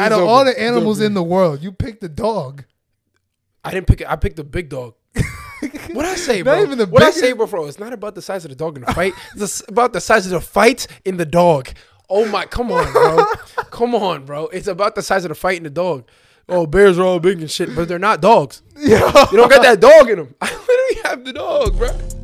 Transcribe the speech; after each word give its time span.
Out 0.00 0.12
of 0.12 0.20
all 0.20 0.44
the 0.44 0.60
animals 0.60 1.00
in 1.00 1.14
the 1.14 1.22
world, 1.22 1.62
you 1.62 1.72
picked 1.72 2.00
the 2.00 2.08
dog. 2.08 2.64
I 3.64 3.70
didn't 3.70 3.86
pick 3.86 4.00
it. 4.00 4.08
I 4.08 4.16
picked 4.16 4.36
the 4.36 4.44
big 4.44 4.68
dog. 4.68 4.94
what 5.92 6.06
I 6.06 6.14
say, 6.14 6.38
Not 6.38 6.44
bro? 6.44 6.62
even 6.62 6.78
the 6.78 6.86
what 6.86 7.02
I 7.02 7.10
say, 7.10 7.32
bro, 7.32 7.46
bro? 7.46 7.66
It's 7.66 7.78
not 7.78 7.92
about 7.92 8.14
the 8.14 8.22
size 8.22 8.44
of 8.44 8.50
the 8.50 8.56
dog 8.56 8.76
in 8.76 8.84
the 8.84 8.92
fight. 8.94 9.14
It's 9.36 9.62
about 9.68 9.92
the 9.92 10.00
size 10.00 10.26
of 10.26 10.32
the 10.32 10.40
fight 10.40 10.86
in 11.04 11.16
the 11.16 11.26
dog. 11.26 11.68
Oh 12.08 12.26
my, 12.26 12.46
come 12.46 12.72
on, 12.72 12.90
bro. 12.92 13.24
come 13.70 13.94
on, 13.94 14.24
bro. 14.24 14.46
It's 14.48 14.66
about 14.66 14.94
the 14.94 15.02
size 15.02 15.24
of 15.24 15.28
the 15.28 15.34
fight 15.34 15.58
in 15.58 15.64
the 15.64 15.70
dog. 15.70 16.08
Oh, 16.48 16.66
bears 16.66 16.98
are 16.98 17.04
all 17.04 17.20
big 17.20 17.40
and 17.40 17.50
shit, 17.50 17.76
but 17.76 17.86
they're 17.86 17.98
not 17.98 18.20
dogs. 18.20 18.62
You 18.76 18.98
don't 18.98 19.50
got 19.50 19.62
that 19.62 19.78
dog 19.80 20.10
in 20.10 20.18
them. 20.18 20.34
I 20.40 20.46
literally 20.50 21.02
have 21.04 21.24
the 21.24 21.32
dog, 21.32 21.78
bro. 21.78 22.19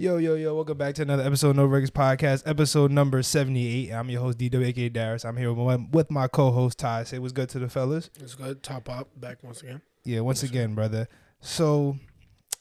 Yo, 0.00 0.16
yo, 0.16 0.36
yo, 0.36 0.54
welcome 0.54 0.78
back 0.78 0.94
to 0.94 1.02
another 1.02 1.24
episode 1.24 1.50
of 1.50 1.56
No 1.56 1.66
Records 1.66 1.90
Podcast, 1.90 2.44
episode 2.46 2.92
number 2.92 3.20
78. 3.20 3.90
I'm 3.90 4.08
your 4.08 4.20
host, 4.20 4.38
DW, 4.38 4.64
aka 4.64 4.88
Darius. 4.88 5.24
I'm 5.24 5.36
here 5.36 5.52
with 5.52 5.66
my, 5.66 5.88
with 5.90 6.08
my 6.08 6.28
co 6.28 6.52
host, 6.52 6.78
Ty. 6.78 7.02
Say 7.02 7.18
what's 7.18 7.32
good 7.32 7.48
to 7.48 7.58
the 7.58 7.68
fellas. 7.68 8.08
It's 8.20 8.36
good. 8.36 8.62
Top 8.62 8.88
up 8.88 9.08
back 9.16 9.42
once 9.42 9.60
again. 9.60 9.80
Yeah, 10.04 10.20
once 10.20 10.44
again, 10.44 10.76
brother. 10.76 11.08
So, 11.40 11.96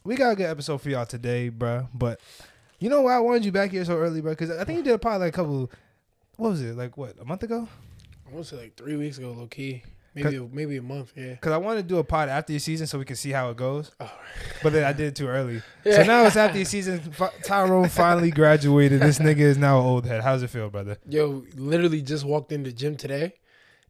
we 0.04 0.16
got 0.16 0.32
a 0.32 0.36
good 0.36 0.48
episode 0.48 0.82
for 0.82 0.90
y'all 0.90 1.06
today, 1.06 1.50
bro. 1.50 1.88
But 1.94 2.22
you 2.80 2.90
know 2.90 3.04
why 3.04 3.16
I 3.16 3.20
wanted 3.20 3.46
you 3.46 3.52
back 3.52 3.70
here 3.70 3.86
so 3.86 3.96
early, 3.96 4.20
bro? 4.20 4.32
Because 4.32 4.50
I 4.50 4.64
think 4.64 4.78
you 4.78 4.84
did 4.84 4.96
a 4.96 4.98
pod 4.98 5.22
like 5.22 5.30
a 5.30 5.32
couple, 5.32 5.72
what 6.38 6.50
was 6.50 6.64
it, 6.64 6.76
like 6.76 6.98
what, 6.98 7.20
a 7.22 7.24
month 7.24 7.44
ago? 7.44 7.70
I 8.28 8.34
want 8.34 8.48
to 8.48 8.56
say 8.56 8.62
like 8.64 8.76
three 8.76 8.96
weeks 8.96 9.20
ago, 9.20 9.32
low 9.34 9.46
key. 9.46 9.84
Maybe 10.24 10.36
a, 10.38 10.44
maybe 10.44 10.78
a 10.78 10.82
month. 10.82 11.14
Yeah. 11.16 11.32
Because 11.32 11.52
I 11.52 11.58
wanted 11.58 11.84
to 11.84 11.88
do 11.88 11.98
a 11.98 12.04
pod 12.04 12.30
after 12.30 12.54
the 12.54 12.60
season 12.60 12.88
so 12.88 12.98
we 13.00 13.06
can 13.06 13.16
see 13.16 13.32
how 13.32 13.50
it 13.50 13.58
goes. 13.58 13.92
Oh, 14.00 14.12
But 14.64 14.74
then 14.74 14.84
I 14.84 14.94
did 14.94 15.08
it 15.08 15.16
too 15.16 15.28
early. 15.28 15.62
Yeah. 15.86 15.94
So 15.98 16.04
now 16.04 16.26
it's 16.26 16.36
after 16.36 16.58
the 16.58 16.66
season. 16.66 17.02
Tyrone 17.44 17.90
finally 17.90 18.32
graduated. 18.32 19.02
This 19.02 19.20
nigga 19.20 19.40
is 19.40 19.58
now 19.58 19.80
an 19.80 19.86
old 19.86 20.06
head. 20.06 20.22
How's 20.22 20.44
it 20.44 20.50
feel, 20.50 20.70
brother? 20.70 20.98
Yo, 21.10 21.44
literally 21.56 22.02
just 22.02 22.26
walked 22.26 22.52
in 22.52 22.64
the 22.64 22.72
gym 22.72 22.96
today, 22.98 23.34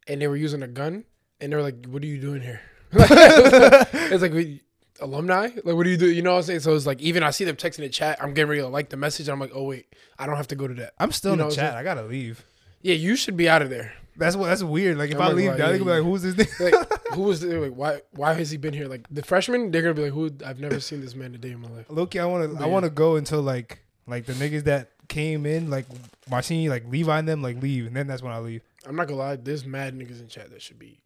and 0.07 0.21
they 0.21 0.27
were 0.27 0.35
using 0.37 0.61
a 0.63 0.67
gun, 0.67 1.03
and 1.41 1.51
they 1.51 1.55
were 1.55 1.63
like, 1.63 1.85
"What 1.87 2.03
are 2.03 2.05
you 2.07 2.19
doing 2.21 2.41
here?" 2.41 2.61
Like, 2.93 3.09
it's 3.93 4.21
like 4.21 4.31
we, 4.33 4.61
alumni. 5.01 5.49
Like, 5.63 5.75
what 5.75 5.83
do 5.83 5.89
you 5.89 5.97
do? 5.97 6.09
You 6.09 6.21
know 6.21 6.31
what 6.33 6.37
I'm 6.37 6.43
saying? 6.43 6.59
So 6.61 6.75
it's 6.75 6.85
like 6.85 7.01
even 7.01 7.23
I 7.23 7.31
see 7.31 7.43
them 7.45 7.55
texting 7.55 7.77
the 7.77 7.89
chat. 7.89 8.17
I'm 8.21 8.33
getting 8.33 8.49
ready 8.49 8.61
to 8.61 8.67
like 8.67 8.89
the 8.89 8.97
message. 8.97 9.27
And 9.27 9.33
I'm 9.33 9.39
like, 9.39 9.51
oh 9.53 9.63
wait, 9.63 9.85
I 10.17 10.25
don't 10.25 10.37
have 10.37 10.47
to 10.49 10.55
go 10.55 10.67
to 10.67 10.73
that. 10.75 10.93
I'm 10.99 11.11
still 11.11 11.35
You 11.35 11.41
in 11.41 11.49
the 11.49 11.55
chat. 11.55 11.75
I 11.75 11.83
gotta 11.83 12.03
leave. 12.03 12.45
Yeah, 12.81 12.95
you 12.95 13.15
should 13.15 13.35
be 13.35 13.49
out 13.49 13.61
of 13.61 13.69
there. 13.69 13.93
That's 14.17 14.35
what. 14.35 14.47
That's 14.47 14.63
weird. 14.63 14.97
Like 14.97 15.11
if 15.11 15.17
I'm 15.19 15.29
I 15.29 15.31
leave, 15.33 15.49
like, 15.49 15.59
now 15.59 15.67
they 15.71 15.77
gonna 15.79 15.91
be 15.91 15.97
like, 15.99 16.03
"Who's 16.03 16.21
this 16.23 16.35
nigga?" 16.35 16.71
Like, 16.79 17.07
who 17.13 17.21
was 17.23 17.39
the, 17.41 17.59
like? 17.59 17.73
Why? 17.73 18.01
Why 18.11 18.33
has 18.33 18.49
he 18.51 18.57
been 18.57 18.73
here? 18.73 18.87
Like 18.87 19.05
the 19.11 19.21
freshman, 19.23 19.71
they're 19.71 19.81
gonna 19.81 19.93
be 19.93 20.03
like, 20.03 20.13
who? 20.13 20.31
I've 20.45 20.59
never 20.59 20.79
seen 20.79 21.01
this 21.01 21.15
man 21.15 21.33
a 21.35 21.37
day 21.37 21.51
in 21.51 21.59
my 21.61 21.69
life. 21.69 21.85
Loki, 21.89 22.19
I 22.19 22.25
want 22.25 22.51
to. 22.51 22.57
I 22.57 22.65
Yeah. 22.65 22.71
want 22.71 22.83
to 22.85 22.89
go 22.89 23.15
until 23.15 23.41
like 23.41 23.79
like 24.07 24.25
the 24.25 24.33
niggas 24.33 24.63
that 24.65 24.91
came 25.07 25.45
in 25.45 25.69
like 25.69 25.85
Martini, 26.29 26.67
like 26.69 26.85
Levi 26.87 27.19
and 27.19 27.27
them, 27.27 27.41
like 27.41 27.61
leave, 27.61 27.85
and 27.87 27.95
then 27.95 28.07
that's 28.07 28.21
when 28.23 28.33
I 28.33 28.39
leave. 28.39 28.61
I'm 28.85 28.95
not 28.95 29.07
gonna 29.07 29.19
lie. 29.19 29.35
There's 29.35 29.65
mad 29.65 29.97
niggas 29.97 30.19
in 30.21 30.27
chat 30.27 30.49
that 30.51 30.61
should 30.61 30.79
be. 30.79 30.99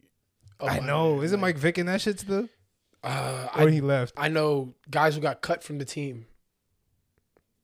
I 0.60 0.78
know. 0.80 1.22
Isn't 1.22 1.40
Like, 1.40 1.56
Mike 1.56 1.60
Vick 1.62 1.78
in 1.78 1.86
that 1.86 2.00
shit 2.00 2.20
still? 2.20 2.48
Uh, 3.02 3.48
Or 3.56 3.68
I 3.68 3.70
he 3.70 3.80
left? 3.80 4.14
I 4.16 4.28
know 4.28 4.74
guys 4.88 5.16
who 5.16 5.20
got 5.20 5.40
cut 5.42 5.64
from 5.64 5.78
the 5.78 5.84
team. 5.84 6.26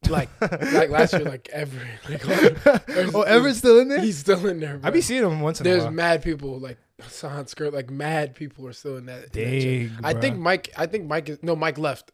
Like 0.09 0.31
like 0.41 0.91
last 0.91 1.13
year, 1.13 1.25
like 1.25 1.49
Everett. 1.53 1.87
Like, 2.09 3.15
oh, 3.15 3.23
Everett's 3.23 3.59
still 3.59 3.79
in 3.81 3.89
there. 3.89 4.01
he's 4.01 4.19
still 4.19 4.47
in 4.47 4.59
there. 4.61 4.79
Bro. 4.79 4.89
I 4.89 4.91
be 4.91 5.01
seeing 5.03 5.23
him 5.23 5.41
once 5.41 5.61
in 5.61 5.67
a 5.67 5.71
while. 5.71 5.81
There's 5.81 5.93
mad 5.93 6.23
people 6.23 6.59
like 6.59 6.79
Hassan 7.01 7.47
Skirt, 7.47 7.75
like 7.75 7.91
mad 7.91 8.35
people 8.35 8.67
are 8.67 8.73
still 8.73 8.97
in 8.97 9.07
that. 9.07 9.37
in 9.37 9.91
that. 9.91 9.93
Dang, 10.01 10.05
I 10.05 10.15
think 10.15 10.39
Mike. 10.39 10.71
I 10.79 10.87
think 10.87 11.07
Mike 11.07 11.29
is 11.29 11.43
no 11.43 11.55
Mike 11.57 11.77
left. 11.79 12.13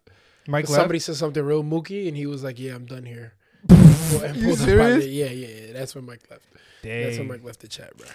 Mike 0.49 0.69
left. 0.69 0.81
Somebody 0.81 0.99
said 0.99 1.17
something 1.17 1.43
real 1.43 1.63
mookie, 1.63 2.09
and 2.09 2.17
he 2.17 2.27
was 2.27 2.43
like, 2.43 2.59
"Yeah, 2.59 2.75
I'm 2.75 2.87
done 2.87 3.05
here." 3.05 3.35
You 3.71 3.77
pulled 3.77 4.25
up 4.25 4.31
out 4.37 4.57
serious? 4.59 5.07
Yeah, 5.07 5.27
yeah, 5.27 5.47
yeah. 5.67 5.73
That's 5.73 5.95
when 5.95 6.05
Mike 6.05 6.23
left. 6.31 6.47
Dang. 6.83 7.05
That's 7.05 7.19
when 7.19 7.29
Mike 7.29 7.45
left 7.45 7.61
the 7.61 7.69
chat, 7.69 7.97
bro. 7.97 8.09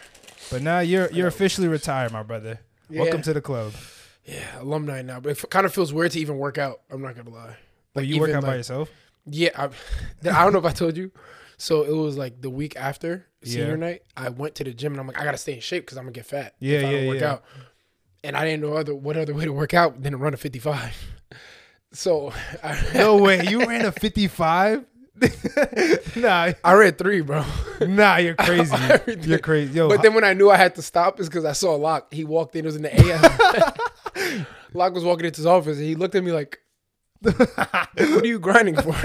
But 0.52 0.61
now 0.61 0.80
you're 0.80 1.09
you're 1.11 1.28
officially 1.28 1.67
retired, 1.67 2.11
my 2.11 2.23
brother. 2.23 2.60
Yeah, 2.89 3.04
Welcome 3.04 3.22
to 3.22 3.33
the 3.33 3.42
club. 3.42 3.73
yeah, 4.26 4.60
alumni 4.60 5.02
now. 5.04 5.20
But 5.20 5.32
it 5.42 5.49
kind 5.49 5.66
of 5.66 5.73
feels 5.73 5.93
weird 5.93 6.11
to 6.11 6.20
even 6.20 6.38
work 6.38 6.58
out. 6.58 6.82
I'm 6.92 7.02
not 7.02 7.16
gonna 7.16 7.30
lie. 7.30 7.55
Like 7.95 8.08
you 8.08 8.20
work 8.20 8.32
out 8.32 8.43
by 8.43 8.55
yourself? 8.55 8.89
Yeah, 9.32 9.50
I, 9.58 9.66
I 10.30 10.44
don't 10.44 10.54
know 10.54 10.60
if 10.60 10.66
I 10.66 10.72
told 10.72 10.98
you. 10.98 11.12
So 11.58 11.84
it 11.84 11.92
was 11.92 12.17
like 12.17 12.42
the 12.42 12.50
week 12.50 12.76
after 12.78 13.26
senior 13.44 13.70
Yeah. 13.72 13.76
night. 13.76 14.04
I 14.16 14.30
went 14.30 14.56
to 14.56 14.64
the 14.64 14.73
gym 14.73 14.94
and 14.94 15.02
I'm 15.02 15.08
like, 15.08 15.20
I 15.20 15.23
gotta 15.26 15.38
stay 15.38 15.54
in 15.54 15.60
shape 15.60 15.86
because 15.86 15.98
I'm 15.98 16.06
gonna 16.06 16.14
get 16.14 16.26
fat. 16.26 16.56
Yeah, 16.60 16.78
if 16.80 16.86
I 16.86 16.90
yeah, 16.92 16.98
don't 16.98 17.08
work 17.08 17.20
yeah. 17.20 17.32
out. 17.32 17.44
And 18.23 18.36
I 18.38 18.45
didn't 18.45 18.62
know 18.62 18.73
other 18.73 18.94
what 18.95 19.17
other 19.17 19.34
way 19.34 19.45
to 19.45 19.54
work 19.54 19.73
out 19.73 20.02
than 20.02 20.12
to 20.14 20.17
run 20.17 20.34
a 20.34 20.38
55. 20.38 20.95
So 21.92 22.32
I, 22.64 22.80
No 22.94 23.17
way. 23.17 23.45
You 23.48 23.66
ran 23.66 23.84
a 23.84 23.92
55? 23.92 24.86
nah, 26.16 26.52
I 26.64 26.73
ran 26.73 26.94
three, 26.94 27.22
bro. 27.22 27.44
nah, 27.82 28.17
you're 28.17 28.36
crazy. 28.36 28.76
You're 29.22 29.40
crazy. 29.40 29.73
Yo, 29.73 29.90
But 29.90 30.04
then 30.04 30.14
when 30.14 30.23
I 30.23 30.34
knew 30.34 30.50
I 30.52 30.56
had 30.56 30.76
to 30.76 30.82
stop, 30.84 31.20
is 31.20 31.28
because 31.28 31.46
I 31.46 31.54
saw 31.54 31.73
Locke. 31.76 32.14
He 32.14 32.23
walked 32.23 32.56
in. 32.56 32.64
It 32.64 32.67
was 32.67 32.76
in 32.76 32.84
the 32.84 32.94
AM. 32.96 34.46
Locke 34.73 34.94
was 34.94 35.04
walking 35.04 35.26
into 35.26 35.38
his 35.38 35.46
office 35.48 35.78
and 35.78 35.86
he 35.88 35.96
looked 35.96 36.14
at 36.16 36.23
me 36.23 36.32
like, 36.32 36.60
"What 37.21 38.23
are 38.23 38.27
you 38.27 38.39
grinding 38.39 38.75
for? 38.75 38.95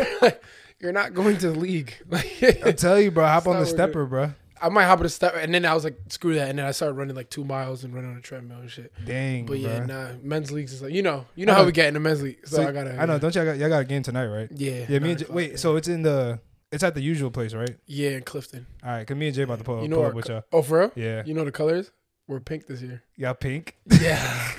you're 0.80 0.92
not 0.92 1.14
going 1.14 1.36
to 1.38 1.50
the 1.50 1.58
league." 1.58 1.94
I'm 2.64 2.75
telling 2.76 3.04
you, 3.04 3.10
bro, 3.10 3.25
hop 3.26 3.47
on 3.47 3.58
the 3.60 3.66
stepper, 3.66 4.06
bro. 4.06 4.32
I 4.62 4.69
might 4.70 4.84
hop 4.84 4.98
on 5.00 5.02
the 5.02 5.08
stepper, 5.10 5.36
and 5.38 5.52
then 5.52 5.66
I 5.66 5.75
was 5.75 5.84
like, 5.84 5.98
"Screw 6.08 6.34
that!" 6.36 6.48
And 6.48 6.58
then 6.58 6.64
I 6.66 6.70
started 6.70 6.94
running 6.94 7.14
like 7.16 7.28
two 7.28 7.44
miles 7.44 7.84
and 7.84 7.94
running 7.94 8.12
on 8.12 8.16
a 8.16 8.20
treadmill 8.20 8.60
and 8.60 8.70
shit. 8.70 8.92
Dang, 9.04 9.44
But 9.47 9.58
yeah, 9.58 9.80
bruh. 9.80 9.86
nah, 9.88 10.08
men's 10.22 10.50
leagues 10.52 10.72
is 10.72 10.80
like 10.80 10.92
you 10.92 11.02
know, 11.02 11.26
you 11.34 11.44
know 11.44 11.52
I 11.52 11.56
how 11.56 11.62
know. 11.62 11.66
we 11.66 11.72
get 11.72 11.88
in 11.88 11.94
the 11.94 12.00
men's 12.00 12.22
league. 12.22 12.38
So, 12.47 12.56
So, 12.56 12.69
I 12.69 12.72
gotta. 12.72 12.98
I 13.00 13.04
know. 13.06 13.19
Don't 13.19 13.34
y'all 13.34 13.44
got, 13.44 13.58
y'all 13.58 13.69
got 13.69 13.80
a 13.80 13.84
game 13.84 14.02
tonight, 14.02 14.26
right? 14.26 14.48
Yeah. 14.52 14.86
Yeah, 14.88 14.98
me 15.00 15.10
and 15.10 15.19
J- 15.19 15.26
wait. 15.28 15.50
yeah. 15.52 15.56
So 15.56 15.76
it's 15.76 15.88
in 15.88 16.02
the 16.02 16.41
it's 16.72 16.82
at 16.82 16.94
the 16.94 17.02
usual 17.02 17.31
place, 17.31 17.52
right? 17.52 17.76
yeah, 17.86 18.10
in 18.10 18.22
Clifton. 18.22 18.66
All 18.82 18.91
right, 18.91 19.06
cause 19.06 19.16
me 19.16 19.26
and 19.26 19.34
Jay 19.36 19.42
about 19.42 19.58
to 19.58 19.64
pull, 19.64 19.82
You 19.82 19.88
know 19.88 19.96
pull 19.96 20.06
up 20.06 20.14
with 20.14 20.28
y'all. 20.28 20.42
Oh, 20.52 20.62
for 20.62 20.81
real? 20.81 20.92
Yeah, 20.96 21.22
You 21.26 21.34
know 21.34 21.44
the 21.44 21.52
colors? 21.52 21.91
We're 22.26 22.41
pink 22.41 22.66
this 22.66 22.81
year. 22.81 23.02
y'all 23.16 23.34
pink. 23.34 23.76
Yeah. 24.00 24.52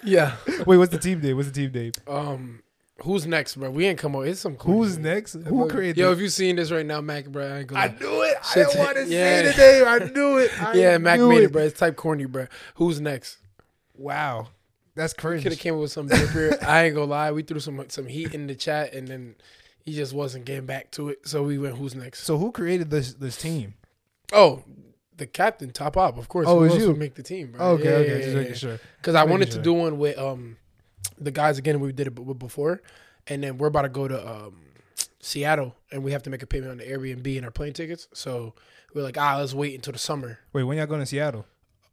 yeah. 0.04 0.36
Wait, 0.66 0.76
what's 0.76 0.92
the 0.92 0.98
team 0.98 1.20
name? 1.20 1.36
What's 1.36 1.48
the 1.50 1.54
team 1.54 1.72
name? 1.72 1.92
Um, 2.06 2.62
who's 3.02 3.26
next, 3.26 3.56
bro? 3.56 3.70
We 3.70 3.86
ain't 3.86 3.98
come 3.98 4.14
on. 4.16 4.26
It's 4.26 4.40
some. 4.40 4.56
corny 4.56 4.78
Who's 4.78 4.94
shit. 4.94 5.02
next? 5.02 5.32
Who 5.34 5.68
created? 5.68 5.96
Yo, 5.98 6.12
if 6.12 6.18
you 6.18 6.28
seen 6.28 6.56
this 6.56 6.70
right 6.70 6.84
now, 6.86 7.00
Mac, 7.00 7.26
bro, 7.26 7.46
I 7.46 7.58
ain't 7.58 7.66
gonna. 7.66 7.80
I 7.80 7.88
knew 7.98 8.22
it. 8.22 8.36
I 8.40 8.54
Shit, 8.54 8.66
didn't 8.68 8.78
want 8.84 8.96
to 8.96 9.06
yeah. 9.06 9.52
say 9.52 9.78
the 9.78 9.84
name. 9.84 9.88
I 9.88 10.12
knew 10.12 10.38
it. 10.38 10.62
I 10.62 10.72
yeah, 10.74 10.98
Mac 10.98 11.18
knew 11.18 11.28
made 11.28 11.42
it. 11.44 11.52
bro. 11.52 11.62
It's 11.62 11.78
type 11.78 11.96
corny, 11.96 12.24
bro. 12.26 12.46
Who's 12.74 13.00
next? 13.00 13.38
Wow, 13.94 14.48
that's 14.94 15.12
cringe. 15.12 15.42
Could 15.42 15.52
have 15.52 15.60
came 15.60 15.74
up 15.74 15.80
with 15.80 15.92
some 15.92 16.06
different. 16.08 16.62
I 16.66 16.84
ain't 16.86 16.94
gonna 16.94 17.06
lie. 17.06 17.32
We 17.32 17.42
threw 17.42 17.60
some 17.60 17.84
some 17.88 18.06
heat 18.06 18.34
in 18.34 18.46
the 18.46 18.54
chat, 18.54 18.94
and 18.94 19.06
then 19.06 19.34
he 19.84 19.94
just 19.94 20.12
wasn't 20.12 20.44
getting 20.44 20.66
back 20.66 20.90
to 20.92 21.10
it. 21.10 21.26
So 21.28 21.42
we 21.42 21.58
went, 21.58 21.76
"Who's 21.76 21.94
next?" 21.94 22.24
So 22.24 22.38
who 22.38 22.52
created 22.52 22.90
this 22.90 23.14
this 23.14 23.36
team? 23.36 23.74
Oh, 24.32 24.62
the 25.20 25.26
captain, 25.26 25.70
top 25.70 25.96
up, 25.96 26.18
of 26.18 26.28
course. 26.28 26.46
Oh, 26.48 26.64
it's 26.64 26.74
else 26.74 26.82
you. 26.82 26.94
make 26.94 27.14
the 27.14 27.22
team, 27.22 27.52
bro? 27.52 27.64
okay, 27.72 27.84
Yeah, 27.84 27.90
okay, 27.90 28.18
yeah, 28.18 28.24
just 28.24 28.36
making 28.36 28.54
sure. 28.54 28.80
Because 28.96 29.14
I 29.14 29.22
wanted 29.24 29.52
to 29.52 29.62
do 29.62 29.72
one 29.72 29.98
with 29.98 30.18
um 30.18 30.56
the 31.18 31.30
guys 31.30 31.58
again. 31.58 31.78
We 31.78 31.92
did 31.92 32.08
it 32.08 32.38
before, 32.38 32.82
and 33.28 33.44
then 33.44 33.58
we're 33.58 33.68
about 33.68 33.82
to 33.82 33.88
go 33.90 34.08
to 34.08 34.28
um 34.28 34.62
Seattle, 35.20 35.76
and 35.92 36.02
we 36.02 36.12
have 36.12 36.22
to 36.24 36.30
make 36.30 36.42
a 36.42 36.46
payment 36.46 36.72
on 36.72 36.78
the 36.78 36.84
Airbnb 36.84 37.36
and 37.36 37.44
our 37.44 37.50
plane 37.50 37.74
tickets. 37.74 38.08
So 38.14 38.54
we're 38.94 39.02
like, 39.02 39.18
ah, 39.18 39.36
let's 39.38 39.54
wait 39.54 39.74
until 39.74 39.92
the 39.92 39.98
summer, 39.98 40.40
Wait, 40.52 40.64
when 40.64 40.78
y'all 40.78 40.86
going 40.86 41.00
to 41.00 41.06
Seattle? 41.06 41.46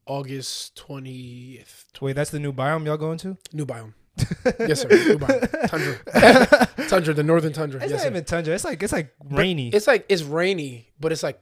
August 0.08 0.78
twentieth. 0.78 1.86
Wait, 2.02 2.16
that's 2.16 2.32
the 2.32 2.40
new 2.40 2.54
biome 2.54 2.86
y'all 2.86 2.98
going 2.98 3.18
to? 3.20 3.38
New 3.52 3.66
biome. 3.66 3.94
yes, 4.60 4.82
sir. 4.82 4.88
New 4.88 5.20
biome. 5.20 5.68
Tundra. 5.68 6.68
tundra, 6.88 7.14
the 7.14 7.24
northern 7.24 7.52
tundra. 7.52 7.82
It's 7.82 7.92
yes, 7.92 8.00
not 8.00 8.04
sir. 8.04 8.10
even 8.10 8.24
tundra. 8.24 8.54
It's 8.56 8.64
like 8.64 8.82
it's 8.82 8.94
like 8.94 9.14
But 9.22 9.38
rainy. 9.38 9.68
It's 9.70 9.86
like 9.86 10.06
it's 10.08 10.24
rainy, 10.24 10.94
but 11.00 11.12
it's 11.12 11.24
like 11.24 11.40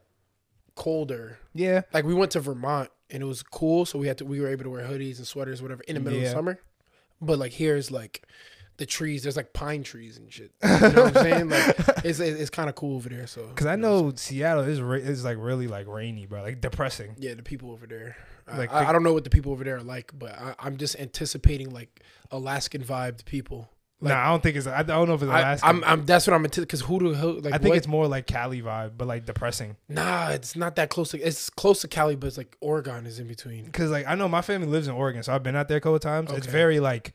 colder. 0.76 1.40
yeah. 1.54 1.82
Like 1.94 2.06
we 2.06 2.14
went 2.14 2.32
to 2.32 2.40
Vermont 2.40 2.90
and 3.10 3.22
it 3.24 3.26
was 3.26 3.44
cool, 3.44 3.86
so 3.86 3.98
we 4.00 4.08
had 4.08 4.18
to 4.20 4.26
we 4.26 4.40
were 4.42 4.48
able 4.50 4.64
to 4.64 4.70
wear 4.70 4.84
hoodies 4.86 5.18
and 5.18 5.28
sweaters, 5.28 5.62
whatever, 5.62 5.84
in 5.88 5.96
the 5.96 6.02
middle 6.02 6.20
Yeah. 6.20 6.28
of 6.28 6.32
summer. 6.34 6.60
But 7.22 7.40
like 7.40 7.54
here's 7.54 7.92
like 7.92 8.24
the 8.78 8.86
trees. 8.86 9.24
There's 9.24 9.38
like 9.38 9.54
pine 9.54 9.84
trees 9.84 10.18
and 10.18 10.32
shit. 10.32 10.52
You 10.64 10.70
know 10.70 11.04
what 11.06 11.18
I'm 11.18 11.24
saying? 11.24 11.50
Like 11.50 11.80
it's 12.04 12.20
it's, 12.20 12.40
it's 12.40 12.50
kind 12.50 12.68
of 12.70 12.76
cool 12.76 12.96
over 12.98 13.08
there. 13.10 13.26
So 13.28 13.48
Cause 13.56 13.68
I 13.68 13.76
know 13.78 14.12
Seattle 14.16 14.64
is 14.66 14.82
ra- 14.82 14.96
is 14.98 15.24
like 15.24 15.38
really 15.40 15.68
like 15.68 15.88
rainy, 15.88 16.26
bro. 16.26 16.42
Like 16.42 16.60
depressing. 16.62 17.16
yeah, 17.18 17.34
the 17.36 17.44
people 17.44 17.72
over 17.72 17.88
there. 17.88 18.18
Like, 18.48 18.72
I, 18.72 18.82
pic- 18.82 18.90
I 18.90 18.92
don't 18.92 19.02
know 19.02 19.14
what 19.14 19.24
the 19.24 19.32
people 19.32 19.52
over 19.54 19.64
there 19.64 19.78
are 19.78 19.82
like, 19.84 20.12
but 20.20 20.38
I, 20.38 20.54
I'm 20.60 20.78
just 20.78 21.00
anticipating 21.00 21.72
like 21.72 22.02
Alaskan 22.32 22.84
vibed 22.84 23.26
people. 23.26 23.70
Like, 24.02 24.14
nah, 24.14 24.26
I 24.26 24.30
don't 24.30 24.44
think 24.44 24.58
it's. 24.58 24.68
I 24.68 24.84
don't 24.84 25.08
know 25.08 25.14
if 25.14 25.22
it's 25.22 25.32
I, 25.32 25.40
Alaska. 25.40 25.68
I'm, 25.68 25.84
I'm 25.86 26.06
that's 26.06 26.28
what 26.28 26.34
I'm 26.34 26.44
anticipating. 26.44 26.66
Because 26.68 26.82
who 26.82 27.12
the 27.12 27.18
hell? 27.18 27.40
Like 27.40 27.54
I 27.54 27.58
think 27.58 27.70
what? 27.70 27.78
it's 27.78 27.88
more 27.88 28.08
like 28.08 28.28
Cali 28.28 28.62
vibe, 28.62 28.92
but 28.98 29.08
like 29.08 29.26
depressing. 29.26 29.78
nah. 29.88 30.30
It's 30.32 30.56
not 30.56 30.76
that 30.76 30.90
close. 30.90 31.12
To, 31.12 31.20
it's 31.20 31.50
close 31.50 31.82
to 31.82 31.88
Cali, 31.88 32.16
but 32.18 32.28
it's 32.28 32.38
like 32.38 32.58
Oregon 32.60 33.06
is 33.06 33.20
in 33.20 33.28
between. 33.28 33.70
Cause 33.72 33.90
like 33.92 34.06
I 34.06 34.16
know 34.16 34.28
my 34.28 34.42
family 34.42 34.68
lives 34.68 34.88
in 34.88 34.94
Oregon, 34.96 35.24
so 35.24 35.34
I've 35.34 35.44
been 35.44 35.56
out 35.56 35.70
there 35.70 35.78
a 35.78 35.82
couple 35.82 35.98
times. 36.00 36.32
It's 36.32 36.46
very 36.48 36.80
like 36.82 37.14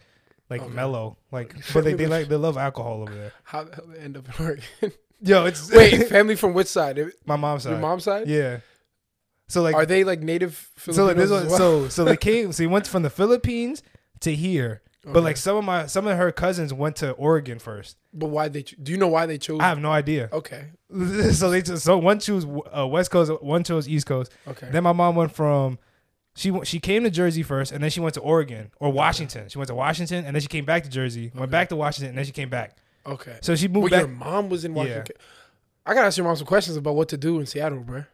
like 0.49 0.63
Okay. 0.63 0.73
mellow, 0.75 1.17
like 1.31 1.55
but 1.75 1.85
they, 1.85 1.93
they 1.93 2.07
like 2.07 2.29
they 2.29 2.37
love 2.37 2.57
alcohol 2.57 3.03
over 3.03 3.15
there. 3.15 3.33
How 3.45 3.65
the 3.65 3.75
hell 3.77 3.85
they 3.87 3.99
end 4.01 4.17
up 4.17 4.27
in 4.29 4.45
Oregon? 4.45 4.65
Yo, 5.23 5.45
it's 5.45 5.71
Wait, 5.71 6.09
family 6.09 6.35
from 6.35 6.55
which 6.55 6.69
side? 6.69 6.99
my 7.27 7.37
mom's 7.37 7.65
side. 7.65 7.71
Your 7.73 7.79
mom's 7.79 8.05
side? 8.05 8.27
Yeah. 8.27 8.61
So 9.49 9.61
like 9.63 9.75
Are 9.75 9.85
they 9.85 10.03
like 10.03 10.21
native 10.21 10.71
so 10.79 10.91
like 11.05 11.17
Filipinos 11.17 11.29
this 11.29 11.41
one, 11.41 11.49
well? 11.49 11.59
so 11.59 11.89
so 11.89 12.05
they 12.05 12.17
came 12.17 12.53
so 12.53 12.63
he 12.63 12.67
went 12.67 12.87
from 12.87 13.03
the 13.03 13.11
Philippines 13.11 13.83
to 14.21 14.35
here 14.35 14.81
But 15.05 15.23
like 15.23 15.37
some 15.39 15.57
of 15.57 15.65
my 15.65 15.87
some 15.87 16.07
of 16.07 16.17
her 16.19 16.31
cousins 16.31 16.75
went 16.75 16.97
to 16.97 17.13
Oregon 17.13 17.59
first. 17.59 17.97
but 18.13 18.27
why 18.27 18.49
they? 18.49 18.63
Do 18.63 18.93
you 18.93 18.99
know 18.99 19.09
why 19.09 19.25
they 19.27 19.39
chose? 19.39 19.61
I 19.61 19.65
have 19.69 19.79
no 19.81 19.91
idea. 19.91 20.29
okay, 20.33 20.67
so 21.33 21.51
they 21.51 21.65
so 21.65 21.97
one 21.99 22.21
chose 22.21 22.45
uh, 22.77 22.87
West 22.87 23.11
Coast, 23.11 23.43
one 23.43 23.65
chose 23.65 23.89
East 23.89 24.05
Coast. 24.07 24.31
okay. 24.47 24.69
Then 24.71 24.83
my 24.83 24.93
mom 24.93 25.17
went 25.17 25.33
from 25.33 25.79
she 26.37 26.53
she 26.65 26.81
came 26.81 27.05
to 27.05 27.11
Jersey 27.11 27.43
first, 27.43 27.73
and 27.73 27.83
then 27.83 27.91
she 27.91 28.01
went 28.01 28.13
to 28.15 28.21
Oregon 28.21 28.71
or 28.79 28.93
Washington. 28.93 29.49
She 29.49 29.57
went 29.57 29.69
to 29.69 29.75
Washington, 29.75 30.25
and 30.27 30.35
then 30.37 30.43
she 30.43 30.49
came 30.49 30.65
back 30.67 30.83
to 30.85 30.91
Jersey. 30.91 31.31
Went 31.35 31.45
Okay. 31.45 31.51
back 31.51 31.69
to 31.71 31.77
Washington, 31.77 32.11
and 32.11 32.19
then 32.19 32.25
she 32.27 32.33
came 32.33 32.51
back. 32.51 32.77
okay. 33.07 33.39
So 33.41 33.57
she 33.57 33.69
Well, 33.69 33.81
moved 33.83 33.93
your 33.95 34.07
back. 34.07 34.17
mom 34.17 34.49
was 34.51 34.65
in 34.67 34.73
Yeah. 34.73 34.83
Washington. 34.83 35.17
I 35.87 35.95
gotta 35.95 36.09
ask 36.09 36.19
your 36.19 36.27
mom 36.27 36.37
some 36.37 36.47
questions 36.47 36.77
about 36.77 36.95
what 36.95 37.09
to 37.09 37.17
do 37.17 37.41
in 37.41 37.47
Seattle, 37.47 37.81
bro. 37.81 38.05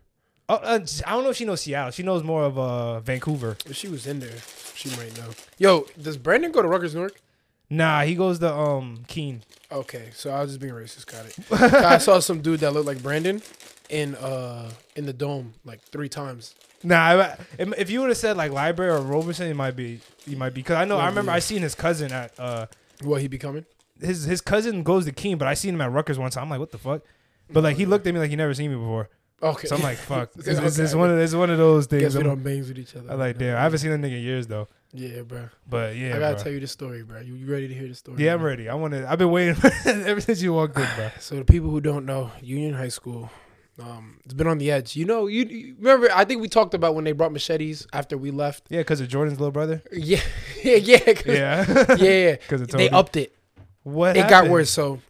Oh, 0.48 0.54
uh, 0.56 0.78
I 1.06 1.10
don't 1.10 1.25
know 1.25 1.31
if 1.31 1.37
she 1.37 1.44
knows 1.44 1.60
Seattle. 1.62 1.90
She 1.90 2.02
knows 2.04 2.22
more 2.22 2.44
of 2.44 2.56
uh, 2.58 3.00
Vancouver. 3.00 3.56
If 3.66 3.75
she 3.76 3.88
was 3.88 4.06
in 4.06 4.20
there, 4.20 4.37
she 4.75 4.90
might 4.90 5.16
know. 5.19 5.31
Yo, 5.58 5.87
does 6.00 6.16
Brandon 6.16 6.52
go 6.52 6.62
to 6.62 6.69
Rutgers, 6.69 6.94
Newark? 6.94 7.20
Nah, 7.69 8.02
he 8.02 8.14
goes 8.14 8.38
to 8.38 8.52
um 8.54 9.02
Kean. 9.08 9.43
Okay, 9.72 10.10
so 10.14 10.31
I 10.31 10.40
was 10.43 10.50
just 10.52 10.60
being 10.60 10.72
racist. 10.72 11.06
Got 11.06 11.26
it. 11.26 11.75
I 11.84 11.98
saw 11.98 12.20
some 12.20 12.40
dude 12.40 12.60
that 12.60 12.72
looked 12.72 12.87
like 12.87 13.02
Brandon 13.02 13.43
in 13.90 14.14
uh 14.16 14.70
in 14.94 15.04
the 15.06 15.12
dome 15.12 15.54
like 15.64 15.81
three 15.82 16.08
times. 16.08 16.54
Nah, 16.84 16.96
I- 16.96 17.37
if 17.58 17.76
if 17.76 17.90
you 17.90 18.00
would 18.02 18.10
have 18.10 18.16
said 18.19 18.37
like 18.37 18.52
library 18.52 18.93
or 18.93 19.00
Robeson, 19.00 19.48
it 19.48 19.54
might 19.56 19.75
be. 19.75 19.98
He 20.25 20.37
might 20.37 20.50
be 20.54 20.60
because 20.62 20.76
I 20.76 20.84
know. 20.84 20.98
I 20.98 21.06
remember 21.08 21.32
I 21.32 21.40
seen 21.40 21.62
his 21.62 21.75
cousin 21.75 22.12
at 22.12 22.38
uh 22.38 22.66
What 23.02 23.20
he 23.20 23.26
becoming? 23.26 23.64
his 24.00 24.22
his 24.25 24.40
cousin 24.40 24.84
goes 24.84 25.04
to 25.06 25.10
Kean, 25.12 25.37
but 25.37 25.48
I 25.48 25.54
seen 25.54 25.75
him 25.75 25.81
at 25.81 25.90
Rutgers 25.90 26.20
once. 26.20 26.37
I'm 26.37 26.48
like, 26.48 26.60
what 26.60 26.70
the 26.70 26.78
fuck? 26.78 27.02
But 27.50 27.64
like 27.64 27.76
he 27.78 27.84
looked 27.87 28.06
at 28.06 28.14
me 28.14 28.20
like 28.20 28.31
he 28.31 28.37
never 28.37 28.54
seen 28.54 28.70
me 28.70 28.76
before. 28.76 29.08
Okay. 29.42 29.68
So 29.68 29.76
I'm 29.76 29.82
like, 29.82 29.98
fuck. 29.98 30.30
It's, 30.36 30.46
it's, 30.48 30.78
it's 30.78 30.94
one 30.94 31.10
of 31.10 31.18
it's 31.18 31.34
one 31.34 31.50
of 31.50 31.58
those 31.58 31.86
Guess 31.86 32.00
things. 32.00 32.14
we 32.14 32.20
I'm, 32.20 32.26
don't 32.26 32.42
bangs 32.42 32.68
with 32.68 32.78
each 32.78 32.96
other. 32.96 33.10
I 33.10 33.14
like 33.14 33.38
damn. 33.38 33.56
I 33.56 33.62
haven't 33.62 33.78
seen 33.80 33.92
a 33.92 33.96
nigga 33.96 34.16
in 34.16 34.22
years 34.22 34.46
though. 34.46 34.68
Yeah, 34.92 35.22
bro. 35.22 35.50
But 35.68 35.94
yeah, 35.96 36.16
I 36.16 36.18
gotta 36.18 36.34
bro. 36.36 36.42
tell 36.44 36.52
you 36.52 36.60
the 36.60 36.66
story, 36.66 37.02
bro. 37.02 37.20
You, 37.20 37.34
you 37.34 37.46
ready 37.46 37.68
to 37.68 37.74
hear 37.74 37.86
the 37.88 37.94
story? 37.94 38.24
yeah, 38.24 38.32
I'm 38.32 38.42
ready. 38.42 38.68
I 38.68 38.74
want 38.74 38.94
to. 38.94 39.10
I've 39.10 39.18
been 39.18 39.30
waiting 39.30 39.56
ever 39.84 40.20
since 40.22 40.40
you 40.40 40.54
walked 40.54 40.78
in, 40.78 40.86
bro. 40.96 41.10
So 41.20 41.36
the 41.36 41.44
people 41.44 41.68
who 41.70 41.80
don't 41.82 42.06
know, 42.06 42.30
Union 42.40 42.72
High 42.74 42.88
School, 42.88 43.30
um, 43.78 44.20
it's 44.24 44.32
been 44.32 44.46
on 44.46 44.56
the 44.56 44.70
edge. 44.70 44.96
You 44.96 45.04
know, 45.04 45.26
you, 45.26 45.44
you 45.44 45.74
remember? 45.78 46.08
I 46.14 46.24
think 46.24 46.40
we 46.40 46.48
talked 46.48 46.72
about 46.72 46.94
when 46.94 47.04
they 47.04 47.12
brought 47.12 47.32
machetes 47.32 47.86
after 47.92 48.16
we 48.16 48.30
left. 48.30 48.64
Yeah, 48.70 48.80
because 48.80 49.02
of 49.02 49.08
Jordan's 49.08 49.38
little 49.38 49.52
brother. 49.52 49.82
Yeah, 49.92 50.20
yeah, 50.62 50.76
yeah, 50.76 51.12
Yeah, 51.26 51.94
yeah. 51.98 52.36
because 52.36 52.66
They 52.68 52.88
upped 52.88 53.16
it. 53.18 53.34
What 53.82 54.16
it 54.16 54.28
got 54.28 54.48
worse. 54.48 54.70
So, 54.70 55.00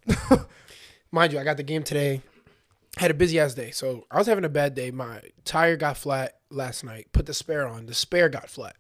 mind 1.13 1.33
you, 1.33 1.39
I 1.39 1.45
got 1.45 1.57
the 1.59 1.63
game 1.63 1.83
today. 1.85 2.23
Had 2.97 3.11
a 3.11 3.15
busy 3.15 3.39
ass 3.39 3.55
day. 3.55 3.71
So 3.71 4.07
I 4.11 4.19
was 4.19 4.27
having 4.27 4.45
a 4.45 4.49
bad 4.49 4.75
day. 4.75 4.91
My 4.91 5.21
tire 5.45 5.77
got 5.77 5.97
flat 5.97 6.39
last 6.51 6.83
night. 6.83 7.09
Put 7.13 7.27
the 7.27 7.35
spare 7.35 7.67
on. 7.67 7.87
The 7.87 7.95
spare 7.95 8.29
got 8.29 8.49
flat. 8.49 8.77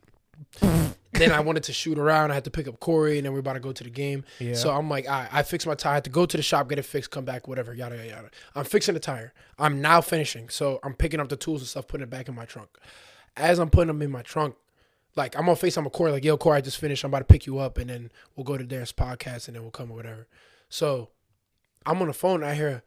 then 1.12 1.32
I 1.32 1.40
wanted 1.40 1.64
to 1.64 1.72
shoot 1.72 1.98
around. 1.98 2.30
I 2.30 2.34
had 2.34 2.44
to 2.44 2.50
pick 2.50 2.68
up 2.68 2.80
Corey, 2.80 3.18
and 3.18 3.26
then 3.26 3.32
we're 3.32 3.40
about 3.40 3.54
to 3.54 3.60
go 3.60 3.72
to 3.72 3.84
the 3.84 3.90
game. 3.90 4.24
Yeah. 4.38 4.54
So 4.54 4.70
I'm 4.70 4.88
like, 4.88 5.08
I, 5.08 5.28
I 5.32 5.42
fixed 5.42 5.66
my 5.66 5.74
tire. 5.74 5.92
I 5.92 5.94
had 5.96 6.04
to 6.04 6.10
go 6.10 6.26
to 6.26 6.36
the 6.36 6.42
shop, 6.42 6.68
get 6.68 6.78
it 6.78 6.84
fixed, 6.84 7.10
come 7.10 7.24
back, 7.24 7.48
whatever, 7.48 7.74
yada 7.74 7.96
yada 7.96 8.08
yada. 8.08 8.30
I'm 8.54 8.64
fixing 8.64 8.94
the 8.94 9.00
tire. 9.00 9.32
I'm 9.58 9.80
now 9.80 10.00
finishing. 10.00 10.48
So 10.48 10.78
I'm 10.82 10.94
picking 10.94 11.20
up 11.20 11.28
the 11.28 11.36
tools 11.36 11.60
and 11.60 11.68
stuff, 11.68 11.86
putting 11.86 12.04
it 12.04 12.10
back 12.10 12.28
in 12.28 12.34
my 12.34 12.44
trunk. 12.44 12.68
As 13.36 13.58
I'm 13.58 13.70
putting 13.70 13.88
them 13.88 14.02
in 14.02 14.10
my 14.10 14.22
trunk, 14.22 14.56
like 15.14 15.38
I'm 15.38 15.46
to 15.46 15.56
face 15.56 15.76
on 15.76 15.82
FaceTime 15.82 15.86
with 15.86 15.92
Corey, 15.94 16.12
like, 16.12 16.24
yo, 16.24 16.36
Corey, 16.36 16.58
I 16.58 16.60
just 16.60 16.78
finished. 16.78 17.04
I'm 17.04 17.10
about 17.10 17.20
to 17.20 17.24
pick 17.24 17.46
you 17.46 17.58
up, 17.58 17.78
and 17.78 17.90
then 17.90 18.12
we'll 18.34 18.44
go 18.44 18.56
to 18.56 18.64
Darren's 18.64 18.92
podcast, 18.92 19.48
and 19.48 19.56
then 19.56 19.62
we'll 19.62 19.70
come 19.70 19.90
or 19.90 19.96
whatever. 19.96 20.26
So 20.68 21.08
I'm 21.84 22.00
on 22.00 22.08
the 22.08 22.14
phone. 22.14 22.44
I 22.44 22.54
hear, 22.54 22.82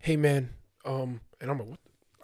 "Hey 0.00 0.16
man," 0.16 0.50
um, 0.84 1.20
and 1.40 1.50
I'm 1.50 1.58
like, 1.58 1.68
what? 1.68 1.78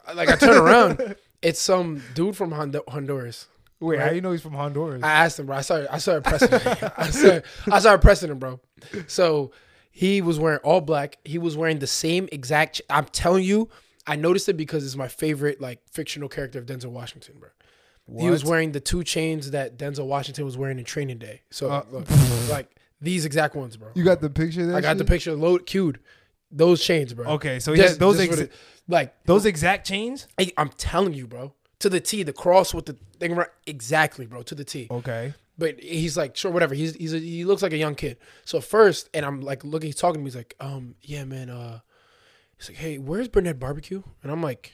the-" 0.09 0.15
like 0.15 0.29
I 0.29 0.37
turn 0.37 0.57
around. 0.57 1.17
It's 1.43 1.61
some 1.61 2.03
dude 2.15 2.35
from 2.39 2.53
Hond- 2.53 2.81
Honduras. 2.89 3.49
Wait, 3.79 3.99
how 3.99 4.07
right? 4.07 4.15
you 4.15 4.23
know 4.23 4.33
he's 4.33 4.41
from 4.41 4.55
Honduras? 4.55 5.03
I 5.03 5.11
asked 5.13 5.39
him, 5.39 5.45
bro. 5.45 5.57
I 5.57 5.61
started, 5.61 5.93
I 5.93 5.99
started 5.99 6.25
pressing 6.25 6.49
him. 6.49 6.91
I 6.97 7.11
started, 7.11 7.43
I 7.71 7.79
started 7.81 8.01
pressing 8.01 8.31
him, 8.31 8.39
bro. 8.39 8.61
So 9.09 9.51
he 9.91 10.23
was 10.23 10.39
wearing 10.39 10.61
all 10.61 10.81
black. 10.81 11.19
He 11.23 11.37
was 11.37 11.55
wearing 11.55 11.81
the 11.81 11.87
same 11.87 12.31
exact. 12.33 12.77
Ch- 12.77 12.83
I'm 12.89 13.05
telling 13.05 13.45
you, 13.45 13.69
I 14.07 14.17
noticed 14.17 14.49
it 14.49 14.57
because 14.57 14.87
it's 14.87 14.97
my 14.97 15.09
favorite 15.09 15.61
like 15.61 15.81
fictional 15.91 16.31
character 16.31 16.59
of 16.59 16.65
Denzel 16.65 16.87
Washington, 16.93 17.35
bro. 17.39 17.51
He 18.19 18.31
was 18.31 18.43
wearing 18.43 18.73
the 18.73 18.81
two 18.81 19.05
chains 19.05 19.51
that 19.51 19.77
Denzel 19.77 20.07
Washington 20.07 20.47
was 20.47 20.57
wearing 20.57 20.79
in 20.79 20.87
Training 20.87 21.19
Day. 21.19 21.43
So 21.51 21.69
Uh, 21.71 21.85
look, 21.91 22.07
like 22.49 22.75
these 23.03 23.27
exact 23.27 23.55
ones, 23.55 23.77
bro. 23.77 23.91
you 23.95 24.03
got 24.05 24.23
the 24.23 24.31
picture 24.31 24.65
there. 24.65 24.77
I 24.77 24.81
got 24.81 24.97
the 24.97 25.05
picture 25.05 25.35
load 25.35 25.67
cued. 25.67 25.99
Those 26.57 26.83
chains, 26.83 27.13
bro. 27.13 27.27
Okay, 27.33 27.59
so 27.59 27.75
Just- 27.75 27.95
yeah, 27.95 27.99
those 27.99 28.17
just 28.19 28.29
for 28.29 28.43
ex- 28.45 28.53
the- 28.53 28.93
like 28.95 29.25
those 29.25 29.45
exact 29.45 29.87
chains. 29.87 30.29
I, 30.39 30.53
I'm 30.57 30.69
telling 30.71 31.13
you, 31.15 31.27
bro. 31.27 31.53
To 31.81 31.89
the 31.91 32.01
T, 32.01 32.23
the 32.23 32.33
cross 32.33 32.73
with 32.73 32.87
the 32.87 32.97
thing 33.19 33.33
around 33.33 33.49
exactly, 33.67 34.25
bro. 34.27 34.43
To 34.43 34.55
the 34.55 34.65
T. 34.65 34.87
Okay. 34.91 35.35
But 35.59 35.81
he's 35.81 36.17
like, 36.17 36.37
sure, 36.37 36.51
whatever. 36.51 36.75
He's 36.75 36.95
he's 36.95 37.13
a, 37.13 37.19
he 37.19 37.45
looks 37.45 37.63
like 37.63 37.73
a 37.73 37.77
young 37.77 37.95
kid. 37.95 38.17
So 38.45 38.61
first, 38.61 39.11
and 39.13 39.25
I'm 39.27 39.41
like 39.41 39.65
looking, 39.65 39.89
he's 39.89 39.97
talking 39.97 40.15
to 40.15 40.19
me. 40.21 40.27
He's 40.27 40.37
like, 40.37 40.55
um, 40.61 40.95
yeah, 41.03 41.25
man. 41.25 41.51
Uh, 41.51 41.81
he's 42.59 42.69
like, 42.71 42.79
hey, 42.79 42.99
where's 42.99 43.29
Burnett 43.29 43.59
Barbecue? 43.59 44.03
And 44.23 44.31
I'm 44.33 44.43
like, 44.43 44.73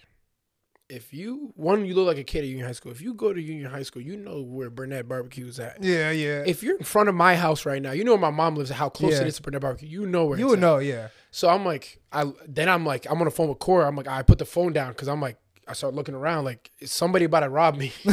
if 0.90 1.14
you 1.14 1.52
one, 1.56 1.84
you 1.87 1.94
look 1.94 2.06
like 2.06 2.19
a 2.19 2.25
kid 2.25 2.40
at 2.40 2.44
Union 2.48 2.66
High 2.66 2.72
School. 2.72 2.92
If 2.92 3.00
you 3.00 3.14
go 3.14 3.32
to 3.32 3.40
Union 3.40 3.70
High 3.70 3.84
School, 3.84 4.02
you 4.02 4.16
know 4.16 4.42
where 4.42 4.69
Burnett 4.70 5.08
Barbecue 5.08 5.46
is 5.46 5.58
at. 5.60 5.82
Yeah, 5.82 6.10
yeah. 6.10 6.42
If 6.46 6.62
you're 6.62 6.76
in 6.76 6.84
front 6.84 7.08
of 7.08 7.14
my 7.14 7.37
house 7.37 7.64
right 7.64 7.81
now, 7.81 7.92
you 7.92 8.04
know 8.04 8.12
where 8.12 8.20
my 8.20 8.31
mom 8.31 8.56
lives 8.56 8.70
and 8.70 8.78
how 8.78 8.88
close 8.88 9.12
Yeah. 9.12 9.22
it 9.22 9.28
is 9.28 9.37
to 9.37 9.42
Burnett 9.42 9.60
Barbecue. 9.62 9.88
You 9.88 10.06
know 10.06 10.25
where 10.26 10.38
you 10.38 10.46
it's 10.46 10.50
would 10.50 10.58
at. 10.58 10.62
know. 10.62 10.78
Yeah. 10.78 11.08
So 11.31 11.48
I'm 11.48 11.64
like, 11.64 12.00
I 12.12 12.32
then 12.46 12.69
I'm 12.69 12.84
like, 12.84 13.06
I'm 13.08 13.19
on 13.19 13.25
the 13.25 13.31
phone 13.31 13.48
with 13.48 13.60
Corey. 13.60 13.84
I'm 13.87 13.96
like, 13.96 14.08
I 14.08 14.22
put 14.22 14.38
the 14.38 14.44
phone 14.44 14.72
down 14.72 14.88
because 14.92 15.08
I'm 15.08 15.20
like, 15.20 15.38
I 15.69 15.72
start 15.72 15.94
looking 15.94 16.14
around 16.16 16.44
like, 16.44 16.70
is 16.81 16.90
somebody 16.90 17.25
about 17.25 17.40
to 17.40 17.48
rob 17.48 17.76
me? 17.76 17.93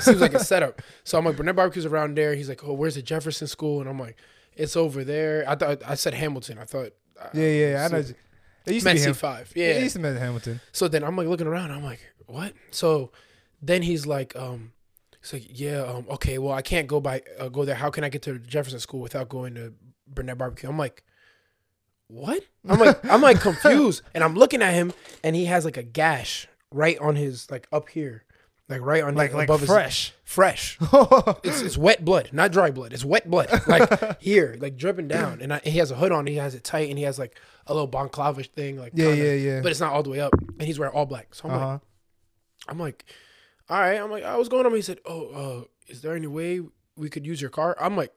Seems 0.00 0.20
like 0.20 0.34
a 0.34 0.38
setup. 0.44 0.82
So 1.04 1.18
I'm 1.18 1.24
like, 1.24 1.36
Burnett 1.36 1.56
Barbecue's 1.56 1.86
around 1.86 2.16
there. 2.16 2.34
He's 2.34 2.48
like, 2.48 2.62
oh, 2.64 2.72
where's 2.74 2.94
the 2.96 3.02
Jefferson 3.02 3.46
School? 3.46 3.80
And 3.80 3.88
I'm 3.88 3.98
like, 3.98 4.16
it's 4.54 4.76
over 4.76 5.04
there. 5.04 5.44
I 5.48 5.54
thought 5.54 5.82
I 5.86 5.94
said 5.94 6.14
Hamilton. 6.14 6.58
I 6.58 6.64
thought. 6.64 6.92
uh, 7.20 7.28
Yeah, 7.32 7.46
yeah. 7.46 7.70
yeah. 7.70 7.84
I 7.84 7.88
know. 7.88 8.04
It 8.66 8.74
used 8.74 8.86
to 8.86 8.94
be 8.94 9.12
five. 9.12 9.52
Yeah. 9.54 9.68
Yeah. 9.68 9.74
It 9.74 9.82
used 9.82 9.96
to 9.96 10.02
be 10.02 10.08
Hamilton. 10.08 10.60
So 10.72 10.88
then 10.88 11.04
I'm 11.04 11.16
like 11.16 11.26
looking 11.26 11.46
around. 11.46 11.70
I'm 11.70 11.84
like, 11.84 12.00
what? 12.26 12.52
So 12.70 13.10
then 13.60 13.82
he's 13.82 14.06
like, 14.06 14.34
um, 14.36 14.72
he's 15.20 15.32
like, 15.32 15.46
yeah, 15.48 15.82
um, 15.82 16.06
okay, 16.10 16.38
well, 16.38 16.52
I 16.52 16.62
can't 16.62 16.86
go 16.86 17.00
by 17.00 17.22
uh, 17.38 17.48
go 17.48 17.64
there. 17.64 17.74
How 17.74 17.90
can 17.90 18.04
I 18.04 18.08
get 18.08 18.22
to 18.22 18.38
Jefferson 18.38 18.80
School 18.80 19.00
without 19.00 19.28
going 19.28 19.54
to 19.54 19.72
Burnett 20.06 20.38
Barbecue? 20.38 20.68
I'm 20.68 20.78
like, 20.78 21.02
what? 22.08 22.44
I'm 22.68 22.78
like, 22.78 23.04
I'm 23.10 23.22
like 23.22 23.40
confused, 23.48 24.02
and 24.14 24.22
I'm 24.22 24.34
looking 24.34 24.62
at 24.62 24.74
him, 24.74 24.92
and 25.24 25.34
he 25.34 25.46
has 25.46 25.64
like 25.64 25.76
a 25.76 25.82
gash 25.82 26.46
right 26.70 26.98
on 26.98 27.16
his 27.16 27.50
like 27.50 27.66
up 27.72 27.88
here, 27.88 28.24
like 28.72 28.80
right 28.82 29.02
on 29.04 29.14
Like 29.14 29.32
like 29.32 29.44
above 29.48 29.60
his 29.60 29.68
fresh. 29.68 30.12
fresh. 30.24 30.78
It's 31.44 31.60
it's 31.62 31.78
wet 31.78 32.04
blood, 32.04 32.30
not 32.32 32.50
dry 32.52 32.70
blood. 32.70 32.92
It's 32.92 33.04
wet 33.04 33.30
blood, 33.30 33.48
like 33.66 34.20
here, 34.20 34.56
like 34.60 34.76
dripping 34.76 35.08
down. 35.08 35.40
And 35.40 35.52
I, 35.54 35.60
he 35.64 35.78
has 35.78 35.90
a 35.90 35.94
hood 35.94 36.12
on. 36.12 36.26
He 36.26 36.36
has 36.36 36.54
it 36.54 36.64
tight, 36.64 36.88
and 36.88 36.98
he 36.98 37.04
has 37.04 37.18
like 37.18 37.38
a 37.66 37.72
little 37.74 37.86
balaclava 37.86 38.42
thing, 38.44 38.78
like 38.78 38.92
Yeah, 38.94 39.06
kinda- 39.10 39.24
yeah, 39.24 39.32
yeah. 39.34 39.60
but 39.62 39.70
it's 39.70 39.80
not 39.80 39.92
all 39.92 40.02
the 40.02 40.10
way 40.10 40.20
up. 40.20 40.32
And 40.58 40.62
he's 40.62 40.78
wearing 40.78 40.94
all 40.94 41.06
black. 41.06 41.34
So 41.34 41.48
I'm 41.48 41.54
Uh 41.54 41.58
like. 41.72 41.80
I'm 42.68 42.78
like, 42.78 43.04
all 43.68 43.80
right. 43.80 44.00
I'm 44.00 44.10
like, 44.10 44.22
I 44.24 44.36
was 44.36 44.48
going 44.48 44.66
on. 44.66 44.74
He 44.74 44.82
said, 44.82 44.98
oh, 45.04 45.26
uh, 45.62 45.64
is 45.88 46.00
there 46.00 46.14
any 46.14 46.28
way 46.28 46.60
we 46.96 47.08
could 47.10 47.26
use 47.26 47.40
your 47.40 47.50
car? 47.50 47.76
I'm 47.80 47.96
like, 47.96 48.12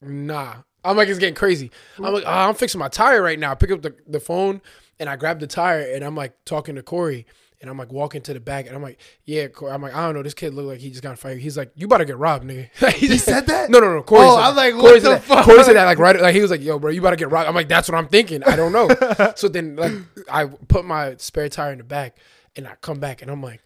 nah. 0.00 0.54
I'm 0.84 0.96
like, 0.96 1.08
it's 1.08 1.18
getting 1.18 1.34
crazy. 1.34 1.70
I'm 1.98 2.12
like, 2.12 2.24
"Ah, 2.26 2.48
I'm 2.48 2.54
fixing 2.54 2.78
my 2.78 2.88
tire 2.88 3.22
right 3.22 3.38
now. 3.38 3.52
I 3.52 3.54
pick 3.54 3.70
up 3.70 3.82
the, 3.82 3.94
the 4.08 4.18
phone 4.18 4.60
and 4.98 5.08
I 5.08 5.16
grab 5.16 5.38
the 5.40 5.46
tire 5.46 5.80
and 5.94 6.02
I'm 6.04 6.16
like 6.16 6.32
talking 6.44 6.74
to 6.74 6.82
Corey 6.82 7.26
and 7.62 7.70
I'm 7.70 7.78
like 7.78 7.90
walking 7.92 8.20
to 8.22 8.34
the 8.34 8.40
back 8.40 8.66
and 8.66 8.76
I'm 8.76 8.82
like, 8.82 9.00
yeah, 9.24 9.46
Corey. 9.46 9.72
I'm 9.72 9.80
like, 9.80 9.94
I 9.94 10.04
don't 10.04 10.14
know. 10.14 10.22
This 10.22 10.34
kid 10.34 10.52
looked 10.52 10.68
like 10.68 10.80
he 10.80 10.90
just 10.90 11.02
got 11.02 11.18
fired. 11.18 11.38
He's 11.38 11.56
like, 11.56 11.70
you 11.74 11.88
better 11.88 12.04
get 12.04 12.18
robbed, 12.18 12.44
nigga. 12.44 12.68
he 12.94 13.16
said 13.16 13.46
that? 13.46 13.70
No, 13.70 13.78
no, 13.78 13.94
no. 13.94 14.02
Corey 14.02 14.26
Oh, 14.26 14.36
said 14.36 14.42
I'm 14.42 14.56
that. 14.56 14.60
like, 14.62 14.74
Corey 14.74 14.92
what 14.94 15.02
the 15.02 15.20
fuck? 15.20 15.44
Corey 15.46 15.62
said 15.64 15.76
that 15.76 15.84
like 15.86 15.98
right, 15.98 16.20
like 16.20 16.34
he 16.34 16.42
was 16.42 16.50
like, 16.50 16.60
yo, 16.60 16.78
bro, 16.78 16.90
you 16.90 17.00
better 17.00 17.16
get 17.16 17.30
robbed. 17.30 17.48
I'm 17.48 17.54
like, 17.54 17.68
that's 17.68 17.88
what 17.88 17.96
I'm 17.96 18.08
thinking. 18.08 18.42
I 18.44 18.56
don't 18.56 18.72
know. 18.72 18.88
so 19.36 19.48
then 19.48 19.76
like 19.76 19.92
I 20.30 20.46
put 20.46 20.84
my 20.84 21.14
spare 21.16 21.48
tire 21.48 21.72
in 21.72 21.78
the 21.78 21.84
back 21.84 22.18
and 22.56 22.66
I 22.68 22.74
come 22.82 22.98
back 23.00 23.22
and 23.22 23.30
I'm 23.30 23.42
like, 23.42 23.62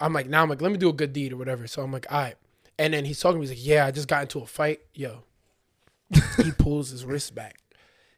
I'm 0.00 0.12
like, 0.12 0.28
now 0.28 0.42
I'm 0.42 0.50
like, 0.50 0.60
let 0.60 0.72
me 0.72 0.76
do 0.78 0.90
a 0.90 0.92
good 0.92 1.12
deed 1.14 1.32
or 1.32 1.36
whatever. 1.38 1.66
So 1.66 1.82
I'm 1.82 1.92
like, 1.92 2.06
all 2.12 2.18
right. 2.20 2.34
And 2.78 2.92
then 2.92 3.06
he's 3.06 3.18
talking 3.20 3.36
to 3.36 3.40
me. 3.40 3.46
He's 3.48 3.58
like, 3.58 3.66
yeah, 3.66 3.86
I 3.86 3.90
just 3.92 4.08
got 4.08 4.22
into 4.22 4.40
a 4.40 4.46
fight. 4.46 4.80
Yo, 4.92 5.22
he 6.42 6.50
pulls 6.52 6.90
his 6.90 7.04
wrist 7.04 7.34
back, 7.34 7.58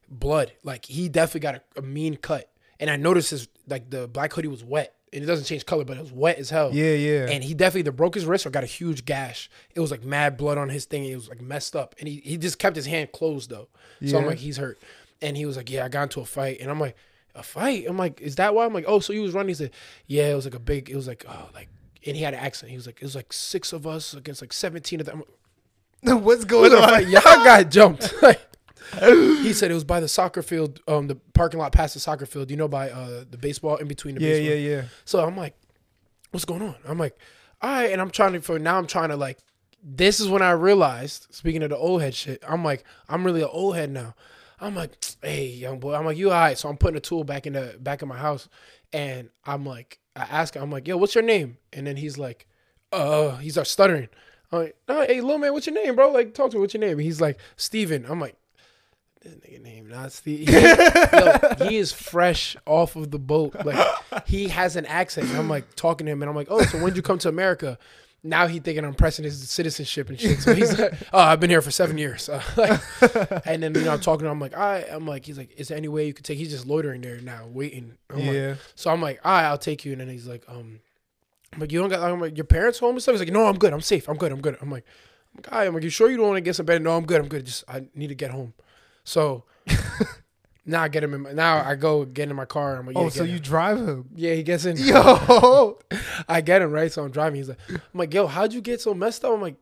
blood. 0.09 0.53
Like 0.65 0.87
he 0.87 1.09
definitely 1.09 1.41
got 1.41 1.55
a, 1.57 1.63
a 1.79 1.83
mean 1.83 2.17
cut. 2.17 2.51
And 2.81 2.89
I 2.91 2.97
noticed 2.97 3.31
his 3.31 3.49
like 3.69 3.91
the 3.91 4.09
black 4.09 4.33
hoodie 4.33 4.49
was 4.49 4.65
wet. 4.65 4.95
And 5.13 5.23
it 5.23 5.27
doesn't 5.27 5.47
change 5.47 5.65
color, 5.67 5.85
but 5.85 5.97
it 5.97 6.01
was 6.01 6.13
wet 6.13 6.39
as 6.39 6.51
hell. 6.51 6.71
Yeah, 6.73 6.93
yeah. 6.95 7.27
And 7.31 7.43
he 7.43 7.55
definitely 7.55 7.81
either 7.81 7.93
broke 7.93 8.15
his 8.15 8.27
wrist 8.27 8.47
or 8.47 8.51
got 8.51 8.63
a 8.65 8.67
huge 8.67 9.05
gash. 9.05 9.49
It 9.75 9.81
was 9.81 9.91
like 9.91 10.05
mad 10.05 10.37
blood 10.37 10.59
on 10.59 10.69
his 10.69 10.85
thing. 10.85 11.05
It 11.05 11.15
was 11.15 11.29
like 11.29 11.41
messed 11.41 11.75
up. 11.75 11.95
And 11.99 12.09
he, 12.09 12.17
he 12.25 12.37
just 12.37 12.59
kept 12.59 12.77
his 12.77 12.87
hand 12.87 13.13
closed 13.13 13.51
though. 13.51 13.69
So 14.07 14.19
I'm 14.19 14.27
like, 14.27 14.39
he's 14.39 14.57
hurt. 14.59 14.79
And 15.21 15.37
he 15.37 15.47
was 15.47 15.57
like, 15.57 15.71
Yeah, 15.71 15.85
I 15.85 15.89
got 15.89 16.05
into 16.05 16.21
a 16.21 16.25
fight. 16.25 16.59
And 16.61 16.71
I'm 16.71 16.79
like, 16.79 16.97
A 17.35 17.43
fight? 17.43 17.87
I'm 17.89 17.97
like, 17.97 18.21
Is 18.21 18.37
that 18.37 18.55
why? 18.55 18.65
I'm 18.65 18.73
like, 18.75 18.85
Oh, 18.87 19.01
so 19.01 19.13
you 19.13 19.23
was 19.23 19.33
running? 19.35 19.49
He 19.49 19.55
said, 19.55 19.71
Yeah, 20.07 20.31
it 20.31 20.35
was 20.35 20.45
like 20.45 20.55
a 20.55 20.61
big, 20.61 20.91
it 20.91 20.97
was 20.97 21.09
like, 21.09 21.25
oh, 21.29 21.49
like, 21.55 21.69
and 22.07 22.17
he 22.17 22.23
had 22.23 22.35
an 22.35 22.41
accent. 22.41 22.71
He 22.71 22.77
was 22.77 22.87
like, 22.87 22.99
It 23.01 23.05
was 23.05 23.17
like 23.17 23.33
six 23.33 23.73
of 23.73 23.87
us 23.87 24.15
against 24.15 24.41
like 24.43 24.53
17 24.53 25.01
of 25.01 25.07
them. 25.07 25.23
What's 26.23 26.45
going 26.45 26.73
on? 26.73 26.81
fight. 26.89 27.09
Y'all 27.09 27.23
got 27.23 27.71
jumped. 27.71 28.13
Like, 28.23 28.41
he 29.01 29.53
said 29.53 29.71
it 29.71 29.75
was 29.75 29.85
by 29.85 30.01
the 30.01 30.09
soccer 30.09 30.43
field, 30.43 30.81
um, 30.89 31.07
the 31.07 31.15
parking 31.35 31.61
lot 31.61 31.73
past 31.73 31.95
the 31.95 32.01
soccer 32.01 32.27
field, 32.27 32.51
you 32.51 32.57
know, 32.57 32.69
by 32.69 32.91
uh 32.91 33.25
the 33.31 33.39
baseball 33.39 33.77
in 33.77 33.89
between 33.89 34.15
the 34.15 34.21
Yeah, 34.21 34.29
baseball. 34.31 34.49
yeah, 34.57 34.77
yeah. 34.77 34.83
So 35.05 35.25
I'm 35.25 35.37
like, 35.37 35.55
what's 36.31 36.45
going 36.45 36.63
on? 36.63 36.75
I'm 36.87 36.99
like, 36.99 37.17
all 37.61 37.71
right, 37.71 37.93
and 37.93 38.01
I'm 38.01 38.11
trying 38.11 38.33
to 38.35 38.41
for 38.41 38.59
now 38.59 38.79
I'm 38.79 38.87
trying 38.87 39.11
to 39.11 39.17
like 39.17 39.39
this 39.83 40.19
is 40.21 40.29
when 40.29 40.43
I 40.43 40.51
realized, 40.51 41.29
speaking 41.31 41.63
of 41.63 41.71
the 41.71 41.77
old 41.77 42.03
head 42.03 42.15
shit, 42.15 42.43
I'm 42.47 42.65
like, 42.65 42.85
I'm 43.09 43.25
really 43.25 43.43
an 43.43 43.49
old 43.53 43.77
head 43.77 43.91
now. 43.91 44.15
I'm 44.61 44.75
like, 44.75 44.93
hey, 45.23 45.47
young 45.47 45.79
boy. 45.79 45.95
I'm 45.95 46.05
like, 46.05 46.17
you 46.17 46.31
all 46.33 46.41
right? 46.41 46.59
So 46.59 46.69
I'm 46.69 46.77
putting 46.77 46.97
a 46.97 47.01
tool 47.01 47.23
back 47.23 47.47
in 47.47 47.53
the 47.53 47.77
back 47.79 48.03
of 48.03 48.09
my 48.09 48.17
house, 48.19 48.49
and 48.93 49.31
I'm 49.45 49.65
like, 49.65 50.01
I 50.17 50.23
ask 50.23 50.55
him, 50.57 50.63
I'm 50.63 50.71
like, 50.73 50.89
yo, 50.89 50.97
what's 50.97 51.15
your 51.15 51.23
name? 51.23 51.59
And 51.73 51.87
then 51.87 51.97
he's 51.97 52.19
like, 52.19 52.49
uh, 52.93 53.37
he 53.37 53.51
starts 53.51 53.71
stuttering. 53.71 54.09
I'm 54.51 54.59
like, 54.61 54.77
hey, 54.89 55.21
little 55.21 55.39
man, 55.39 55.53
what's 55.53 55.67
your 55.67 55.75
name, 55.75 55.95
bro? 55.95 56.11
Like, 56.11 56.35
talk 56.35 56.51
to 56.51 56.57
me. 56.57 56.61
What's 56.63 56.75
your 56.75 56.81
name? 56.81 56.93
And 56.93 57.03
he's 57.03 57.21
like, 57.21 57.39
Steven. 57.57 58.05
I'm 58.09 58.19
like, 58.19 58.35
this 59.23 59.35
nigga 59.35 59.63
name 59.63 59.89
not 59.89 60.13
Steve. 60.13 60.49
Yo, 60.51 61.67
he 61.67 61.77
is 61.77 61.93
fresh 62.11 62.57
off 62.67 62.97
of 62.97 63.11
the 63.11 63.19
boat. 63.19 63.55
Like, 63.65 64.27
he 64.27 64.49
has 64.49 64.77
an 64.77 64.87
accent. 64.87 65.31
I'm 65.35 65.49
like 65.49 65.75
talking 65.75 66.07
to 66.07 66.13
him, 66.13 66.23
and 66.23 66.29
I'm 66.29 66.37
like, 66.37 66.49
oh, 66.51 66.63
so 66.63 66.79
when'd 66.79 66.97
you 66.97 67.03
come 67.03 67.19
to 67.19 67.29
America? 67.29 67.79
Now 68.25 68.49
he 68.49 68.59
thinking 68.59 68.85
I'm 68.85 68.95
pressing 68.95 69.25
his 69.25 69.49
citizenship 69.49 70.09
and 70.09 70.21
shit. 70.21 70.41
So 70.41 70.53
he's 70.53 70.77
like, 70.77 70.93
oh, 71.13 71.21
I've 71.21 71.39
been 71.39 71.51
here 71.51 71.63
for 71.63 71.71
seven 71.71 71.99
years. 71.99 72.29
Uh, 72.29 72.43
like, 72.57 73.47
and 73.47 73.63
then 73.63 73.75
you 73.75 73.83
know 73.83 73.93
I'm 73.93 74.01
talking 74.01 74.25
to 74.25 74.27
him, 74.27 74.33
I'm 74.33 74.41
like, 74.41 74.57
all 74.57 74.63
right. 74.63 74.85
I'm 74.91 75.07
like, 75.07 75.25
he's 75.25 75.39
like, 75.39 75.53
is 75.57 75.69
there 75.69 75.77
any 75.77 75.87
way 75.89 76.07
you 76.07 76.13
could 76.13 76.25
take? 76.25 76.37
He's 76.37 76.51
just 76.51 76.67
loitering 76.67 77.01
there 77.01 77.21
now, 77.21 77.47
waiting. 77.47 77.97
I'm 78.11 78.19
like, 78.19 78.35
yeah. 78.35 78.55
so 78.75 78.91
I'm 78.91 79.01
like, 79.01 79.21
all 79.25 79.33
right, 79.33 79.45
I'll 79.45 79.59
take 79.59 79.85
you. 79.85 79.93
And 79.93 80.01
then 80.01 80.09
he's 80.09 80.27
like, 80.27 80.43
um, 80.49 80.81
I'm 81.53 81.61
like, 81.61 81.71
you 81.71 81.81
don't 81.81 81.89
got 81.89 82.03
I'm 82.03 82.21
like, 82.21 82.37
your 82.37 82.45
parents 82.45 82.81
home 82.81 82.97
and 82.97 83.03
stuff. 83.03 83.15
He's 83.15 83.21
like, 83.21 83.33
no, 83.33 83.47
I'm 83.47 83.57
good. 83.57 83.73
I'm 83.73 83.81
safe. 83.81 84.09
I'm 84.09 84.17
good. 84.17 84.33
I'm 84.33 84.41
good. 84.41 84.59
I'm 84.61 84.71
like, 84.71 84.85
I'm 85.35 85.43
like, 85.45 85.53
right. 85.53 85.67
I'm 85.69 85.75
like, 85.75 85.85
you 85.85 85.91
sure 85.91 86.11
you 86.11 86.17
don't 86.17 86.27
want 86.27 86.39
to 86.39 86.43
get 86.43 86.57
some 86.57 86.67
bed? 86.67 86.83
No, 86.83 86.97
I'm 86.97 87.07
good. 87.07 87.21
I'm 87.21 87.29
good. 87.29 87.47
Just 87.47 87.65
I 87.69 87.85
need 87.95 88.09
to 88.09 88.17
get 88.17 88.33
home. 88.33 88.53
So 89.09 89.45
now 90.67 90.83
I 90.83 90.89
get 90.89 91.03
him 91.03 91.15
in. 91.15 91.23
My, 91.23 91.33
now 91.33 91.65
I 91.67 91.75
go 91.75 92.05
get 92.05 92.29
in 92.29 92.37
my 92.37 92.45
car. 92.45 92.77
I'm 92.77 92.87
like, 92.87 92.97
yeah, 92.97 93.03
Oh, 93.03 93.09
so 93.09 93.25
get 93.25 93.33
you 93.33 93.39
drive 93.41 93.79
him? 93.79 94.09
yeah, 94.15 94.35
he 94.35 94.43
gets 94.43 94.65
in. 94.65 94.77
Yo. 94.79 95.79
I 96.29 96.41
get 96.43 96.63
him 96.63 96.71
right. 96.73 96.93
So 96.93 97.03
I'm 97.05 97.11
driving. 97.11 97.37
He's 97.37 97.49
like, 97.49 97.59
I'm 97.71 97.81
like, 97.95 98.13
yo, 98.13 98.27
how'd 98.27 98.53
you 98.53 98.61
get 98.61 98.81
so 98.81 98.95
messed 98.95 99.25
up? 99.25 99.33
I'm 99.33 99.43
like. 99.43 99.57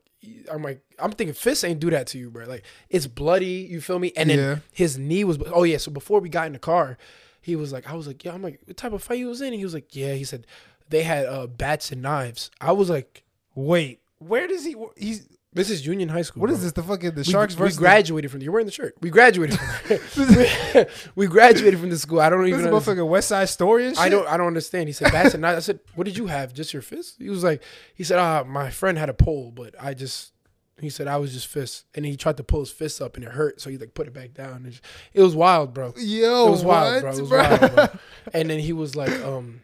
I'm 0.50 0.60
like, 0.62 0.80
I'm 0.98 1.12
thinking 1.12 1.34
fists 1.34 1.62
ain't 1.62 1.78
do 1.78 1.90
that 1.90 2.08
to 2.08 2.18
you, 2.18 2.30
bro. 2.30 2.46
Like, 2.46 2.64
it's 2.90 3.06
bloody, 3.06 3.68
you 3.70 3.80
feel 3.80 4.00
me? 4.00 4.12
And 4.16 4.28
then 4.28 4.38
Yeah. 4.38 4.56
his 4.72 4.98
knee 4.98 5.22
was, 5.22 5.38
oh 5.54 5.62
yeah. 5.62 5.76
So 5.76 5.92
before 5.92 6.18
we 6.18 6.28
got 6.28 6.48
in 6.48 6.52
the 6.52 6.58
car, 6.58 6.98
he 7.42 7.54
was 7.54 7.72
like, 7.72 7.88
I 7.88 7.94
was 7.94 8.08
like, 8.08 8.24
yeah. 8.24 8.32
I'm 8.32 8.42
like, 8.42 8.58
what 8.64 8.76
type 8.76 8.92
of 8.92 9.04
fight 9.04 9.20
you 9.20 9.28
was 9.28 9.40
in? 9.40 9.48
And 9.48 9.56
he 9.56 9.62
was 9.62 9.74
like, 9.74 9.94
yeah. 9.94 10.14
He 10.14 10.24
said 10.24 10.44
they 10.88 11.04
had 11.04 11.26
uh, 11.26 11.46
bats 11.46 11.92
and 11.92 12.02
knives. 12.02 12.50
I 12.60 12.72
was 12.72 12.90
like, 12.90 13.22
Wait. 13.54 14.00
Where 14.18 14.48
does 14.48 14.64
he? 14.64 14.74
He's. 14.96 15.28
This 15.56 15.70
is 15.70 15.84
Union 15.86 16.08
High 16.08 16.22
School. 16.22 16.40
What 16.42 16.50
is 16.50 16.58
bro. 16.58 16.64
this? 16.64 16.72
The 16.72 16.82
fucking 16.82 17.10
the 17.10 17.16
We, 17.20 17.24
Sharks 17.24 17.54
we 17.54 17.58
versus. 17.58 17.76
the- 17.76 17.80
graduated 17.80 18.30
from. 18.30 18.42
You're 18.42 18.52
wearing 18.52 18.66
the 18.66 18.72
shirt. 18.72 18.94
We 19.00 19.10
graduated. 19.10 19.58
From, 19.58 20.28
we, 20.36 20.84
we 21.16 21.26
graduated 21.26 21.80
from 21.80 21.90
the 21.90 21.98
school. 21.98 22.20
I 22.20 22.30
don't 22.30 22.42
This 22.42 22.48
even. 22.50 22.60
is 22.60 22.66
a 22.66 22.68
understand. 22.68 22.98
motherfucking 22.98 23.08
West 23.08 23.28
Side 23.28 23.48
Story 23.48 23.86
and 23.86 23.96
shit. 23.96 24.04
I 24.04 24.08
don't. 24.08 24.28
I 24.28 24.36
don't 24.36 24.46
understand. 24.46 24.88
He 24.88 24.92
said 24.92 25.12
and 25.12 25.40
knives. 25.42 25.56
I 25.56 25.60
said, 25.60 25.80
what 25.94 26.04
did 26.04 26.16
you 26.16 26.26
have? 26.26 26.52
Just 26.54 26.72
your 26.72 26.82
fist? 26.82 27.16
He 27.18 27.28
was 27.28 27.42
like, 27.42 27.62
he 27.94 28.04
said, 28.04 28.18
ah, 28.18 28.44
my 28.44 28.70
friend 28.70 28.96
had 28.98 29.08
a 29.08 29.14
pole, 29.14 29.50
but 29.50 29.74
I 29.80 29.94
just. 29.94 30.32
He 30.78 30.90
said 30.90 31.08
I 31.08 31.16
was 31.16 31.32
just 31.32 31.46
fist, 31.46 31.86
and 31.94 32.04
he 32.04 32.16
tried 32.18 32.36
to 32.36 32.44
pull 32.44 32.60
his 32.60 32.70
fist 32.70 33.00
up, 33.00 33.16
and 33.16 33.24
it 33.24 33.30
hurt, 33.32 33.62
so 33.62 33.70
he 33.70 33.78
like 33.78 33.94
put 33.94 34.06
it 34.08 34.12
back 34.12 34.34
down. 34.34 34.66
It, 34.66 34.78
it 35.14 35.22
was 35.22 35.34
wild, 35.34 35.72
bro. 35.72 35.94
Yo, 35.96 36.48
It 36.48 36.50
was 36.50 36.62
wild, 36.62 36.94
what, 36.96 37.00
bro. 37.00 37.10
It 37.16 37.20
was 37.22 37.28
bro? 37.30 37.38
wild, 37.38 37.74
bro. 37.74 37.86
And 38.34 38.50
then 38.50 38.58
he 38.58 38.74
was 38.74 38.94
like, 38.94 39.10
um, 39.22 39.62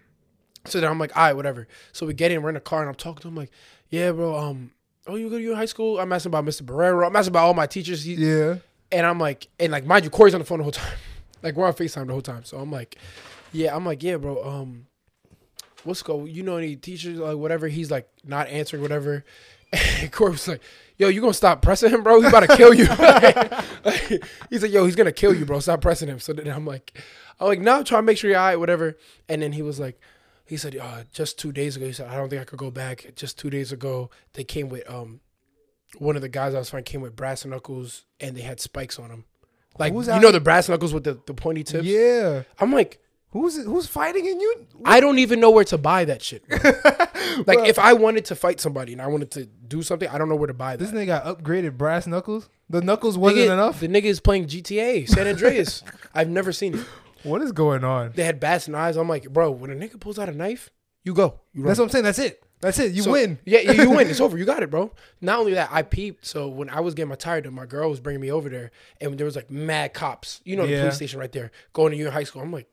so 0.65 0.81
then 0.81 0.89
I'm 0.91 0.99
like, 0.99 1.15
all 1.15 1.25
right, 1.25 1.37
whatever. 1.37 1.69
So 1.93 2.07
we 2.07 2.15
get 2.15 2.33
in, 2.33 2.41
we're 2.41 2.49
in 2.49 2.55
the 2.55 2.61
car, 2.63 2.81
and 2.81 2.89
I'm 2.89 2.95
talking 2.95 3.21
to 3.21 3.29
him 3.29 3.35
like, 3.37 3.51
yeah, 3.91 4.11
bro. 4.13 4.35
Um, 4.39 4.71
oh, 5.07 5.17
you 5.17 5.29
go 5.31 5.37
to 5.37 5.43
your 5.43 5.57
high 5.57 5.65
school? 5.67 5.99
I'm 5.99 6.13
asking 6.13 6.31
about 6.31 6.45
Mr. 6.45 6.63
Barrero. 6.63 7.07
I'm 7.07 7.17
asking 7.17 7.33
about 7.33 7.45
all 7.47 7.55
my 7.55 7.67
teachers. 7.67 8.05
He, 8.05 8.15
Yeah. 8.15 8.57
and 8.91 9.07
I'm 9.07 9.19
like, 9.19 9.49
and 9.59 9.73
like, 9.73 9.85
mind 9.85 10.05
you, 10.05 10.11
Corey's 10.11 10.35
on 10.35 10.41
the 10.41 10.45
phone 10.47 10.59
the 10.59 10.65
whole 10.65 10.73
time. 10.73 10.97
like 11.43 11.55
we're 11.57 11.67
on 11.67 11.73
Facetime 11.75 12.07
the 12.07 12.13
whole 12.13 12.23
time. 12.23 12.45
So 12.45 12.59
I'm 12.59 12.71
like, 12.71 12.97
yeah, 13.53 13.75
I'm 13.75 13.85
like, 13.85 14.03
yeah, 14.03 14.17
bro. 14.17 14.43
Um, 14.43 14.87
what's 15.85 16.03
go? 16.03 16.25
You 16.25 16.43
know 16.43 16.57
any 16.57 16.77
teachers 16.77 17.19
like 17.19 17.37
whatever? 17.37 17.69
He's 17.69 17.91
like 17.91 18.09
not 18.25 18.49
answering 18.49 18.83
whatever. 18.83 19.25
And 20.03 20.13
Corey 20.13 20.33
was 20.33 20.47
like, 20.47 20.61
yo, 20.99 21.09
you 21.09 21.23
gonna 21.23 21.33
stop 21.33 21.63
pressing 21.63 21.91
him, 21.91 22.03
bro? 22.03 22.21
He's 22.21 22.29
about 22.29 22.41
to 22.41 22.57
kill 22.59 22.75
you. 22.75 22.87
Like, 23.85 24.23
he's 24.51 24.63
like, 24.63 24.71
yo, 24.71 24.85
he's 24.85 24.95
gonna 24.97 25.13
kill 25.13 25.35
you, 25.35 25.47
bro. 25.47 25.61
Stop 25.61 25.81
pressing 25.81 26.09
him. 26.09 26.21
So 26.21 26.35
then 26.35 26.47
I'm 26.49 26.67
like, 26.67 26.93
I'm 27.41 27.47
like, 27.47 27.59
no, 27.61 27.79
I'm 27.79 27.85
trying 27.85 28.03
to 28.03 28.07
make 28.07 28.19
sure 28.19 28.29
you're 28.29 28.39
all 28.39 28.45
right, 28.49 28.57
whatever. 28.57 28.99
And 29.31 29.41
then 29.41 29.53
he 29.53 29.63
was 29.63 29.81
like, 29.81 29.99
he 30.47 30.57
said, 30.57 30.77
uh, 30.77 31.05
just 31.13 31.39
two 31.39 31.53
days 31.53 31.77
ago, 31.77 31.87
he 31.87 31.93
said, 31.93 32.09
I 32.09 32.17
don't 32.17 32.29
think 32.29 32.43
I 32.43 32.45
could 32.45 32.59
go 32.59 32.71
back. 32.71 33.13
Just 33.17 33.39
two 33.39 33.49
days 33.51 33.73
ago, 33.73 34.11
they 34.35 34.45
came 34.45 34.69
with 34.69 34.89
um 34.91 35.21
one 35.99 36.17
of 36.17 36.23
the 36.23 36.29
guys 36.29 36.55
I 36.55 36.59
was 36.59 36.71
fighting 36.71 36.85
came 36.85 37.01
with 37.03 37.15
brass 37.17 37.45
knuckles 37.45 38.05
and 38.21 38.37
they 38.37 38.41
had 38.43 38.61
spikes 38.61 38.99
on 38.99 39.09
them. 39.09 39.25
Like 39.79 39.93
Who's 39.93 40.07
you 40.07 40.13
out- 40.15 40.23
know 40.23 40.31
the 40.33 40.41
brass 40.41 40.69
knuckles 40.69 40.93
with 40.95 41.05
the, 41.05 41.19
the 41.27 41.35
pointy 41.35 41.65
tips. 41.65 41.85
Yeah. 41.85 42.43
I'm 42.59 42.73
like, 42.73 42.99
Who's 43.31 43.57
who's 43.65 43.87
fighting 43.87 44.27
in 44.27 44.39
you? 44.41 44.67
I 44.85 45.01
don't 45.01 45.19
even 45.19 45.41
know 45.41 45.51
where 45.51 45.65
to 45.65 45.79
buy 45.79 46.05
that 46.05 46.21
shit. 46.21 46.45
like 47.47 47.61
if 47.67 47.79
I 47.79 47.95
wanted 47.95 48.27
to 48.27 48.35
fight 48.37 48.61
somebody 48.61 48.93
and 48.93 49.01
I 49.01 49.07
wanted 49.07 49.31
to 49.33 49.47
do 49.47 49.83
something, 49.83 50.07
I 50.07 50.19
don't 50.19 50.29
know 50.29 50.37
where 50.37 50.49
to 50.49 50.53
buy 50.55 50.77
that. 50.77 50.85
This 50.85 50.93
nigga 50.93 51.07
got 51.07 51.25
upgraded 51.25 51.79
brass 51.79 52.07
knuckles. 52.07 52.51
The 52.69 52.83
knuckles 52.83 53.17
wasn't 53.17 53.49
Nigga- 53.49 53.53
enough. 53.55 53.81
The 53.81 53.89
nigga 53.89 54.05
is 54.05 54.21
playing 54.21 54.49
GTA 54.49 55.09
San 55.09 55.27
Andreas. 55.27 55.83
I've 56.15 56.29
never 56.29 56.53
seen 56.53 56.75
it. 56.75 56.87
What 57.25 57.43
is 57.43 57.53
going 57.53 57.85
on? 57.85 58.13
They 58.15 58.25
had 58.25 58.41
bats 58.41 58.67
and 58.67 58.73
knives. 58.73 58.97
I'm 58.97 59.09
like, 59.09 59.31
bro, 59.33 59.51
when 59.51 59.71
a 59.71 59.75
nigga 59.75 59.99
pulls 60.01 60.19
out 60.19 60.29
a 60.29 60.33
knife, 60.33 60.71
you 61.05 61.15
go. 61.15 61.41
You. 61.53 61.65
That's 61.65 61.79
what 61.79 61.87
I'm 61.87 61.91
saying. 61.91 62.05
That's 62.05 62.19
it. 62.19 62.43
That's 62.61 62.79
it. 62.79 62.93
You 62.93 63.03
So- 63.03 63.11
win. 63.13 63.39
Yeah, 63.45 63.59
you 63.61 63.73
you 63.83 63.91
win. 63.91 64.07
It's 64.11 64.21
over. 64.21 64.39
You 64.39 64.45
got 64.45 64.63
it, 64.63 64.71
bro. 64.71 64.93
Not 65.21 65.41
only 65.41 65.55
that, 65.55 65.69
I 65.73 65.83
peeped. 65.83 66.25
So 66.27 66.49
when 66.49 66.71
I 66.71 66.81
was 66.81 66.95
getting 66.95 67.09
my 67.09 67.17
tire 67.17 67.41
done, 67.41 67.55
my 67.55 67.67
girl 67.67 67.91
was 67.91 67.99
bringing 68.01 68.21
me 68.21 68.31
over 68.31 68.49
there, 68.49 68.71
and 69.01 69.19
there 69.19 69.25
was 69.25 69.35
like 69.37 69.51
mad 69.51 69.95
cops. 69.95 70.41
You 70.45 70.57
know, 70.57 70.65
the 70.67 70.73
Yeah. 70.73 70.81
police 70.83 70.97
station 70.97 71.19
right 71.19 71.33
there, 71.33 71.51
going 71.73 71.91
to 71.93 71.99
your 71.99 72.13
high 72.13 72.23
school. 72.25 72.41
I'm 72.43 72.53
like, 72.53 72.69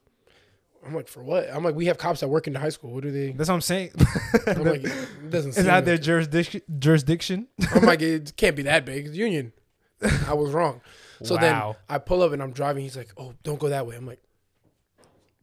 I'm 0.86 0.94
like, 0.96 1.08
for 1.08 1.22
what? 1.24 1.50
I'm 1.52 1.64
like, 1.64 1.76
we 1.76 1.88
have 1.88 1.98
cops 1.98 2.20
that 2.22 2.28
work 2.30 2.46
in 2.48 2.54
the 2.54 2.60
high 2.60 2.70
school. 2.70 2.92
What 2.94 3.04
do 3.04 3.12
they? 3.12 3.32
That's 3.32 3.50
what 3.50 3.56
I'm 3.56 3.62
saying. 3.62 3.92
I'm 4.48 4.64
like, 4.64 4.84
it 4.86 5.30
doesn't. 5.30 5.52
seem 5.54 5.66
not 5.66 5.86
their 5.86 5.98
jurisdiction. 5.98 6.62
Jurisdiction. 6.78 7.48
I'm 7.74 7.84
like, 7.84 8.02
it 8.02 8.34
can't 8.38 8.56
be 8.56 8.62
that 8.64 8.86
big. 8.86 9.08
It's 9.08 9.16
Union. 9.18 9.54
I 10.28 10.34
was 10.36 10.52
wrong. 10.52 10.82
So 11.24 11.36
Wow. 11.36 11.42
then 11.42 11.76
I 11.90 11.98
pull 11.98 12.22
up 12.22 12.32
and 12.32 12.42
I'm 12.42 12.52
driving. 12.52 12.84
He's 12.84 12.96
like, 12.96 13.10
oh, 13.18 13.34
don't 13.44 13.60
go 13.60 13.68
that 13.70 13.86
way. 13.88 13.96
I'm 13.98 14.06
like, 14.06 14.22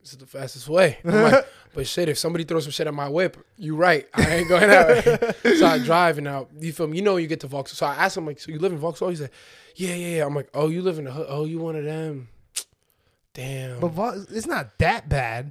this 0.07 0.13
is 0.13 0.19
the 0.21 0.27
fastest 0.27 0.69
way. 0.69 0.99
I'm 1.05 1.21
like, 1.21 1.49
but 1.75 1.85
shit, 1.85 2.09
if 2.09 2.17
somebody 2.17 2.45
throws 2.45 2.63
some 2.63 2.71
shit 2.71 2.87
at 2.87 2.95
my 2.95 3.09
whip, 3.09 3.37
you 3.57 3.75
right. 3.75 4.07
I 4.15 4.37
ain't 4.37 4.49
going 4.49 4.69
that 4.69 5.35
way. 5.43 5.55
so 5.57 5.67
I 5.67 5.79
drive 5.81 6.19
and 6.19 6.27
now 6.27 6.47
you 6.61 6.73
feel 6.73 6.87
me. 6.87 6.99
You 6.99 7.03
know 7.03 7.17
you 7.17 7.27
get 7.27 7.41
to 7.41 7.49
Vauxhall. 7.49 7.75
So 7.75 7.87
I 7.87 8.05
asked 8.05 8.17
him 8.17 8.25
like, 8.25 8.39
so 8.39 8.53
you 8.53 8.61
live 8.61 8.71
in 8.71 8.79
Vauxhall? 8.79 9.09
He 9.09 9.17
said, 9.17 9.31
yeah, 9.75 9.95
yeah, 9.97 10.17
yeah. 10.19 10.25
I'm 10.27 10.33
like, 10.33 10.49
oh, 10.55 10.69
you 10.69 10.81
live 10.81 11.01
in 11.01 11.07
the 11.07 11.11
hood. 11.11 11.27
Oh, 11.29 11.45
you 11.45 11.59
one 11.59 11.75
of 11.75 11.83
them. 11.83 12.29
Damn. 13.35 13.81
But 13.81 13.89
Vo- 13.89 14.25
it's 14.31 14.47
not 14.47 14.79
that 14.79 15.09
bad, 15.09 15.51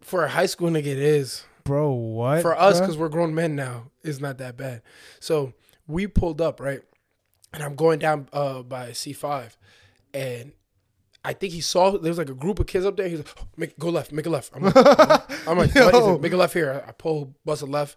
For 0.00 0.24
a 0.24 0.28
high 0.28 0.46
school 0.46 0.70
nigga, 0.70 0.86
it 0.86 0.98
is. 0.98 1.44
bro. 1.62 1.92
What 1.92 2.42
for 2.42 2.58
us 2.58 2.80
because 2.80 2.98
we're 2.98 3.08
grown 3.08 3.32
men 3.32 3.54
now 3.54 3.92
it's 4.02 4.20
not 4.20 4.38
that 4.38 4.56
bad 4.56 4.82
so 5.18 5.54
we 5.86 6.06
pulled 6.06 6.40
up 6.42 6.60
right 6.60 6.80
and 7.54 7.62
i'm 7.62 7.74
going 7.74 7.98
down 7.98 8.28
uh 8.34 8.62
by 8.62 8.90
c5 8.90 9.56
and 10.12 10.52
i 11.24 11.32
think 11.32 11.52
he 11.52 11.60
saw 11.60 11.90
there 11.92 12.10
was 12.10 12.18
like 12.18 12.28
a 12.28 12.34
group 12.34 12.58
of 12.58 12.66
kids 12.66 12.84
up 12.84 12.96
there 12.96 13.08
he's 13.08 13.18
like 13.18 13.36
"Oh, 13.38 13.46
make 13.56 13.78
go 13.78 13.88
left 13.88 14.12
make 14.12 14.26
a 14.26 14.30
left 14.30 14.50
i'm 14.54 14.62
like, 14.62 14.76
I'm 15.48 15.58
like 15.58 15.74
what 15.74 15.94
is 15.94 16.06
it 16.06 16.20
make 16.20 16.32
a 16.32 16.36
left 16.36 16.54
here 16.54 16.82
i, 16.84 16.88
I 16.88 16.92
pull 16.92 17.34
bust 17.44 17.62
a 17.62 17.66
left 17.66 17.96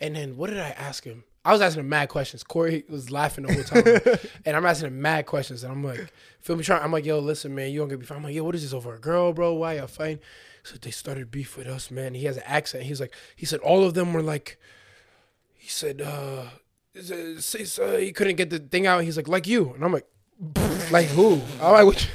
and 0.00 0.16
then 0.16 0.36
what 0.36 0.50
did 0.50 0.60
i 0.60 0.70
ask 0.70 1.04
him 1.04 1.24
I 1.44 1.52
was 1.52 1.62
asking 1.62 1.80
him 1.80 1.88
mad 1.88 2.10
questions. 2.10 2.42
Corey 2.42 2.84
was 2.90 3.10
laughing 3.10 3.46
the 3.46 3.54
whole 3.54 3.62
time, 3.62 4.18
and 4.44 4.54
I'm 4.54 4.66
asking 4.66 4.88
him 4.88 5.00
mad 5.00 5.24
questions. 5.24 5.64
And 5.64 5.72
I'm 5.72 5.82
like, 5.82 6.12
"Feel 6.40 6.56
me?" 6.56 6.64
Trying. 6.64 6.82
I'm 6.82 6.92
like, 6.92 7.06
"Yo, 7.06 7.20
listen, 7.20 7.54
man, 7.54 7.70
you 7.70 7.78
don't 7.78 7.88
get 7.88 8.00
me." 8.00 8.06
I'm 8.10 8.22
like, 8.22 8.34
"Yo, 8.34 8.44
what 8.44 8.54
is 8.54 8.62
this 8.62 8.74
over 8.74 8.94
a 8.94 8.98
girl, 8.98 9.32
bro? 9.32 9.54
Why 9.54 9.74
y'all 9.76 9.86
fighting?" 9.86 10.18
So 10.62 10.76
they 10.76 10.90
started 10.90 11.30
beef 11.30 11.56
with 11.56 11.66
us, 11.66 11.90
man. 11.90 12.12
He 12.12 12.26
has 12.26 12.36
an 12.36 12.42
accent. 12.44 12.84
He's 12.84 13.00
like, 13.00 13.14
he 13.34 13.46
said 13.46 13.60
all 13.60 13.84
of 13.84 13.94
them 13.94 14.12
were 14.12 14.20
like, 14.20 14.58
he 15.54 15.68
said, 15.68 16.02
uh, 16.02 16.44
uh, 16.94 17.96
he 17.96 18.12
couldn't 18.12 18.36
get 18.36 18.50
the 18.50 18.58
thing 18.58 18.86
out. 18.86 19.04
He's 19.04 19.16
like, 19.16 19.28
like 19.28 19.46
you, 19.46 19.72
and 19.72 19.82
I'm 19.82 19.92
like, 19.92 20.06
like 20.90 21.06
who? 21.06 21.40
I'm 21.62 21.86
like, 21.86 22.08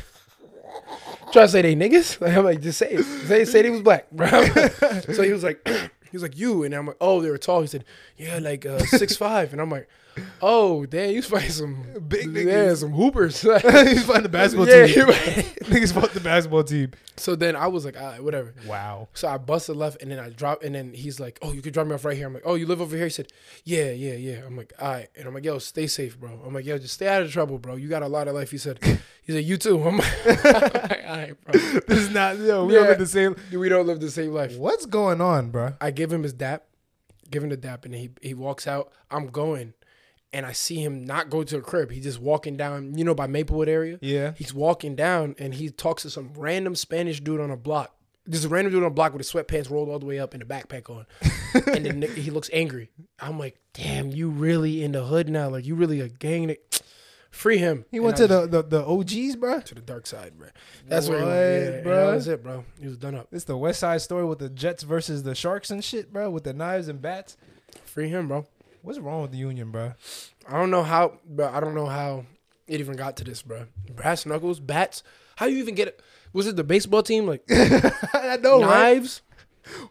what? 1.33 1.35
you- 1.35 1.39
Try 1.39 1.43
to 1.45 1.51
say 1.51 1.61
they 1.61 1.75
niggas? 1.75 2.21
Like, 2.21 2.33
I'm 2.37 2.43
like, 2.45 2.61
just 2.61 2.77
say 2.79 2.91
it. 2.91 3.03
Say 3.03 3.45
say 3.45 3.61
they 3.61 3.69
was 3.69 3.81
black, 3.81 4.09
bro. 4.11 4.27
so 5.13 5.23
he 5.23 5.31
was 5.33 5.43
like, 5.43 5.67
he 6.11 6.15
was 6.17 6.23
like 6.23 6.37
you, 6.37 6.63
and 6.63 6.73
I'm 6.73 6.87
like, 6.87 6.97
oh, 7.01 7.21
they 7.21 7.29
were 7.29 7.37
tall. 7.37 7.61
He 7.61 7.67
said, 7.67 7.85
yeah, 8.17 8.39
like 8.39 8.65
uh, 8.65 8.79
six 8.79 9.15
five, 9.17 9.51
and 9.53 9.61
I'm 9.61 9.69
like, 9.69 9.87
oh, 10.41 10.85
damn, 10.85 11.11
you 11.11 11.21
fighting 11.21 11.49
some 11.49 11.85
Big 12.07 12.33
yeah, 12.33 12.73
some 12.75 12.91
hoopers. 12.91 13.41
He's 13.41 14.03
fighting 14.05 14.23
the 14.23 14.29
basketball 14.31 14.67
yeah, 14.67 14.85
team. 14.85 15.05
Niggas 15.07 15.93
fought 15.93 16.11
the 16.11 16.19
basketball 16.19 16.63
team. 16.63 16.91
So 17.17 17.35
then 17.35 17.55
I 17.55 17.67
was 17.67 17.85
like, 17.85 17.95
all 17.99 18.07
right, 18.07 18.23
whatever. 18.23 18.53
Wow. 18.67 19.07
So 19.13 19.27
I 19.27 19.37
busted 19.37 19.75
left 19.75 20.01
and 20.01 20.11
then 20.11 20.19
I 20.19 20.29
dropped 20.29 20.63
and 20.63 20.73
then 20.75 20.93
he's 20.93 21.19
like, 21.19 21.37
Oh, 21.41 21.51
you 21.53 21.61
could 21.61 21.73
drop 21.73 21.85
me 21.87 21.93
off 21.93 22.03
right 22.05 22.17
here. 22.17 22.25
I'm 22.27 22.33
like, 22.33 22.43
Oh, 22.45 22.55
you 22.55 22.65
live 22.65 22.81
over 22.81 22.95
here? 22.95 23.05
He 23.05 23.11
said, 23.11 23.31
Yeah, 23.63 23.91
yeah, 23.91 24.13
yeah. 24.13 24.41
I'm 24.45 24.57
like, 24.57 24.73
all 24.79 24.89
right. 24.91 25.07
And 25.15 25.27
I'm 25.27 25.33
like, 25.33 25.45
yo, 25.45 25.59
stay 25.59 25.87
safe, 25.87 26.19
bro. 26.19 26.41
I'm 26.45 26.53
like, 26.53 26.65
yo, 26.65 26.77
just 26.77 26.95
stay 26.95 27.07
out 27.07 27.21
of 27.21 27.31
trouble, 27.31 27.59
bro. 27.59 27.75
You 27.75 27.87
got 27.87 28.01
a 28.01 28.07
lot 28.07 28.27
of 28.27 28.33
life. 28.35 28.51
He 28.51 28.57
said, 28.57 28.79
he 29.23 29.31
said, 29.31 29.43
You 29.45 29.57
too. 29.57 29.81
I'm 29.83 29.97
like, 29.97 30.25
all 30.25 31.15
right, 31.15 31.33
bro. 31.45 31.53
This 31.87 31.99
is 31.99 32.09
not. 32.09 32.37
Yo, 32.39 32.65
we 32.65 32.73
Yeah. 32.73 32.79
don't 32.79 32.89
live 32.89 32.99
the 32.99 33.05
same. 33.05 33.35
We 33.51 33.69
don't 33.69 33.87
live 33.87 33.99
the 33.99 34.11
same 34.11 34.31
life. 34.33 34.57
What's 34.57 34.85
going 34.85 35.21
on, 35.21 35.51
bro? 35.51 35.73
I 35.79 35.91
give 35.91 36.11
him 36.11 36.23
his 36.23 36.33
dap, 36.33 36.63
give 37.29 37.43
him 37.43 37.49
the 37.49 37.57
dap, 37.57 37.85
and 37.85 37.93
he 37.93 38.09
he 38.21 38.33
walks 38.33 38.67
out. 38.67 38.91
I'm 39.11 39.27
going, 39.27 39.73
and 40.33 40.45
I 40.45 40.51
see 40.51 40.83
him 40.83 41.05
not 41.05 41.29
go 41.29 41.43
to 41.43 41.55
the 41.57 41.61
crib. 41.61 41.91
He's 41.91 42.03
just 42.03 42.19
walking 42.19 42.57
down, 42.57 42.97
you 42.97 43.03
know, 43.05 43.13
by 43.15 43.27
Maplewood 43.27 43.69
area. 43.69 43.99
Yeah. 44.01 44.33
He's 44.35 44.53
walking 44.53 44.95
down 44.95 45.35
and 45.39 45.53
he 45.53 45.69
talks 45.69 46.01
to 46.03 46.09
some 46.09 46.31
random 46.35 46.75
Spanish 46.75 47.19
dude 47.21 47.39
on 47.39 47.51
a 47.51 47.57
block. 47.57 47.95
Just 48.29 48.45
a 48.45 48.49
random 48.49 48.71
dude 48.73 48.83
on 48.83 48.87
a 48.87 48.93
block 48.93 49.11
with 49.13 49.19
his 49.19 49.31
sweatpants 49.31 49.69
rolled 49.69 49.89
all 49.89 49.99
the 49.99 50.05
way 50.05 50.17
up 50.19 50.33
and 50.33 50.41
a 50.41 50.45
backpack 50.45 50.89
on, 50.89 51.05
and 51.75 51.85
then 51.85 52.01
he 52.15 52.31
looks 52.31 52.49
angry. 52.53 52.89
I'm 53.19 53.37
like, 53.37 53.59
damn, 53.73 54.11
you 54.11 54.29
really 54.29 54.81
in 54.83 54.93
the 54.93 55.03
hood 55.03 55.27
now? 55.29 55.49
Like 55.49 55.65
you 55.65 55.75
really 55.75 55.99
a 55.99 56.07
gang? 56.09 56.47
ni- 56.47 56.57
Free 57.31 57.57
him. 57.57 57.83
He 57.91 57.99
went 57.99 58.15
to 58.17 58.27
the, 58.27 58.45
the 58.47 58.61
the 58.61 58.85
OGs, 58.85 59.35
bro. 59.37 59.59
to 59.61 59.75
the 59.75 59.81
dark 59.81 60.05
side, 60.07 60.37
bro. 60.37 60.49
That's 60.87 61.09
what, 61.09 61.17
he 61.17 61.23
What, 61.25 61.31
went, 61.31 61.75
yeah, 61.75 61.81
bro? 61.81 62.07
That 62.07 62.13
was 62.13 62.27
it, 62.27 62.43
bro. 62.43 62.63
He 62.79 62.87
was 62.87 62.95
done 62.97 63.15
up. 63.15 63.27
It's 63.31 63.43
the 63.45 63.57
West 63.57 63.79
Side 63.79 64.01
Story 64.01 64.23
with 64.23 64.37
the 64.39 64.49
Jets 64.49 64.83
versus 64.83 65.23
the 65.23 65.33
Sharks 65.35 65.69
and 65.71 65.83
shit, 65.83 66.13
bro, 66.13 66.29
with 66.29 66.43
the 66.43 66.53
knives 66.53 66.87
and 66.87 67.01
bats. 67.01 67.35
Free 67.85 68.07
him, 68.07 68.27
bro. 68.27 68.45
What's 68.83 68.99
wrong 68.99 69.21
with 69.21 69.31
the 69.31 69.37
Union, 69.37 69.71
bro? 69.71 69.93
I 70.47 70.57
don't 70.59 70.69
know 70.69 70.83
how, 70.83 71.17
bro. 71.25 71.47
I 71.49 71.59
don't 71.61 71.73
know 71.73 71.85
how 71.85 72.25
it 72.67 72.79
even 72.81 72.95
got 72.97 73.15
to 73.17 73.23
this, 73.23 73.41
bro. 73.41 73.65
Brass 73.95 74.25
knuckles, 74.25 74.59
bats. 74.59 75.03
How 75.37 75.45
you 75.45 75.57
even 75.59 75.73
get 75.73 75.87
it? 75.87 76.01
Was 76.33 76.47
it 76.47 76.55
the 76.57 76.63
baseball 76.65 77.01
team? 77.01 77.25
Like 77.25 77.43
I 77.49 78.37
know, 78.41 78.61
right? 78.61 78.67
knives? 78.95 79.21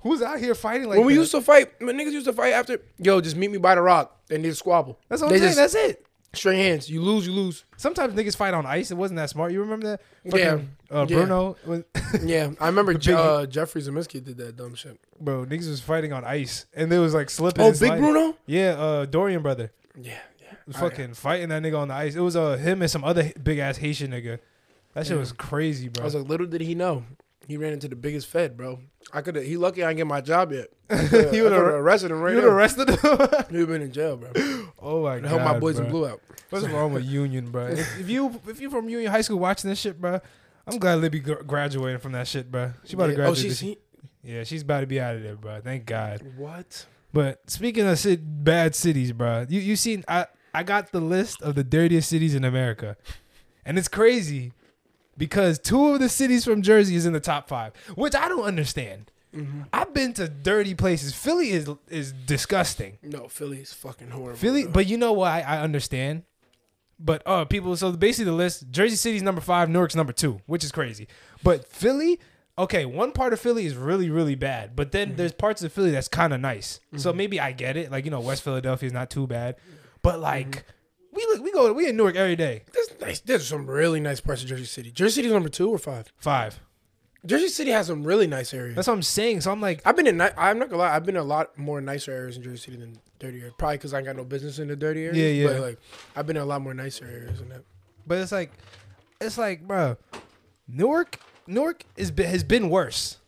Who's 0.02 0.20
out 0.20 0.38
here 0.38 0.54
fighting 0.54 0.88
like 0.88 0.98
when 0.98 1.06
we 1.06 1.14
that? 1.14 1.20
used 1.20 1.32
to 1.32 1.40
fight, 1.40 1.80
my 1.80 1.92
niggas 1.92 2.12
used 2.12 2.26
to 2.26 2.32
fight 2.34 2.52
after, 2.52 2.78
yo, 2.98 3.22
just 3.22 3.36
meet 3.36 3.50
me 3.50 3.56
by 3.56 3.74
the 3.74 3.80
rock. 3.80 4.20
and 4.30 4.44
They 4.44 4.50
squabble. 4.52 4.98
That's 5.08 5.22
what 5.22 5.32
I'm 5.32 5.38
saying. 5.38 5.54
just 5.54 5.56
That's 5.56 5.74
it. 5.74 6.06
Straight 6.34 6.56
hands. 6.58 6.88
You 6.90 7.02
lose, 7.02 7.26
you 7.26 7.32
lose. 7.32 7.64
Sometimes 7.76 8.14
niggas 8.14 8.36
fight 8.36 8.54
on 8.54 8.64
ice. 8.66 8.90
It 8.90 8.96
wasn't 8.96 9.18
that 9.18 9.30
smart. 9.30 9.52
You 9.52 9.60
remember 9.60 9.86
that? 9.88 10.00
Yeah. 10.24 10.58
Uh, 10.90 11.06
Yeah. 11.08 11.16
Bruno, 11.16 11.56
was- 11.66 11.84
Yeah, 12.22 12.50
I 12.60 12.66
remember 12.66 12.94
Je- 12.94 13.12
uh, 13.12 13.46
Jeffrey 13.46 13.80
Zeminski 13.82 14.22
did 14.22 14.36
that 14.38 14.56
dumb 14.56 14.74
shit. 14.74 14.98
bro. 15.20 15.44
Niggas 15.46 15.68
was 15.68 15.80
fighting 15.80 16.12
on 16.12 16.24
ice, 16.24 16.66
and 16.74 16.90
they 16.92 16.98
was 16.98 17.14
like 17.14 17.30
slipping. 17.30 17.64
Oh, 17.64 17.68
Big 17.70 17.76
sliding. 17.76 18.04
Bruno. 18.04 18.36
Yeah, 18.46 18.70
uh, 18.78 19.04
Dorian 19.06 19.42
brother. 19.42 19.72
Yeah, 20.00 20.18
yeah. 20.40 20.78
fucking 20.78 21.14
fighting 21.14 21.48
that 21.50 21.62
nigga 21.62 21.78
on 21.78 21.88
the 21.88 21.94
ice. 21.94 22.14
It 22.14 22.20
was 22.20 22.36
uh 22.36 22.56
him 22.56 22.82
and 22.82 22.90
some 22.90 23.04
other 23.04 23.32
big 23.42 23.58
ass 23.58 23.78
Haitian 23.78 24.10
nigga. 24.12 24.38
That 24.94 25.06
shit 25.06 25.14
Yeah. 25.14 25.20
was 25.20 25.32
crazy, 25.32 25.88
bro. 25.88 26.02
I 26.02 26.04
was 26.04 26.14
like, 26.14 26.28
little 26.28 26.46
did 26.46 26.60
he 26.60 26.74
know, 26.74 27.04
he 27.48 27.56
ran 27.56 27.72
into 27.72 27.88
the 27.88 27.96
biggest 27.96 28.28
Fed, 28.28 28.56
bro. 28.56 28.80
I 29.12 29.20
could 29.20 29.36
have. 29.36 29.44
He 29.44 29.56
lucky 29.56 29.82
I 29.82 29.88
didn't 29.88 29.98
get 29.98 30.06
my 30.06 30.20
job 30.20 30.52
yet. 30.52 30.68
I 30.90 31.02
You 31.32 31.44
would've- 31.44 31.52
arrested 31.52 32.10
him 32.10 32.20
right 32.20 32.34
you 32.34 32.42
would 32.42 32.44
arrested 32.44 32.88
him. 32.88 32.98
He 33.02 33.08
would 33.08 33.60
have 33.60 33.68
been 33.68 33.82
in 33.82 33.92
jail, 33.92 34.16
bro. 34.16 34.30
oh 34.80 35.02
my 35.02 35.18
god, 35.20 35.28
helped 35.28 35.44
my 35.44 35.58
boys 35.58 35.76
bro. 35.76 35.84
in 35.84 35.90
blue 35.90 36.06
out. 36.06 36.20
What's 36.50 36.68
wrong 36.68 36.92
with 36.92 37.04
Union, 37.04 37.50
bro? 37.50 37.68
If, 37.68 38.00
if 38.00 38.08
you 38.08 38.40
if 38.46 38.60
you 38.60 38.70
from 38.70 38.88
Union 38.88 39.10
High 39.10 39.22
School 39.22 39.38
watching 39.38 39.70
this 39.70 39.78
shit, 39.78 40.00
bro, 40.00 40.20
I'm 40.66 40.78
glad 40.78 41.00
Libby 41.00 41.20
gr- 41.20 41.42
graduating 41.42 42.00
from 42.00 42.12
that 42.12 42.28
shit, 42.28 42.50
bro. 42.50 42.72
She 42.84 42.94
about 42.94 43.06
to 43.06 43.12
oh, 43.12 43.16
graduate. 43.16 43.38
Oh, 43.38 43.42
she's 43.42 43.60
he, 43.60 43.78
yeah, 44.22 44.44
she's 44.44 44.62
about 44.62 44.80
to 44.80 44.86
be 44.86 45.00
out 45.00 45.16
of 45.16 45.22
there, 45.22 45.36
bro. 45.36 45.60
Thank 45.60 45.86
God. 45.86 46.22
what? 46.36 46.86
But 47.12 47.50
speaking 47.50 47.86
of 47.86 47.98
cit- 47.98 48.44
bad 48.44 48.74
cities, 48.74 49.12
bro, 49.12 49.46
you 49.48 49.60
you 49.60 49.76
seen 49.76 50.04
I 50.08 50.26
I 50.54 50.62
got 50.62 50.92
the 50.92 51.00
list 51.00 51.42
of 51.42 51.54
the 51.54 51.64
dirtiest 51.64 52.08
cities 52.08 52.34
in 52.34 52.44
America, 52.44 52.96
and 53.64 53.78
it's 53.78 53.88
crazy 53.88 54.52
because 55.16 55.58
two 55.58 55.88
of 55.88 56.00
the 56.00 56.08
cities 56.08 56.44
from 56.44 56.62
Jersey 56.62 56.96
is 56.96 57.06
in 57.06 57.12
the 57.12 57.20
top 57.20 57.48
five, 57.48 57.72
which 57.94 58.14
I 58.14 58.28
don't 58.28 58.44
understand. 58.44 59.10
Mm-hmm. 59.34 59.62
I've 59.72 59.94
been 59.94 60.12
to 60.14 60.28
dirty 60.28 60.74
places. 60.74 61.14
Philly 61.14 61.50
is 61.50 61.68
is 61.88 62.12
disgusting. 62.12 62.98
No, 63.02 63.28
Philly 63.28 63.60
is 63.60 63.72
fucking 63.72 64.10
horrible. 64.10 64.36
Philly, 64.38 64.64
bro. 64.64 64.72
but 64.72 64.86
you 64.86 64.98
know 64.98 65.12
what? 65.12 65.32
I, 65.32 65.40
I 65.40 65.60
understand. 65.60 66.24
But 66.98 67.22
uh, 67.26 67.44
people. 67.46 67.74
So 67.76 67.92
basically, 67.92 68.26
the 68.26 68.36
list: 68.36 68.70
Jersey 68.70 68.96
City's 68.96 69.22
number 69.22 69.40
five, 69.40 69.70
Newark's 69.70 69.96
number 69.96 70.12
two, 70.12 70.40
which 70.46 70.62
is 70.64 70.70
crazy. 70.70 71.08
But 71.42 71.66
Philly, 71.66 72.20
okay, 72.58 72.84
one 72.84 73.12
part 73.12 73.32
of 73.32 73.40
Philly 73.40 73.64
is 73.64 73.74
really 73.74 74.10
really 74.10 74.34
bad, 74.34 74.76
but 74.76 74.92
then 74.92 75.16
there's 75.16 75.32
parts 75.32 75.62
of 75.62 75.72
Philly 75.72 75.90
that's 75.90 76.08
kind 76.08 76.34
of 76.34 76.40
nice. 76.40 76.80
So 76.96 77.12
maybe 77.12 77.40
I 77.40 77.52
get 77.52 77.76
it. 77.76 77.90
Like 77.90 78.04
you 78.04 78.10
know, 78.10 78.20
West 78.20 78.42
Philadelphia 78.42 78.86
is 78.86 78.92
not 78.92 79.08
too 79.08 79.26
bad, 79.26 79.56
but 80.02 80.20
like 80.20 80.66
we 81.28 81.34
look, 81.34 81.44
we 81.44 81.52
go 81.52 81.72
we 81.72 81.88
in 81.88 81.96
Newark 81.96 82.16
every 82.16 82.36
day. 82.36 82.62
there's 82.72 83.00
nice. 83.00 83.20
There's 83.20 83.46
some 83.46 83.66
really 83.66 84.00
nice 84.00 84.20
parts 84.20 84.42
of 84.42 84.48
Jersey 84.48 84.64
City. 84.64 84.90
Jersey 84.90 85.16
City's 85.16 85.32
number 85.32 85.48
two 85.48 85.70
or 85.70 85.78
five. 85.78 86.12
Five. 86.18 86.60
Jersey 87.24 87.48
City 87.48 87.70
has 87.70 87.86
some 87.86 88.02
really 88.02 88.26
nice 88.26 88.52
areas. 88.52 88.74
That's 88.74 88.88
what 88.88 88.94
I'm 88.94 89.02
saying. 89.02 89.42
So 89.42 89.52
I'm 89.52 89.60
like, 89.60 89.80
I've 89.84 89.94
been 89.94 90.08
in. 90.08 90.16
ni- 90.18 90.34
I'm 90.36 90.58
not 90.58 90.68
gonna 90.70 90.82
lie. 90.82 90.94
I've 90.94 91.06
been 91.06 91.14
in 91.16 91.22
a 91.22 91.24
lot 91.24 91.56
more 91.56 91.80
nicer 91.80 92.10
areas 92.10 92.36
in 92.36 92.42
Jersey 92.42 92.56
City 92.56 92.76
than 92.78 92.98
dirty 93.20 93.38
areas. 93.38 93.54
Probably 93.58 93.76
because 93.78 93.94
I 93.94 93.98
ain't 93.98 94.06
got 94.06 94.16
no 94.16 94.24
business 94.24 94.58
in 94.58 94.66
the 94.68 94.74
dirty 94.76 95.04
areas. 95.04 95.16
Yeah, 95.16 95.28
yeah. 95.28 95.46
But 95.46 95.60
like, 95.60 95.78
I've 96.16 96.26
been 96.26 96.36
in 96.36 96.42
a 96.42 96.46
lot 96.46 96.62
more 96.62 96.74
nicer 96.74 97.06
areas 97.06 97.38
than 97.38 97.48
that. 97.50 97.62
but 98.06 98.18
it's 98.18 98.32
like, 98.32 98.50
it's 99.20 99.38
like, 99.38 99.66
bro, 99.66 99.96
Newark, 100.66 101.20
Newark 101.46 101.84
is 101.96 102.10
be- 102.10 102.24
has 102.24 102.42
been 102.42 102.68
worse. 102.70 103.18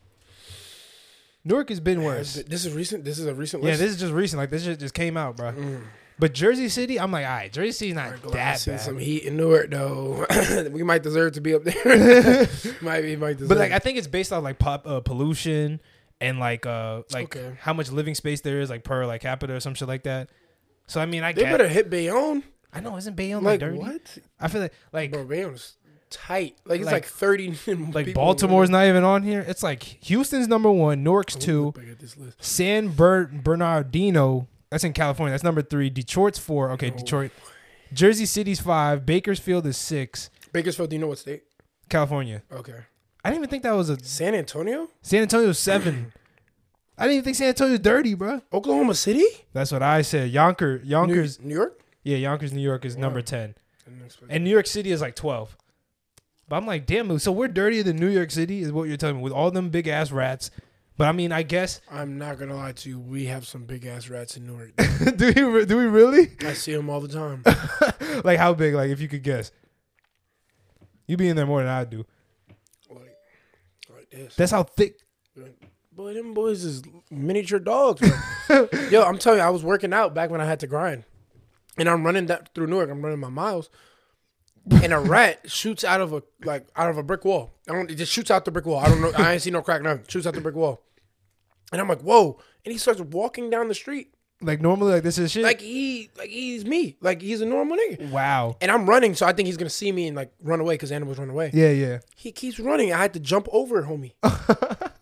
Newark 1.45 1.69
has 1.69 1.79
been 1.79 2.03
worse. 2.03 2.35
This 2.49 2.64
is 2.64 2.73
recent. 2.73 3.05
This 3.05 3.18
is 3.18 3.27
a 3.27 3.35
recent 3.35 3.62
Yeah, 3.62 3.71
list. 3.71 3.81
this 3.81 3.90
is 3.92 4.01
just 4.01 4.12
recent. 4.12 4.40
Like 4.40 4.51
this 4.51 4.64
shit 4.64 4.79
just 4.81 4.95
came 4.95 5.16
out, 5.16 5.37
bro. 5.37 5.53
But 6.18 6.33
Jersey 6.33 6.68
City, 6.68 7.00
I'm 7.00 7.11
like, 7.11 7.24
all 7.27 7.33
right, 7.33 7.53
Jersey 7.53 7.72
City's 7.72 7.94
not 7.96 8.22
that 8.33 8.61
see 8.61 8.70
bad. 8.70 8.81
some 8.81 8.98
heat 8.98 9.24
in 9.24 9.37
Newark 9.37 9.70
though. 9.70 10.24
we 10.70 10.83
might 10.85 11.03
deserve 11.03 11.33
to 11.33 11.40
be 11.40 11.55
up 11.55 11.64
there. 11.64 12.48
might 12.81 13.00
be, 13.03 13.16
might 13.16 13.35
deserve. 13.38 13.48
but 13.48 13.59
like, 13.59 13.72
I 13.72 13.79
think 13.81 13.98
it's 13.98 14.07
based 14.07 14.33
on 14.33 14.44
like 14.44 14.59
pop 14.61 14.87
uh, 14.87 15.00
pollution 15.00 15.81
and 16.20 16.38
like 16.38 16.64
uh 16.66 17.03
like 17.12 17.37
Okay. 17.37 17.57
how 17.61 17.72
much 17.72 17.90
living 17.90 18.14
space 18.14 18.40
there 18.42 18.61
is 18.61 18.70
like 18.70 18.85
per 18.85 19.05
like 19.07 19.22
capita 19.22 19.55
or 19.55 19.61
some 19.61 19.74
shit 19.74 19.88
like 19.88 20.05
that. 20.05 20.31
So 20.87 21.00
I 21.00 21.07
mean, 21.07 21.24
I 21.24 21.33
they 21.33 21.42
get. 21.42 21.50
better 21.50 21.66
hit 21.68 21.90
Bayonne. 21.90 22.44
I 22.72 22.81
know, 22.81 22.96
isn't 22.96 23.16
Bayonne 23.16 23.42
like, 23.42 23.61
Like 23.61 23.70
dirty? 23.70 23.79
what? 23.79 24.18
I 24.40 24.48
feel 24.48 24.61
like 24.62 24.72
like 24.92 25.11
Bro, 25.12 25.24
Bayonne's 25.24 25.77
tight. 26.11 26.57
Like 26.64 26.79
it's 26.81 26.87
Like- 26.87 26.92
like, 26.92 27.07
thirty. 27.07 27.57
like 27.92 28.14
Baltimore's 28.14 28.70
not 28.70 28.87
even 28.87 29.03
on 29.03 29.24
here. 29.24 29.44
It's 29.46 29.64
like 29.64 29.83
Houston's 29.83 30.46
number 30.46 30.70
one, 30.70 31.03
Newark's 31.03 31.35
in 31.35 31.40
two, 31.40 31.72
Back 31.72 31.88
at 31.90 31.98
this 31.98 32.16
list. 32.16 32.42
San 32.42 32.88
Ber- 32.90 33.31
Bernardino. 33.33 34.46
That's 34.75 34.83
in 34.83 34.93
California. 34.93 35.31
That's 35.31 35.45
number 35.45 35.63
three. 35.63 35.89
Detroit's 35.89 36.37
four. 36.37 36.73
Okay. 36.73 36.91
Detroit. 36.91 37.31
Jersey 37.93 38.27
City's 38.27 38.59
five. 38.59 39.07
Bakersfield 39.07 39.65
is 39.67 39.77
six. 39.77 40.31
Bakersfield. 40.53 40.91
Do 40.91 40.97
you 40.97 41.01
know 41.01 41.07
what 41.07 41.19
state? 41.19 41.45
California. 41.89 42.43
Okay. 42.51 42.75
I 43.25 43.31
didn't 43.31 43.43
even 43.43 43.51
think 43.51 43.63
that 43.63 43.77
was 43.77 43.89
a 43.89 44.03
San 44.03 44.35
Antonio, 44.35 44.89
San 45.01 45.23
Antonio's 45.23 45.61
seven. 45.61 46.13
I 46.99 47.05
didn't 47.05 47.13
even 47.19 47.25
think 47.25 47.37
San 47.37 47.47
Antonio's 47.47 47.79
dirty, 47.79 48.15
bro. 48.15 48.43
Oklahoma 48.53 48.97
City, 48.97 49.25
That's 49.53 49.71
what 49.71 49.85
I 49.85 50.03
said. 50.03 50.33
Yonker, 50.33 50.85
Yonkers, 50.85 51.39
New, 51.39 51.51
New 51.51 51.55
York. 51.55 51.81
yeah, 52.03 52.17
Yonkers, 52.17 52.53
New 52.53 52.61
York 52.61 52.85
is 52.85 52.97
number 52.97 53.23
ten, 53.23 53.55
I 53.87 53.91
didn't 53.91 54.07
expect 54.07 54.33
and 54.33 54.43
New 54.43 54.51
York 54.51 54.67
City 54.67 54.91
is 54.91 55.01
like 55.01 55.15
twelve. 55.15 55.57
But 56.49 56.57
I'm 56.57 56.67
like, 56.67 56.85
damn, 56.85 57.17
so 57.21 57.31
we're 57.31 57.47
dirtier 57.47 57.85
than 57.85 57.95
New 57.97 58.09
York 58.09 58.33
City, 58.33 58.61
is 58.63 58.73
what 58.73 58.89
you're 58.89 58.97
telling 58.97 59.19
me, 59.19 59.23
with 59.23 59.33
all 59.33 59.53
them 59.53 59.71
big 59.71 59.87
ass 59.87 60.11
rats. 60.11 60.51
But 60.96 61.09
I 61.09 61.12
mean, 61.12 61.33
I 61.33 61.42
guess. 61.42 61.80
I'm 61.90 62.18
not 62.18 62.38
gonna 62.38 62.57
lie 62.57 62.72
to 62.72 62.88
you. 62.88 63.00
We 63.00 63.26
have 63.26 63.46
some 63.46 63.64
big 63.64 63.85
ass 63.85 64.09
rats 64.09 64.37
in 64.37 64.46
Newark. 64.46 64.76
do 65.16 65.26
we 65.26 65.64
do 65.64 65.76
we 65.76 65.87
really? 65.87 66.30
I 66.40 66.52
see 66.52 66.72
them 66.72 66.88
all 66.88 67.00
the 67.00 67.09
time. 67.09 67.42
like 68.24 68.38
how 68.38 68.54
big? 68.54 68.74
Like 68.74 68.90
if 68.90 69.00
you 69.00 69.09
could 69.09 69.24
guess, 69.24 69.50
you 71.07 71.16
be 71.16 71.28
in 71.28 71.37
there 71.37 71.46
more 71.46 71.61
than 71.61 71.68
I 71.68 71.85
do. 71.85 72.04
like, 72.90 73.16
like 73.92 74.11
this. 74.11 74.37
That's 74.37 74.52
how 74.52 74.62
thick. 74.62 75.00
Boy, 75.92 76.14
them 76.14 76.35
boys 76.35 76.64
is 76.64 76.83
miniature 77.11 77.59
dogs. 77.59 78.02
Yo, 78.90 79.02
I'm 79.02 79.18
telling 79.18 79.38
you, 79.38 79.44
I 79.44 79.50
was 79.50 79.62
working 79.62 79.92
out 79.92 80.14
back 80.14 80.30
when 80.30 80.40
I 80.40 80.44
had 80.44 80.61
to 80.61 80.66
grind, 80.66 81.04
and 81.76 81.88
I'm 81.88 82.04
running 82.04 82.26
that 82.26 82.54
through 82.54 82.68
Newark. 82.68 82.90
I'm 82.90 83.02
running 83.02 83.20
my 83.20 83.28
miles, 83.28 83.68
and 84.70 84.92
a 84.92 84.98
rat 84.98 85.40
shoots 85.50 85.85
out 85.85 86.00
of 86.00 86.12
a 86.12 86.22
like 86.44 86.66
out 86.77 86.90
of 86.90 86.98
a 86.98 87.03
brick 87.03 87.24
wall. 87.24 87.53
I 87.68 87.72
don't. 87.72 87.90
It 87.90 87.96
just 87.96 88.12
shoots 88.12 88.31
out 88.31 88.44
the 88.44 88.50
brick 88.50 88.66
wall. 88.66 88.79
I 88.81 88.88
don't 88.88 89.00
know. 89.00 89.12
I 89.16 89.33
ain't 89.35 89.42
see 89.42 89.50
no 89.50 89.62
crack. 89.62 89.83
Nothing. 89.83 90.05
Shoots 90.09 90.27
out 90.27 90.35
the 90.35 90.40
brick 90.40 90.55
wall, 90.55 90.83
and 91.72 91.81
I'm 91.81 91.88
like, 91.88 92.00
whoa! 92.00 92.38
And 92.64 92.72
he 92.72 92.79
starts 92.79 93.00
walking 93.00 93.50
down 93.50 93.68
the 93.68 93.74
street 93.74 94.14
Like 94.40 94.61
normally, 94.62 94.92
like 94.92 95.03
this 95.03 95.18
is 95.18 95.33
shit. 95.33 95.42
like 95.42 95.61
he 95.61 96.11
like 96.16 96.31
he's 96.31 96.64
me. 96.64 96.96
Like 97.00 97.20
he's 97.22 97.40
a 97.40 97.46
normal 97.46 97.77
nigga. 97.77 98.11
wow. 98.11 98.57
And 98.61 98.70
I'm 98.70 98.87
running, 98.88 99.14
so 99.14 99.27
I 99.27 99.33
think 99.33 99.46
he's 99.46 99.57
gonna 99.57 99.70
see 99.70 99.92
me 99.92 100.07
and 100.07 100.16
like 100.16 100.33
run 100.42 100.61
away 100.61 100.74
because 100.74 100.92
animals 100.92 101.18
run 101.18 101.31
away. 101.31 101.50
Yeah, 101.53 101.70
yeah. 101.70 101.98
He 102.16 102.33
keeps 102.33 102.59
running. 102.59 102.92
I 102.92 102.98
had 102.98 103.12
to 103.14 103.20
jump 103.20 103.48
over, 103.53 103.83
homie. 103.83 104.12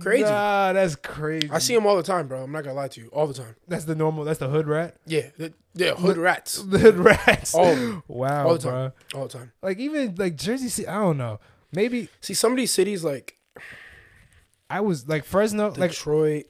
Crazy. 0.00 0.24
Nah, 0.24 0.72
that's 0.72 0.96
crazy. 0.96 1.48
I 1.50 1.58
see 1.58 1.74
him 1.74 1.86
all 1.86 1.96
the 1.96 2.02
time, 2.02 2.26
bro. 2.28 2.42
I'm 2.42 2.50
not 2.52 2.64
gonna 2.64 2.74
lie 2.76 2.88
to 2.88 3.00
you, 3.00 3.08
all 3.08 3.26
the 3.26 3.34
time. 3.34 3.54
That's 3.68 3.84
the 3.84 3.94
normal. 3.94 4.24
That's 4.24 4.38
the 4.38 4.48
hood 4.48 4.66
rat. 4.66 4.96
Yeah, 5.06 5.28
the, 5.38 5.52
yeah, 5.74 5.94
hood 5.94 6.16
rats, 6.16 6.62
The 6.62 6.78
hood 6.80 6.96
rats. 6.96 7.54
Oh, 7.56 8.02
wow, 8.08 8.46
all 8.48 8.54
the 8.56 8.60
bro. 8.60 8.70
time, 8.72 8.92
all 9.14 9.22
the 9.28 9.38
time. 9.38 9.52
Like 9.62 9.78
even 9.78 10.14
like 10.16 10.36
Jersey 10.36 10.68
City. 10.68 10.88
I 10.88 10.94
don't 10.98 11.18
know. 11.18 11.40
Maybe 11.72 12.08
See, 12.20 12.34
some 12.34 12.52
of 12.52 12.56
these 12.58 12.72
cities 12.72 13.02
like 13.04 13.36
I 14.70 14.80
was 14.80 15.08
like 15.08 15.24
Fresno. 15.24 15.68
Like 15.76 15.90
Detroit, 15.90 16.44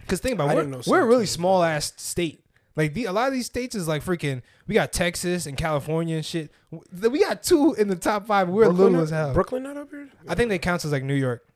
Because 0.00 0.20
think 0.20 0.34
about 0.34 0.56
it, 0.56 0.66
we're, 0.68 0.82
we're 0.86 1.00
a 1.02 1.06
really 1.06 1.26
small 1.26 1.62
ass 1.62 1.92
state. 1.96 2.44
Like 2.74 2.94
the, 2.94 3.04
a 3.04 3.12
lot 3.12 3.28
of 3.28 3.34
these 3.34 3.46
states 3.46 3.74
is 3.74 3.86
like 3.86 4.02
freaking. 4.04 4.42
We 4.66 4.74
got 4.74 4.92
Texas 4.92 5.44
and 5.46 5.56
California 5.56 6.16
and 6.16 6.24
shit. 6.24 6.50
We 6.70 7.20
got 7.20 7.42
two 7.42 7.74
in 7.74 7.88
the 7.88 7.96
top 7.96 8.26
five. 8.26 8.48
We're 8.48 8.64
Brooklyn 8.64 8.78
little 8.78 8.92
not- 8.98 9.02
as 9.04 9.10
hell. 9.10 9.34
Brooklyn 9.34 9.62
not 9.64 9.76
up 9.76 9.90
here. 9.90 10.08
I 10.28 10.34
think 10.34 10.48
they 10.48 10.58
count 10.58 10.84
as 10.84 10.92
like 10.92 11.02
New 11.04 11.14
York. 11.14 11.46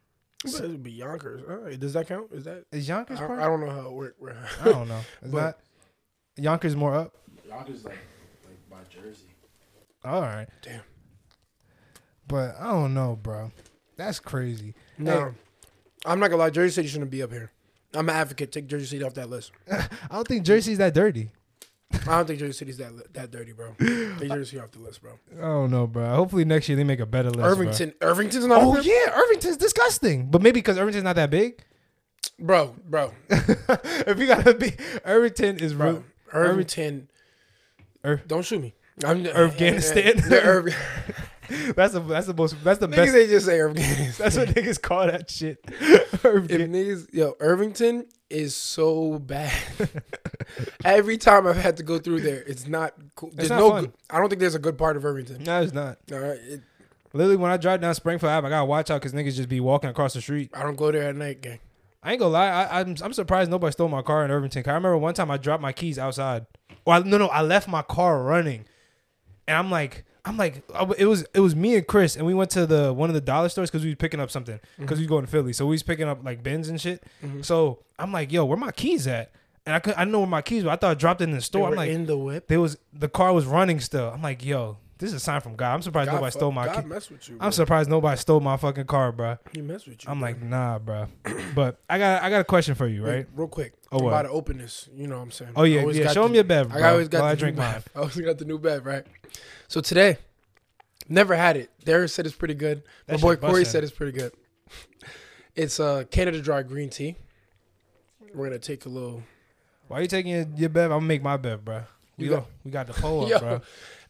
But 0.45 0.55
it 0.55 0.69
would 0.71 0.83
be 0.83 0.93
Yonkers. 0.93 1.43
All 1.49 1.57
right, 1.57 1.79
does 1.81 1.95
that 1.95 2.07
count? 2.09 2.31
Is 2.33 2.45
that? 2.45 2.65
Is 2.71 2.87
Yonkers 2.89 3.19
I, 3.21 3.27
part? 3.27 3.39
I 3.41 3.45
don't 3.47 3.61
know 3.61 3.71
how 3.71 3.87
it 3.89 3.93
works. 4.21 4.37
I 4.61 4.65
don't 4.67 4.89
know. 4.89 5.01
Is 5.23 5.31
But- 5.33 5.59
that 6.37 6.43
Yonkers 6.43 6.77
more 6.77 6.95
up? 6.95 7.15
Yonkers 7.49 7.85
like 7.85 7.99
like 8.45 8.71
by 8.71 8.77
Jersey. 8.91 9.27
All 10.05 10.21
right, 10.21 10.47
Damn. 10.63 10.83
but 12.29 12.55
I 12.61 12.65
don't 12.73 12.95
know, 12.95 13.19
bro. 13.21 13.51
That's 13.97 14.21
crazy. 14.21 14.75
No, 14.99 15.35
I'm 16.05 16.21
not 16.21 16.29
gonna 16.29 16.43
lie. 16.43 16.51
Jersey 16.51 16.75
City 16.75 16.89
shouldn't 16.89 17.11
be 17.11 17.23
up 17.23 17.33
here. 17.33 17.51
I'm 17.95 18.09
an 18.09 18.15
advocate. 18.15 18.53
Take 18.53 18.67
Jersey 18.67 18.87
City 18.87 19.05
off 19.05 19.15
that 19.15 19.31
list. 19.31 19.53
I 19.73 19.89
don't 20.13 20.29
think 20.29 20.45
Jersey's 20.45 20.79
that 20.79 20.93
dirty. 20.95 21.31
I 21.93 22.19
don't 22.19 22.27
think 22.27 22.39
Jersey 22.41 22.53
City's 22.53 22.77
that 22.79 23.13
that 23.15 23.31
dirty, 23.31 23.53
bro. 23.53 23.75
They 23.79 24.29
Jersey 24.29 24.59
off 24.59 24.71
the 24.73 24.79
list, 24.81 25.03
bro. 25.03 25.13
I 25.39 25.41
don't 25.43 25.71
know, 25.71 25.87
bro. 25.87 26.15
Hopefully 26.15 26.45
next 26.45 26.69
year 26.69 26.77
they 26.77 26.85
make 26.85 27.01
a 27.01 27.07
better 27.07 27.29
list. 27.31 27.39
bro. 27.39 27.49
Irvington, 27.49 27.95
Irvington's 28.01 28.47
not. 28.47 28.61
Oh 28.63 28.81
yeah, 28.81 29.13
Irvington's 29.19 29.57
disgusting. 29.57 30.27
But 30.31 30.43
maybe 30.43 30.59
because 30.61 30.79
Irvington's 30.79 31.05
not 31.05 31.17
that 31.17 31.31
big. 31.31 31.63
bro, 32.39 32.75
bro, 32.89 33.13
if 33.31 34.19
you 34.19 34.27
gotta 34.27 34.55
be, 34.55 34.73
Irvington 35.05 35.59
is 35.59 35.75
bro. 35.75 35.91
real. 35.93 36.05
Irvington. 36.33 37.09
Ir- 38.05 38.23
don't 38.27 38.45
shoot 38.45 38.61
me. 38.61 38.75
I'm 39.05 39.27
Afghanistan. 39.27 40.21
Irv- 40.33 40.75
That's 41.75 41.93
the 41.95 42.01
that's 42.01 42.27
the 42.27 42.35
most 42.35 42.63
that's 42.65 42.79
the 42.81 42.89
niggas 42.89 42.97
best. 42.97 43.13
they 43.13 43.27
just 43.27 43.47
say 43.47 43.61
Afghanistan. 43.61 44.15
That's 44.19 44.37
what 44.37 44.49
niggas 44.49 44.81
call 44.83 45.07
that 45.07 45.31
shit. 45.31 45.59
If 46.17 46.25
Irvington. 46.25 46.73
niggas, 46.73 47.13
yo, 47.13 47.35
Irvington 47.41 48.07
is 48.31 48.57
so 48.57 49.19
bad. 49.19 49.53
Every 50.85 51.19
time 51.19 51.47
I've 51.47 51.57
had 51.57 51.77
to 51.79 51.83
go 51.83 51.99
through 51.99 52.21
there, 52.21 52.43
it's 52.47 52.67
not 52.67 52.95
cool. 53.15 53.31
There's 53.35 53.51
not 53.51 53.59
no. 53.59 53.71
fun. 53.71 53.85
Good, 53.85 53.93
I 54.11 54.19
don't 54.19 54.29
think 54.29 54.41
there's 54.41 54.55
a 54.55 54.59
good 54.61 54.79
part 54.79 54.97
of 54.97 55.05
Irvington. 55.05 55.45
No, 55.45 55.61
it's 55.63 55.73
not. 55.73 55.99
All 56.13 56.19
right, 56.19 56.39
it, 56.43 56.61
Literally, 57.13 57.37
when 57.37 57.51
I 57.51 57.57
drive 57.57 57.81
down 57.81 57.95
Springfield 57.95 58.31
Ave, 58.31 58.47
I 58.47 58.51
gotta 58.51 58.65
watch 58.65 58.91
out 58.91 59.01
because 59.01 59.13
niggas 59.13 59.35
just 59.37 59.49
be 59.49 59.61
walking 59.61 59.91
across 59.91 60.15
the 60.15 60.21
street. 60.21 60.51
I 60.55 60.63
don't 60.63 60.77
go 60.77 60.91
there 60.93 61.09
at 61.09 61.17
night, 61.17 61.41
gang. 61.43 61.59
I 62.03 62.13
ain't 62.13 62.21
gonna 62.21 62.33
lie. 62.33 62.49
I, 62.49 62.81
I'm 62.81 62.95
I'm 63.03 63.13
surprised 63.13 63.51
nobody 63.51 63.73
stole 63.73 63.89
my 63.89 64.03
car 64.03 64.25
in 64.25 64.31
Irvington. 64.31 64.63
'Cause 64.63 64.71
I 64.71 64.75
remember 64.75 64.99
one 64.99 65.15
time 65.15 65.31
I 65.31 65.37
dropped 65.39 65.63
my 65.63 65.73
keys 65.73 65.99
outside. 65.99 66.47
Well, 66.87 67.03
no, 67.05 67.19
no, 67.19 67.27
I 67.29 67.43
left 67.43 67.69
my 67.69 67.83
car 67.83 68.23
running, 68.23 68.65
and 69.49 69.57
I'm 69.57 69.71
like, 69.71 70.05
I'm 70.27 70.37
like, 70.37 70.63
it 70.99 71.07
was 71.07 71.25
it 71.35 71.41
was 71.41 71.55
me 71.55 71.77
and 71.77 71.87
Chris, 71.87 72.17
and 72.17 72.27
we 72.27 72.35
went 72.35 72.51
to 72.51 72.67
the 72.67 72.93
one 72.93 73.09
of 73.09 73.15
the 73.15 73.21
dollar 73.21 73.49
stores 73.49 73.71
because 73.71 73.85
we 73.85 73.91
was 73.91 73.97
picking 73.97 74.21
up 74.21 74.31
something 74.31 74.59
because 74.79 74.99
we 74.99 75.05
was 75.05 75.09
going 75.09 75.25
to 75.25 75.31
Philly, 75.31 75.53
so 75.53 75.67
we 75.67 75.75
was 75.75 75.83
picking 75.85 76.09
up 76.09 76.25
like 76.25 76.43
bins 76.43 76.69
and 76.69 76.81
shit. 76.81 77.03
Mhm. 77.25 77.45
So 77.45 77.79
I'm 77.99 78.13
like, 78.13 78.33
yo, 78.33 78.45
where 78.45 78.57
my 78.59 78.73
keys 78.73 79.07
at? 79.07 79.31
And 79.65 79.75
I 79.75 79.79
could 79.79 79.95
I 79.97 80.05
know 80.05 80.19
where 80.19 80.29
my 80.29 80.43
keys 80.43 80.65
were. 80.65 80.71
I 80.71 80.77
thought 80.77 80.91
I 80.91 80.95
dropped 80.95 81.21
it 81.21 81.25
in 81.25 81.31
the 81.33 81.41
store. 81.41 81.69
I'm 81.69 81.75
like, 81.77 81.91
in 81.91 82.07
the 82.07 82.19
whip. 82.19 82.49
there 82.49 82.61
was 82.61 82.77
the 82.93 83.09
car 83.09 83.33
was 83.33 83.47
running 83.47 83.81
still. 83.81 84.11
I'm 84.11 84.23
like, 84.23 84.45
yo, 84.45 84.79
this 84.99 85.09
is 85.11 85.15
a 85.17 85.21
sign 85.21 85.41
from 85.41 85.57
God. 85.57 85.75
I'm 85.75 85.83
surprised 85.83 86.07
God 86.11 86.15
nobody 86.17 86.31
fuck- 86.33 86.41
stole 86.41 86.53
my 86.53 86.67
God 86.67 86.83
key. 86.83 86.89
mess 86.89 87.11
with 87.11 87.29
you. 87.29 87.37
I'm 87.41 87.53
surprised 87.53 87.91
nobody 87.91 88.17
stole 88.17 88.41
my 88.41 88.57
fucking 88.57 88.87
car, 88.87 89.13
bro. 89.13 89.39
He 89.53 89.61
mess 89.63 89.87
with 89.87 90.05
you. 90.05 90.11
I'm 90.11 90.19
bro. 90.21 90.29
like, 90.29 90.43
nah, 90.43 90.79
bro. 90.79 91.07
But 91.55 91.79
I 91.91 91.99
got 91.99 92.23
I 92.23 92.31
got 92.31 92.41
a 92.41 92.45
question 92.45 92.75
for 92.75 92.87
you, 92.87 93.03
Wait, 93.03 93.11
right? 93.15 93.27
real 93.35 93.49
quick. 93.49 93.75
Oh, 93.93 93.99
I'm 93.99 94.05
what? 94.05 94.11
about 94.11 94.23
to 94.23 94.29
open 94.31 94.59
this. 94.59 94.89
You 94.95 95.07
know 95.07 95.17
what 95.17 95.23
I'm 95.23 95.31
saying? 95.31 95.53
Oh 95.57 95.63
yeah, 95.65 95.85
yeah. 95.87 96.13
Show 96.13 96.23
the- 96.23 96.29
him 96.29 96.35
your 96.35 96.45
bev, 96.45 96.69
bro. 96.71 96.83
I 96.83 96.91
always 96.91 97.09
got 97.09 97.19
the 97.19 97.25
I 97.25 97.33
new 97.33 97.37
drink 97.39 97.57
bev. 97.57 97.73
mine. 97.75 97.83
I 97.95 97.99
always 97.99 98.17
got 98.21 98.39
the 98.39 98.45
new 98.45 98.59
bev, 98.59 98.85
right? 98.87 99.05
So 99.69 99.81
today, 99.81 100.19
never 101.09 101.35
had 101.35 101.57
it. 101.57 101.71
Darius 101.85 102.13
said 102.13 102.27
it's 102.27 102.35
pretty 102.37 102.55
good. 102.55 102.83
That 103.07 103.15
My 103.15 103.21
boy 103.21 103.37
Corey 103.37 103.65
said 103.65 103.83
it's 103.85 103.93
pretty 103.93 104.13
good. 104.19 104.33
It's 105.55 105.81
uh 105.81 106.05
Canada 106.11 106.41
Dry 106.41 106.63
green 106.63 106.91
tea. 106.91 107.17
We're 108.35 108.47
gonna 108.47 108.59
take 108.59 108.85
a 108.87 108.89
little. 108.89 109.23
Why 109.89 109.99
are 109.99 110.03
you 110.03 110.09
taking 110.09 110.33
your, 110.33 110.47
your 110.57 110.69
bev? 110.69 110.91
I'm 110.91 110.99
gonna 110.99 111.07
make 111.07 111.23
my 111.23 111.37
bev, 111.37 111.65
bro. 111.65 111.83
We 112.19 112.29
got- 112.29 112.47
we 112.65 112.71
got 112.71 112.87
the 112.87 112.93
pole 112.95 113.25
up, 113.35 113.41
bro. 113.41 113.61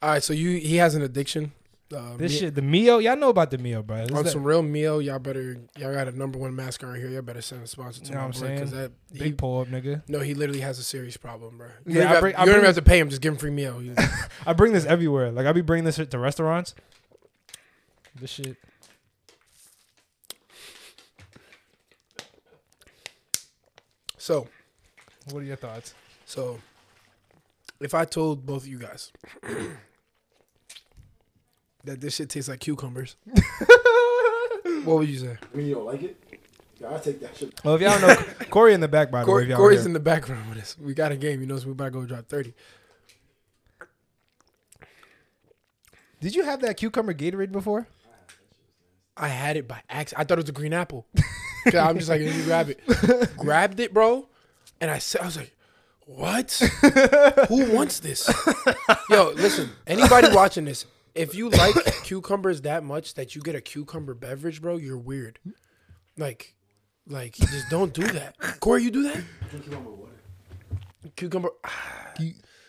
All 0.03 0.11
right, 0.11 0.23
so 0.23 0.33
you 0.33 0.59
he 0.59 0.77
has 0.77 0.95
an 0.95 1.03
addiction. 1.03 1.53
Uh, 1.95 2.17
This 2.17 2.37
shit, 2.37 2.55
the 2.57 2.63
Mio, 2.63 2.99
y'all 2.99 3.15
know 3.17 3.29
about 3.29 3.51
the 3.53 3.59
Mio, 3.59 3.81
bro. 3.81 3.99
This 4.07 4.11
on 4.17 4.25
that 4.25 4.31
some 4.31 4.43
real 4.43 4.61
meal. 4.63 5.01
Y'all 5.01 5.21
better 5.21 5.57
y'all 5.79 5.95
got 5.95 6.09
a 6.09 6.19
number 6.19 6.37
one 6.37 6.55
mascot 6.57 6.91
right 6.91 6.99
here. 6.99 7.09
Y'all 7.11 7.23
better 7.23 7.41
send 7.41 7.63
a 7.63 7.67
sponsor 7.69 8.01
to 8.01 8.09
You 8.09 8.15
know 8.17 8.27
what 8.27 8.35
I'm 8.37 8.41
boy 8.43 8.55
because 8.55 8.71
saying? 8.71 8.83
that 8.83 8.93
he, 9.13 9.19
big 9.21 9.39
pull 9.39 9.61
up, 9.61 9.69
nigga. 9.69 10.03
no 10.09 10.19
he 10.19 10.35
literally 10.35 10.63
has 10.63 10.81
a 10.81 10.83
serious 10.83 11.17
problem, 11.17 11.59
bro. 11.59 11.69
Yeah, 11.87 11.93
You 11.93 11.95
don't, 12.01 12.07
I 12.07 12.11
even, 12.11 12.21
bring- 12.23 12.35
have, 12.35 12.41
I 12.41 12.43
you 12.45 12.47
don't 12.51 12.57
even 12.59 12.67
have 12.67 12.75
to 12.75 12.83
pay 12.83 12.99
him. 12.99 13.09
Just 13.09 13.23
give 13.23 13.33
him 13.35 13.39
free 13.39 13.51
meal. 13.53 13.79
He- 13.79 13.93
I 14.47 14.53
bring 14.53 14.73
this 14.73 14.85
everywhere. 14.85 15.31
Like 15.31 15.47
I 15.47 15.53
be 15.53 15.61
bringing 15.61 15.85
this 15.85 15.97
to 15.97 16.19
restaurants. 16.19 16.75
This 18.19 18.31
shit. 18.31 18.57
so 24.19 24.47
What 25.31 25.41
are 25.43 25.47
your 25.47 25.57
thoughts? 25.57 25.95
so 26.25 26.61
if 27.81 27.95
I 27.95 28.05
told 28.05 28.45
both 28.47 28.63
of 28.63 28.69
you 28.69 28.79
guys 28.79 29.13
that 31.87 32.01
this 32.01 32.17
shit 32.17 32.29
tastes 32.31 32.49
like 32.49 32.61
cucumbers, 32.61 33.17
what 34.85 34.99
would 34.99 35.09
you 35.09 35.19
say? 35.19 35.39
I 35.53 35.57
mean, 35.57 35.67
you 35.67 35.75
don't 35.75 35.87
like 35.87 36.03
it? 36.03 36.17
Yeah, 36.81 36.95
I 36.95 36.99
take 36.99 37.21
that 37.21 37.37
shit. 37.37 37.59
Well, 37.65 37.75
if 37.77 37.81
y'all 37.81 38.01
know 38.01 38.15
Corey 38.51 38.75
in 38.75 38.81
the 38.81 38.89
back, 38.89 39.11
by 39.11 39.21
the 39.21 39.27
way, 39.27 39.33
Corey, 39.33 39.43
if 39.45 39.49
y'all 39.49 39.59
Corey's 39.59 39.87
in 39.87 39.93
the 39.93 40.01
background 40.01 40.49
with 40.51 40.59
us. 40.59 40.77
We 40.79 40.93
got 40.95 41.11
a 41.11 41.17
game. 41.17 41.41
You 41.41 41.47
know, 41.47 41.57
so 41.59 41.67
we 41.67 41.73
about 41.73 41.87
to 41.87 41.91
go 41.93 42.05
drop 42.05 42.29
thirty. 42.29 42.53
Did 46.21 46.35
you 46.35 46.45
have 46.45 46.61
that 46.63 46.77
cucumber 46.77 47.15
Gatorade 47.15 47.53
before? 47.53 47.87
I 49.17 49.29
had 49.29 49.57
it 49.57 49.67
by 49.67 49.81
accident. 49.89 50.21
I 50.21 50.25
thought 50.25 50.39
it 50.39 50.43
was 50.43 50.49
a 50.51 50.53
green 50.53 50.73
apple. 50.73 51.07
I'm 51.67 51.97
just 51.97 52.09
like, 52.09 52.21
let 52.21 52.37
me 52.37 52.45
grab 52.45 52.69
it. 52.69 52.81
Grabbed 53.37 53.81
it, 53.81 53.93
bro. 53.93 54.29
And 54.81 54.91
I 54.91 54.99
said, 54.99 55.23
I 55.23 55.25
was 55.25 55.37
like, 55.37 55.55
what? 56.05 56.53
Who 57.49 57.73
wants 57.73 58.01
this? 58.01 58.31
Yo, 59.11 59.33
listen, 59.35 59.71
anybody 59.87 60.29
watching 60.33 60.65
this, 60.65 60.85
if 61.17 61.35
you 61.35 61.49
like 61.51 61.75
cucumbers 62.05 62.63
that 62.63 62.85
much 62.85 63.15
that 63.15 63.35
you 63.35 63.43
get 63.43 63.55
a 63.55 63.61
cucumber 63.61 64.15
beverage, 64.15 64.61
bro, 64.61 64.77
you're 64.77 64.99
weird. 64.99 65.39
Like, 66.17 66.55
like, 67.07 67.39
you 67.39 67.47
just 67.47 67.69
don't 67.71 67.93
do 67.93 68.03
that. 68.03 68.37
Corey, 68.61 68.83
you 68.83 68.91
do 68.91 69.03
that? 69.05 69.23
Drink 69.51 69.65
cucumber 69.65 69.91
water. 69.91 70.13
Cucumber. 71.17 71.51
Ah, 71.65 72.13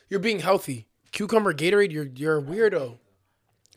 you're 0.10 0.20
being 0.20 0.40
healthy. 0.40 0.88
Cucumber 1.12 1.54
Gatorade, 1.54 1.92
you're 1.92 2.06
you're 2.16 2.38
a 2.38 2.42
weirdo. 2.42 3.00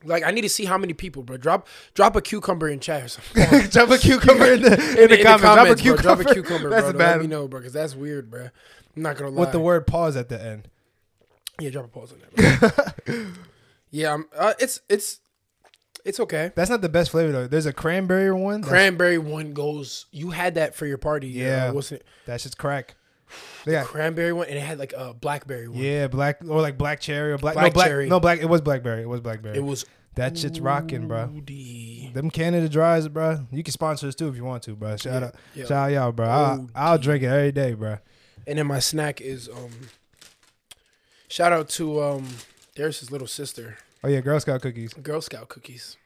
Like 0.04 0.24
I 0.24 0.30
need 0.30 0.42
to 0.42 0.48
see 0.48 0.64
how 0.64 0.78
many 0.78 0.92
people, 0.92 1.22
bro. 1.22 1.36
Drop 1.36 1.66
drop 1.94 2.16
a 2.16 2.22
cucumber 2.22 2.68
in 2.68 2.80
chat 2.80 3.02
or 3.02 3.08
something. 3.08 3.68
Drop 3.70 3.90
a 3.90 3.98
cucumber 3.98 4.52
in 4.52 4.62
the, 4.62 5.02
in 5.02 5.10
the, 5.10 5.22
comments. 5.22 5.42
Drop 5.42 5.58
a 5.58 5.64
bro. 5.66 5.74
cucumber. 5.74 6.02
Drop 6.02 6.20
a 6.20 6.34
cucumber, 6.34 6.70
That's 6.70 6.82
bro. 6.82 6.92
to 6.92 6.98
bad. 6.98 7.10
Let 7.16 7.20
me 7.20 7.26
know, 7.26 7.48
bro, 7.48 7.60
because 7.60 7.72
that's 7.72 7.94
weird, 7.94 8.30
bro. 8.30 8.48
I'm 8.96 9.02
not 9.02 9.16
gonna 9.16 9.30
lie. 9.30 9.40
With 9.40 9.52
the 9.52 9.60
word 9.60 9.86
pause 9.86 10.16
at 10.16 10.28
the 10.28 10.42
end. 10.42 10.68
Yeah, 11.60 11.70
drop 11.70 11.86
a 11.86 11.88
pause 11.88 12.12
on 12.12 12.18
that. 12.36 13.26
Yeah, 13.90 14.14
I'm, 14.14 14.26
uh, 14.36 14.54
it's 14.58 14.80
it's 14.88 15.20
it's 16.04 16.20
okay. 16.20 16.52
That's 16.54 16.70
not 16.70 16.80
the 16.80 16.88
best 16.88 17.10
flavor 17.10 17.32
though. 17.32 17.46
There's 17.46 17.66
a 17.66 17.72
cranberry 17.72 18.32
one. 18.32 18.62
Cranberry 18.62 19.18
one 19.18 19.52
goes. 19.52 20.06
You 20.12 20.30
had 20.30 20.54
that 20.54 20.74
for 20.74 20.86
your 20.86 20.98
party, 20.98 21.28
Yeah. 21.28 21.66
Uh, 21.68 21.72
wasn't 21.74 22.00
it? 22.02 22.06
That 22.26 22.40
shit's 22.40 22.54
crack. 22.54 22.94
They 23.66 23.72
got 23.72 23.86
Cranberry 23.86 24.32
one, 24.32 24.46
and 24.48 24.56
it 24.56 24.62
had 24.62 24.78
like 24.78 24.94
a 24.96 25.12
blackberry 25.12 25.68
one. 25.68 25.78
yeah, 25.78 26.06
black 26.08 26.40
or 26.48 26.62
like 26.62 26.78
black 26.78 26.98
cherry 26.98 27.30
or 27.32 27.36
black, 27.38 27.54
no 27.54 27.60
Black 27.60 27.74
black 27.74 27.88
cherry. 27.88 28.08
no 28.08 28.18
black. 28.18 28.40
It 28.40 28.46
was 28.46 28.62
blackberry. 28.62 29.02
It 29.02 29.08
was 29.08 29.20
blackberry. 29.20 29.56
It 29.58 29.60
was 29.60 29.84
that 30.14 30.38
shit's 30.38 30.58
rocking, 30.60 31.06
bro. 31.06 31.26
Them 31.26 32.30
Canada 32.30 32.68
dries, 32.70 33.06
bro. 33.08 33.46
You 33.52 33.62
can 33.62 33.72
sponsor 33.72 34.08
us 34.08 34.14
too 34.14 34.28
if 34.28 34.36
you 34.36 34.44
want 34.44 34.62
to, 34.64 34.74
bro. 34.74 34.96
Shout 34.96 35.20
Yeah, 35.22 35.26
out, 35.28 35.34
yeah. 35.54 35.64
shout 35.66 35.72
out 35.72 35.92
y'all, 35.92 36.12
bro. 36.12 36.26
I'll, 36.26 36.70
I'll 36.74 36.98
drink 36.98 37.22
it 37.22 37.26
every 37.26 37.52
day, 37.52 37.74
bro. 37.74 37.98
And 38.46 38.58
then 38.58 38.66
my 38.66 38.78
snack 38.80 39.20
is 39.20 39.48
um. 39.48 39.70
Shout 41.28 41.52
out 41.52 41.68
to 41.70 42.02
um. 42.02 42.26
There's 42.76 43.00
his 43.00 43.10
little 43.10 43.26
sister. 43.26 43.78
Oh 44.02 44.08
yeah, 44.08 44.20
Girl 44.20 44.38
Scout 44.40 44.62
cookies. 44.62 44.94
Girl 44.94 45.20
Scout 45.20 45.48
cookies. 45.48 45.96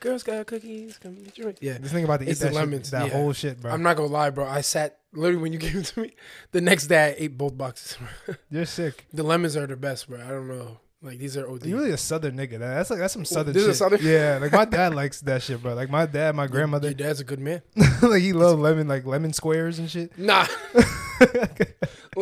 Girl 0.00 0.18
Scout 0.18 0.46
cookies. 0.46 0.98
Come 0.98 1.14
get 1.22 1.38
your 1.38 1.54
Yeah. 1.60 1.78
This 1.78 1.92
thing 1.92 2.04
about 2.04 2.20
to 2.20 2.26
eat 2.26 2.30
It's 2.30 2.40
the 2.40 2.46
that, 2.46 2.52
shit, 2.52 2.60
lemons, 2.60 2.90
that 2.90 3.06
yeah. 3.06 3.12
whole 3.12 3.32
shit, 3.32 3.60
bro. 3.60 3.70
I'm 3.70 3.82
not 3.82 3.96
gonna 3.96 4.08
lie, 4.08 4.30
bro. 4.30 4.46
I 4.46 4.60
sat 4.60 4.98
literally 5.12 5.40
when 5.40 5.52
you 5.52 5.58
gave 5.66 5.76
it 5.76 5.84
to 5.86 6.00
me. 6.00 6.14
The 6.50 6.60
next 6.60 6.88
day, 6.88 7.10
I 7.10 7.14
ate 7.16 7.38
both 7.38 7.56
boxes. 7.56 7.96
You're 8.50 8.66
sick. 8.66 9.06
the 9.12 9.22
lemons 9.22 9.56
are 9.56 9.66
the 9.66 9.76
best, 9.76 10.08
bro. 10.08 10.20
I 10.20 10.28
don't 10.28 10.48
know. 10.48 10.78
Like 11.04 11.18
these 11.18 11.36
are 11.36 11.48
OD. 11.48 11.66
You 11.66 11.76
really 11.78 11.90
a 11.90 11.96
southern 11.96 12.36
nigga. 12.36 12.60
That's 12.60 12.88
like 12.90 13.00
that's 13.00 13.12
some 13.12 13.24
southern 13.24 13.54
this 13.54 13.62
shit. 13.64 13.70
is 13.70 13.78
Southern? 13.78 13.98
Yeah, 14.02 14.38
like 14.40 14.52
my 14.52 14.64
dad 14.64 14.94
likes 14.94 15.20
that 15.22 15.42
shit, 15.42 15.60
bro. 15.60 15.74
Like 15.74 15.90
my 15.90 16.06
dad, 16.06 16.36
my 16.36 16.46
grandmother. 16.46 16.88
Your 16.88 16.94
dad's 16.94 17.18
a 17.18 17.24
good 17.24 17.40
man. 17.40 17.60
like 18.02 18.22
he 18.22 18.32
loves 18.32 18.60
lemon, 18.60 18.86
like 18.86 19.04
lemon 19.04 19.32
squares 19.32 19.80
and 19.80 19.90
shit. 19.90 20.16
Nah. 20.16 20.46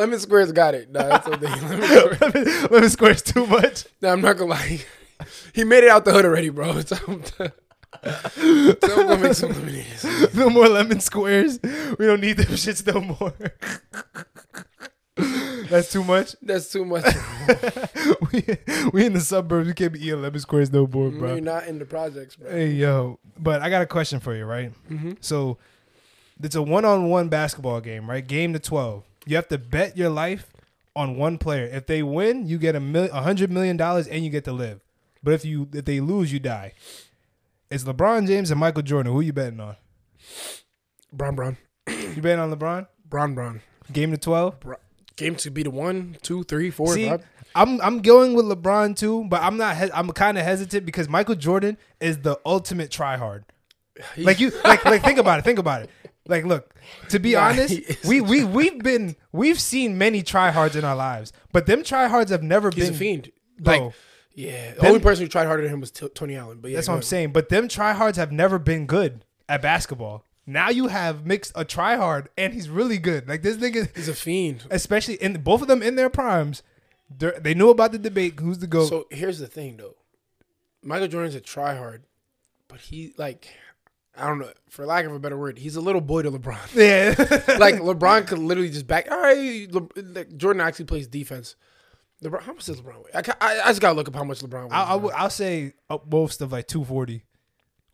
Lemon 0.00 0.18
squares 0.18 0.50
got 0.50 0.74
it. 0.74 0.90
No, 0.90 1.06
that's 1.06 1.28
they. 1.28 1.36
Lemon 1.46 1.82
squares. 1.82 2.70
lemon, 2.70 2.88
squares 2.88 3.20
too 3.20 3.46
much. 3.46 3.84
No, 4.00 4.08
I'm 4.08 4.22
not 4.22 4.38
gonna 4.38 4.50
lie. 4.52 4.80
He 5.52 5.64
made 5.64 5.84
it 5.84 5.90
out 5.90 6.06
the 6.06 6.12
hood 6.14 6.24
already, 6.24 6.48
bro. 6.48 6.80
To, 6.80 6.94
tell 8.80 9.06
to 9.06 9.18
make 9.20 9.34
some 9.34 9.52
lemonade. 9.52 9.84
No 10.34 10.48
more 10.48 10.66
lemon 10.66 11.00
squares. 11.00 11.60
We 11.62 12.06
don't 12.06 12.22
need 12.22 12.38
them 12.38 12.46
shits 12.46 12.86
no 12.86 13.02
more. 13.02 13.34
That's 15.68 15.92
too 15.92 16.02
much. 16.02 16.36
That's 16.40 16.72
too 16.72 16.86
much. 16.86 17.04
we, 18.32 18.42
we 18.94 19.04
in 19.04 19.12
the 19.12 19.20
suburbs. 19.20 19.68
We 19.68 19.74
can't 19.74 19.92
be 19.92 20.06
eating 20.06 20.22
lemon 20.22 20.40
squares 20.40 20.72
no 20.72 20.86
more, 20.86 21.10
bro. 21.10 21.32
You're 21.32 21.42
not 21.42 21.66
in 21.66 21.78
the 21.78 21.84
projects, 21.84 22.36
bro. 22.36 22.50
Hey 22.50 22.70
yo, 22.70 23.18
but 23.38 23.60
I 23.60 23.68
got 23.68 23.82
a 23.82 23.86
question 23.86 24.20
for 24.20 24.34
you, 24.34 24.46
right? 24.46 24.72
Mm-hmm. 24.88 25.12
So 25.20 25.58
it's 26.42 26.56
a 26.56 26.62
one-on-one 26.62 27.28
basketball 27.28 27.82
game, 27.82 28.08
right? 28.08 28.26
Game 28.26 28.54
to 28.54 28.58
twelve. 28.58 29.04
You 29.30 29.36
have 29.36 29.46
to 29.48 29.58
bet 29.58 29.96
your 29.96 30.10
life 30.10 30.52
on 30.96 31.16
one 31.16 31.38
player. 31.38 31.64
If 31.64 31.86
they 31.86 32.02
win, 32.02 32.48
you 32.48 32.58
get 32.58 32.74
a 32.74 32.80
mil- 32.80 33.10
a 33.12 33.22
hundred 33.22 33.48
million 33.50 33.76
dollars 33.76 34.08
and 34.08 34.24
you 34.24 34.30
get 34.30 34.42
to 34.46 34.52
live. 34.52 34.80
But 35.22 35.34
if 35.34 35.44
you 35.44 35.68
if 35.72 35.84
they 35.84 36.00
lose, 36.00 36.32
you 36.32 36.40
die. 36.40 36.72
It's 37.70 37.84
LeBron 37.84 38.26
James 38.26 38.50
and 38.50 38.58
Michael 38.58 38.82
Jordan. 38.82 39.12
Who 39.12 39.20
you 39.20 39.32
betting 39.32 39.60
on? 39.60 39.76
Bron, 41.12 41.36
Bron, 41.36 41.56
You 41.88 42.20
betting 42.20 42.40
on 42.40 42.52
LeBron? 42.52 42.88
Bron, 43.08 43.34
Bron. 43.36 43.60
Game 43.92 44.10
to 44.10 44.16
twelve. 44.18 44.56
Game 45.14 45.36
to 45.36 45.50
be 45.50 45.62
the 45.62 45.70
one, 45.70 46.16
two, 46.22 46.42
three, 46.42 46.70
four, 46.70 46.92
See, 46.94 47.08
five. 47.08 47.24
I'm 47.54 47.80
I'm 47.82 48.02
going 48.02 48.34
with 48.34 48.46
LeBron 48.46 48.96
too, 48.96 49.26
but 49.28 49.42
I'm 49.42 49.56
not. 49.56 49.76
He- 49.76 49.92
I'm 49.92 50.10
kind 50.10 50.38
of 50.38 50.44
hesitant 50.44 50.84
because 50.84 51.08
Michael 51.08 51.36
Jordan 51.36 51.78
is 52.00 52.18
the 52.18 52.36
ultimate 52.44 52.90
tryhard. 52.90 53.44
Like 54.16 54.40
you, 54.40 54.50
like 54.64 54.84
like 54.84 55.04
think 55.04 55.18
about 55.18 55.38
it. 55.38 55.44
Think 55.44 55.58
about 55.60 55.82
it. 55.82 55.90
Like, 56.30 56.44
look, 56.44 56.74
to 57.10 57.18
be 57.18 57.34
Nah, 57.34 57.48
honest, 57.48 58.04
we 58.06 58.20
we 58.20 58.44
we've 58.44 58.78
been 58.82 59.16
we've 59.32 59.60
seen 59.60 59.98
many 59.98 60.22
tryhards 60.22 60.76
in 60.76 60.84
our 60.84 60.96
lives, 60.96 61.32
but 61.52 61.66
them 61.66 61.82
tryhards 61.82 62.28
have 62.30 62.42
never 62.42 62.70
He's 62.70 62.86
been 62.86 62.94
a 62.94 62.96
fiend. 62.96 63.32
Bro, 63.58 63.78
Like, 63.86 63.94
yeah, 64.34 64.70
the 64.74 64.76
Them- 64.76 64.86
only 64.86 65.00
person 65.00 65.24
who 65.24 65.28
tried 65.28 65.46
harder 65.46 65.64
than 65.64 65.72
him 65.72 65.80
was 65.80 65.90
T- 65.90 66.08
Tony 66.14 66.36
Allen. 66.36 66.60
But 66.60 66.70
yeah, 66.70 66.76
that's 66.76 66.88
what 66.88 66.94
I'm 66.94 66.98
ahead. 67.00 67.04
saying. 67.08 67.32
But 67.32 67.48
them 67.50 67.68
tryhards 67.68 68.16
have 68.16 68.32
never 68.32 68.58
been 68.58 68.86
good 68.86 69.24
at 69.48 69.60
basketball. 69.60 70.24
Now 70.46 70.70
you 70.70 70.86
have 70.88 71.26
mixed 71.26 71.52
a 71.54 71.64
tryhard 71.64 72.28
and 72.38 72.54
he's 72.54 72.68
really 72.70 72.98
good. 72.98 73.28
Like 73.28 73.42
this 73.42 73.56
nigga, 73.58 73.94
He's 73.94 74.08
a 74.08 74.14
fiend. 74.14 74.64
especially 74.70 75.14
in 75.16 75.42
both 75.42 75.60
of 75.62 75.68
them 75.68 75.82
in 75.82 75.96
their 75.96 76.08
primes, 76.10 76.62
they 77.18 77.54
knew 77.54 77.68
about 77.70 77.92
the 77.92 77.98
debate. 77.98 78.38
Who's 78.40 78.58
the 78.58 78.66
goat? 78.66 78.88
So 78.88 79.06
here's 79.10 79.38
the 79.38 79.46
thing, 79.48 79.76
though. 79.76 79.96
Michael 80.82 81.08
Jordan's 81.08 81.34
a 81.34 81.40
tryhard, 81.40 82.00
but 82.68 82.80
he 82.80 83.12
like, 83.18 83.48
I 84.16 84.26
don't 84.26 84.38
know, 84.40 84.50
for 84.68 84.84
lack 84.86 85.04
of 85.06 85.12
a 85.14 85.18
better 85.18 85.38
word, 85.38 85.58
he's 85.58 85.76
a 85.76 85.80
little 85.80 86.00
boy 86.00 86.22
to 86.22 86.30
LeBron. 86.30 86.58
yeah, 86.74 87.14
like 87.58 87.76
LeBron 87.76 88.26
could 88.26 88.38
literally 88.38 88.70
just 88.70 88.86
back. 88.86 89.10
All 89.10 89.20
right, 89.20 89.70
Le, 89.70 89.88
like, 89.96 90.36
Jordan 90.36 90.60
actually 90.60 90.86
plays 90.86 91.06
defense. 91.06 91.56
LeBron, 92.22 92.42
how 92.42 92.52
much 92.52 92.66
does 92.66 92.80
LeBron 92.80 93.04
weigh? 93.04 93.10
I, 93.14 93.22
I, 93.40 93.60
I 93.60 93.68
just 93.68 93.80
gotta 93.80 93.94
look 93.94 94.08
up 94.08 94.14
how 94.14 94.24
much 94.24 94.40
LeBron 94.40 94.64
weighs. 94.64 94.72
I, 94.72 94.82
I 94.82 94.86
bro. 94.88 94.98
would- 94.98 95.14
I'll 95.14 95.30
say 95.30 95.72
up 95.88 96.10
most 96.10 96.40
of 96.42 96.52
like 96.52 96.66
240 96.66 97.24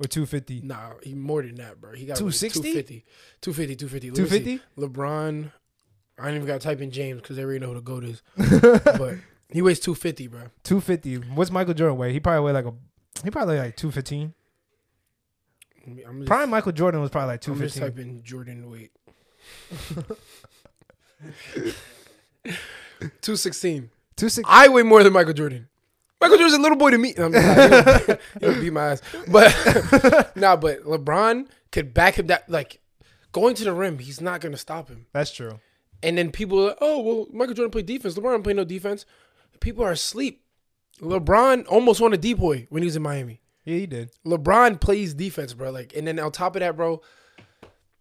or 0.00 0.06
250. 0.08 0.62
Nah, 0.62 0.92
he 1.02 1.14
more 1.14 1.42
than 1.42 1.54
that, 1.56 1.80
bro. 1.80 1.92
He 1.92 2.06
got 2.06 2.16
260? 2.16 3.04
250, 3.40 3.76
250, 3.76 4.10
250. 4.10 4.10
Let 4.10 4.18
me 4.18 4.38
see. 4.38 4.58
250? 4.58 5.00
LeBron. 5.00 5.52
I 6.18 6.28
ain't 6.28 6.36
even 6.36 6.46
gotta 6.46 6.58
type 6.60 6.80
in 6.80 6.90
James 6.90 7.20
because 7.20 7.36
they 7.36 7.44
already 7.44 7.60
know 7.60 7.68
who 7.68 7.74
the 7.74 7.80
goat 7.82 8.04
is. 8.04 8.22
but 8.98 9.16
he 9.50 9.62
weighs 9.62 9.78
250, 9.80 10.26
bro. 10.28 10.40
250. 10.64 11.16
What's 11.34 11.50
Michael 11.50 11.74
Jordan 11.74 11.98
weigh? 11.98 12.12
He 12.12 12.20
probably 12.20 12.40
weigh 12.40 12.52
like 12.52 12.64
a 12.64 12.72
he 13.22 13.30
probably 13.30 13.58
like 13.58 13.76
215. 13.76 14.20
Let 14.20 14.28
me- 14.28 14.34
I'm 15.86 16.18
just, 16.18 16.26
Prime 16.26 16.50
Michael 16.50 16.72
Jordan 16.72 17.00
was 17.00 17.10
probably 17.10 17.34
like 17.34 17.40
two 17.40 17.54
fifteen. 17.54 17.82
I'm 17.84 17.88
just 17.94 17.96
215. 17.96 18.04
typing 18.04 18.22
Jordan 18.24 18.70
weight. 18.70 18.92
216. 23.22 23.90
260. 24.16 24.42
I 24.48 24.68
weigh 24.68 24.82
more 24.82 25.02
than 25.02 25.12
Michael 25.12 25.32
Jordan. 25.32 25.68
Michael 26.20 26.38
Jordan's 26.38 26.58
a 26.58 26.62
little 26.62 26.78
boy 26.78 26.90
to 26.90 26.98
me. 26.98 27.14
I'm 27.16 27.32
just 27.32 28.08
like, 28.08 28.20
he 28.40 28.46
would 28.46 28.60
beat 28.60 28.72
my 28.72 28.92
ass. 28.92 29.02
But 29.28 30.32
nah, 30.36 30.56
but 30.56 30.82
LeBron 30.84 31.48
could 31.72 31.92
back 31.92 32.18
him 32.18 32.28
that 32.28 32.48
like 32.48 32.80
going 33.32 33.54
to 33.56 33.64
the 33.64 33.72
rim, 33.72 33.98
he's 33.98 34.20
not 34.20 34.40
gonna 34.40 34.56
stop 34.56 34.88
him. 34.88 35.06
That's 35.12 35.30
true. 35.30 35.60
And 36.02 36.16
then 36.16 36.30
people 36.30 36.60
are 36.60 36.68
like, 36.68 36.78
oh 36.80 37.00
well, 37.00 37.26
Michael 37.32 37.54
Jordan 37.54 37.70
played 37.70 37.86
defense. 37.86 38.14
LeBron 38.14 38.42
don't 38.42 38.56
no 38.56 38.64
defense. 38.64 39.04
People 39.60 39.84
are 39.84 39.92
asleep. 39.92 40.42
LeBron 41.00 41.66
almost 41.68 42.00
won 42.00 42.14
a 42.14 42.18
DPOY 42.18 42.66
when 42.70 42.82
he 42.82 42.86
was 42.86 42.96
in 42.96 43.02
Miami. 43.02 43.40
Yeah, 43.66 43.78
he 43.78 43.86
did. 43.86 44.10
LeBron 44.24 44.80
plays 44.80 45.12
defense, 45.12 45.52
bro. 45.52 45.70
Like, 45.70 45.94
and 45.94 46.06
then 46.06 46.18
on 46.18 46.32
top 46.32 46.56
of 46.56 46.60
that, 46.60 46.76
bro, 46.76 47.02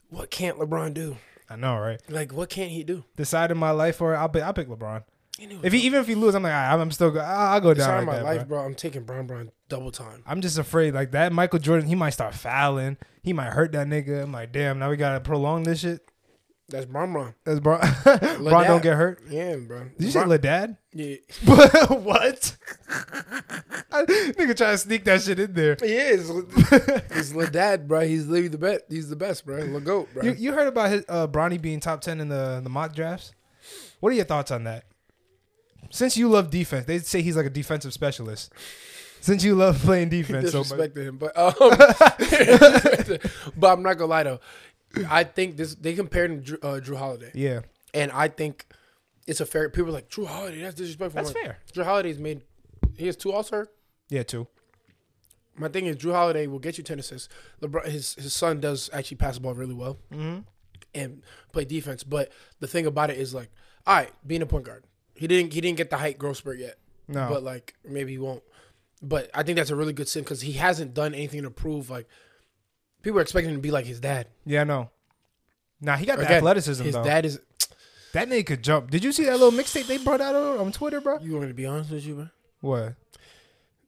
what 0.10 0.30
can't 0.32 0.58
LeBron 0.58 0.94
do? 0.94 1.18
I 1.50 1.56
know, 1.58 1.78
right? 1.78 2.00
Like, 2.08 2.32
what 2.32 2.50
can't 2.50 2.72
he 2.72 2.84
do? 2.84 3.04
Decided 3.18 3.56
my 3.56 3.72
life 3.72 3.98
for 3.98 4.14
it. 4.14 4.18
I'll 4.18 4.30
pick. 4.30 4.44
I'll 4.44 4.54
pick 4.54 4.70
LeBron. 4.70 5.04
If 5.38 5.74
he 5.74 5.80
even 5.80 6.00
if 6.00 6.08
he 6.08 6.16
lose, 6.16 6.34
I'm 6.34 6.44
like, 6.44 6.54
right, 6.54 6.74
I'm 6.74 6.92
still. 6.92 7.12
Go, 7.12 7.20
I'll, 7.20 7.60
go 7.60 7.74
down 7.74 7.98
like 7.98 8.06
my 8.06 8.16
that, 8.16 8.24
life, 8.24 8.48
bro. 8.48 8.60
bro. 8.60 8.66
I'm 8.66 8.76
taking 8.76 9.04
Bron 9.04 9.28
Bron 9.28 9.52
double 9.68 9.92
time. 9.92 10.24
I'm 10.26 10.40
just 10.40 10.58
afraid 10.58 10.94
like 10.94 11.12
that. 11.12 11.34
Michael 11.34 11.60
Jordan, 11.60 11.90
he 11.90 11.96
might 11.96 12.12
start 12.12 12.36
fouling. 12.36 12.98
He 13.22 13.34
might 13.34 13.52
hurt 13.52 13.74
that 13.74 13.88
nigga. 13.88 14.24
I'm 14.24 14.32
like, 14.32 14.54
damn. 14.54 14.80
Now 14.80 14.90
we 14.90 14.96
gotta 14.96 15.20
prolong 15.20 15.64
this 15.64 15.82
shit. 15.82 16.10
That's 16.68 16.86
Brown. 16.88 17.36
That's 17.44 17.60
Bron. 17.60 17.80
Bron 18.04 18.64
don't 18.68 18.82
get 18.82 18.96
hurt. 18.96 19.22
Yeah, 19.30 19.56
bro. 19.58 19.84
Did 19.98 20.06
you 20.06 20.12
say 20.12 20.24
Bron- 20.24 20.40
LeDad? 20.40 20.78
Yeah, 20.94 21.16
what? 21.94 22.58
nigga 23.92 24.58
trying 24.58 24.74
to 24.74 24.78
sneak 24.80 25.04
that 25.04 25.22
shit 25.22 25.40
in 25.40 25.54
there. 25.54 25.78
he 25.80 25.94
is. 25.94 26.28
He's 27.14 27.34
the 27.34 27.50
dad, 27.52 27.88
bro. 27.88 28.02
He's 28.02 28.26
literally 28.26 28.48
the 28.48 28.58
best. 28.58 28.86
He's 28.90 29.10
the 29.10 29.16
best, 29.16 29.46
bro. 29.46 29.66
The 29.66 29.80
goat, 29.80 30.10
bro. 30.14 30.24
You, 30.24 30.34
you 30.34 30.54
heard 30.54 30.68
about 30.68 30.90
his 30.90 31.06
uh, 31.08 31.28
Bronny 31.28 31.62
being 31.62 31.80
top 31.80 32.02
ten 32.02 32.20
in 32.20 32.30
the 32.30 32.62
the 32.64 32.70
mock 32.70 32.96
drafts? 32.96 33.34
What 34.00 34.12
are 34.12 34.16
your 34.16 34.26
thoughts 34.26 34.50
on 34.50 34.64
that? 34.64 34.86
Since 35.92 36.18
you 36.18 36.30
love 36.30 36.50
defense, 36.50 36.88
they 36.88 36.98
say 37.00 37.22
he's 37.22 37.38
like 37.38 37.46
a 37.46 37.52
defensive 37.52 37.94
specialist. 37.94 38.52
Since 39.22 39.44
you 39.44 39.56
love 39.56 39.80
playing 39.80 40.10
defense, 40.10 40.52
so 40.52 40.64
much. 40.76 40.96
him, 40.96 41.18
but 41.18 41.36
um, 41.38 41.54
but 43.58 43.74
I'm 43.74 43.82
not 43.84 43.98
gonna 43.98 44.06
lie 44.06 44.24
though. 44.24 44.40
I 45.10 45.24
think 45.24 45.58
this 45.58 45.76
they 45.76 45.94
compared 45.94 46.32
him 46.32 46.44
to 46.44 46.58
Jrue, 46.58 46.64
uh, 46.64 46.80
Jrue 46.82 46.98
Holiday, 46.98 47.32
yeah, 47.34 47.62
and 47.94 48.12
I 48.12 48.28
think 48.28 48.66
it's 49.28 49.42
a 49.42 49.46
fair. 49.46 49.70
People 49.70 49.90
are 49.90 49.94
like 49.94 50.10
Jrue 50.10 50.28
Holiday. 50.28 50.62
That's 50.62 50.76
disrespectful. 50.76 51.22
that's 51.24 51.34
like, 51.36 51.44
fair. 51.44 51.58
Jrue 51.74 51.84
Holiday's 51.86 52.20
made. 52.20 52.42
He 52.98 53.06
has 53.08 53.16
two 53.16 53.32
All 53.32 53.44
Star. 53.44 53.68
Yeah, 54.10 54.24
two. 54.24 54.48
My 55.58 55.70
thing 55.70 55.86
is 55.86 55.96
Jrue 55.98 56.12
Holiday 56.14 56.48
will 56.48 56.60
get 56.60 56.78
you 56.78 56.84
ten 56.84 57.00
assists. 57.00 57.30
LeBron, 57.62 57.86
his 57.88 58.16
his 58.16 58.34
son 58.34 58.60
does 58.60 58.90
actually 58.94 59.18
pass 59.18 59.36
the 59.36 59.42
ball 59.42 59.54
really 59.54 59.74
well 59.74 59.98
Mm-hmm. 60.12 60.40
and 60.94 61.24
play 61.54 61.66
defense. 61.66 62.04
But 62.04 62.32
the 62.60 62.68
thing 62.68 62.86
about 62.86 63.10
it 63.10 63.18
is 63.18 63.34
like, 63.34 63.50
all 63.88 63.96
right, 63.96 64.12
being 64.26 64.42
a 64.42 64.46
point 64.46 64.66
guard, 64.66 64.84
he 65.14 65.28
didn't 65.28 65.54
he 65.54 65.62
didn't 65.62 65.78
get 65.78 65.90
the 65.90 65.98
height 65.98 66.18
growth 66.18 66.38
spurt 66.38 66.60
yet. 66.60 66.78
No, 67.08 67.28
but 67.30 67.44
like 67.44 67.74
maybe 67.88 68.12
he 68.12 68.18
won't. 68.18 68.44
But 69.02 69.30
I 69.34 69.44
think 69.44 69.58
that's 69.58 69.70
a 69.70 69.76
really 69.76 69.94
good 69.94 70.08
sin 70.08 70.24
because 70.24 70.42
he 70.42 70.54
hasn't 70.54 70.94
done 70.94 71.14
anything 71.14 71.44
to 71.44 71.52
prove 71.52 71.90
like 71.90 72.08
people 73.06 73.20
are 73.20 73.22
expecting 73.22 73.52
him 73.52 73.58
to 73.58 73.62
be 73.62 73.72
like 73.72 73.86
his 73.86 74.00
dad. 74.02 74.28
yeah, 74.46 74.64
no. 74.66 74.90
Nah, 75.80 75.96
he 75.98 76.06
got 76.06 76.18
the 76.18 76.26
Again, 76.26 76.38
athleticism 76.38 76.84
His 76.84 76.96
though. 76.96 77.04
dad 77.04 77.26
is. 77.26 77.40
that 78.14 78.28
nigga 78.30 78.46
could 78.48 78.64
jump. 78.64 78.90
Did 78.90 79.04
you 79.04 79.12
see 79.12 79.26
that 79.26 79.34
little 79.40 79.52
mixtape 79.52 79.86
they 79.88 79.98
brought 79.98 80.22
out 80.22 80.34
on, 80.34 80.58
on 80.58 80.72
Twitter, 80.72 81.00
bro? 81.02 81.20
You 81.20 81.34
want 81.34 81.44
me 81.44 81.48
to 81.50 81.54
be 81.54 81.66
honest 81.66 81.92
with 81.92 82.06
you, 82.06 82.16
bro? 82.16 82.28
What? 82.62 82.96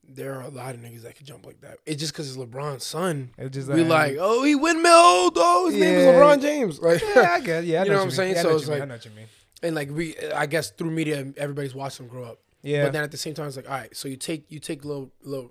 There 0.08 0.36
are 0.36 0.42
a 0.42 0.50
lot 0.50 0.76
of 0.76 0.82
niggas 0.82 1.02
that 1.04 1.16
can 1.16 1.26
jump 1.26 1.46
like 1.46 1.60
that. 1.62 1.78
It's 1.86 2.00
just 2.00 2.14
because 2.14 2.30
it's 2.30 2.38
LeBron's 2.38 2.84
son. 2.84 3.32
It 3.38 3.50
just 3.50 3.68
We 3.70 3.84
like, 3.84 4.18
oh, 4.20 4.44
he 4.44 4.54
windmill. 4.56 5.32
Oh, 5.36 5.70
his 5.72 5.80
name 5.80 5.96
is 5.96 6.06
Yeah. 6.06 6.14
LeBron 6.14 6.42
James. 6.42 6.80
Like, 6.82 7.02
yeah, 7.02 7.30
I 7.32 7.40
guess. 7.42 7.64
Yeah, 7.66 7.82
I 7.82 7.84
You 7.86 7.90
know, 7.90 7.94
know 7.96 8.00
what 8.00 8.06
I'm 8.06 8.12
saying? 8.12 8.38
I 8.38 8.42
So 8.42 8.50
know 8.50 8.56
it's 8.58 8.68
like- 8.68 8.82
I 8.82 8.86
know 8.86 8.94
what 8.96 9.06
you 9.06 9.12
mean. 9.12 9.26
and 9.64 9.76
like 9.76 9.90
we, 9.90 10.16
I 10.36 10.46
guess 10.46 10.70
through 10.72 10.92
media, 10.92 11.26
everybody's 11.38 11.74
watched 11.74 12.00
him 12.00 12.08
grow 12.08 12.24
up. 12.26 12.40
Yeah. 12.62 12.84
But 12.86 12.94
then 12.94 13.04
at 13.04 13.12
the 13.12 13.18
same 13.18 13.34
time, 13.34 13.48
it's 13.48 13.56
like, 13.56 13.70
all 13.70 13.76
right, 13.78 13.96
so 13.96 14.08
you 14.08 14.18
take 14.18 14.46
you 14.52 14.60
take 14.60 14.86
little, 14.86 15.12
little 15.24 15.50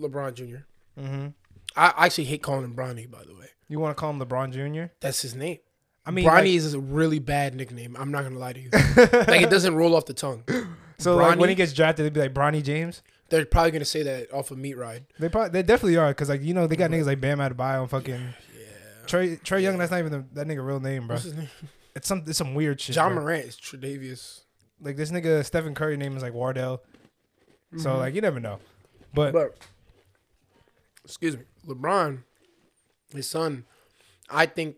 LeBron 0.00 0.34
Jr. 0.34 0.44
mm-hmm. 1.00 1.28
I 1.76 1.92
actually 2.06 2.24
hate 2.24 2.42
calling 2.42 2.64
him 2.64 2.74
Bronny, 2.74 3.10
by 3.10 3.24
the 3.24 3.34
way. 3.34 3.46
You 3.68 3.78
want 3.78 3.96
to 3.96 4.00
call 4.00 4.10
him 4.10 4.18
LeBron 4.20 4.52
Jr.? 4.52 4.92
That's 5.00 5.22
his 5.22 5.34
name. 5.34 5.58
I 6.04 6.10
mean, 6.10 6.26
Bronny 6.26 6.32
like- 6.32 6.46
is 6.46 6.74
a 6.74 6.80
really 6.80 7.18
bad 7.18 7.54
nickname. 7.54 7.96
I'm 7.98 8.10
not 8.10 8.24
gonna 8.24 8.38
lie 8.38 8.52
to 8.54 8.60
you. 8.60 8.70
like 8.96 9.42
it 9.42 9.50
doesn't 9.50 9.74
roll 9.74 9.94
off 9.94 10.06
the 10.06 10.14
tongue. 10.14 10.44
so 10.98 11.16
like, 11.16 11.38
when 11.38 11.48
he 11.48 11.54
gets 11.54 11.72
drafted, 11.72 12.04
they'd 12.06 12.12
be 12.12 12.20
like 12.20 12.34
Bronny 12.34 12.62
James. 12.64 13.02
They're 13.28 13.44
probably 13.46 13.70
gonna 13.70 13.84
say 13.84 14.02
that 14.02 14.32
off 14.32 14.50
of 14.50 14.58
Meat 14.58 14.76
Ride. 14.76 15.04
They 15.20 15.28
probably 15.28 15.50
they 15.50 15.62
definitely 15.62 15.98
are 15.98 16.08
because 16.08 16.28
like 16.28 16.42
you 16.42 16.52
know 16.54 16.66
they 16.66 16.74
got 16.74 16.90
niggas 16.90 17.06
like 17.06 17.20
Bam 17.20 17.38
Adebayo 17.38 17.82
and 17.82 17.90
fucking 17.90 18.14
Yeah. 18.14 19.06
Trae 19.06 19.40
Trae 19.42 19.62
Young. 19.62 19.78
That's 19.78 19.90
not 19.92 20.00
even 20.00 20.10
the, 20.12 20.24
that 20.32 20.48
nigga 20.48 20.66
real 20.66 20.80
name, 20.80 21.06
bro. 21.06 21.14
What's 21.14 21.24
his 21.24 21.34
name? 21.34 21.48
It's 21.94 22.08
some 22.08 22.24
it's 22.26 22.38
some 22.38 22.54
weird 22.54 22.80
shit. 22.80 22.96
Ja 22.96 23.06
bro. 23.08 23.20
Morant 23.22 23.44
is 23.44 23.56
Tredavious. 23.56 24.40
Like 24.80 24.96
this 24.96 25.12
nigga 25.12 25.44
Stephen 25.44 25.74
Curry 25.76 25.96
name 25.96 26.16
is 26.16 26.22
like 26.24 26.32
Wardell. 26.32 26.82
So 27.76 27.90
Mhm. 27.90 27.98
like 27.98 28.14
you 28.16 28.20
never 28.20 28.40
know. 28.40 28.58
But 29.14 29.32
But 29.32 29.58
excuse 31.04 31.36
me, 31.36 31.44
LeBron, 31.66 32.22
his 33.14 33.28
son, 33.28 33.64
I 34.28 34.46
think 34.46 34.76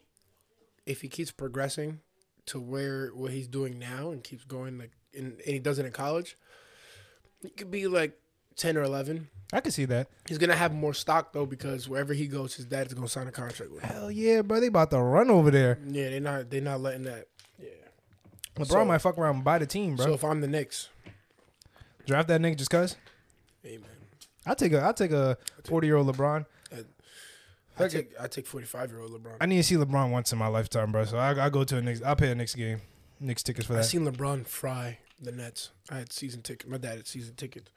if 0.86 1.00
he 1.02 1.08
keeps 1.08 1.30
progressing 1.30 2.00
to 2.46 2.58
where 2.60 3.08
what 3.08 3.30
he's 3.32 3.46
doing 3.48 3.78
now 3.78 4.10
and 4.10 4.22
keeps 4.24 4.44
going 4.44 4.78
like 4.78 4.90
in, 5.12 5.24
and 5.24 5.40
he 5.46 5.58
does 5.58 5.78
it 5.78 5.86
in 5.86 5.92
college, 5.92 6.36
he 7.42 7.50
could 7.50 7.70
be 7.70 7.86
like 7.86 8.18
ten 8.56 8.76
or 8.76 8.82
eleven. 8.82 9.28
I 9.52 9.60
can 9.60 9.70
see 9.70 9.84
that. 9.84 10.08
He's 10.26 10.38
gonna 10.38 10.56
have 10.56 10.72
more 10.72 10.94
stock 10.94 11.32
though 11.32 11.46
because 11.46 11.88
wherever 11.88 12.14
he 12.14 12.26
goes, 12.26 12.54
his 12.54 12.64
dad's 12.66 12.94
gonna 12.94 13.08
sign 13.08 13.28
a 13.28 13.32
contract 13.32 13.70
with 13.72 13.82
him. 13.82 13.90
Hell 13.90 14.10
yeah, 14.10 14.42
bro. 14.42 14.60
They 14.60 14.66
about 14.68 14.90
to 14.90 14.98
run 14.98 15.30
over 15.30 15.50
there. 15.50 15.78
Yeah, 15.86 16.10
they're 16.10 16.20
not 16.20 16.50
they're 16.50 16.60
not 16.62 16.80
letting 16.80 17.04
that. 17.04 17.26
Yeah. 17.58 17.68
LeBron 18.56 18.66
So- 18.66 18.84
might 18.86 18.98
fuck 18.98 19.18
around 19.18 19.36
and 19.36 19.44
buy 19.44 19.58
the 19.58 19.66
team, 19.66 19.96
bro. 19.96 20.06
So 20.06 20.12
if 20.14 20.24
I'm 20.24 20.40
the 20.40 20.48
Knicks, 20.48 20.88
Draft 22.06 22.28
that 22.28 22.40
nigga 22.40 22.56
just 22.56 22.70
cause. 22.70 22.96
man, 23.62 23.78
I'll 24.46 24.56
take 24.56 24.72
a 24.72 24.80
I'll 24.80 24.94
take 24.94 25.12
a 25.12 25.36
forty 25.64 25.86
year 25.86 25.96
old 25.96 26.08
LeBron. 26.08 26.46
I 27.78 27.88
take 27.88 28.12
I 28.20 28.26
take 28.28 28.46
45 28.46 28.90
year 28.90 29.00
old 29.00 29.12
LeBron. 29.12 29.37
I 29.40 29.46
need 29.46 29.56
to 29.56 29.62
see 29.62 29.76
LeBron 29.76 30.11
once 30.11 30.32
in 30.32 30.38
my 30.38 30.46
lifetime, 30.48 30.92
bro. 30.92 31.04
So 31.04 31.16
I 31.18 31.46
I 31.46 31.48
go 31.50 31.64
to 31.64 31.76
a 31.78 31.82
Knicks. 31.82 32.02
I'll 32.02 32.16
pay 32.16 32.30
a 32.30 32.35
Knicks 32.35 32.54
game, 32.54 32.80
Knicks 33.20 33.42
tickets 33.42 33.66
for 33.66 33.72
that. 33.74 33.80
I 33.80 33.82
seen 33.82 34.06
LeBron 34.06 34.46
fry 34.46 34.98
the 35.20 35.32
Nets. 35.32 35.70
I 35.90 35.98
had 35.98 36.12
season 36.12 36.42
ticket. 36.42 36.68
My 36.68 36.78
dad 36.78 36.96
had 36.96 37.06
season 37.06 37.35
tickets 37.37 37.70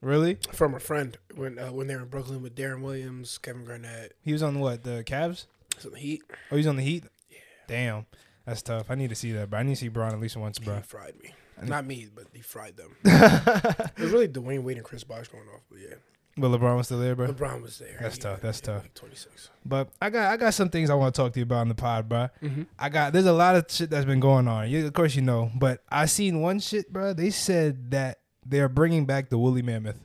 really? 0.00 0.38
from 0.52 0.74
a 0.74 0.80
friend 0.80 1.16
when 1.34 1.58
uh, 1.58 1.72
when 1.72 1.86
they 1.86 1.94
were 1.96 2.02
in 2.02 2.08
Brooklyn 2.08 2.42
with 2.42 2.54
Deron 2.56 2.82
Williams, 2.82 3.38
Kevin 3.38 3.64
Garnett, 3.64 4.14
He 4.22 4.32
was 4.32 4.42
on 4.42 4.58
what 4.60 4.82
the 4.84 5.02
Cavs? 5.04 5.46
some 5.78 5.94
Heat. 5.94 6.22
Oh, 6.50 6.56
he's 6.56 6.66
on 6.66 6.76
the 6.76 6.82
Heat. 6.82 7.04
Yeah. 7.30 7.38
Damn, 7.68 8.06
that's 8.44 8.62
tough. 8.62 8.90
I 8.90 8.94
need 8.96 9.08
to 9.10 9.14
see 9.16 9.32
that, 9.32 9.48
bro. 9.50 9.60
I 9.60 9.62
need 9.62 9.74
to 9.74 9.80
see 9.80 9.88
Bron 9.88 10.12
at 10.12 10.20
least 10.20 10.36
once, 10.36 10.58
He 10.58 10.64
bro. 10.64 10.80
fried 10.80 11.14
me. 11.22 11.32
Not 11.62 11.86
me, 11.86 12.08
but 12.12 12.24
he 12.32 12.40
fried 12.40 12.76
them. 12.76 12.96
it 13.04 13.98
was 14.00 14.10
really 14.10 14.26
Dwyane 14.28 14.62
Wade 14.64 14.78
and 14.78 14.84
Chris 14.84 15.04
Bosh 15.04 15.28
going 15.28 15.44
off, 15.54 15.60
but 15.70 15.78
yeah, 15.80 15.94
But 16.36 16.48
LeBron 16.48 16.76
was 16.78 16.86
still 16.86 16.98
there, 16.98 17.14
bro. 17.14 17.28
LeBron 17.32 17.60
was 17.60 17.78
there. 17.78 17.98
That's 18.00 18.14
He- 18.16 18.22
tough, 18.22 18.40
that's 18.40 18.60
yeah, 18.60 18.66
tough. 18.74 18.82
Like 18.84 18.94
26. 18.94 19.50
But 19.66 19.88
I 20.00 20.08
got 20.08 20.32
I 20.32 20.36
got 20.38 20.54
some 20.54 20.70
things 20.70 20.88
I 20.88 20.94
want 20.94 21.14
to 21.14 21.20
talk 21.20 21.32
to 21.34 21.38
you 21.40 21.44
about 21.44 21.58
on 21.58 21.68
the 21.68 21.74
pod, 21.74 22.08
bro. 22.08 22.28
Mm-hmm. 22.42 22.62
I 22.78 22.88
got 22.88 23.12
there's 23.12 23.26
a 23.26 23.32
lot 23.34 23.54
of 23.54 23.66
shit 23.68 23.90
that's 23.90 24.06
been 24.06 24.20
going 24.20 24.48
on. 24.48 24.70
You, 24.70 24.86
of 24.86 24.92
course, 24.94 25.14
you 25.14 25.22
know, 25.22 25.50
but 25.54 25.82
I 25.90 26.06
seen 26.06 26.40
one 26.40 26.58
shit, 26.58 26.90
bro. 26.92 27.12
They 27.12 27.30
said 27.30 27.90
that 27.90 28.20
they 28.46 28.60
are 28.60 28.68
bringing 28.68 29.04
back 29.04 29.28
the 29.28 29.36
woolly 29.38 29.62
mammoth. 29.62 29.98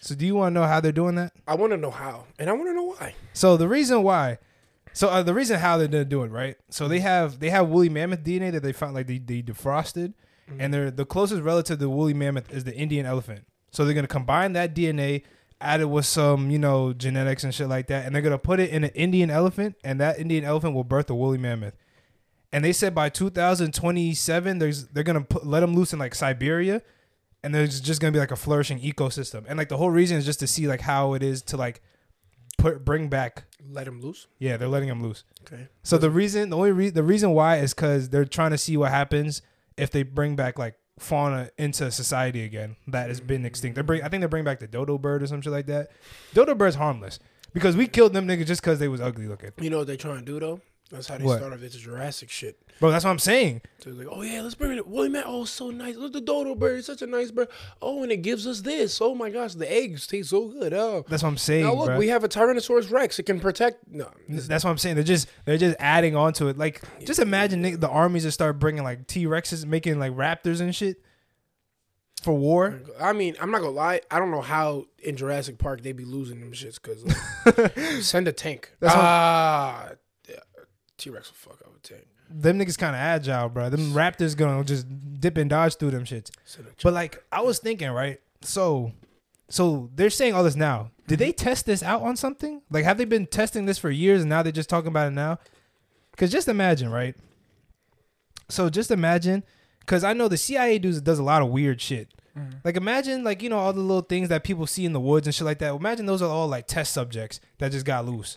So 0.00 0.14
do 0.14 0.24
you 0.24 0.34
want 0.36 0.54
to 0.54 0.60
know 0.60 0.66
how 0.66 0.80
they're 0.80 0.90
doing 0.90 1.16
that? 1.16 1.32
I 1.46 1.54
want 1.54 1.72
to 1.72 1.76
know 1.76 1.90
how, 1.90 2.24
and 2.38 2.48
I 2.48 2.54
want 2.54 2.68
to 2.68 2.72
know 2.74 2.94
why. 2.98 3.14
So 3.34 3.58
the 3.58 3.68
reason 3.68 4.02
why, 4.02 4.38
So 4.94 5.08
uh, 5.08 5.22
the 5.22 5.34
reason 5.34 5.58
how 5.60 5.76
they're 5.76 6.00
it, 6.00 6.12
right? 6.30 6.56
So 6.70 6.88
they 6.88 7.00
have 7.00 7.40
they 7.40 7.50
have 7.50 7.68
woolly 7.68 7.90
mammoth 7.90 8.24
DNA 8.24 8.52
that 8.52 8.62
they 8.62 8.72
found 8.72 8.94
like 8.94 9.06
they, 9.06 9.18
they 9.18 9.42
defrosted, 9.42 10.14
and 10.58 10.72
they're 10.72 10.90
the 10.90 11.04
closest 11.04 11.42
relative 11.42 11.76
to 11.78 11.84
the 11.84 11.90
woolly 11.90 12.14
mammoth 12.14 12.50
is 12.50 12.64
the 12.64 12.74
Indian 12.74 13.04
elephant. 13.04 13.44
So 13.70 13.84
they're 13.84 13.94
gonna 13.94 14.06
combine 14.06 14.52
that 14.54 14.74
DNA, 14.74 15.22
add 15.60 15.80
it 15.80 15.86
with 15.90 16.06
some 16.06 16.50
you 16.50 16.58
know 16.58 16.92
genetics 16.92 17.44
and 17.44 17.54
shit 17.54 17.68
like 17.68 17.86
that, 17.88 18.06
and 18.06 18.14
they're 18.14 18.22
gonna 18.22 18.38
put 18.38 18.60
it 18.60 18.70
in 18.70 18.84
an 18.84 18.90
Indian 18.90 19.30
elephant, 19.30 19.76
and 19.84 20.00
that 20.00 20.18
Indian 20.18 20.44
elephant 20.44 20.74
will 20.74 20.84
birth 20.84 21.10
a 21.10 21.14
woolly 21.14 21.38
mammoth. 21.38 21.74
And 22.50 22.64
they 22.64 22.72
said 22.72 22.94
by 22.94 23.10
2027, 23.10 24.58
there's 24.58 24.86
they're 24.88 25.04
gonna 25.04 25.22
put, 25.22 25.46
let 25.46 25.60
them 25.60 25.74
loose 25.74 25.92
in 25.92 25.98
like 25.98 26.14
Siberia, 26.14 26.82
and 27.42 27.54
there's 27.54 27.80
just 27.80 28.00
gonna 28.00 28.12
be 28.12 28.18
like 28.18 28.30
a 28.30 28.36
flourishing 28.36 28.80
ecosystem. 28.80 29.44
And 29.48 29.58
like 29.58 29.68
the 29.68 29.76
whole 29.76 29.90
reason 29.90 30.16
is 30.16 30.24
just 30.24 30.40
to 30.40 30.46
see 30.46 30.66
like 30.66 30.80
how 30.80 31.14
it 31.14 31.22
is 31.22 31.42
to 31.42 31.56
like 31.56 31.82
put 32.56 32.84
bring 32.84 33.08
back. 33.08 33.44
Let 33.70 33.86
him 33.86 34.00
loose. 34.00 34.26
Yeah, 34.38 34.56
they're 34.56 34.68
letting 34.68 34.88
them 34.88 35.02
loose. 35.02 35.24
Okay. 35.42 35.68
So 35.82 35.98
the 35.98 36.10
reason, 36.10 36.50
the 36.50 36.56
only 36.56 36.72
re- 36.72 36.90
the 36.90 37.02
reason 37.02 37.32
why 37.32 37.58
is 37.58 37.74
because 37.74 38.10
they're 38.10 38.24
trying 38.24 38.50
to 38.50 38.58
see 38.58 38.76
what 38.76 38.90
happens 38.90 39.42
if 39.76 39.90
they 39.90 40.02
bring 40.02 40.36
back 40.36 40.58
like 40.58 40.74
fauna 40.98 41.50
into 41.58 41.90
society 41.90 42.44
again 42.44 42.76
that 42.86 43.08
has 43.08 43.20
been 43.20 43.44
extinct. 43.44 43.76
They 43.76 43.82
bring, 43.82 44.02
I 44.02 44.08
think 44.08 44.20
they 44.20 44.26
bring 44.26 44.44
back 44.44 44.60
the 44.60 44.66
dodo 44.66 44.98
bird 44.98 45.22
or 45.22 45.26
some 45.26 45.40
shit 45.40 45.52
like 45.52 45.66
that. 45.66 45.90
Dodo 46.34 46.54
bird's 46.54 46.76
harmless 46.76 47.18
because 47.52 47.76
we 47.76 47.86
killed 47.86 48.12
them 48.12 48.26
niggas 48.26 48.46
just 48.46 48.60
because 48.60 48.78
they 48.78 48.88
was 48.88 49.00
ugly 49.00 49.26
looking. 49.26 49.50
You 49.60 49.70
know 49.70 49.78
what 49.78 49.86
they 49.86 49.96
trying 49.96 50.18
to 50.18 50.24
do 50.24 50.38
though? 50.40 50.60
That's 50.90 51.06
how 51.06 51.18
they 51.18 51.24
What? 51.24 51.38
start 51.38 51.52
off. 51.52 51.62
It's 51.62 51.76
Jurassic 51.76 52.30
shit. 52.30 52.58
Bro, 52.80 52.92
that's 52.92 53.04
what 53.04 53.10
I'm 53.10 53.18
saying. 53.18 53.60
So 53.80 53.90
like, 53.90 54.06
oh 54.10 54.22
yeah, 54.22 54.40
let's 54.40 54.54
bring 54.54 54.72
it. 54.76 54.86
Woolly 54.86 55.10
man, 55.10 55.24
oh 55.26 55.44
so 55.44 55.70
nice. 55.70 55.96
Look 55.96 56.12
the 56.14 56.20
dodo 56.20 56.54
bird, 56.54 56.78
it's 56.78 56.86
such 56.86 57.02
a 57.02 57.06
nice 57.06 57.30
bird. 57.30 57.48
Oh, 57.82 58.02
and 58.02 58.10
it 58.10 58.18
gives 58.18 58.46
us 58.46 58.62
this. 58.62 58.98
Oh 59.00 59.14
my 59.14 59.28
gosh, 59.28 59.52
the 59.54 59.70
eggs 59.70 60.06
taste 60.06 60.30
so 60.30 60.48
good. 60.48 60.72
Oh, 60.72 61.04
That's 61.08 61.22
what 61.22 61.28
I'm 61.28 61.36
saying. 61.36 61.64
now 61.64 61.74
look, 61.74 61.90
bruh. 61.90 61.98
we 61.98 62.08
have 62.08 62.24
a 62.24 62.28
Tyrannosaurus 62.28 62.90
Rex. 62.90 63.18
It 63.18 63.24
can 63.24 63.38
protect. 63.40 63.86
No, 63.90 64.08
That's 64.28 64.64
what 64.64 64.70
I'm 64.70 64.78
saying. 64.78 64.94
They're 64.94 65.04
just 65.04 65.28
they're 65.44 65.58
just 65.58 65.76
adding 65.78 66.16
on 66.16 66.32
to 66.34 66.48
it. 66.48 66.56
Like 66.56 66.80
just 67.04 67.20
imagine 67.20 67.62
nigga, 67.62 67.80
the 67.80 67.88
armies 67.90 68.24
that 68.24 68.32
start 68.32 68.58
bringing 68.58 68.82
like 68.84 69.06
T 69.06 69.26
Rexes, 69.26 69.66
making 69.66 69.98
like 69.98 70.12
raptors 70.12 70.60
and 70.60 70.74
shit 70.74 71.02
for 72.22 72.32
war. 72.32 72.80
I 73.00 73.12
mean, 73.12 73.36
I'm 73.40 73.50
not 73.50 73.60
gonna 73.60 73.72
lie. 73.72 74.00
I 74.10 74.18
don't 74.18 74.30
know 74.30 74.40
how 74.40 74.86
in 75.02 75.16
Jurassic 75.16 75.58
Park 75.58 75.82
they'd 75.82 75.92
be 75.96 76.04
losing 76.06 76.40
them 76.40 76.52
shits 76.52 76.78
because 76.82 77.04
like, 77.04 77.76
send 78.02 78.26
a 78.28 78.32
tank. 78.32 78.72
That's 78.80 78.94
what- 78.94 79.04
ah, 79.04 79.88
T 80.98 81.10
Rex 81.10 81.30
will 81.30 81.52
fuck 81.52 81.62
up 81.64 81.74
a 81.74 81.80
tank. 81.80 82.06
Them 82.28 82.58
niggas 82.58 82.76
kind 82.76 82.94
of 82.94 83.00
agile, 83.00 83.48
bro. 83.48 83.70
Them 83.70 83.92
raptors 83.92 84.36
gonna 84.36 84.62
just 84.64 84.86
dip 85.20 85.38
and 85.38 85.48
dodge 85.48 85.76
through 85.76 85.92
them 85.92 86.04
shits. 86.04 86.30
Send 86.44 86.66
But 86.82 86.92
like 86.92 87.24
I 87.32 87.40
was 87.40 87.58
thinking, 87.58 87.90
right? 87.90 88.20
So 88.42 88.92
so 89.48 89.90
they're 89.94 90.10
saying 90.10 90.34
all 90.34 90.44
this 90.44 90.56
now. 90.56 90.90
Did 91.06 91.20
they 91.20 91.32
test 91.32 91.64
this 91.64 91.82
out 91.82 92.02
on 92.02 92.16
something? 92.16 92.60
Like 92.70 92.84
have 92.84 92.98
they 92.98 93.06
been 93.06 93.26
testing 93.26 93.64
this 93.64 93.78
for 93.78 93.90
years 93.90 94.20
and 94.20 94.28
now 94.28 94.42
they're 94.42 94.52
just 94.52 94.68
talking 94.68 94.88
about 94.88 95.08
it 95.08 95.14
now? 95.14 95.38
Cuz 96.16 96.30
just 96.30 96.48
imagine, 96.48 96.90
right? 96.90 97.16
So 98.48 98.68
just 98.68 98.90
imagine 98.90 99.44
cuz 99.86 100.04
I 100.04 100.12
know 100.12 100.28
the 100.28 100.36
CIA 100.36 100.78
does 100.78 101.00
does 101.00 101.18
a 101.18 101.22
lot 101.22 101.40
of 101.40 101.48
weird 101.48 101.80
shit. 101.80 102.12
Mm-hmm. 102.36 102.58
Like 102.64 102.76
imagine 102.76 103.24
like 103.24 103.42
you 103.42 103.48
know 103.48 103.58
all 103.58 103.72
the 103.72 103.80
little 103.80 104.02
things 104.02 104.28
that 104.28 104.44
people 104.44 104.66
see 104.66 104.84
in 104.84 104.92
the 104.92 105.00
woods 105.00 105.26
and 105.26 105.34
shit 105.34 105.46
like 105.46 105.60
that. 105.60 105.74
Imagine 105.74 106.06
those 106.06 106.20
are 106.20 106.30
all 106.30 106.48
like 106.48 106.66
test 106.66 106.92
subjects 106.92 107.40
that 107.58 107.72
just 107.72 107.86
got 107.86 108.04
loose. 108.04 108.36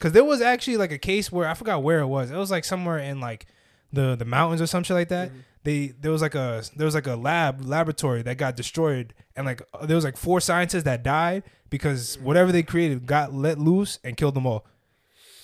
Cuz 0.00 0.12
there 0.12 0.24
was 0.24 0.40
actually 0.40 0.76
like 0.76 0.90
a 0.90 0.98
case 0.98 1.30
where 1.30 1.46
I 1.46 1.54
forgot 1.54 1.82
where 1.82 2.00
it 2.00 2.06
was. 2.08 2.30
It 2.30 2.36
was 2.36 2.50
like 2.50 2.64
somewhere 2.64 2.98
in 2.98 3.20
like 3.20 3.46
the 3.92 4.16
the 4.16 4.24
mountains 4.24 4.60
or 4.60 4.66
some 4.66 4.82
shit 4.82 4.96
like 4.96 5.08
that. 5.08 5.30
They 5.62 5.88
there 5.88 6.10
was 6.10 6.22
like 6.22 6.34
a 6.34 6.62
there 6.74 6.86
was 6.86 6.94
like 6.94 7.06
a 7.06 7.16
lab 7.16 7.64
laboratory 7.64 8.22
that 8.22 8.38
got 8.38 8.56
destroyed 8.56 9.14
and 9.36 9.44
like 9.44 9.62
uh, 9.74 9.84
there 9.86 9.94
was 9.94 10.04
like 10.04 10.16
four 10.16 10.40
scientists 10.40 10.84
that 10.84 11.02
died 11.02 11.42
because 11.68 12.18
whatever 12.18 12.50
they 12.50 12.62
created 12.62 13.06
got 13.06 13.34
let 13.34 13.58
loose 13.58 13.98
and 14.02 14.16
killed 14.16 14.34
them 14.34 14.46
all 14.46 14.66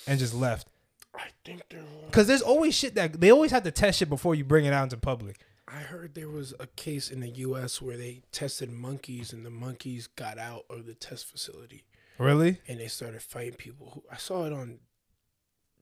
and 0.07 0.19
just 0.19 0.33
left. 0.33 0.67
I 1.13 1.27
think 1.45 1.61
there. 1.69 1.81
Was, 1.81 2.11
Cuz 2.11 2.27
there's 2.27 2.41
always 2.41 2.73
shit 2.73 2.95
that 2.95 3.21
they 3.21 3.31
always 3.31 3.51
have 3.51 3.63
to 3.63 3.71
test 3.71 3.99
shit 3.99 4.09
before 4.09 4.33
you 4.33 4.43
bring 4.43 4.65
it 4.65 4.73
out 4.73 4.83
into 4.83 4.97
public. 4.97 5.39
I 5.67 5.81
heard 5.81 6.15
there 6.15 6.29
was 6.29 6.53
a 6.59 6.67
case 6.67 7.11
in 7.11 7.19
the 7.19 7.29
U.S. 7.29 7.81
where 7.81 7.97
they 7.97 8.21
tested 8.31 8.71
monkeys 8.71 9.33
and 9.33 9.45
the 9.45 9.49
monkeys 9.49 10.07
got 10.07 10.37
out 10.37 10.63
of 10.69 10.85
the 10.85 10.93
test 10.93 11.25
facility 11.25 11.83
Really? 12.17 12.59
and 12.67 12.79
they 12.79 12.87
started 12.87 13.21
fighting 13.21 13.53
people. 13.53 13.91
Who 13.93 14.03
I 14.11 14.17
saw 14.17 14.45
it 14.45 14.53
on 14.53 14.79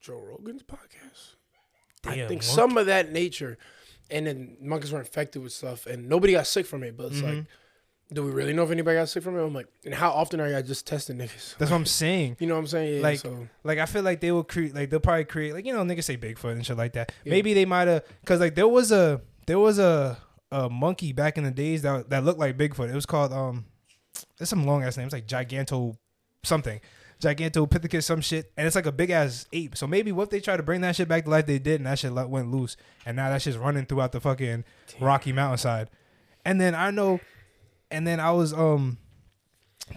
Joe 0.02 0.20
Rogan's 0.20 0.64
podcast. 0.64 1.36
I 2.06 2.28
think 2.28 2.44
some 2.44 2.78
of 2.78 2.86
that 2.86 3.12
nature, 3.12 3.58
and 4.12 4.28
then 4.28 4.58
monkeys 4.62 4.92
were 4.92 5.00
infected 5.00 5.42
with 5.42 5.52
stuff, 5.54 5.88
and 5.88 6.08
nobody 6.08 6.34
got 6.34 6.46
sick 6.46 6.66
from 6.68 6.84
it. 6.84 6.96
But 6.96 7.08
it's 7.08 7.22
like, 7.22 7.46
do 8.14 8.24
we 8.24 8.30
really 8.30 8.54
know 8.54 8.64
if 8.64 8.70
anybody 8.70 8.98
got 8.98 9.10
sick 9.10 9.24
from 9.24 9.36
it? 9.36 9.44
I'm 9.44 9.54
like, 9.54 9.68
and 9.84 9.94
how 9.94 10.12
often 10.12 10.40
are 10.40 10.48
y'all 10.48 10.62
just 10.62 10.86
testing 10.86 11.18
niggas? 11.18 11.58
That's 11.58 11.72
what 11.72 11.78
I'm 11.78 11.86
saying. 11.88 12.38
You 12.40 12.46
know 12.48 12.54
what 12.54 12.60
I'm 12.60 12.68
saying? 12.68 12.98
Yeah, 12.98 13.02
Like, 13.02 13.20
so, 13.20 13.48
Like 13.64 13.80
I 13.80 13.88
feel 13.88 14.04
like 14.04 14.22
they 14.22 14.32
will 14.32 14.44
create 14.44 14.76
like 14.76 14.92
they'll 14.92 15.00
probably 15.00 15.26
create 15.26 15.54
like 15.54 15.66
you 15.66 15.74
know 15.74 15.84
niggas 15.84 16.04
say 16.04 16.18
Bigfoot 16.18 16.52
and 16.52 16.66
shit 16.66 16.78
like 16.78 16.94
that. 16.94 17.12
Yeah. 17.24 17.32
Maybe 17.32 17.56
they 17.56 17.66
might 17.66 17.88
have 17.88 18.04
because 18.22 18.40
like 18.40 18.54
there 18.54 18.68
was 18.68 18.92
a 18.92 19.22
there 19.48 19.58
was 19.58 19.80
a 19.80 20.20
a 20.52 20.70
monkey 20.70 21.12
back 21.12 21.40
in 21.40 21.44
the 21.44 21.52
days 21.52 21.82
that 21.82 22.12
that 22.12 22.24
looked 22.24 22.40
like 22.40 22.56
Bigfoot. 22.56 22.90
It 22.90 22.96
was 22.96 23.08
called 23.08 23.34
um, 23.34 23.66
there's 24.38 24.50
some 24.50 24.68
long 24.68 24.84
ass 24.84 24.98
name. 24.98 25.08
It's 25.08 25.14
like 25.14 25.26
Giganto 25.28 25.98
something, 26.46 26.80
Gigantopithecus 27.22 28.04
some 28.04 28.22
shit, 28.22 28.52
and 28.58 28.68
it's 28.68 28.76
like 28.76 28.86
a 28.86 28.92
big 28.92 29.10
ass 29.10 29.48
ape. 29.54 29.76
So 29.78 29.88
maybe 29.88 30.12
what 30.12 30.24
if 30.24 30.30
they 30.30 30.40
try 30.40 30.58
to 30.58 30.64
bring 30.64 30.82
that 30.82 30.96
shit 30.96 31.08
back 31.08 31.24
to 31.26 31.30
life? 31.30 31.46
They 31.46 31.60
did, 31.60 31.76
and 31.80 31.86
that 31.88 32.00
shit 32.00 32.12
let- 32.12 32.30
went 32.30 32.52
loose, 32.52 32.78
and 33.06 33.16
now 33.16 33.30
that 33.30 33.42
shit's 33.42 33.58
running 33.58 33.86
throughout 33.86 34.12
the 34.12 34.20
fucking 34.22 34.64
Rocky 35.00 35.32
Mountainside. 35.32 35.90
And 36.44 36.60
then 36.62 36.76
I 36.76 36.92
know, 36.92 37.20
and 37.92 38.06
then 38.06 38.20
I 38.20 38.32
was 38.32 38.54
um 38.54 38.98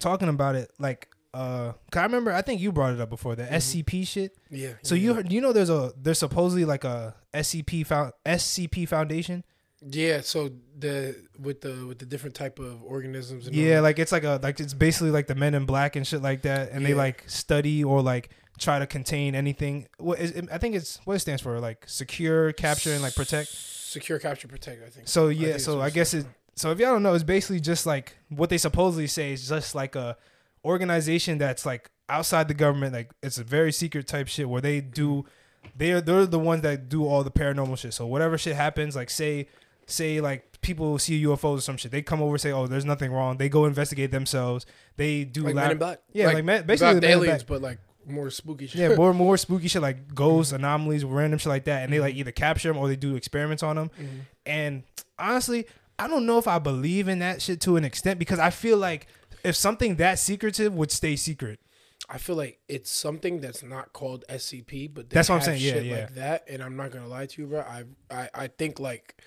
talking 0.01 0.29
about 0.29 0.55
it 0.55 0.71
like 0.79 1.09
uh 1.35 1.73
'cause 1.91 2.01
I 2.01 2.03
remember 2.05 2.33
I 2.33 2.43
think 2.43 2.61
you 2.61 2.73
brought 2.73 2.95
it 2.95 3.01
up 3.01 3.11
before 3.11 3.37
the 3.37 3.45
SCP 3.53 4.07
shit. 4.07 4.37
yeah. 4.51 4.73
So 4.83 4.95
yeah. 4.95 5.03
you 5.03 5.15
heard, 5.15 5.33
you 5.33 5.41
know 5.41 5.53
there's 5.53 5.71
a 5.71 5.93
there's 6.01 6.19
supposedly 6.19 6.65
like 6.65 6.85
a 6.85 7.15
SCP 7.35 7.85
found 7.87 8.13
SCP 8.25 8.87
Foundation. 8.89 9.45
Yeah, 9.81 10.23
so 10.23 10.51
the 10.77 11.15
with 11.39 11.61
the 11.61 11.87
with 11.87 11.99
the 11.99 12.07
different 12.07 12.35
type 12.35 12.59
of 12.59 12.83
organisms 12.83 13.47
and 13.47 13.55
Yeah, 13.55 13.81
like 13.81 13.99
it's 13.99 14.11
like 14.11 14.25
a 14.25 14.41
like 14.43 14.59
it's 14.59 14.75
basically 14.75 15.11
like 15.11 15.29
the 15.29 15.37
Men 15.37 15.55
in 15.55 15.67
Black 15.67 15.95
and 15.95 16.07
shit 16.07 16.21
like 16.21 16.43
that, 16.43 16.73
and 16.73 16.85
they 16.85 16.95
like 16.95 17.23
study 17.29 17.85
or 17.85 18.03
like 18.03 18.31
try 18.59 18.81
to 18.81 18.87
contain 18.87 19.35
anything. 19.37 19.87
What 19.99 20.19
is 20.19 20.35
I 20.51 20.59
think 20.59 20.75
it's 20.75 21.01
what 21.05 21.15
it 21.15 21.21
stands 21.21 21.43
for 21.43 21.61
like 21.61 21.85
secure, 21.89 22.53
capture, 22.53 22.93
and 22.93 23.03
like 23.03 23.15
protect. 23.15 23.51
secure 23.51 24.19
capture 24.19 24.49
protect, 24.49 24.83
I 24.85 24.91
think. 24.91 25.07
So 25.07 25.29
I 25.29 25.31
yeah, 25.31 25.49
think 25.51 25.61
so 25.61 25.81
I 25.81 25.91
guess 25.91 26.13
it. 26.13 26.27
So 26.57 26.73
if 26.73 26.81
y'all 26.81 26.93
don't 26.93 27.05
know, 27.05 27.15
it's 27.15 27.23
basically 27.23 27.61
just 27.61 27.87
like 27.87 28.17
what 28.31 28.51
they 28.51 28.59
supposedly 28.59 29.07
say 29.07 29.33
is 29.33 29.49
just 29.49 29.77
like 29.77 29.95
a 29.95 30.17
organization 30.65 31.39
that's 31.39 31.65
like 31.65 31.89
outside 32.09 32.49
the 32.49 32.55
government. 32.55 32.93
Like 32.93 33.13
it's 33.23 33.39
a 33.39 33.45
very 33.45 33.71
secret 33.71 34.09
type 34.09 34.27
shit 34.27 34.49
where 34.49 34.61
they 34.61 34.81
do. 34.81 35.09
Mm-hmm. 35.09 35.69
They're 35.77 36.01
they're 36.01 36.27
the 36.27 36.39
ones 36.41 36.63
that 36.63 36.89
do 36.89 37.07
all 37.07 37.23
the 37.23 37.31
paranormal 37.31 37.79
shit. 37.79 37.95
So 37.95 38.07
whatever 38.07 38.37
shit 38.39 38.57
happens, 38.57 38.97
like 38.97 39.11
say 39.11 39.47
say 39.89 40.21
like 40.21 40.61
people 40.61 40.99
see 40.99 41.23
UFOs 41.25 41.59
or 41.59 41.61
some 41.61 41.77
shit, 41.77 41.91
they 41.91 42.03
come 42.03 42.23
over 42.23 42.35
and 42.35 42.41
say, 42.41 42.53
oh, 42.53 42.67
there's 42.67 42.85
nothing 42.85 43.11
wrong. 43.13 43.37
They 43.39 43.49
go 43.49 43.65
investigate 43.65 44.11
themselves. 44.11 44.67
They 44.97 45.25
do 45.25 45.43
like 45.43 45.55
lab- 45.55 45.65
Men 45.65 45.71
in 45.73 45.79
Black. 45.79 46.01
Yeah, 46.13 46.27
like, 46.27 46.45
man, 46.45 46.67
basically 46.67 46.95
the 46.95 47.01
the 47.01 47.07
Men 47.07 47.11
in 47.17 47.19
aliens, 47.25 47.43
Black. 47.43 47.61
but 47.61 47.63
like 47.63 47.79
more 48.07 48.31
spooky 48.31 48.67
shit. 48.67 48.81
Yeah, 48.81 48.95
more 48.95 49.13
more 49.13 49.37
spooky 49.37 49.69
shit 49.69 49.83
like 49.83 50.15
ghosts, 50.15 50.53
anomalies, 50.53 51.05
random 51.05 51.39
shit 51.39 51.49
like 51.49 51.65
that, 51.65 51.83
and 51.85 51.93
they 51.93 52.01
like 52.01 52.15
either 52.15 52.31
capture 52.33 52.69
them 52.69 52.79
or 52.79 52.89
they 52.89 52.97
do 52.97 53.17
experiments 53.17 53.63
on 53.63 53.77
them. 53.77 53.91
Mhm. 54.01 54.21
And 54.47 54.83
honestly, 55.19 55.67
I 55.99 56.07
don't 56.09 56.27
know 56.27 56.39
if 56.39 56.47
I 56.47 56.59
believe 56.59 57.09
in 57.09 57.19
that 57.21 57.43
shit 57.43 57.61
to 57.63 57.77
an 57.77 57.85
extent 57.85 58.19
because 58.19 58.39
I 58.39 58.51
feel 58.51 58.79
like 58.79 59.07
if 59.45 59.57
something 59.57 59.97
that 59.97 60.19
secretive 60.19 60.75
would 60.75 60.91
stay 60.91 61.17
secret. 61.17 61.61
I 62.11 62.17
feel 62.17 62.37
like 62.37 62.59
it's 62.69 62.91
something 62.91 63.41
that's 63.41 63.63
not 63.63 63.93
called 63.93 64.25
SCP, 64.31 64.95
but 64.95 65.11
That's 65.11 65.29
what 65.29 65.35
I'm 65.37 65.43
saying, 65.43 65.61
yeah, 65.61 65.79
yeah. 65.81 66.01
like 66.05 66.15
that. 66.15 66.45
And 66.49 66.63
I'm 66.63 66.75
not 66.75 66.91
gonna 66.91 67.09
lie 67.09 67.27
to 67.27 67.43
you, 67.43 67.49
bro. 67.49 67.61
I 67.61 67.85
I 68.11 68.31
I 68.35 68.47
think 68.47 68.81
like. 68.81 69.21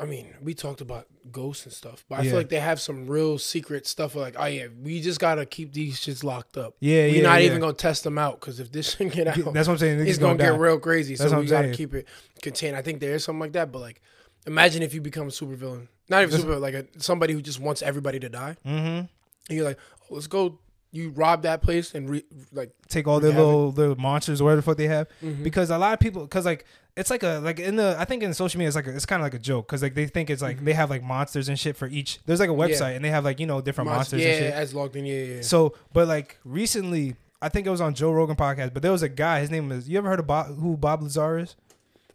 I 0.00 0.06
mean, 0.06 0.34
we 0.42 0.54
talked 0.54 0.80
about 0.80 1.06
ghosts 1.30 1.64
and 1.66 1.72
stuff, 1.74 2.04
but 2.08 2.20
I 2.20 2.22
Yeah. 2.22 2.30
feel 2.30 2.38
like 2.40 2.48
they 2.48 2.60
have 2.60 2.80
some 2.80 3.06
real 3.06 3.36
secret 3.38 3.86
stuff. 3.86 4.14
Like, 4.14 4.34
oh 4.38 4.46
yeah, 4.46 4.68
we 4.82 5.00
just 5.00 5.20
gotta 5.20 5.44
keep 5.44 5.72
these 5.74 6.00
shits 6.00 6.24
locked 6.24 6.56
up. 6.56 6.74
Yeah, 6.80 7.02
We're 7.02 7.16
yeah, 7.16 7.22
not 7.22 7.40
yeah. 7.40 7.46
even 7.46 7.60
gonna 7.60 7.74
test 7.74 8.04
them 8.04 8.16
out 8.18 8.40
because 8.40 8.60
if 8.60 8.72
this 8.72 8.94
shit 8.96 9.12
get 9.12 9.26
out, 9.28 9.36
That's 9.52 9.68
what 9.68 9.74
I'm 9.74 9.78
saying. 9.78 10.00
it's 10.00 10.18
gonna, 10.18 10.38
gonna 10.38 10.52
get 10.52 10.58
real 10.60 10.78
crazy. 10.78 11.14
That's 11.16 11.30
so 11.30 11.40
we 11.40 11.46
gotta 11.46 11.72
keep 11.72 11.92
it 11.94 12.08
contained. 12.42 12.76
I 12.76 12.82
think 12.82 13.00
there 13.00 13.14
is 13.14 13.24
something 13.24 13.40
like 13.40 13.52
that, 13.52 13.70
but 13.70 13.80
like, 13.80 14.00
imagine 14.46 14.82
if 14.82 14.94
you 14.94 15.00
become 15.02 15.26
a 15.28 15.30
supervillain, 15.30 15.88
not 16.08 16.22
even 16.22 16.40
super, 16.40 16.56
like 16.56 16.74
a, 16.74 16.86
somebody 16.98 17.34
who 17.34 17.42
just 17.42 17.60
wants 17.60 17.82
everybody 17.82 18.18
to 18.20 18.28
die. 18.30 18.56
Mm-hmm. 18.66 18.86
And 18.86 19.08
you're 19.50 19.64
like, 19.66 19.78
oh, 20.10 20.14
let's 20.14 20.26
go. 20.26 20.58
You 20.92 21.10
rob 21.10 21.42
that 21.42 21.62
place 21.62 21.94
and 21.94 22.10
re, 22.10 22.24
like, 22.52 22.72
Take 22.88 23.06
all 23.06 23.20
their 23.20 23.30
Have 23.30 23.40
it. 23.40 23.44
little 23.44 23.70
little 23.70 23.94
monsters 23.96 24.40
or 24.40 24.44
whatever 24.44 24.56
the 24.60 24.64
fuck 24.64 24.76
they 24.76 24.88
have. 24.88 25.06
mhm. 25.22 25.44
Because 25.44 25.70
a 25.70 25.78
lot 25.78 25.92
of 25.92 26.00
people, 26.00 26.22
because 26.22 26.44
like 26.44 26.64
it's 26.96 27.10
like 27.10 27.22
a 27.22 27.40
like 27.42 27.58
in 27.60 27.76
the 27.76 27.96
I 27.98 28.04
think 28.04 28.22
in 28.22 28.34
social 28.34 28.58
media 28.58 28.68
it's 28.68 28.76
like 28.76 28.86
a, 28.86 28.94
it's 28.94 29.06
kind 29.06 29.20
of 29.22 29.24
like 29.24 29.34
a 29.34 29.38
joke 29.38 29.66
because 29.68 29.82
like 29.82 29.94
they 29.94 30.06
think 30.06 30.28
it's 30.30 30.42
like 30.42 30.64
they 30.64 30.72
have 30.72 30.90
like 30.90 31.02
monsters 31.02 31.48
and 31.48 31.58
shit 31.58 31.76
for 31.76 31.86
each. 31.88 32.18
There's 32.26 32.40
like 32.40 32.50
a 32.50 32.52
website 32.52 32.70
Mm-hmm. 32.70 32.82
Yeah. 32.82 32.88
and 32.96 33.04
they 33.04 33.10
have 33.10 33.24
like 33.24 33.40
you 33.40 33.46
know 33.46 33.60
different 33.60 33.88
Monster- 33.90 34.16
monsters 34.16 34.22
yeah, 34.22 34.44
and 34.44 34.44
shit. 34.46 34.54
as 34.54 34.74
logged 34.74 34.96
in, 34.96 35.06
yeah, 35.06 35.22
yeah. 35.22 35.40
So, 35.42 35.74
but 35.92 36.08
like 36.08 36.38
recently, 36.44 37.16
I 37.40 37.48
think 37.48 37.66
it 37.66 37.70
was 37.70 37.80
on 37.80 37.94
Joe 37.94 38.12
Rogan 38.12 38.36
podcast. 38.36 38.74
But 38.74 38.82
there 38.82 38.92
was 38.92 39.02
a 39.02 39.08
guy. 39.08 39.40
His 39.40 39.50
name 39.50 39.70
is. 39.72 39.88
You 39.88 39.98
ever 39.98 40.08
heard 40.08 40.20
of 40.20 40.26
Bob, 40.26 40.58
who 40.58 40.76
Bob 40.76 41.02
Lazar 41.02 41.38
is? 41.38 41.56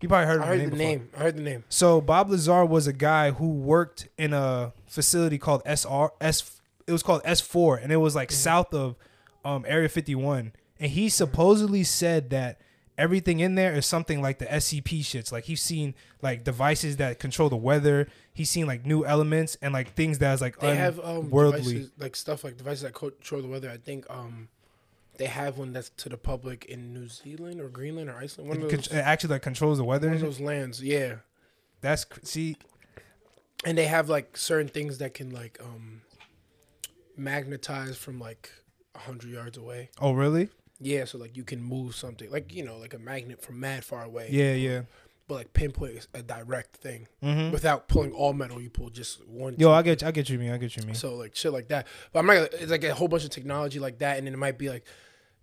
You 0.02 0.10
probably 0.10 0.28
heard 0.28 0.38
of 0.38 0.44
I 0.44 0.48
heard 0.48 0.58
name. 0.60 0.70
the 0.70 0.76
before. 0.76 0.88
name. 0.90 1.10
I 1.16 1.20
heard 1.20 1.38
the 1.38 1.42
name. 1.42 1.64
So 1.70 2.02
Bob 2.02 2.30
Lazar 2.30 2.64
was 2.66 2.86
a 2.86 2.94
guy 2.94 3.32
who 3.32 3.48
worked 3.50 4.08
in 4.18 4.34
a 4.34 4.74
facility 4.88 5.38
called 5.38 5.62
SR 5.66 6.12
S. 6.22 6.60
It 6.86 6.92
was 6.92 7.02
called 7.02 7.24
S4, 7.24 7.82
and 7.82 7.92
it 7.92 7.98
was 7.98 8.14
like 8.16 8.32
south 8.32 8.72
of 8.74 8.96
um, 9.44 9.66
Area 9.68 9.90
51, 9.90 10.52
and 10.80 10.92
he 10.92 11.10
supposedly 11.10 11.84
said 11.84 12.30
that 12.30 12.60
everything 12.98 13.40
in 13.40 13.56
there 13.56 13.74
is 13.74 13.86
something 13.86 14.22
like 14.22 14.40
the 14.40 14.46
SCP 14.46 15.02
shits. 15.02 15.32
Like 15.32 15.46
he's 15.46 15.62
seen 15.62 15.96
like 16.22 16.44
devices 16.44 16.98
that 16.98 17.20
control 17.20 17.50
the 17.50 17.56
weather. 17.56 18.08
He's 18.34 18.50
seen 18.50 18.68
like 18.68 18.86
new 18.86 19.06
elements 19.06 19.58
and 19.62 19.74
like 19.74 19.94
things 19.94 20.18
that's 20.20 20.42
like 20.42 20.60
They 20.60 20.76
have 20.76 21.00
um 21.00 21.30
devices, 21.30 21.92
like 21.98 22.16
stuff 22.16 22.44
like 22.44 22.58
devices 22.58 22.84
that 22.84 22.94
control 22.94 23.42
the 23.42 23.48
weather. 23.48 23.70
I 23.70 23.78
think 23.78 24.06
um 24.10 24.50
they 25.18 25.28
have 25.28 25.58
one 25.58 25.72
that's 25.72 25.90
to 25.92 26.10
the 26.10 26.18
public 26.18 26.66
in 26.66 26.94
New 26.94 27.08
Zealand 27.08 27.62
or 27.62 27.70
Greenland 27.70 28.10
or 28.10 28.18
Iceland. 28.18 28.50
One 28.50 28.58
It 28.60 28.64
of 28.66 28.70
con- 28.70 28.78
those, 28.80 28.88
it 28.88 28.96
actually 28.98 29.30
like 29.36 29.42
controls 29.44 29.78
the 29.78 29.84
weather. 29.86 30.08
one 30.08 30.16
of 30.18 30.22
those 30.22 30.40
lands. 30.42 30.84
Yeah, 30.84 31.16
That's 31.82 32.06
see, 32.24 32.58
and 33.64 33.78
they 33.78 33.86
have 33.88 34.10
like 34.10 34.36
certain 34.38 34.68
things 34.68 34.98
that 34.98 35.14
can 35.14 35.30
like 35.32 35.58
um 35.62 36.02
magnetize 37.18 37.98
from 37.98 38.20
like 38.20 38.52
a 38.94 39.00
hundred 39.00 39.30
yards 39.32 39.58
away. 39.58 39.90
oh 40.00 40.14
really? 40.14 40.50
Yeah, 40.86 41.06
so 41.06 41.18
like 41.18 41.36
you 41.36 41.44
can 41.44 41.62
move 41.62 41.96
something 41.96 42.30
like 42.32 42.54
you 42.54 42.64
know 42.64 42.78
like 42.78 42.94
a 42.94 43.00
magnet 43.00 43.42
from 43.42 43.60
mad 43.60 43.84
far 43.84 44.04
away. 44.04 44.28
Yeah, 44.32 44.54
yeah. 44.54 44.82
but 45.28 45.36
like 45.36 45.54
pinpoint 45.54 46.08
a 46.14 46.22
direct 46.22 46.78
thing 46.78 47.08
Mm-hmm. 47.24 47.52
without 47.52 47.88
pulling 47.88 48.12
all 48.12 48.34
metal. 48.34 48.62
You 48.62 48.70
pull 48.70 48.90
just 48.92 49.26
one. 49.28 49.56
Yo, 49.58 49.72
I 49.72 49.82
get, 49.82 50.04
I 50.04 50.12
get 50.12 50.30
you, 50.30 50.38
me. 50.38 50.52
I 50.52 50.58
get 50.58 50.78
you, 50.78 50.84
me. 50.86 50.94
So 50.94 51.16
like 51.16 51.36
shit 51.36 51.52
like 51.52 51.70
that. 51.70 51.88
But 52.14 52.20
I'm 52.20 52.28
not. 52.28 52.34
Gonna, 52.36 52.50
it's 52.62 52.72
like 52.72 52.84
a 52.84 52.94
whole 52.94 53.08
bunch 53.08 53.24
of 53.24 53.32
technology 53.32 53.80
like 53.80 53.98
that, 54.00 54.18
and 54.20 54.28
then 54.28 54.34
it 54.36 54.38
might 54.38 54.58
be 54.60 54.70
like, 54.70 54.86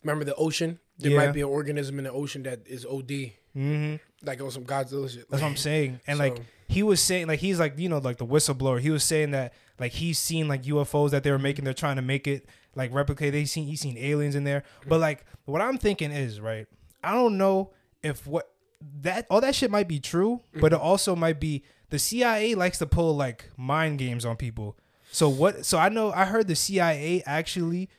remember 0.02 0.24
the 0.24 0.34
ocean? 0.36 0.78
There 0.98 1.10
Yeah. 1.10 1.18
might 1.26 1.32
be 1.32 1.40
an 1.40 1.48
organism 1.48 1.98
in 1.98 2.04
the 2.04 2.12
ocean 2.12 2.44
that 2.44 2.60
is 2.66 2.86
OD, 2.86 3.32
Mm-hmm. 3.56 3.96
like 4.24 4.40
on 4.40 4.50
some 4.52 4.64
Godzilla 4.64 5.10
shit. 5.10 5.28
That's 5.28 5.42
what 5.42 5.48
I'm 5.50 5.56
saying. 5.56 6.00
And 6.06 6.18
like 6.18 6.36
So- 6.36 6.42
he 6.72 6.82
was 6.82 7.00
saying, 7.00 7.26
like 7.26 7.40
he's 7.40 7.58
like 7.58 7.78
you 7.78 7.88
know 7.88 7.98
like 7.98 8.18
the 8.18 8.26
whistleblower. 8.26 8.80
He 8.80 8.90
was 8.90 9.04
saying 9.04 9.32
that 9.32 9.52
like 9.78 9.92
he's 9.92 10.18
seen 10.18 10.48
like 10.48 10.62
UFOs 10.64 11.10
that 11.10 11.22
they 11.22 11.30
were 11.30 11.38
making. 11.38 11.64
They're 11.64 11.74
trying 11.74 11.96
to 11.96 12.02
make 12.02 12.26
it 12.26 12.48
like 12.74 12.92
replicate. 12.92 13.32
They 13.32 13.44
seen 13.44 13.66
he's 13.66 13.80
seen 13.80 13.96
aliens 13.98 14.34
in 14.34 14.44
there. 14.44 14.64
But 14.86 15.00
like 15.00 15.24
what 15.44 15.60
I'm 15.60 15.78
thinking 15.78 16.10
is 16.10 16.40
right. 16.40 16.66
I 17.04 17.12
don't 17.12 17.36
know 17.36 17.72
if 18.02 18.26
what 18.26 18.52
that 19.00 19.26
all 19.30 19.40
that 19.40 19.54
shit 19.54 19.70
might 19.70 19.88
be 19.88 20.00
true, 20.00 20.40
but 20.60 20.72
it 20.72 20.78
also 20.78 21.14
might 21.14 21.40
be 21.40 21.64
the 21.90 21.98
CIA 21.98 22.54
likes 22.54 22.78
to 22.78 22.86
pull 22.86 23.14
like 23.14 23.50
mind 23.56 23.98
games 23.98 24.24
on 24.24 24.36
people. 24.36 24.76
So 25.10 25.28
what? 25.28 25.66
So 25.66 25.78
I 25.78 25.88
know 25.88 26.10
I 26.12 26.24
heard 26.24 26.48
the 26.48 26.56
CIA 26.56 27.22
actually 27.26 27.90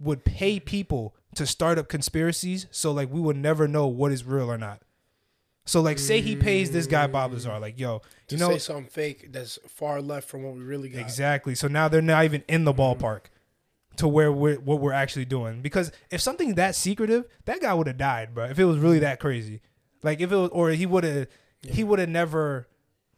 would 0.00 0.24
pay 0.24 0.58
people 0.58 1.14
to 1.34 1.46
start 1.46 1.78
up 1.78 1.88
conspiracies, 1.88 2.66
so 2.70 2.92
like 2.92 3.10
we 3.12 3.20
would 3.20 3.36
never 3.36 3.68
know 3.68 3.86
what 3.86 4.10
is 4.10 4.24
real 4.24 4.50
or 4.50 4.58
not. 4.58 4.82
So 5.64 5.80
like, 5.80 5.98
say 5.98 6.20
he 6.20 6.34
pays 6.34 6.72
this 6.72 6.86
guy 6.86 7.06
Bob 7.06 7.30
mm. 7.30 7.34
Lazar, 7.34 7.58
like, 7.60 7.78
yo, 7.78 8.02
to 8.28 8.34
you 8.34 8.40
know 8.40 8.50
say 8.50 8.58
something 8.58 8.86
fake 8.86 9.32
that's 9.32 9.58
far 9.68 10.00
left 10.02 10.28
from 10.28 10.42
what 10.42 10.54
we 10.54 10.62
really 10.62 10.88
got. 10.88 11.00
exactly. 11.00 11.54
So 11.54 11.68
now 11.68 11.88
they're 11.88 12.02
not 12.02 12.24
even 12.24 12.42
in 12.48 12.64
the 12.64 12.72
mm-hmm. 12.72 13.02
ballpark 13.04 13.26
to 13.96 14.08
where 14.08 14.32
we're 14.32 14.56
what 14.56 14.80
we're 14.80 14.92
actually 14.92 15.24
doing. 15.24 15.62
Because 15.62 15.92
if 16.10 16.20
something's 16.20 16.56
that 16.56 16.74
secretive, 16.74 17.26
that 17.44 17.60
guy 17.60 17.74
would 17.74 17.86
have 17.86 17.98
died, 17.98 18.34
bro. 18.34 18.46
If 18.46 18.58
it 18.58 18.64
was 18.64 18.78
really 18.78 18.98
that 19.00 19.20
crazy, 19.20 19.60
like 20.02 20.20
if 20.20 20.32
it 20.32 20.36
was, 20.36 20.50
or 20.50 20.70
he 20.70 20.86
would 20.86 21.04
have, 21.04 21.28
he 21.62 21.84
would 21.84 21.98
have 21.98 22.08
never 22.08 22.68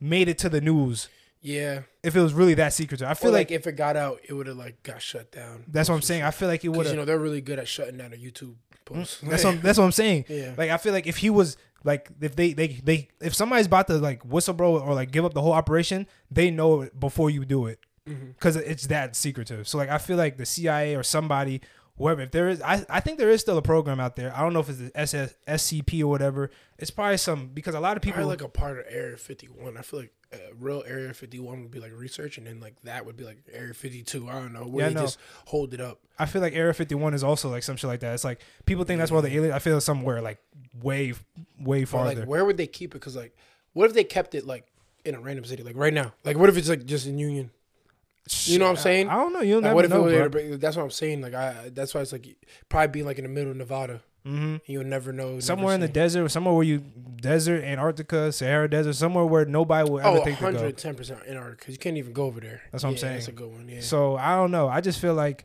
made 0.00 0.28
it 0.28 0.36
to 0.38 0.48
the 0.48 0.60
news 0.60 1.08
Yeah, 1.40 1.82
if 2.02 2.14
it 2.14 2.20
was 2.20 2.34
really 2.34 2.54
that 2.54 2.72
secretive. 2.72 3.06
I 3.06 3.14
feel 3.14 3.28
feel 3.28 3.32
like, 3.32 3.50
like 3.50 3.58
if 3.58 3.66
it 3.66 3.72
got 3.72 3.96
out, 3.96 4.20
it 4.28 4.34
would 4.34 4.46
have 4.46 4.56
like 4.56 4.82
got 4.82 5.00
shut 5.00 5.32
down. 5.32 5.64
that's 5.68 5.88
what 5.88 5.94
I'm 5.94 6.02
saying. 6.02 6.22
I 6.22 6.30
feel 6.30 6.48
like 6.48 6.64
it 6.64 6.68
would 6.68 6.86
you 6.86 6.96
know 6.96 7.04
they're 7.04 7.18
really 7.18 7.40
good 7.40 7.58
at 7.58 7.68
shutting 7.68 7.96
down 7.96 8.12
a 8.12 8.16
YouTube 8.16 8.54
mm, 8.54 8.84
post. 8.84 9.26
That's 9.26 9.44
what, 9.44 9.62
that's 9.62 9.78
what 9.78 9.84
I'm 9.84 9.92
saying. 9.92 10.26
Yeah. 10.34 10.54
Like 10.56 10.70
I 10.70 10.76
feel 10.76 10.92
like 10.92 11.06
if 11.06 11.18
he 11.18 11.30
was 11.30 11.56
like 11.84 12.08
if 12.20 12.34
they 12.34 12.52
they 12.52 12.68
they 12.82 13.08
if 13.20 13.34
somebody's 13.34 13.66
about 13.66 13.86
to 13.88 13.94
like 13.98 14.26
whistleblower 14.28 14.84
or 14.84 14.94
like 14.94 15.10
give 15.12 15.24
up 15.24 15.34
the 15.34 15.42
whole 15.42 15.52
operation, 15.52 16.06
they 16.30 16.50
know 16.50 16.80
it 16.82 16.98
before 16.98 17.30
you 17.30 17.44
do 17.44 17.66
it 17.66 17.78
Mm-hmm. 18.08 18.32
because 18.32 18.56
it's 18.56 18.88
that 18.88 19.16
secretive. 19.16 19.66
So 19.66 19.78
like 19.78 19.88
I 19.88 19.96
feel 19.96 20.18
like 20.18 20.36
the 20.36 20.44
CIA 20.44 20.94
or 20.94 21.02
somebody 21.02 21.62
whoever 21.96 22.20
if 22.20 22.32
there 22.32 22.48
is 22.50 22.60
I, 22.60 22.84
I 22.90 23.00
think 23.00 23.18
there 23.18 23.30
is 23.30 23.40
still 23.40 23.56
a 23.56 23.62
program 23.62 23.98
out 23.98 24.14
there. 24.16 24.30
I 24.36 24.40
don't 24.42 24.52
know 24.52 24.60
if 24.60 24.68
it's 24.68 24.78
the 24.78 24.92
SS, 24.94 25.34
SCP 25.48 26.02
or 26.02 26.08
whatever. 26.08 26.50
It's 26.78 26.90
probably 26.90 27.16
some 27.16 27.48
because 27.54 27.74
a 27.74 27.80
lot 27.80 27.96
of 27.96 28.02
people 28.02 28.16
Probably 28.16 28.32
like 28.36 28.42
a 28.42 28.48
part 28.48 28.78
of 28.78 28.84
Area 28.90 29.16
51. 29.16 29.78
I 29.78 29.80
feel 29.80 30.00
like 30.00 30.12
a 30.50 30.54
real 30.58 30.82
Area 30.86 31.12
51 31.12 31.62
would 31.62 31.70
be 31.70 31.80
like 31.80 31.92
research, 31.94 32.38
and 32.38 32.46
then 32.46 32.60
like 32.60 32.74
that 32.82 33.04
would 33.06 33.16
be 33.16 33.24
like 33.24 33.38
Area 33.52 33.74
52. 33.74 34.28
I 34.28 34.32
don't 34.32 34.52
know 34.52 34.64
where 34.66 34.84
Yeah, 34.84 34.88
they 34.90 34.94
know. 34.96 35.00
just 35.02 35.18
hold 35.46 35.74
it 35.74 35.80
up. 35.80 36.00
I 36.18 36.26
feel 36.26 36.42
like 36.42 36.52
Area 36.54 36.72
51 36.74 37.14
is 37.14 37.24
also 37.24 37.48
like 37.50 37.62
some 37.62 37.76
shit 37.76 37.88
like 37.88 38.00
that. 38.00 38.14
It's 38.14 38.24
like 38.24 38.40
people 38.66 38.84
think 38.84 38.98
that's 38.98 39.10
where 39.10 39.22
the 39.22 39.34
alien. 39.34 39.52
I 39.52 39.58
feel 39.58 39.80
somewhere 39.80 40.20
like 40.22 40.38
way 40.82 41.14
way 41.60 41.84
farther. 41.84 42.20
like, 42.20 42.28
where 42.28 42.44
would 42.44 42.56
they 42.56 42.66
keep 42.66 42.92
it? 42.94 42.98
Because 43.00 43.16
like, 43.16 43.36
what 43.72 43.86
if 43.86 43.94
they 43.94 44.04
kept 44.04 44.34
it 44.34 44.46
like 44.46 44.66
in 45.04 45.14
a 45.14 45.20
random 45.20 45.44
city, 45.44 45.62
like 45.62 45.76
right 45.76 45.92
now? 45.94 46.12
Like, 46.24 46.38
what 46.38 46.48
if 46.48 46.56
it's 46.56 46.68
like 46.68 46.84
just 46.86 47.06
in 47.06 47.18
Union? 47.18 47.50
You 48.44 48.58
know 48.58 48.64
what 48.64 48.70
I'm 48.70 48.76
saying? 48.78 49.08
I, 49.10 49.14
I 49.14 49.16
don't 49.18 49.32
know. 49.34 49.40
You'll 49.42 49.58
Like, 49.60 49.64
never 49.64 49.74
what 49.74 49.84
if 49.84 49.90
know, 49.90 50.38
it 50.38 50.60
that's 50.60 50.76
what 50.76 50.82
I'm 50.82 50.90
saying. 50.90 51.20
Like, 51.20 51.34
I 51.34 51.70
that's 51.74 51.94
why 51.94 52.00
it's 52.00 52.12
like 52.12 52.26
probably 52.68 52.88
be 52.88 53.02
like 53.02 53.18
in 53.18 53.24
the 53.24 53.28
middle 53.30 53.50
of 53.50 53.56
Nevada. 53.58 54.00
Hmm 54.24 54.56
You'll 54.66 54.84
never 54.84 55.12
know. 55.12 55.28
never 55.30 55.40
somewhere 55.40 55.74
in 55.74 55.80
the 55.80 55.88
desert, 55.88 56.28
somewhere 56.30 56.54
where 56.54 56.64
you 56.64 56.78
desert, 56.78 57.62
Antarctica, 57.64 58.32
Sahara 58.32 58.68
Desert, 58.68 58.94
somewhere 58.94 59.24
where 59.24 59.44
nobody 59.44 59.90
will 59.90 60.00
ever 60.00 60.08
Oh, 60.18 60.24
think 60.24 60.36
to 60.38 60.42
go. 60.42 60.46
110 60.46 60.94
percent 60.94 61.20
Antarctica. 61.28 61.72
You 61.72 61.78
can't 61.78 61.96
even 61.96 62.12
go 62.12 62.24
over 62.24 62.40
there. 62.40 62.62
That's 62.72 62.84
what 62.84 62.90
I'm 62.90 62.96
saying. 62.96 63.14
That's 63.14 63.28
a 63.28 63.32
good 63.32 63.50
one. 63.50 63.68
Yeah. 63.68 63.80
So 63.80 64.16
I 64.16 64.36
don't 64.36 64.50
know. 64.50 64.68
I 64.68 64.80
just 64.80 64.98
feel 65.00 65.14
like, 65.14 65.44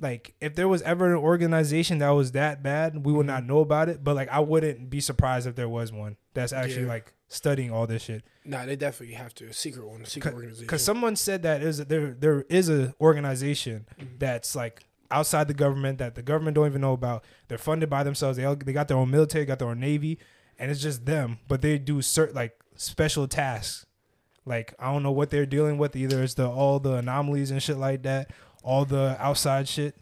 like 0.00 0.34
if 0.40 0.54
there 0.54 0.66
was 0.68 0.82
ever 0.82 1.06
an 1.14 1.18
organization 1.18 1.98
that 1.98 2.10
was 2.10 2.32
that 2.32 2.62
bad, 2.62 3.04
we 3.04 3.12
would 3.12 3.26
not 3.26 3.44
know 3.44 3.60
about 3.60 3.88
it. 3.88 4.02
But 4.02 4.16
like 4.16 4.28
I 4.28 4.40
wouldn't 4.40 4.90
be 4.90 5.00
surprised 5.00 5.46
if 5.46 5.54
there 5.56 5.68
was 5.68 5.92
one 5.92 6.16
that's 6.34 6.52
actually 6.52 6.82
Yeah. 6.82 6.88
like 6.88 7.12
studying 7.28 7.70
all 7.70 7.86
this 7.86 8.02
shit. 8.02 8.24
nah, 8.44 8.64
they 8.66 8.74
definitely 8.76 9.14
have 9.14 9.32
to. 9.36 9.46
A 9.46 9.52
secret 9.52 9.86
one. 9.86 10.02
A 10.02 10.06
secret 10.06 10.34
organization. 10.34 10.64
Because 10.66 10.82
someone 10.84 11.14
said 11.16 11.42
that 11.44 11.62
is 11.62 11.78
there 11.86 12.12
there 12.18 12.42
is 12.48 12.68
a 12.68 12.92
organization 13.00 13.86
Mm-hmm. 14.00 14.14
that's 14.18 14.56
like 14.56 14.84
outside 15.10 15.48
the 15.48 15.54
government 15.54 15.98
that 15.98 16.14
the 16.14 16.22
government 16.22 16.54
don't 16.54 16.66
even 16.66 16.80
know 16.80 16.92
about. 16.92 17.24
They're 17.48 17.58
funded 17.58 17.90
by 17.90 18.02
themselves. 18.02 18.36
They 18.36 18.44
all, 18.44 18.56
they 18.56 18.72
got 18.72 18.88
their 18.88 18.96
own 18.96 19.10
military, 19.10 19.44
got 19.44 19.58
their 19.58 19.68
own 19.68 19.80
navy, 19.80 20.18
and 20.58 20.70
it's 20.70 20.80
just 20.80 21.06
them. 21.06 21.38
But 21.48 21.62
they 21.62 21.78
do 21.78 22.02
certain 22.02 22.34
like 22.34 22.58
special 22.76 23.26
tasks. 23.28 23.86
Like 24.44 24.74
I 24.78 24.92
don't 24.92 25.02
know 25.02 25.12
what 25.12 25.30
they're 25.30 25.46
dealing 25.46 25.78
with. 25.78 25.94
Either 25.96 26.22
it's 26.22 26.34
the 26.34 26.48
all 26.48 26.80
the 26.80 26.94
anomalies 26.94 27.50
and 27.50 27.62
shit 27.62 27.76
like 27.76 28.02
that, 28.02 28.30
all 28.62 28.84
the 28.84 29.16
outside 29.18 29.68
shit. 29.68 29.96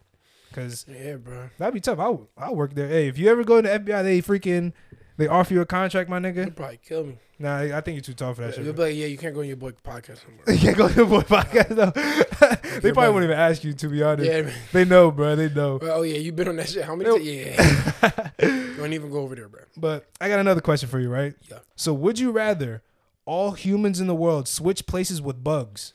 Cause 0.53 0.85
yeah, 0.87 1.15
bro. 1.17 1.49
that'd 1.59 1.73
be 1.73 1.79
tough. 1.79 1.99
I'll 1.99 2.29
I'll 2.37 2.55
work 2.55 2.73
there. 2.73 2.87
Hey, 2.87 3.07
if 3.07 3.17
you 3.17 3.29
ever 3.29 3.43
go 3.43 3.61
to 3.61 3.67
the 3.67 3.79
FBI, 3.79 4.03
they 4.03 4.21
freaking 4.21 4.73
they 5.19 5.27
offer 5.27 5.53
you 5.53 5.61
a 5.61 5.65
contract, 5.67 6.09
my 6.09 6.17
nigga. 6.19 6.35
They'll 6.45 6.49
probably 6.51 6.79
kill 6.83 7.03
me. 7.03 7.17
Nah, 7.41 7.57
I 7.59 7.79
think 7.81 7.95
you're 7.95 8.01
too 8.01 8.13
tall 8.15 8.33
for 8.33 8.41
that 8.41 8.55
shit. 8.55 8.63
They'll 8.65 8.73
be 8.73 8.81
like, 8.81 8.95
yeah, 8.95 9.05
you 9.05 9.17
can't 9.17 9.33
go 9.33 9.41
on 9.41 9.47
your 9.47 9.55
boy 9.55 9.71
podcast 9.71 10.25
anymore. 10.25 10.43
You 10.47 10.57
can't 10.57 10.77
go 10.77 10.87
to 10.89 10.93
the 10.93 11.05
boy 11.05 11.21
podcast 11.35 11.69
though. 11.69 12.79
they 12.81 12.91
probably 12.91 13.13
wouldn't 13.13 13.31
even 13.31 13.37
ask 13.39 13.63
you 13.63 13.73
to 13.73 13.87
be 13.87 14.01
honest. 14.03 14.29
yeah, 14.29 14.41
man. 14.41 14.53
They 14.73 14.83
know, 14.85 15.11
bro. 15.11 15.35
They 15.35 15.49
know. 15.49 15.79
Oh 15.81 16.01
yeah, 16.01 16.17
you've 16.17 16.35
been 16.35 16.47
on 16.49 16.55
that 16.57 16.67
shit. 16.69 16.83
How 16.83 16.95
many? 16.95 17.17
T- 17.19 17.43
yeah. 17.45 18.29
Don't 18.77 18.93
even 18.93 19.11
go 19.11 19.19
over 19.19 19.35
there, 19.35 19.47
bro. 19.47 19.61
But 19.77 20.07
I 20.19 20.27
got 20.29 20.39
another 20.39 20.61
question 20.61 20.89
for 20.89 20.99
you, 20.99 21.09
right? 21.09 21.33
Yeah. 21.49 21.59
So 21.75 21.93
would 21.93 22.17
you 22.19 22.31
rather 22.31 22.81
all 23.25 23.51
humans 23.51 23.99
in 24.01 24.07
the 24.07 24.15
world 24.15 24.47
switch 24.47 24.85
places 24.85 25.21
with 25.21 25.43
bugs, 25.43 25.93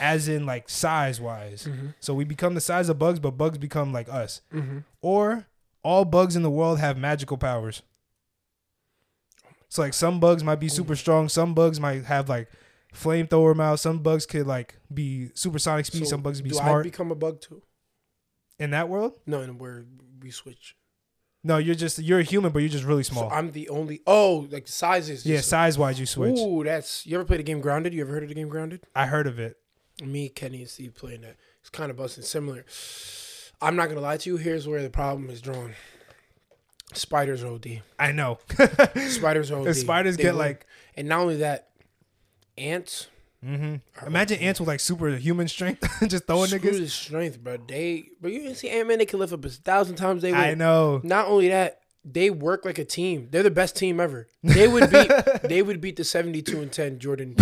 as 0.00 0.28
in 0.28 0.44
like 0.46 0.68
size 0.68 1.20
wise? 1.20 1.68
So 2.00 2.14
we 2.14 2.24
become 2.24 2.54
the 2.54 2.60
size 2.60 2.88
of 2.88 2.98
bugs, 2.98 3.18
but 3.20 3.32
bugs 3.32 3.58
become 3.58 3.92
like 3.92 4.08
us, 4.08 4.42
Mm-hmm. 4.52 4.78
or 5.00 5.46
all 5.82 6.04
bugs 6.04 6.34
in 6.36 6.42
the 6.42 6.50
world 6.50 6.78
have 6.78 6.96
magical 6.98 7.36
powers. 7.36 7.82
So 9.68 9.82
like 9.82 9.94
some 9.94 10.20
bugs 10.20 10.44
might 10.44 10.60
be 10.60 10.68
super 10.68 10.96
strong, 10.96 11.28
some 11.28 11.54
bugs 11.54 11.80
might 11.80 12.04
have 12.04 12.28
like 12.28 12.48
flamethrower 12.94 13.56
mouth, 13.56 13.80
some 13.80 13.98
bugs 13.98 14.26
could 14.26 14.46
like 14.46 14.76
be 14.92 15.30
supersonic 15.34 15.86
speed, 15.86 16.06
some 16.06 16.22
bugs 16.22 16.40
be 16.40 16.50
do 16.50 16.58
I 16.58 16.62
smart. 16.62 16.84
become 16.84 17.10
a 17.10 17.16
bug 17.16 17.40
too? 17.40 17.62
in 18.58 18.70
that 18.70 18.88
world? 18.88 19.18
No, 19.26 19.40
and 19.40 19.58
where 19.60 19.84
we 20.22 20.30
switch. 20.30 20.76
No, 21.42 21.58
you're 21.58 21.74
just 21.74 21.98
you're 21.98 22.20
a 22.20 22.24
human, 22.24 22.52
but 22.52 22.60
you're 22.60 22.70
just 22.70 22.84
really 22.84 23.02
small. 23.02 23.28
So 23.28 23.34
I'm 23.34 23.52
the 23.52 23.68
only. 23.68 24.00
Oh, 24.06 24.46
like 24.50 24.66
sizes. 24.66 25.26
yeah, 25.26 25.40
size 25.40 25.76
wise, 25.78 26.00
you 26.00 26.06
switch. 26.06 26.38
Ooh, 26.38 26.64
that's. 26.64 27.06
You 27.06 27.16
ever 27.16 27.24
played 27.24 27.40
the 27.40 27.44
game 27.44 27.60
Grounded? 27.60 27.92
You 27.92 28.00
ever 28.00 28.12
heard 28.12 28.22
of 28.22 28.30
the 28.30 28.34
game 28.34 28.48
Grounded? 28.48 28.86
I 28.94 29.06
heard 29.06 29.26
of 29.26 29.38
it. 29.38 29.58
Me, 30.02 30.28
Kenny, 30.28 30.60
and 30.60 30.70
Steve 30.70 30.94
playing 30.94 31.20
that. 31.20 31.36
It's 31.60 31.70
kind 31.70 31.90
of 31.90 31.96
busting 31.96 32.24
similar. 32.24 32.64
I'm 33.60 33.76
not 33.76 33.88
gonna 33.88 34.00
lie 34.00 34.16
to 34.16 34.30
you. 34.30 34.36
Here's 34.38 34.66
where 34.66 34.82
the 34.82 34.90
problem 34.90 35.28
is 35.28 35.42
drawn. 35.42 35.74
Spiders 36.92 37.42
are 37.42 37.48
OD. 37.52 37.82
I 37.98 38.12
know. 38.12 38.38
Spiders 39.08 39.50
are 39.50 39.60
OD. 39.60 39.66
If 39.68 39.76
spiders 39.76 40.16
They 40.16 40.24
get 40.24 40.32
will- 40.34 40.38
like, 40.40 40.66
and 40.96 41.08
not 41.08 41.20
only 41.20 41.36
that, 41.38 41.68
ants. 42.56 43.08
hmm 43.44 43.76
imagine 44.06 44.38
ants 44.38 44.60
with 44.60 44.68
like 44.68 44.80
superhuman 44.80 45.48
strength, 45.48 45.82
just 46.08 46.26
throwing 46.26 46.46
Screw 46.48 46.58
niggas. 46.60 46.78
the 46.78 46.88
strength, 46.88 47.38
bro. 47.42 47.56
They, 47.66 48.08
but 48.20 48.32
you 48.32 48.40
didn't 48.40 48.56
see 48.56 48.70
Ant 48.70 48.88
Man. 48.88 48.98
They 48.98 49.06
can 49.06 49.18
lift 49.18 49.32
up 49.32 49.44
a 49.44 49.48
thousand 49.48 49.96
times. 49.96 50.22
They 50.22 50.32
I 50.32 50.50
would. 50.50 50.58
know. 50.58 51.00
Not 51.02 51.26
only 51.28 51.48
that, 51.48 51.80
they 52.04 52.28
work 52.28 52.64
like 52.64 52.78
a 52.78 52.84
team. 52.84 53.28
They're 53.30 53.42
the 53.42 53.50
best 53.50 53.76
team 53.76 53.98
ever. 53.98 54.28
They 54.42 54.68
would 54.68 54.90
beat. 54.90 55.10
they 55.42 55.62
would 55.62 55.80
beat 55.80 55.96
the 55.96 56.04
seventy-two 56.04 56.60
and 56.60 56.70
ten 56.70 56.98
Jordan. 56.98 57.36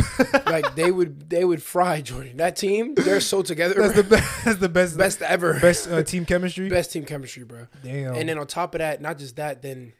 like 0.46 0.76
they 0.76 0.90
would. 0.90 1.28
They 1.28 1.44
would 1.44 1.62
fry 1.62 2.00
Jordan. 2.00 2.36
That 2.36 2.56
team. 2.56 2.94
They're 2.94 3.20
so 3.20 3.42
together. 3.42 3.74
That's 3.74 3.94
bro. 3.94 4.02
the 4.02 4.08
best. 4.08 4.44
That's 4.44 4.58
the 4.58 4.68
best. 4.68 4.96
Best, 4.96 5.22
ever. 5.22 5.58
best 5.60 5.88
uh, 5.88 6.02
team 6.04 6.24
chemistry. 6.24 6.68
best 6.68 6.92
team 6.92 7.04
chemistry, 7.04 7.44
bro. 7.44 7.66
Damn. 7.82 8.14
And 8.14 8.28
then 8.28 8.38
on 8.38 8.46
top 8.46 8.74
of 8.74 8.78
that, 8.78 9.00
not 9.00 9.18
just 9.18 9.36
that, 9.36 9.62
then. 9.62 9.92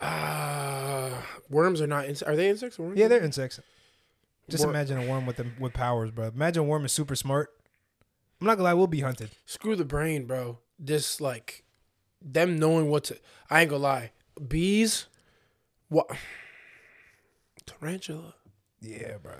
Uh, 0.00 1.10
worms 1.48 1.80
are 1.80 1.86
not. 1.86 2.06
Ins- 2.06 2.22
are 2.22 2.36
they 2.36 2.48
insects? 2.48 2.78
Worms? 2.78 2.98
yeah, 2.98 3.08
they're 3.08 3.22
insects. 3.22 3.60
Just 4.48 4.64
Wor- 4.64 4.72
imagine 4.72 4.98
a 4.98 5.06
worm 5.08 5.26
with 5.26 5.36
them 5.36 5.54
with 5.58 5.72
powers, 5.72 6.10
bro. 6.10 6.26
Imagine 6.28 6.64
a 6.64 6.66
worm 6.66 6.84
is 6.84 6.92
super 6.92 7.16
smart. 7.16 7.50
I'm 8.40 8.46
not 8.46 8.56
gonna 8.56 8.64
lie, 8.64 8.74
we'll 8.74 8.86
be 8.86 9.00
hunted. 9.00 9.30
Screw 9.46 9.76
the 9.76 9.84
brain, 9.84 10.26
bro. 10.26 10.58
Just 10.82 11.20
like 11.20 11.64
them 12.26 12.58
knowing 12.58 12.90
what 12.90 13.04
to. 13.04 13.18
I 13.48 13.60
ain't 13.62 13.70
gonna 13.70 13.82
lie. 13.82 14.10
Bees, 14.48 15.06
what? 15.88 16.06
Tarantula, 17.64 18.34
Yeah, 18.80 19.16
bro. 19.22 19.32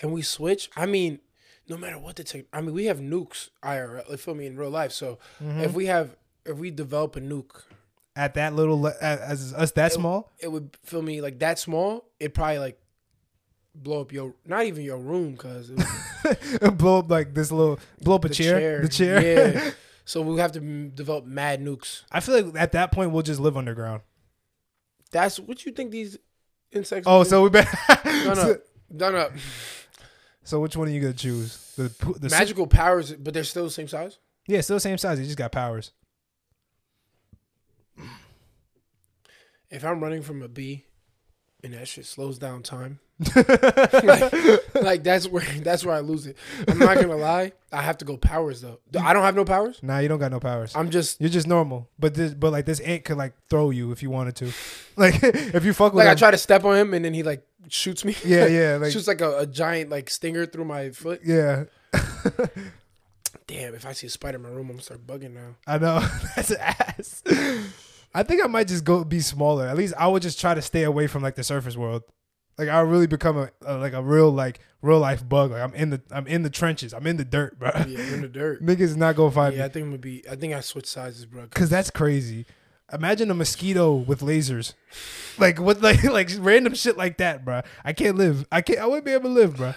and 0.00 0.12
we 0.12 0.22
switch. 0.22 0.70
I 0.76 0.86
mean, 0.86 1.20
no 1.68 1.76
matter 1.76 1.98
what 1.98 2.16
the 2.16 2.24
tech. 2.24 2.44
I 2.52 2.60
mean, 2.60 2.74
we 2.74 2.86
have 2.86 2.98
nukes 2.98 3.50
IRL. 3.62 4.08
Like, 4.08 4.18
feel 4.18 4.34
me 4.34 4.46
in 4.46 4.56
real 4.56 4.70
life. 4.70 4.92
So 4.92 5.18
Mm-hmm. 5.42 5.60
if 5.60 5.72
we 5.72 5.86
have, 5.86 6.16
if 6.44 6.56
we 6.58 6.70
develop 6.70 7.16
a 7.16 7.20
nuke, 7.20 7.62
At 8.16 8.34
that 8.34 8.54
little, 8.54 8.86
as, 8.88 9.20
as 9.20 9.54
us 9.54 9.70
that 9.72 9.92
small. 9.92 10.30
it 10.38 10.48
would 10.50 10.76
feel 10.84 11.02
me 11.02 11.20
like 11.20 11.38
that 11.38 11.58
small. 11.58 12.04
It 12.18 12.34
probably 12.34 12.58
like 12.58 12.78
blow 13.74 14.00
up 14.00 14.12
your 14.12 14.34
not 14.44 14.64
even 14.66 14.82
your 14.82 14.98
room 14.98 15.32
because 15.32 15.70
it 15.70 16.60
would 16.62 16.76
blow 16.78 16.98
up 16.98 17.08
like 17.10 17.34
this 17.34 17.52
little 17.52 17.78
blow 18.02 18.16
up 18.16 18.24
a 18.24 18.28
chair, 18.28 18.58
chair. 18.58 18.80
the 18.82 18.88
chair. 18.88 19.52
Yeah. 19.54 19.70
so 20.04 20.22
we 20.22 20.38
have 20.40 20.52
to 20.52 20.60
mm, 20.60 20.94
develop 20.94 21.24
mad 21.24 21.60
nukes. 21.60 22.02
I 22.10 22.20
feel 22.20 22.40
like 22.40 22.60
at 22.60 22.72
that 22.72 22.92
point 22.92 23.12
we'll 23.12 23.22
just 23.22 23.40
live 23.40 23.56
underground. 23.56 24.02
That's 25.10 25.38
what 25.38 25.64
you 25.66 25.72
think 25.72 25.90
these 25.90 26.18
insects. 26.72 27.06
Oh, 27.08 27.24
do? 27.24 27.30
so 27.30 27.42
we 27.42 27.50
better. 27.50 27.76
done 28.04 28.36
so, 28.36 28.50
up, 28.52 28.58
done 28.96 29.14
up. 29.14 29.32
so 30.44 30.60
which 30.60 30.76
one 30.76 30.88
are 30.88 30.90
you 30.90 31.00
gonna 31.00 31.12
choose? 31.12 31.74
The 31.76 31.84
the 31.84 32.28
magic. 32.28 32.30
Magical 32.30 32.66
powers, 32.66 33.12
but 33.12 33.34
they're 33.34 33.44
still 33.44 33.64
the 33.64 33.70
same 33.70 33.88
size. 33.88 34.18
Yeah, 34.46 34.60
still 34.60 34.76
the 34.76 34.80
same 34.80 34.98
size. 34.98 35.18
They 35.18 35.24
just 35.24 35.38
got 35.38 35.52
powers. 35.52 35.92
If 39.70 39.84
I'm 39.84 40.00
running 40.00 40.22
from 40.22 40.42
a 40.42 40.48
bee, 40.48 40.84
and 41.62 41.74
that 41.74 41.86
shit 41.86 42.06
slows 42.06 42.38
down 42.38 42.62
time, 42.62 42.98
like, 43.36 44.74
like 44.74 45.02
that's 45.02 45.28
where 45.28 45.44
that's 45.62 45.84
where 45.84 45.94
I 45.94 46.00
lose 46.00 46.26
it. 46.26 46.36
I'm 46.66 46.78
not 46.78 46.96
gonna 46.96 47.16
lie. 47.16 47.52
I 47.70 47.82
have 47.82 47.98
to 47.98 48.04
go 48.04 48.16
powers 48.16 48.62
though. 48.62 48.80
I 48.98 49.12
don't 49.12 49.22
have 49.22 49.36
no 49.36 49.44
powers. 49.44 49.78
Nah, 49.82 49.98
you 49.98 50.08
don't 50.08 50.18
got 50.18 50.30
no 50.30 50.40
powers. 50.40 50.74
I'm 50.74 50.90
just 50.90 51.20
You're 51.20 51.30
just 51.30 51.46
normal. 51.46 51.88
But 51.98 52.14
this, 52.14 52.32
but 52.32 52.50
like 52.50 52.64
this 52.64 52.80
ant 52.80 53.04
could 53.04 53.18
like 53.18 53.34
throw 53.50 53.70
you 53.70 53.92
if 53.92 54.02
you 54.02 54.10
wanted 54.10 54.36
to. 54.36 54.52
Like 54.96 55.22
if 55.22 55.64
you 55.64 55.72
fuck 55.72 55.94
with 55.94 56.04
like 56.04 56.12
I 56.12 56.14
try 56.14 56.30
to 56.30 56.36
step 56.36 56.62
on 56.62 56.76
him, 56.76 56.92
and 56.92 57.02
then 57.02 57.14
he 57.14 57.22
like 57.22 57.46
shoots 57.68 58.04
me. 58.04 58.14
Yeah, 58.22 58.46
yeah, 58.48 58.76
like 58.76 58.92
shoots 58.92 59.06
like 59.06 59.22
a, 59.22 59.38
a 59.38 59.46
giant 59.46 59.88
like 59.88 60.10
stinger 60.10 60.44
through 60.44 60.66
my 60.66 60.90
foot. 60.90 61.22
yeah. 61.24 61.64
Damn, 63.46 63.74
if 63.74 63.86
I 63.86 63.92
see 63.92 64.08
a 64.08 64.10
spider 64.10 64.36
in 64.36 64.42
my 64.42 64.50
room, 64.50 64.66
I'm 64.66 64.72
gonna 64.72 64.82
start 64.82 65.06
bugging 65.06 65.32
now. 65.32 65.56
I 65.66 65.78
know 65.78 66.00
that's 66.36 66.50
an 66.50 66.58
ass. 66.60 67.22
I 68.14 68.22
think 68.24 68.44
I 68.44 68.46
might 68.46 68.68
just 68.68 68.84
go 68.84 69.04
be 69.04 69.20
smaller. 69.20 69.66
At 69.66 69.76
least 69.76 69.94
I 69.96 70.06
would 70.06 70.20
just 70.22 70.38
try 70.38 70.52
to 70.52 70.60
stay 70.60 70.82
away 70.82 71.06
from 71.06 71.22
like 71.22 71.36
the 71.36 71.44
surface 71.44 71.76
world. 71.76 72.02
Like 72.60 72.68
I 72.68 72.80
really 72.80 73.06
become 73.06 73.38
a, 73.38 73.50
a 73.64 73.78
like 73.78 73.94
a 73.94 74.02
real 74.02 74.30
like 74.30 74.60
real 74.82 74.98
life 74.98 75.26
bug. 75.26 75.50
Like 75.50 75.62
I'm 75.62 75.72
in 75.72 75.88
the 75.88 76.02
I'm 76.10 76.26
in 76.26 76.42
the 76.42 76.50
trenches. 76.50 76.92
I'm 76.92 77.06
in 77.06 77.16
the 77.16 77.24
dirt, 77.24 77.58
bro. 77.58 77.70
Yeah, 77.74 77.86
you're 77.86 78.14
in 78.16 78.20
the 78.20 78.28
dirt. 78.28 78.62
Niggas 78.64 78.80
is 78.80 78.96
not 78.98 79.16
gonna 79.16 79.30
find 79.30 79.54
me. 79.54 79.60
Yeah, 79.60 79.64
I 79.64 79.68
think 79.70 79.84
I'm 79.84 79.90
gonna 79.92 79.98
be. 79.98 80.22
I 80.30 80.36
think 80.36 80.52
I 80.52 80.60
switch 80.60 80.84
sizes, 80.84 81.24
bro. 81.24 81.44
because 81.44 81.70
that's 81.70 81.90
crazy. 81.90 82.44
Imagine 82.92 83.30
a 83.30 83.34
mosquito 83.34 83.94
with 83.94 84.20
lasers, 84.20 84.74
like 85.38 85.58
what 85.58 85.80
like 85.82 86.04
like 86.04 86.28
random 86.38 86.74
shit 86.74 86.98
like 86.98 87.16
that, 87.16 87.46
bro. 87.46 87.62
I 87.82 87.94
can't 87.94 88.18
live. 88.18 88.46
I 88.52 88.60
can't. 88.60 88.78
I 88.78 88.84
wouldn't 88.84 89.06
be 89.06 89.12
able 89.12 89.30
to 89.30 89.34
live, 89.34 89.56
bro. 89.56 89.72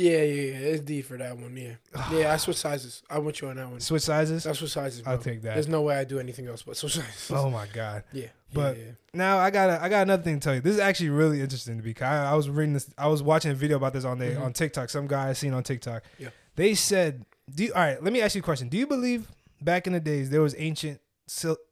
Yeah, 0.00 0.22
yeah, 0.22 0.42
yeah. 0.52 0.58
It's 0.72 0.80
D 0.82 1.02
for 1.02 1.16
that 1.18 1.36
one. 1.36 1.56
Yeah, 1.56 1.74
yeah. 2.12 2.32
I 2.32 2.36
switch 2.36 2.56
sizes. 2.56 3.02
I 3.10 3.18
want 3.18 3.40
you 3.40 3.48
on 3.48 3.56
that 3.56 3.68
one. 3.68 3.80
Switch 3.80 4.02
sizes. 4.02 4.46
I 4.46 4.52
switch 4.52 4.70
sizes. 4.70 5.02
Bro. 5.02 5.12
I'll 5.12 5.18
take 5.18 5.42
that. 5.42 5.54
There's 5.54 5.68
no 5.68 5.82
way 5.82 5.96
I 5.96 6.04
do 6.04 6.18
anything 6.18 6.46
else 6.48 6.62
but 6.62 6.76
switch 6.76 6.94
sizes. 6.94 7.30
Oh 7.34 7.50
my 7.50 7.66
god. 7.72 8.04
yeah, 8.12 8.26
but- 8.54 8.76
yeah, 8.78 8.84
yeah. 8.84 8.90
Now 9.12 9.38
I 9.38 9.50
got 9.50 9.68
I 9.80 9.88
got 9.88 10.02
another 10.02 10.22
thing 10.22 10.38
to 10.38 10.44
tell 10.44 10.54
you. 10.54 10.60
This 10.60 10.74
is 10.74 10.80
actually 10.80 11.10
really 11.10 11.40
interesting 11.40 11.80
to. 11.82 11.94
'cause 11.94 12.02
I, 12.06 12.30
I 12.30 12.34
was 12.34 12.48
reading 12.48 12.74
this. 12.74 12.88
I 12.96 13.08
was 13.08 13.22
watching 13.22 13.50
a 13.50 13.54
video 13.54 13.76
about 13.76 13.92
this 13.92 14.04
on 14.04 14.18
the 14.18 14.26
Mhm. 14.26 14.40
on 14.40 14.52
TikTok. 14.52 14.88
Some 14.88 15.06
guy 15.06 15.28
I 15.28 15.32
seen 15.32 15.52
on 15.52 15.62
TikTok. 15.64 16.02
Yeah. 16.18 16.28
They 16.56 16.74
said, 16.74 17.24
"Do 17.54 17.64
you, 17.64 17.72
all 17.74 17.80
right? 17.82 18.02
Let 18.02 18.12
me 18.12 18.20
ask 18.22 18.34
you 18.34 18.40
a 18.40 18.44
question. 18.44 18.68
Do 18.68 18.76
you 18.78 18.86
believe 18.86 19.26
back 19.60 19.86
in 19.86 19.92
the 19.92 20.00
days 20.00 20.30
there 20.30 20.40
was 20.42 20.54
ancient 20.58 21.00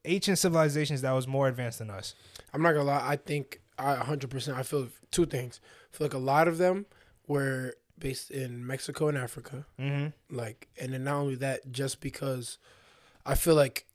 ancient 0.05 0.39
civilizations 0.39 1.01
that 1.03 1.13
was 1.13 1.27
more 1.27 1.49
advanced 1.49 1.79
than 1.79 1.91
us? 1.91 2.15
I'm 2.53 2.63
not 2.63 2.73
gonna 2.73 2.85
lie. 2.85 3.03
I 3.09 3.17
think 3.17 3.61
I 3.79 3.95
100. 3.95 4.31
percent 4.31 4.59
I 4.59 4.63
feel 4.63 4.89
two 5.11 5.27
things. 5.27 5.61
I 5.93 5.97
feel 5.97 6.05
like 6.07 6.15
a 6.15 6.19
lot 6.19 6.49
of 6.49 6.59
them 6.59 6.87
were 7.27 7.75
based 7.99 8.31
in 8.31 8.67
Mexico 8.67 9.09
and 9.09 9.19
Africa. 9.19 9.67
Mm-hmm. 9.79 10.35
Like, 10.37 10.69
and 10.81 10.93
then 10.93 11.05
not 11.05 11.17
only 11.17 11.35
that, 11.37 11.71
just 11.73 12.01
because 12.01 12.59
I 13.27 13.35
feel 13.35 13.55
like 13.55 13.87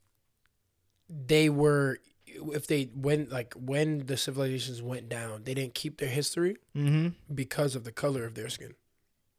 they 1.10 1.50
were, 1.50 2.00
if 2.28 2.68
they 2.68 2.90
went 2.96 3.32
like 3.32 3.54
when 3.54 4.06
the 4.06 4.18
civilizations 4.18 4.82
went 4.82 5.10
down, 5.10 5.44
they 5.44 5.54
didn't 5.54 5.76
keep 5.76 5.98
their 5.98 6.10
history 6.10 6.58
Mm-hmm. 6.76 7.10
because 7.34 7.76
of 7.76 7.84
the 7.84 7.92
color 7.92 8.24
of 8.26 8.34
their 8.36 8.50
skin. 8.50 8.74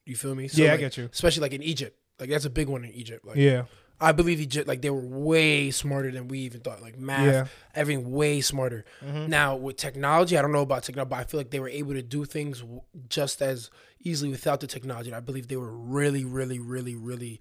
You 0.07 0.17
feel 0.17 0.35
me? 0.35 0.49
yeah, 0.53 0.75
I 0.75 0.77
get 0.77 0.97
you. 0.97 1.09
Especially 1.13 1.41
like 1.41 1.53
in 1.55 1.63
Egypt, 1.63 1.99
like 2.21 2.29
that's 2.29 2.45
a 2.45 2.51
big 2.51 2.69
one 2.69 2.85
in 2.85 2.93
Egypt. 2.93 3.25
Like, 3.25 3.37
Yeah, 3.37 3.65
I 4.01 4.13
believe 4.13 4.41
Egypt, 4.41 4.67
like 4.69 4.83
they 4.83 4.91
were 4.91 5.01
way 5.07 5.71
smarter 5.71 6.11
than 6.11 6.29
we 6.29 6.41
even 6.41 6.61
thought. 6.61 6.83
Like 6.83 6.99
math, 6.99 7.25
yeah. 7.33 7.47
everything 7.75 8.11
way 8.11 8.41
smarter. 8.41 8.85
Mhm. 9.03 9.29
Now 9.29 9.57
with 9.57 9.77
technology, 9.77 10.37
I 10.37 10.43
don't 10.43 10.53
know 10.53 10.63
about 10.63 10.83
technology, 10.83 11.11
but 11.11 11.17
I 11.21 11.25
feel 11.25 11.39
like 11.41 11.51
they 11.51 11.61
were 11.61 11.69
able 11.69 11.95
to 11.95 12.03
do 12.03 12.25
things 12.25 12.61
w- 12.61 12.83
just 13.09 13.41
as 13.41 13.71
easily 14.01 14.31
without 14.31 14.61
the 14.61 14.67
technology. 14.67 15.11
And 15.11 15.17
I 15.17 15.21
believe 15.21 15.49
they 15.49 15.57
were 15.57 15.71
really, 15.73 16.25
really, 16.25 16.59
really, 16.59 16.95
really 16.97 17.41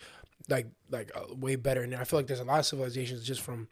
like 0.49 0.67
like 0.89 1.11
uh, 1.15 1.33
way 1.35 1.55
better. 1.55 1.81
And 1.81 1.95
I 1.95 2.03
feel 2.03 2.19
like 2.19 2.27
there's 2.27 2.39
a 2.39 2.43
lot 2.45 2.59
of 2.59 2.65
civilizations 2.65 3.23
just 3.23 3.41
from 3.41 3.67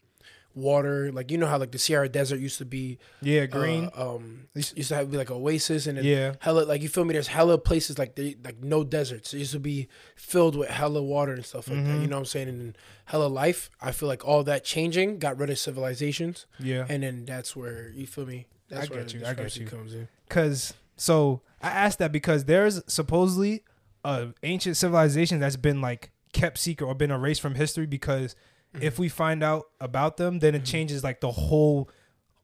water. 0.55 1.11
Like 1.11 1.31
you 1.31 1.37
know 1.37 1.47
how 1.47 1.57
like 1.57 1.71
the 1.71 1.77
Sahara 1.79 2.09
Desert 2.09 2.39
used 2.39 2.57
to 2.59 2.65
be 2.65 2.97
Yeah, 3.21 3.41
uh, 3.43 3.45
green. 3.47 3.89
um, 3.95 4.47
used 4.55 4.89
to 4.89 4.95
have 4.95 5.11
be 5.11 5.17
like 5.17 5.31
oasis 5.31 5.87
and 5.87 5.97
yeah, 6.03 6.33
hella 6.39 6.61
like 6.61 6.81
you 6.81 6.89
feel 6.89 7.05
me. 7.05 7.13
There's 7.13 7.27
hella 7.27 7.57
places 7.57 7.97
like 7.99 8.15
they 8.15 8.35
like 8.43 8.63
no 8.63 8.83
deserts. 8.83 9.33
It 9.33 9.39
used 9.39 9.51
to 9.53 9.59
be 9.59 9.87
filled 10.15 10.55
with 10.55 10.69
hella 10.69 11.01
water 11.01 11.33
and 11.33 11.45
stuff 11.45 11.67
like 11.69 11.83
that. 11.83 11.89
Mhm. 11.97 12.01
You 12.01 12.07
know 12.07 12.15
what 12.17 12.21
I'm 12.21 12.25
saying? 12.25 12.49
And 12.49 12.77
hella 13.05 13.25
life. 13.27 13.69
I 13.81 13.91
feel 13.91 14.07
like 14.07 14.25
all 14.25 14.43
that 14.43 14.63
changing 14.63 15.19
got 15.19 15.37
rid 15.37 15.49
of 15.49 15.57
civilizations 15.59 16.45
yeah. 16.59 16.85
and 16.89 17.03
then 17.03 17.25
that's 17.25 17.55
where 17.55 17.89
you 17.89 18.05
feel 18.07 18.25
me. 18.25 18.47
That's 18.69 18.87
I 18.89 18.93
where 18.93 19.03
get 19.03 19.13
you, 19.13 19.25
I 19.25 19.33
get 19.33 19.55
you. 19.57 19.65
comes 19.65 19.93
in. 19.93 20.07
Cause 20.29 20.73
so 20.95 21.41
I 21.61 21.69
asked 21.69 21.99
that 21.99 22.11
because 22.11 22.45
there's 22.45 22.81
supposedly 22.87 23.63
a 24.03 24.29
ancient 24.43 24.77
civilization 24.77 25.39
that's 25.39 25.57
been 25.57 25.81
like 25.81 26.11
kept 26.33 26.57
secret 26.57 26.87
or 26.87 26.95
been 26.95 27.11
erased 27.11 27.41
from 27.41 27.55
history 27.55 27.85
because 27.85 28.35
Mm-hmm. 28.73 28.83
if 28.83 28.97
we 28.99 29.09
find 29.09 29.43
out 29.43 29.65
about 29.79 30.17
them, 30.17 30.39
then 30.39 30.55
it 30.55 30.63
changes 30.63 31.03
like 31.03 31.19
the 31.19 31.31
whole 31.31 31.89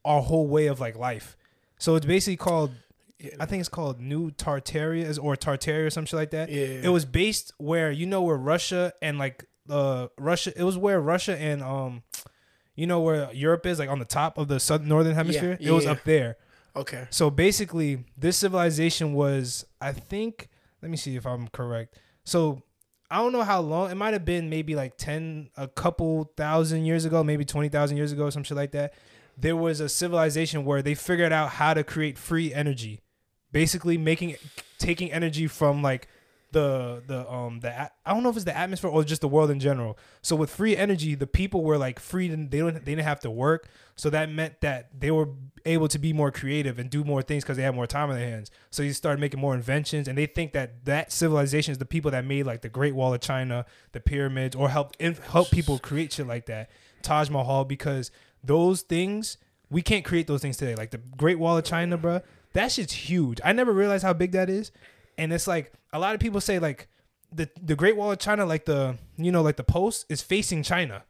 our 0.04 0.22
whole 0.22 0.48
way 0.48 0.68
of 0.68 0.80
like 0.80 0.98
life. 0.98 1.38
So 1.78 1.96
it's 1.96 2.06
basically 2.06 2.38
called 2.38 2.72
Yeah, 3.20 3.32
I 3.40 3.46
think 3.46 3.60
it's 3.62 3.70
called 3.70 4.00
New 4.02 4.32
Tartaria 4.32 5.18
or 5.22 5.36
Tartaria 5.36 5.88
or 5.88 5.90
some 5.90 6.06
shit 6.06 6.18
like 6.18 6.32
that. 6.32 6.50
yeah. 6.50 6.82
It 6.84 6.90
was 6.90 7.06
based 7.06 7.54
where 7.58 7.92
you 7.92 8.06
know 8.06 8.22
where 8.24 8.38
Russia 8.38 8.94
and 9.02 9.18
like 9.18 9.46
uh 9.70 10.08
Russia 10.18 10.52
it 10.56 10.64
was 10.64 10.78
where 10.78 11.00
Russia 11.02 11.38
and 11.38 11.62
um 11.64 12.04
you 12.76 12.88
know 12.88 13.00
where 13.02 13.32
Europe 13.34 13.66
is 13.66 13.80
like 13.80 13.90
on 13.90 14.00
the 14.00 14.06
top 14.06 14.38
of 14.38 14.48
the 14.50 14.60
southern 14.60 14.88
northern 14.88 15.16
hemisphere. 15.16 15.58
it 15.60 15.72
was 15.72 15.86
up 15.86 16.04
there. 16.04 16.38
okay. 16.76 17.08
So 17.10 17.30
basically, 17.32 18.04
this 18.18 18.38
civilization 18.38 19.14
was, 19.14 19.66
I 19.82 19.92
think, 19.94 20.48
let 20.82 20.92
me 20.92 20.98
see 20.98 21.16
if 21.16 21.26
I'm 21.26 21.48
correct. 21.48 21.98
So 22.24 22.62
I 23.10 23.18
don't 23.18 23.32
know 23.32 23.44
how 23.44 23.62
long. 23.62 23.90
It 23.90 23.96
might 23.96 24.14
have 24.14 24.26
been 24.26 24.50
maybe 24.50 24.76
like 24.76 24.98
10, 24.98 25.52
a 25.56 25.68
couple 25.68 26.32
thousand 26.36 26.86
years 26.86 27.06
ago, 27.06 27.24
maybe 27.24 27.46
20,000 27.46 27.96
years 27.96 28.12
ago, 28.12 28.26
or 28.26 28.32
some 28.32 28.44
shit 28.44 28.58
like 28.58 28.72
that. 28.72 28.94
There 29.38 29.56
was 29.56 29.80
a 29.80 29.88
civilization 29.88 30.66
where 30.66 30.82
they 30.82 30.96
figured 30.96 31.32
out 31.32 31.52
how 31.52 31.74
to 31.74 31.84
create 31.84 32.18
free 32.18 32.54
energy. 32.54 33.02
Basically, 33.52 33.98
making, 33.98 34.36
taking 34.78 35.12
energy 35.12 35.48
from 35.48 35.82
like 35.82 36.08
the 36.52 37.04
the 37.06 37.30
um 37.30 37.60
the 37.60 37.92
I 38.06 38.14
don't 38.14 38.24
know 38.24 38.30
if 38.30 38.36
it's 38.36 38.46
the 38.46 38.58
atmosphere 38.58 38.90
or 38.90 39.04
just 39.04 39.22
the 39.22 39.28
world 39.28 39.52
in 39.52 39.60
general. 39.60 39.98
So 40.22 40.36
with 40.36 40.50
free 40.50 40.78
energy, 40.78 41.16
the 41.16 41.28
people 41.28 41.64
were 41.64 41.78
like 41.78 42.00
free 42.00 42.30
and 42.30 42.50
they 42.50 42.60
don't 42.60 42.74
they 42.74 42.92
didn't 42.92 43.06
have 43.06 43.20
to 43.22 43.32
work. 43.32 43.68
So 43.96 44.10
that 44.12 44.32
meant 44.32 44.62
that 44.62 44.90
they 44.98 45.12
were 45.12 45.30
able 45.66 45.88
to 45.90 46.00
be 46.00 46.14
more 46.14 46.32
creative 46.32 46.80
and 46.80 46.90
do 46.90 47.04
more 47.04 47.22
things 47.22 47.44
because 47.44 47.58
they 47.58 47.64
had 47.64 47.76
more 47.76 47.88
time 47.88 48.10
on 48.10 48.16
their 48.16 48.30
hands. 48.30 48.50
So 48.70 48.84
you 48.84 48.94
started 48.94 49.20
making 49.20 49.40
more 49.40 49.56
inventions, 49.56 50.08
and 50.08 50.18
they 50.18 50.26
think 50.26 50.54
that 50.54 50.86
that 50.86 51.12
civilization 51.12 51.72
is 51.72 51.78
the 51.78 51.86
people 51.86 52.12
that 52.12 52.24
made 52.26 52.46
like 52.46 52.62
the 52.62 52.70
Great 52.70 52.96
Wall 52.96 53.14
of 53.14 53.22
China, 53.22 53.66
the 53.92 54.00
pyramids, 54.00 54.56
or 54.56 54.70
help 54.70 54.96
in, 55.00 55.16
help 55.16 55.52
people 55.52 55.80
create 55.80 56.14
shit 56.14 56.28
like 56.28 56.46
that, 56.46 56.70
Taj 57.02 57.30
Mahal, 57.30 57.66
because 57.66 58.12
those 58.44 58.82
things 58.82 59.38
we 59.70 59.82
can't 59.82 60.06
create 60.06 60.28
those 60.28 60.42
things 60.42 60.58
today. 60.58 60.76
Like 60.76 60.92
the 60.92 61.00
Great 61.18 61.40
Wall 61.40 61.58
of 61.58 61.66
China, 61.66 61.98
bruh, 61.98 62.24
that 62.54 62.72
shit's 62.72 62.94
huge. 62.94 63.40
I 63.44 63.52
never 63.52 63.74
realized 63.74 64.04
how 64.04 64.14
big 64.14 64.32
that 64.32 64.50
is, 64.50 64.72
and 65.18 65.34
it's 65.34 65.48
like 65.48 65.72
a 65.94 66.00
lot 66.00 66.14
of 66.14 66.20
people 66.22 66.42
say 66.42 66.60
like 66.60 66.88
the 67.32 67.50
the 67.62 67.76
Great 67.76 67.96
Wall 67.98 68.12
of 68.12 68.20
China, 68.20 68.46
like 68.46 68.66
the 68.66 68.98
you 69.18 69.32
know 69.32 69.42
like 69.42 69.56
the 69.58 69.64
post 69.64 70.06
is 70.10 70.22
facing 70.22 70.64
China. 70.64 71.04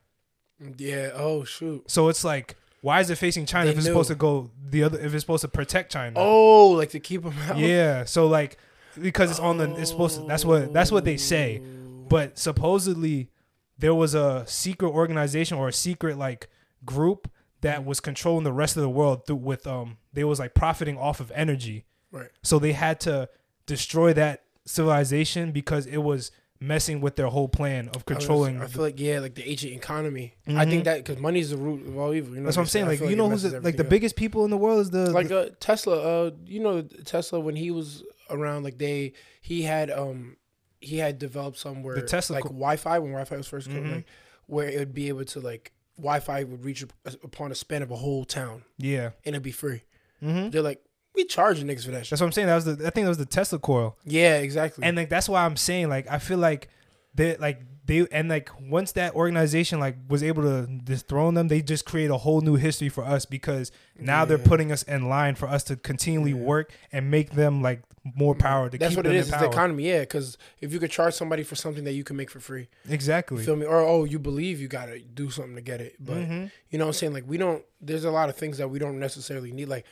Yeah. 0.78 1.12
Oh 1.14 1.43
shoot. 1.43 1.89
So 1.89 2.10
it's 2.10 2.24
like, 2.24 2.55
why 2.82 2.99
is 3.01 3.10
it 3.10 3.18
facing 3.18 3.45
China 3.45 3.66
They 3.66 3.72
if 3.72 3.78
it's 3.78 3.86
knew. 3.86 3.91
supposed 3.93 4.10
to 4.10 4.16
go 4.16 4.49
the 4.70 4.84
other? 4.84 4.99
If 4.99 5.14
it's 5.14 5.24
supposed 5.24 5.41
to 5.41 5.47
protect 5.47 5.91
China? 5.91 6.14
Oh, 6.18 6.70
like 6.70 6.89
to 6.91 6.99
keep 6.99 7.24
them 7.24 7.36
out. 7.47 7.58
yeah. 7.58 8.05
So 8.05 8.28
like, 8.28 8.58
because 8.99 9.30
it's 9.30 9.39
on 9.39 9.58
the, 9.58 9.74
it's 9.76 9.91
supposed 9.91 10.20
to. 10.20 10.26
That's 10.26 10.43
what 10.45 10.74
that's 10.74 10.91
what 10.91 11.05
they 11.05 11.18
say. 11.18 11.62
But 12.10 12.39
supposedly, 12.39 13.30
there 13.78 13.93
was 13.93 14.16
a 14.16 14.43
secret 14.47 14.89
organization 14.89 15.58
or 15.58 15.68
a 15.68 15.74
secret 15.74 16.18
like 16.18 16.49
group 16.86 17.30
that 17.62 17.86
was 17.86 17.99
controlling 17.99 18.43
the 18.43 18.53
rest 18.53 18.78
of 18.78 18.82
the 18.82 18.89
world 18.89 19.28
through 19.28 19.36
with 19.36 19.68
um. 19.68 19.97
They 20.14 20.24
was 20.24 20.39
like 20.39 20.55
profiting 20.55 20.97
off 20.97 21.20
of 21.20 21.32
energy. 21.36 21.86
Right. 22.12 22.30
So 22.41 22.58
they 22.58 22.72
had 22.72 22.99
to 23.01 23.30
destroy 23.68 24.13
that 24.13 24.43
civilization 24.65 25.51
because 25.51 25.86
it 25.86 25.97
was 25.97 26.32
messing 26.59 27.01
with 27.01 27.15
their 27.15 27.28
whole 27.28 27.47
plan 27.47 27.88
of 27.89 27.97
I 27.97 27.97
was- 27.97 28.03
controlling. 28.05 28.61
I, 28.61 28.65
feel 28.65 28.82
like 28.82 28.99
yeah, 28.99 29.20
like 29.20 29.36
the 29.36 29.47
ancient 29.47 29.74
economy. 29.74 30.34
I 30.47 30.65
Mhm. 30.65 30.70
think 30.70 30.84
that 30.86 30.97
because 31.05 31.22
money 31.22 31.39
is 31.39 31.51
the 31.51 31.57
root 31.57 31.86
of 31.88 31.95
all 31.97 32.13
evil. 32.15 32.34
You 32.34 32.39
know 32.41 32.45
that's 32.45 32.57
what 32.57 32.63
I'm 32.63 32.68
saying. 32.70 32.86
I 32.86 32.89
Like 32.89 33.01
you 33.01 33.15
know 33.15 33.30
who's 33.30 33.43
the, 33.43 33.61
like 33.61 33.78
the 33.78 33.84
up. 33.84 33.89
biggest 33.89 34.15
people 34.15 34.43
in 34.43 34.49
the 34.49 34.57
world 34.57 34.80
is 34.82 34.89
the, 34.89 35.11
like 35.11 35.30
uh, 35.32 35.49
Tesla. 35.59 35.97
Uh, 36.28 36.32
you 36.45 36.59
know 36.59 36.82
Tesla 36.82 37.39
when 37.39 37.55
he 37.55 37.70
was 37.70 38.03
around, 38.32 38.63
like 38.63 38.80
they 38.80 39.13
he 39.41 39.61
had 39.61 39.91
um 39.91 40.38
he 40.82 40.97
had 40.97 41.20
developed 41.20 41.57
somewhere 41.59 41.95
The 41.95 42.01
Tesla 42.03 42.36
like 42.36 42.43
co- 42.43 42.49
Wi-Fi 42.49 42.99
when 42.99 43.11
Wi-Fi 43.11 43.38
was 43.38 43.47
1st 43.47 43.68
Mhm. 43.70 43.74
coming, 43.74 43.91
like, 43.95 44.05
where 44.47 44.70
it 44.70 44.78
would 44.80 44.93
be 44.93 45.07
able 45.09 45.26
to 45.26 45.39
like 45.39 45.74
Wi-Fi 45.97 46.43
would 46.43 46.63
reach 46.65 46.84
upon 47.24 47.51
a 47.51 47.55
span 47.55 47.82
of 47.84 47.89
a 47.91 47.95
whole 47.95 48.26
town 48.26 48.63
yeah. 48.78 49.11
and 49.26 49.34
it'd 49.36 49.41
be 49.43 49.51
free. 49.51 49.82
hmm 50.20 50.49
They're 50.49 50.61
like, 50.63 50.82
we 51.18 51.26
charging 51.26 51.68
niggas 51.68 51.84
for 51.86 51.91
that 51.91 52.05
shit. 52.05 52.11
That's 52.11 52.22
what 52.22 52.28
I'm 52.28 52.32
saying. 52.32 52.47
That 52.47 52.55
was 52.55 52.65
the 52.65 52.88
I 52.88 52.89
think 52.91 53.03
that 53.05 53.09
was 53.09 53.18
the 53.18 53.26
Tesla 53.26 53.59
coil. 53.59 53.97
Yeah, 54.05 54.38
exactly. 54.38 54.84
and 54.86 54.95
like 54.95 55.09
that's 55.09 55.28
why 55.28 55.43
I'm 55.43 55.57
saying 55.57 55.89
like 55.89 56.09
I 56.09 56.20
feel 56.20 56.38
like 56.38 56.70
they 57.15 57.36
like 57.38 57.61
they 57.86 58.05
and 58.11 58.28
like 58.30 58.49
once 58.61 58.91
that 58.93 59.15
organization 59.15 59.80
like 59.80 59.95
was 60.09 60.22
able 60.24 60.43
to 60.43 60.68
dethrone 60.68 61.34
them, 61.34 61.47
they 61.47 61.61
just 61.61 61.86
create 61.86 62.09
a 62.11 62.18
whole 62.18 62.41
new 62.41 62.55
history 62.55 62.89
for 62.89 63.03
us 63.03 63.26
because 63.26 63.72
now 63.99 64.24
they're 64.26 64.38
putting 64.38 64.72
us 64.72 64.84
in 64.84 65.09
line 65.09 65.36
for 65.36 65.47
us 65.47 65.63
to 65.65 65.76
continually 65.76 66.32
Yeah. 66.32 66.38
work 66.45 66.72
and 66.91 67.09
make 67.11 67.32
them 67.32 67.61
like 67.61 67.82
more 68.15 68.36
power 68.36 68.70
to 68.70 68.78
That's 68.78 68.95
what 68.95 69.05
it 69.05 69.13
is. 69.15 69.28
It's 69.30 69.38
the 69.38 69.47
economy, 69.49 69.88
yeah. 69.89 69.99
Because 70.01 70.38
if 70.61 70.72
you 70.72 70.80
could 70.80 70.91
charge 70.91 71.13
somebody 71.13 71.43
for 71.43 71.55
something 71.55 71.84
that 71.86 71.91
you 71.93 72.05
can 72.05 72.15
make 72.15 72.30
for 72.30 72.39
free, 72.39 72.70
exactly. 72.89 73.43
feel 73.43 73.55
me? 73.57 73.65
Or 73.65 73.80
oh, 73.82 74.03
you 74.05 74.18
believe 74.20 74.61
you 74.61 74.68
gotta 74.70 74.99
do 74.99 75.30
something 75.30 75.55
to 75.55 75.61
get 75.61 75.82
it, 75.82 75.95
but 75.99 76.18
Mhm. 76.18 76.51
you 76.70 76.78
know 76.78 76.86
what 76.86 76.89
I'm 76.89 76.93
saying? 76.93 77.13
Like 77.13 77.24
we 77.28 77.38
don't. 77.38 77.63
There's 77.82 78.05
a 78.05 78.11
lot 78.11 78.30
of 78.30 78.36
things 78.38 78.57
that 78.59 78.70
we 78.70 78.80
don't 78.80 78.99
necessarily 78.99 79.51
need. 79.51 79.68
Like 79.70 79.86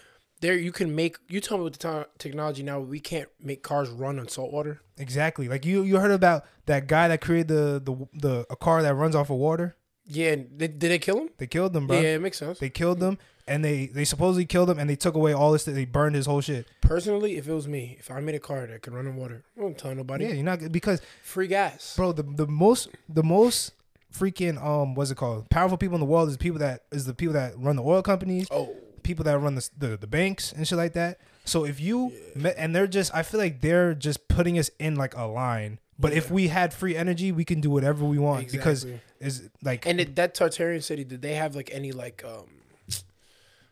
there, 0.45 0.55
you 0.57 0.71
can 0.71 0.95
make. 0.95 1.17
You 1.27 1.39
tell 1.41 1.57
me 1.57 1.63
with 1.63 1.73
the 1.73 1.79
to- 1.79 2.07
technology 2.17 2.63
now, 2.63 2.79
we 2.79 2.99
can't 2.99 3.29
make 3.41 3.63
cars 3.63 3.89
run 3.89 4.19
on 4.19 4.27
salt 4.27 4.51
water. 4.51 4.81
Exactly. 4.97 5.47
Like 5.47 5.65
you 5.65 5.83
you 5.83 5.97
heard 5.97 6.11
about 6.11 6.45
that 6.67 6.87
guy 6.87 7.07
that 7.07 7.21
created 7.21 7.47
the 7.49 7.81
the 7.83 8.07
the 8.13 8.45
a 8.49 8.55
car 8.55 8.81
that 8.81 8.93
runs 8.95 9.15
off 9.15 9.29
of 9.29 9.37
water? 9.37 9.75
Yeah, 10.07 10.33
and 10.33 10.57
did, 10.57 10.77
did 10.79 10.91
they 10.91 10.99
kill 10.99 11.17
him? 11.21 11.29
They 11.39 11.47
killed 11.47 11.73
them, 11.73 11.87
bro. 11.87 11.99
Yeah, 11.99 12.15
it 12.15 12.21
makes 12.21 12.37
sense. 12.37 12.59
They 12.59 12.69
killed 12.69 12.99
them 12.99 13.17
and 13.47 13.65
they 13.65 13.87
they 13.87 14.05
supposedly 14.05 14.45
killed 14.45 14.69
him 14.69 14.77
and 14.79 14.87
they 14.89 14.95
took 14.95 15.15
away 15.15 15.33
all 15.33 15.51
this 15.51 15.63
they 15.65 15.85
burned 15.85 16.15
his 16.15 16.27
whole 16.27 16.41
shit. 16.41 16.67
Personally, 16.81 17.37
if 17.37 17.47
it 17.47 17.53
was 17.53 17.67
me, 17.67 17.95
if 17.99 18.11
I 18.11 18.19
made 18.19 18.35
a 18.35 18.39
car 18.39 18.67
that 18.67 18.81
could 18.83 18.93
run 18.93 19.07
on 19.07 19.15
water, 19.15 19.43
I 19.57 19.61
wouldn't 19.61 19.79
tell 19.79 19.93
nobody. 19.95 20.25
Yeah, 20.25 20.33
you're 20.33 20.43
not 20.43 20.71
because 20.71 21.01
Free 21.23 21.47
gas. 21.47 21.95
bro 21.95 22.11
the 22.11 22.23
the 22.23 22.45
most 22.47 22.89
the 23.09 23.23
most 23.23 23.73
freaking 24.13 24.63
um 24.63 24.95
what's 24.95 25.11
it 25.11 25.15
called 25.17 25.49
powerful 25.49 25.77
people 25.77 25.95
in 25.95 25.99
the 25.99 26.05
world 26.05 26.29
is 26.29 26.37
people 26.37 26.59
that 26.59 26.83
is 26.91 27.05
the 27.05 27.13
people 27.13 27.33
that 27.33 27.53
run 27.57 27.75
the 27.75 27.83
oil 27.83 28.01
companies 28.01 28.47
Oh, 28.51 28.73
people 29.05 29.23
that 29.25 29.37
run 29.39 29.55
the 29.55 29.69
the, 29.77 29.95
the 29.97 30.07
banks 30.07 30.51
and 30.51 30.67
shit 30.67 30.77
like 30.77 30.93
that. 30.93 31.19
So 31.45 31.63
if 31.63 31.79
you 31.79 32.11
me- 32.35 32.53
and 32.57 32.75
they're 32.75 32.87
just 32.99 33.13
i 33.15 33.21
feel 33.23 33.39
like 33.39 33.61
they're 33.61 33.93
just 33.93 34.27
putting 34.27 34.57
us 34.59 34.69
in 34.79 34.95
like 34.95 35.15
a 35.15 35.23
line. 35.25 35.79
But 35.97 36.11
if 36.11 36.29
we 36.29 36.49
had 36.49 36.73
free 36.73 36.95
energy 36.97 37.31
we 37.31 37.45
can 37.45 37.61
do 37.61 37.69
whatever 37.69 38.03
we 38.03 38.19
want 38.19 38.51
because 38.51 38.83
Exactly. 38.83 39.01
is 39.27 39.49
like 39.63 39.85
And 39.85 40.01
it, 40.01 40.15
that 40.17 40.35
Tartarian 40.35 40.83
city, 40.83 41.03
did 41.05 41.21
they 41.21 41.35
have 41.35 41.55
like 41.55 41.69
any 41.71 41.91
like 41.93 42.23
um 42.25 42.49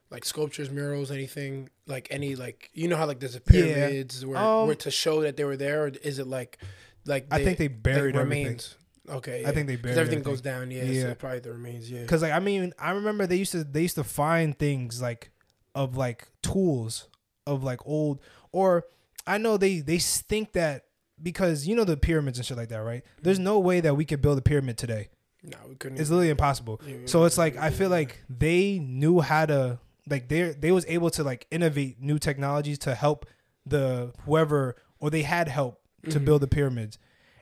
like 0.10 0.26
sculptures, 0.26 0.70
murals, 0.70 1.12
anything? 1.12 1.70
Like 1.88 2.08
any 2.12 2.36
like 2.36 2.70
you 2.74 2.88
know 2.88 2.96
how 2.96 3.06
like 3.08 3.20
there's 3.20 3.36
a 3.36 3.42
Yeah. 3.52 4.04
where, 4.28 4.38
Um, 4.38 4.68
where 4.68 4.76
to 4.76 4.92
show 4.92 5.22
that 5.24 5.36
they 5.38 5.44
were 5.44 5.58
there, 5.58 5.84
or 5.86 5.88
is 6.04 6.20
it 6.20 6.28
like 6.28 6.60
like 7.06 7.26
i 7.32 7.44
think 7.44 7.58
they 7.58 7.68
like 7.68 7.84
buried 7.84 8.16
everything. 8.16 8.46
remains? 8.46 8.76
Okay, 9.10 9.44
I 9.46 9.52
think 9.52 9.68
they 9.68 9.76
buried 9.76 9.98
everything 9.98 10.20
everything. 10.20 10.24
goes 10.24 10.42
down. 10.42 10.72
Yeah, 10.72 10.84
Yeah. 10.84 11.02
so 11.04 11.16
probably 11.16 11.40
the 11.40 11.52
remains. 11.52 11.92
Yeah, 11.92 12.02
because 12.02 12.22
like 12.22 12.32
i 12.32 12.40
mean 12.40 12.72
i 12.80 12.92
remember 12.92 13.28
they 13.28 13.36
used 13.36 13.52
to 13.52 13.64
they 13.64 13.82
used 13.82 13.96
to 13.96 14.04
find 14.04 14.58
things 14.58 15.02
like 15.02 15.32
of 15.76 15.98
like 15.98 16.28
tools 16.42 17.10
of 17.46 17.64
like 17.64 17.86
old 17.86 18.22
or 18.54 18.86
i 19.28 19.38
know 19.38 19.58
they 19.58 19.80
they 19.80 19.98
think 20.00 20.54
that 20.54 20.86
because 21.22 21.68
you 21.68 21.76
know 21.76 21.84
the 21.84 21.98
pyramids 21.98 22.38
and 22.38 22.46
shit 22.46 22.56
like 22.56 22.70
that 22.70 22.78
right 22.84 23.04
there's 23.22 23.40
no 23.40 23.60
way 23.60 23.82
that 23.82 23.96
we 23.98 24.06
could 24.06 24.22
build 24.22 24.38
a 24.38 24.42
pyramid 24.42 24.78
today 24.78 25.10
no, 25.44 25.58
we 25.68 25.76
couldn't. 25.76 26.00
it's 26.00 26.10
literally 26.10 26.30
impossible 26.30 26.80
Yeah, 26.88 26.98
so 27.06 27.26
it's 27.26 27.38
like 27.38 27.58
i 27.58 27.70
feel 27.72 27.90
like 27.90 28.24
they 28.30 28.80
knew 28.80 29.20
how 29.20 29.46
to 29.46 29.80
like 30.10 30.30
they 30.30 30.52
they 30.52 30.72
was 30.72 30.86
able 30.88 31.10
to 31.10 31.24
like 31.24 31.46
innovate 31.52 32.00
new 32.00 32.18
technologies 32.20 32.78
to 32.80 32.96
help 32.96 33.26
the 33.66 34.14
whoever 34.26 34.78
or 35.02 35.10
they 35.10 35.24
had 35.24 35.50
help 35.50 35.82
to 36.10 36.20
Mhm. 36.20 36.26
build 36.26 36.42
the 36.42 36.48
pyramids 36.48 36.98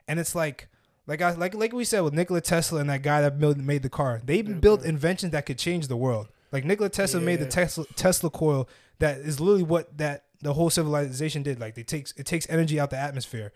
and 0.08 0.18
it's 0.18 0.34
like 0.34 0.68
like 1.12 1.20
I 1.22 1.32
like 1.44 1.54
like 1.54 1.72
we 1.72 1.84
said 1.84 2.00
with 2.00 2.14
Nikola 2.14 2.40
Tesla 2.40 2.80
and 2.80 2.88
that 2.90 3.02
guy 3.02 3.20
that 3.22 3.38
built, 3.38 3.56
made 3.58 3.82
the 3.82 3.90
car 3.90 4.20
they 4.24 4.36
Yeah, 4.40 4.54
built 4.64 4.80
bro. 4.80 4.88
inventions 4.88 5.32
that 5.32 5.44
could 5.46 5.58
change 5.58 5.88
the 5.88 5.96
world 5.96 6.28
like 6.50 6.64
Nikola 6.64 6.88
Tesla 6.90 7.20
made 7.20 7.38
the 7.40 7.46
Tesla 7.46 7.84
Tesla 7.96 8.30
coil 8.30 8.68
that 8.98 9.18
is 9.18 9.40
literally 9.40 9.62
what 9.74 9.96
that 9.98 10.24
the 10.40 10.54
whole 10.54 10.70
civilization 10.70 11.42
did 11.42 11.60
like 11.60 11.76
it 11.76 11.86
takes 11.86 12.12
it 12.16 12.26
takes 12.26 12.46
energy 12.48 12.80
out 12.80 12.90
the 12.90 12.98
atmosphere 12.98 13.52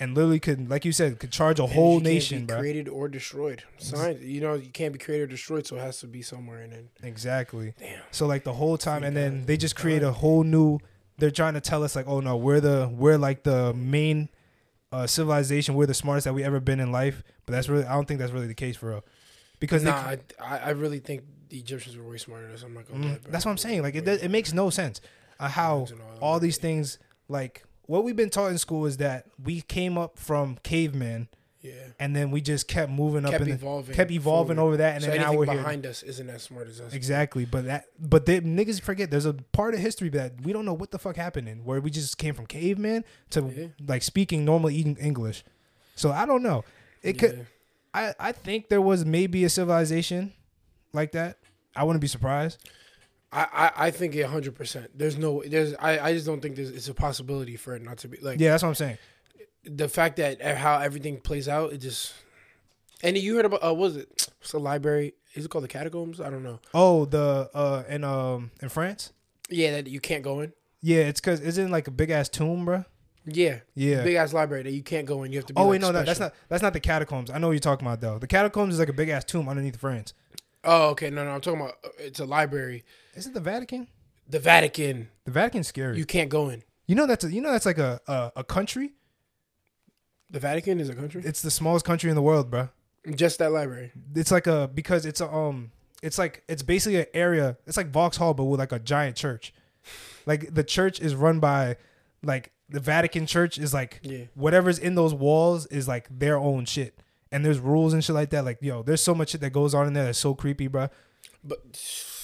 and 0.00 0.14
literally 0.14 0.38
could 0.38 0.70
like 0.70 0.84
you 0.84 0.92
said 0.92 1.18
could 1.18 1.32
charge 1.32 1.58
a 1.58 1.66
whole 1.66 1.96
Energy 1.96 2.04
can't 2.04 2.14
nation 2.14 2.38
be 2.40 2.46
bro 2.46 2.58
created 2.60 2.88
or 2.88 3.08
destroyed. 3.08 3.64
Science, 3.78 4.20
you 4.22 4.40
know, 4.40 4.54
you 4.54 4.70
can't 4.70 4.92
be 4.92 4.98
created 4.98 5.24
or 5.24 5.26
destroyed, 5.26 5.66
so 5.66 5.76
it 5.76 5.80
has 5.80 5.98
to 6.00 6.06
be 6.06 6.22
somewhere 6.22 6.62
in 6.62 6.72
it. 6.72 6.86
exactly 7.02 7.74
Damn. 7.80 8.00
So 8.12 8.26
like 8.26 8.44
the 8.44 8.52
whole 8.52 8.78
time, 8.78 9.02
and 9.02 9.16
then 9.16 9.44
they 9.46 9.56
just 9.56 9.74
create 9.76 10.02
a 10.02 10.12
whole 10.12 10.44
new. 10.44 10.78
They're 11.18 11.32
trying 11.32 11.54
to 11.54 11.60
tell 11.60 11.82
us 11.82 11.96
like, 11.96 12.06
oh 12.06 12.20
no, 12.20 12.36
we're 12.36 12.60
the 12.60 12.88
we're 12.92 13.18
like 13.18 13.42
the 13.42 13.74
main 13.74 14.28
uh, 14.92 15.06
civilization. 15.06 15.74
We're 15.74 15.86
the 15.86 15.94
smartest 15.94 16.24
that 16.24 16.34
we 16.34 16.44
ever 16.44 16.60
been 16.60 16.80
in 16.80 16.92
life. 16.92 17.22
But 17.46 17.52
that's 17.52 17.68
really, 17.68 17.84
I 17.84 17.94
don't 17.94 18.06
think 18.06 18.20
that's 18.20 18.32
really 18.32 18.46
the 18.46 18.54
case 18.54 18.76
for 18.76 18.90
real. 18.90 19.04
Because 19.60 19.82
nah, 19.82 19.92
I, 19.92 20.18
I 20.40 20.58
I 20.58 20.70
really 20.70 21.00
think 21.00 21.24
the 21.48 21.58
Egyptians 21.58 21.96
were 21.96 22.08
way 22.08 22.18
smarter 22.18 22.46
than 22.46 22.54
us. 22.54 22.62
I'm 22.62 22.74
not 22.74 22.86
gonna. 22.88 23.06
Mhm. 23.06 23.22
that's 23.30 23.44
what 23.44 23.50
I'm 23.50 23.58
saying. 23.58 23.82
Like 23.82 23.94
it, 23.94 24.06
it 24.06 24.30
makes 24.30 24.52
no 24.52 24.70
sense 24.70 25.00
uh, 25.40 25.48
how 25.48 25.86
all 26.20 26.38
these 26.38 26.58
things 26.58 26.98
like 27.28 27.64
what 27.86 28.04
we've 28.04 28.16
been 28.16 28.30
taught 28.30 28.50
in 28.50 28.58
school 28.58 28.86
is 28.86 28.98
that 28.98 29.26
we 29.42 29.62
came 29.62 29.96
up 29.98 30.18
from 30.18 30.58
cavemen 30.62 31.28
Yeah. 31.60 31.72
and 31.98 32.14
then 32.14 32.30
we 32.30 32.40
just 32.40 32.68
kept 32.68 32.90
moving 32.90 33.24
up 33.24 33.32
kept 33.32 33.42
and 33.42 33.52
evolving. 33.52 33.94
kept 33.96 34.10
evolving 34.12 34.56
forward. 34.58 34.68
over 34.68 34.76
that, 34.78 34.94
and 34.94 35.04
so 35.04 35.10
then 35.10 35.20
now 35.20 35.32
we're 35.32 35.44
here. 35.44 35.56
behind 35.56 35.86
us 35.86 36.02
isn't 36.04 36.30
as 36.30 36.42
smart 36.44 36.68
as 36.68 36.80
us. 36.80 36.92
Exactly, 36.94 37.44
but 37.44 37.64
that 37.64 37.86
but 37.98 38.26
they 38.26 38.40
niggas 38.40 38.80
forget 38.80 39.10
there's 39.10 39.26
a 39.26 39.34
part 39.34 39.74
of 39.74 39.80
history 39.80 40.08
that 40.10 40.40
we 40.42 40.52
don't 40.52 40.64
know 40.64 40.72
what 40.74 40.92
the 40.92 40.98
fuck 41.00 41.16
happened 41.16 41.48
in 41.48 41.64
where 41.64 41.80
we 41.80 41.90
just 41.90 42.16
came 42.16 42.34
from 42.34 42.46
caveman 42.46 43.04
to 43.30 43.52
Yeah. 43.56 43.66
like 43.86 44.02
speaking 44.02 44.44
normal 44.44 44.70
eating 44.70 44.96
English. 44.98 45.42
So 45.96 46.12
I 46.12 46.26
don't 46.26 46.44
know. 46.44 46.64
It 47.02 47.14
could 47.18 47.46
I 47.92 48.14
I 48.20 48.32
think 48.32 48.68
there 48.68 48.80
was 48.80 49.04
maybe 49.04 49.42
a 49.44 49.48
civilization 49.48 50.32
like 50.92 51.12
that. 51.12 51.38
I 51.74 51.82
wouldn't 51.84 52.00
be 52.00 52.06
surprised. 52.08 52.58
I, 53.32 53.46
I, 53.52 53.86
I 53.86 53.90
think 53.90 54.14
a 54.16 54.22
hundred 54.28 54.54
percent. 54.54 54.96
There's 54.96 55.18
no 55.18 55.42
there's 55.46 55.74
I, 55.74 55.98
I 55.98 56.12
just 56.14 56.24
don't 56.24 56.40
think 56.40 56.56
there's 56.56 56.70
it's 56.70 56.88
a 56.88 56.94
possibility 56.94 57.56
for 57.56 57.74
it 57.74 57.82
not 57.82 57.98
to 57.98 58.08
be 58.08 58.18
like 58.22 58.38
Yeah, 58.40 58.50
that's 58.52 58.62
what 58.62 58.70
I'm 58.70 58.74
saying. 58.76 58.98
The 59.76 59.88
fact 59.88 60.16
that 60.16 60.40
how 60.42 60.78
everything 60.78 61.20
plays 61.20 61.48
out. 61.48 61.72
It 61.72 61.78
just 61.78 62.14
and 63.02 63.16
you 63.16 63.36
heard 63.36 63.44
about 63.44 63.62
uh 63.64 63.68
what 63.74 63.76
was 63.78 63.96
it? 63.96 64.08
What's 64.38 64.52
the 64.52 64.60
library? 64.60 65.14
Is 65.34 65.44
it 65.44 65.48
called 65.48 65.64
the 65.64 65.68
catacombs? 65.68 66.20
I 66.20 66.30
don't 66.30 66.42
know. 66.42 66.60
Oh, 66.74 67.04
the 67.04 67.50
uh 67.54 67.82
in 67.88 68.04
um 68.04 68.50
in 68.62 68.68
France? 68.68 69.12
Yeah, 69.50 69.72
that 69.72 69.86
you 69.88 70.00
can't 70.00 70.22
go 70.22 70.40
in. 70.40 70.52
Yeah, 70.80 71.00
it's 71.02 71.20
cuz 71.20 71.40
isn't 71.40 71.66
it 71.66 71.70
like 71.70 71.88
a 71.88 71.90
big 71.90 72.10
ass 72.10 72.28
tomb, 72.28 72.66
bruh? 72.66 72.84
Yeah, 73.30 73.58
Yeah. 73.74 74.04
big 74.04 74.14
ass 74.14 74.32
library 74.32 74.62
that 74.62 74.72
you 74.72 74.82
can't 74.82 75.06
go 75.06 75.22
in. 75.22 75.32
You 75.32 75.38
have 75.38 75.46
to. 75.46 75.52
be 75.52 75.58
oh 75.60 75.64
like, 75.64 75.72
wait, 75.72 75.80
no, 75.82 75.90
no, 75.90 76.02
that's 76.02 76.18
not 76.20 76.34
that's 76.48 76.62
not 76.62 76.72
the 76.72 76.80
catacombs. 76.80 77.30
I 77.30 77.38
know 77.38 77.48
what 77.48 77.52
you're 77.52 77.60
talking 77.60 77.86
about 77.86 78.00
though. 78.00 78.18
The 78.18 78.26
catacombs 78.26 78.74
is 78.74 78.80
like 78.80 78.88
a 78.88 78.92
big 78.94 79.10
ass 79.10 79.24
tomb 79.24 79.48
underneath 79.48 79.76
France. 79.76 80.14
Oh, 80.64 80.88
okay. 80.90 81.10
No, 81.10 81.24
no. 81.24 81.30
I'm 81.32 81.40
talking 81.40 81.60
about 81.60 81.74
uh, 81.84 81.88
it's 81.98 82.20
a 82.20 82.24
library. 82.24 82.84
Is 83.14 83.26
it 83.26 83.34
the 83.34 83.40
Vatican? 83.40 83.88
The 84.28 84.38
Vatican. 84.38 85.08
The 85.24 85.30
Vatican's 85.30 85.68
scary. 85.68 85.96
You 85.98 86.04
can't 86.04 86.28
go 86.30 86.48
in. 86.48 86.62
You 86.86 86.94
know 86.94 87.06
that's 87.06 87.24
a, 87.24 87.32
you 87.32 87.40
know 87.40 87.52
that's 87.52 87.66
like 87.66 87.78
a, 87.78 88.00
a 88.06 88.32
a 88.36 88.44
country. 88.44 88.92
The 90.30 90.38
Vatican 90.40 90.80
is 90.80 90.88
a 90.88 90.94
country. 90.94 91.22
It's 91.24 91.42
the 91.42 91.50
smallest 91.50 91.84
country 91.84 92.10
in 92.10 92.16
the 92.16 92.22
world, 92.22 92.50
bro. 92.50 92.68
Just 93.14 93.38
that 93.38 93.52
library. 93.52 93.92
It's 94.14 94.30
like 94.30 94.46
a 94.46 94.70
because 94.72 95.06
it's 95.06 95.20
a 95.20 95.32
um 95.32 95.70
it's 96.02 96.18
like 96.18 96.42
it's 96.48 96.62
basically 96.62 97.00
an 97.00 97.06
area. 97.14 97.56
It's 97.66 97.76
like 97.76 97.90
Vauxhall, 97.90 98.34
but 98.34 98.44
with 98.44 98.60
like 98.60 98.72
a 98.72 98.78
giant 98.78 99.16
church. 99.16 99.54
Like 100.26 100.52
the 100.54 100.64
church 100.64 101.00
is 101.00 101.14
run 101.14 101.40
by 101.40 101.76
like 102.22 102.52
the 102.68 102.80
Vatican 102.80 103.24
Church 103.26 103.56
is 103.58 103.72
like 103.72 104.00
Yeah. 104.02 104.24
whatever's 104.34 104.78
in 104.78 104.94
those 104.94 105.14
walls 105.14 105.64
is 105.66 105.88
like 105.88 106.06
their 106.10 106.36
own 106.38 106.66
shit. 106.66 106.98
And 107.32 107.44
there's 107.44 107.58
rules 107.58 107.92
and 107.94 108.04
shit 108.04 108.14
like 108.14 108.30
that. 108.30 108.44
Like 108.44 108.58
yo, 108.60 108.82
there's 108.82 109.00
so 109.00 109.14
much 109.14 109.30
shit 109.30 109.40
that 109.40 109.50
goes 109.54 109.74
on 109.74 109.86
in 109.86 109.92
there 109.94 110.04
that's 110.04 110.18
so 110.18 110.34
creepy, 110.34 110.66
bro. 110.66 110.88
But 111.44 111.58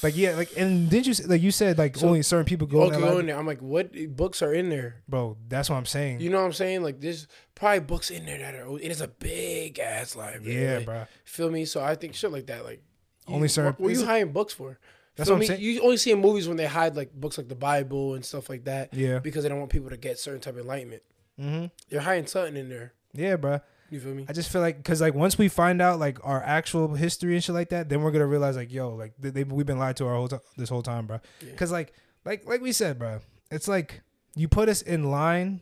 Like 0.03 0.17
yeah, 0.17 0.35
like 0.35 0.51
and 0.57 0.91
didn't 0.91 1.07
you 1.07 1.27
like 1.27 1.41
you 1.41 1.51
said 1.51 1.79
like 1.79 1.97
So- 1.97 2.09
only 2.09 2.23
certain 2.23 2.45
people 2.45 2.67
go 2.67 2.85
in 2.85 2.93
okay, 2.95 3.01
go 3.01 3.19
in 3.19 3.27
there. 3.27 3.39
I'm 3.39 3.47
like, 3.47 3.61
what 3.61 3.91
books 4.17 4.43
are 4.43 4.53
in 4.53 4.69
there? 4.69 5.03
bro. 5.09 5.37
That's 5.49 5.71
what 5.71 5.77
I'm 5.77 5.87
saying. 5.87 6.21
You 6.21 6.31
know 6.31 6.39
what 6.41 6.47
I'm 6.47 6.53
saying? 6.53 6.83
Like, 6.83 7.01
there's 7.01 7.27
probably 7.55 7.81
books 7.81 8.11
in 8.11 8.27
there 8.27 8.39
that 8.39 8.55
are. 8.55 8.77
It 8.79 8.91
is 8.91 9.01
a 9.01 9.09
big 9.09 9.79
ass 9.79 10.17
library. 10.17 10.63
yeah, 10.63 10.77
like, 10.79 10.87
bro. 10.87 11.05
Feel 11.25 11.51
me? 11.51 11.65
So 11.65 11.83
I 11.83 11.95
think 11.95 12.15
shit 12.15 12.33
like 12.33 12.47
that. 12.47 12.65
Like, 12.65 12.83
you- 13.29 13.35
Only 13.35 13.49
certain- 13.49 13.73
What, 13.75 13.81
what 13.81 13.93
are 13.93 13.95
you 14.01 14.05
hiding 14.05 14.33
books 14.33 14.53
for? 14.53 14.79
That's 15.17 15.29
Feel 15.29 15.37
what 15.37 15.37
I'm 15.37 15.41
me? 15.43 15.47
saying. 15.47 15.61
You 15.63 15.81
only 15.83 15.97
see 15.97 16.11
in 16.11 16.21
movies 16.21 16.49
when 16.49 16.57
they 16.57 16.67
hide 16.67 16.97
like 16.97 17.13
books 17.15 17.39
like 17.39 17.49
the 17.49 17.55
Bible 17.55 18.15
and 18.15 18.25
stuff 18.25 18.49
like 18.51 18.65
that 18.65 18.93
Yeah. 18.93 19.21
because 19.21 19.45
they 19.45 19.49
don't 19.49 19.61
want 19.61 19.71
people 19.71 19.91
to 19.91 19.97
get 19.97 20.19
certain 20.19 20.41
type 20.41 20.55
of 20.55 20.61
enlightenment. 20.63 21.03
hmm 21.39 21.67
They're 21.89 22.01
hiding 22.01 22.27
something 22.27 22.57
in 22.57 22.69
there. 22.69 22.95
Yeah, 23.13 23.37
bro. 23.37 23.61
You 23.91 24.01
feel 24.01 24.15
me? 24.15 24.27
I 24.29 24.33
just 24.33 24.51
feel 24.51 24.61
like 24.61 24.77
because 24.79 25.01
like 25.01 25.15
once 25.15 25.37
we 25.39 25.49
find 25.49 25.81
out 25.83 25.99
like 25.99 26.19
our 26.25 26.43
actual 26.43 26.95
history 26.95 27.35
and 27.35 27.45
shit 27.45 27.55
like 27.55 27.69
that, 27.71 27.89
then 27.89 28.03
we're 28.03 28.11
gonna 28.11 28.27
realize 28.27 28.57
like 28.57 28.73
yo, 28.73 28.91
like 28.95 29.13
they, 29.19 29.31
they 29.31 29.45
we've 29.45 29.67
been 29.67 29.79
lied 29.79 29.97
to 29.99 30.07
our 30.07 30.15
whole 30.15 30.29
time 30.29 30.41
this 30.57 30.69
whole 30.69 30.83
time, 30.83 31.07
bro. 31.07 31.21
Yeah. 31.41 31.51
Because 31.51 31.71
like 31.71 31.93
like 32.25 32.47
like 32.47 32.61
we 32.61 32.73
said, 32.73 32.99
bro, 32.99 33.21
it's 33.51 33.69
like 33.69 34.03
you 34.35 34.49
put 34.49 34.69
us 34.69 34.83
in 34.83 35.11
line 35.11 35.61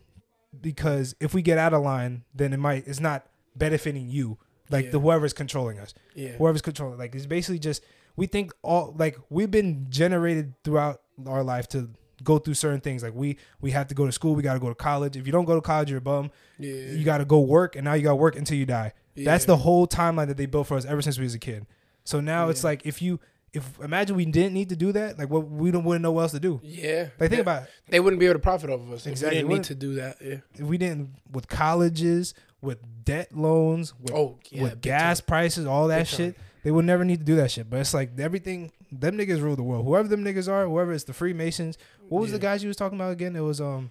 because 0.60 1.14
if 1.20 1.34
we 1.34 1.42
get 1.42 1.58
out 1.58 1.72
of 1.74 1.82
line, 1.82 2.24
then 2.34 2.52
it 2.52 2.58
might 2.58 2.86
it's 2.86 3.00
not 3.00 3.26
benefiting 3.56 4.08
you, 4.08 4.38
like 4.70 4.86
Yeah. 4.86 4.90
the 4.92 5.00
whoever's 5.00 5.32
controlling 5.32 5.78
us, 5.78 5.94
Yeah. 6.14 6.30
whoever's 6.32 6.62
controlling. 6.62 6.98
Like 6.98 7.14
it's 7.14 7.26
basically 7.26 7.58
just 7.58 7.82
we 8.16 8.26
think 8.26 8.52
all 8.62 8.94
like 8.98 9.16
we've 9.30 9.50
been 9.50 9.86
generated 9.90 10.54
throughout 10.64 11.00
our 11.26 11.42
life 11.42 11.68
to 11.70 11.90
go 12.22 12.38
through 12.38 12.54
certain 12.54 12.80
things. 12.80 13.02
Like 13.02 13.14
we 13.14 13.36
we 13.60 13.70
have 13.72 13.88
to 13.88 13.94
go 13.94 14.06
to 14.06 14.12
school, 14.12 14.34
we 14.34 14.42
got 14.42 14.54
to 14.54 14.60
go 14.60 14.68
to 14.68 14.74
college. 14.74 15.16
If 15.16 15.26
you 15.26 15.32
don't 15.32 15.44
go 15.44 15.54
to 15.54 15.60
college, 15.60 15.90
you're 15.90 15.98
a 15.98 16.02
bum. 16.02 16.30
Yeah. 16.58 16.72
You 16.72 17.04
got 17.04 17.18
to 17.18 17.24
go 17.24 17.40
work, 17.40 17.76
and 17.76 17.84
now 17.84 17.94
you 17.94 18.02
got 18.02 18.10
to 18.10 18.16
work 18.16 18.36
until 18.36 18.56
you 18.56 18.66
die. 18.66 18.92
Yeah. 19.14 19.24
That's 19.26 19.44
the 19.44 19.56
whole 19.58 19.86
timeline 19.86 20.28
that 20.28 20.36
they 20.36 20.46
built 20.46 20.66
for 20.66 20.76
us 20.76 20.84
ever 20.84 21.02
since 21.02 21.18
we 21.18 21.24
was 21.24 21.34
a 21.34 21.38
kid. 21.38 21.66
So 22.04 22.20
now 22.20 22.48
it's 22.48 22.64
like 22.64 22.86
if 22.86 23.02
you 23.02 23.20
if 23.52 23.78
imagine 23.80 24.16
we 24.16 24.24
didn't 24.24 24.54
need 24.54 24.70
to 24.70 24.76
do 24.76 24.92
that, 24.92 25.18
like 25.18 25.28
what 25.28 25.48
we 25.48 25.70
don't 25.70 25.84
wouldn't 25.84 26.02
know 26.02 26.12
what 26.12 26.22
else 26.22 26.32
to 26.32 26.40
do. 26.40 26.60
Yeah. 26.62 27.02
Like 27.02 27.18
think 27.18 27.30
they, 27.30 27.38
about 27.40 27.64
it. 27.64 27.68
They 27.88 28.00
wouldn't 28.00 28.20
be 28.20 28.26
able 28.26 28.34
to 28.34 28.38
profit 28.40 28.70
off 28.70 28.80
of 28.80 28.90
us. 28.92 29.06
Exactly. 29.06 29.10
Exactly. 29.12 29.28
They 29.28 29.36
didn't 29.36 29.52
need 29.52 29.64
to 29.64 29.74
do 29.74 29.94
that. 29.96 30.16
Yeah. 30.22 30.36
if 30.54 30.66
we 30.66 30.78
didn't 30.78 31.10
with 31.30 31.48
colleges, 31.48 32.34
with 32.62 32.78
debt 33.04 33.36
loans, 33.36 33.92
with, 34.00 34.12
Oh, 34.14 34.38
yeah. 34.50 34.62
with 34.62 34.80
gas 34.80 35.20
time. 35.20 35.26
prices, 35.26 35.66
all 35.66 35.88
that 35.88 35.98
Big 35.98 36.06
shit, 36.06 36.36
they 36.62 36.70
would 36.70 36.84
never 36.84 37.04
need 37.04 37.18
to 37.18 37.24
do 37.24 37.36
that 37.36 37.50
shit. 37.50 37.68
But 37.68 37.80
it's 37.80 37.92
like 37.92 38.18
everything 38.18 38.72
them 38.90 39.18
niggas 39.18 39.42
rule 39.42 39.56
the 39.56 39.62
world. 39.62 39.84
Whoever 39.84 40.08
them 40.08 40.24
niggas 40.24 40.50
are, 40.50 40.66
whoever 40.66 40.92
it's 40.92 41.04
the 41.04 41.12
Freemasons. 41.12 41.76
What 42.12 42.20
was 42.20 42.30
the 42.30 42.36
Yeah. 42.36 42.42
guys 42.42 42.62
you 42.62 42.68
was 42.68 42.76
talking 42.76 42.98
about 42.98 43.12
again? 43.12 43.34
It 43.34 43.40
was 43.40 43.60
um 43.60 43.90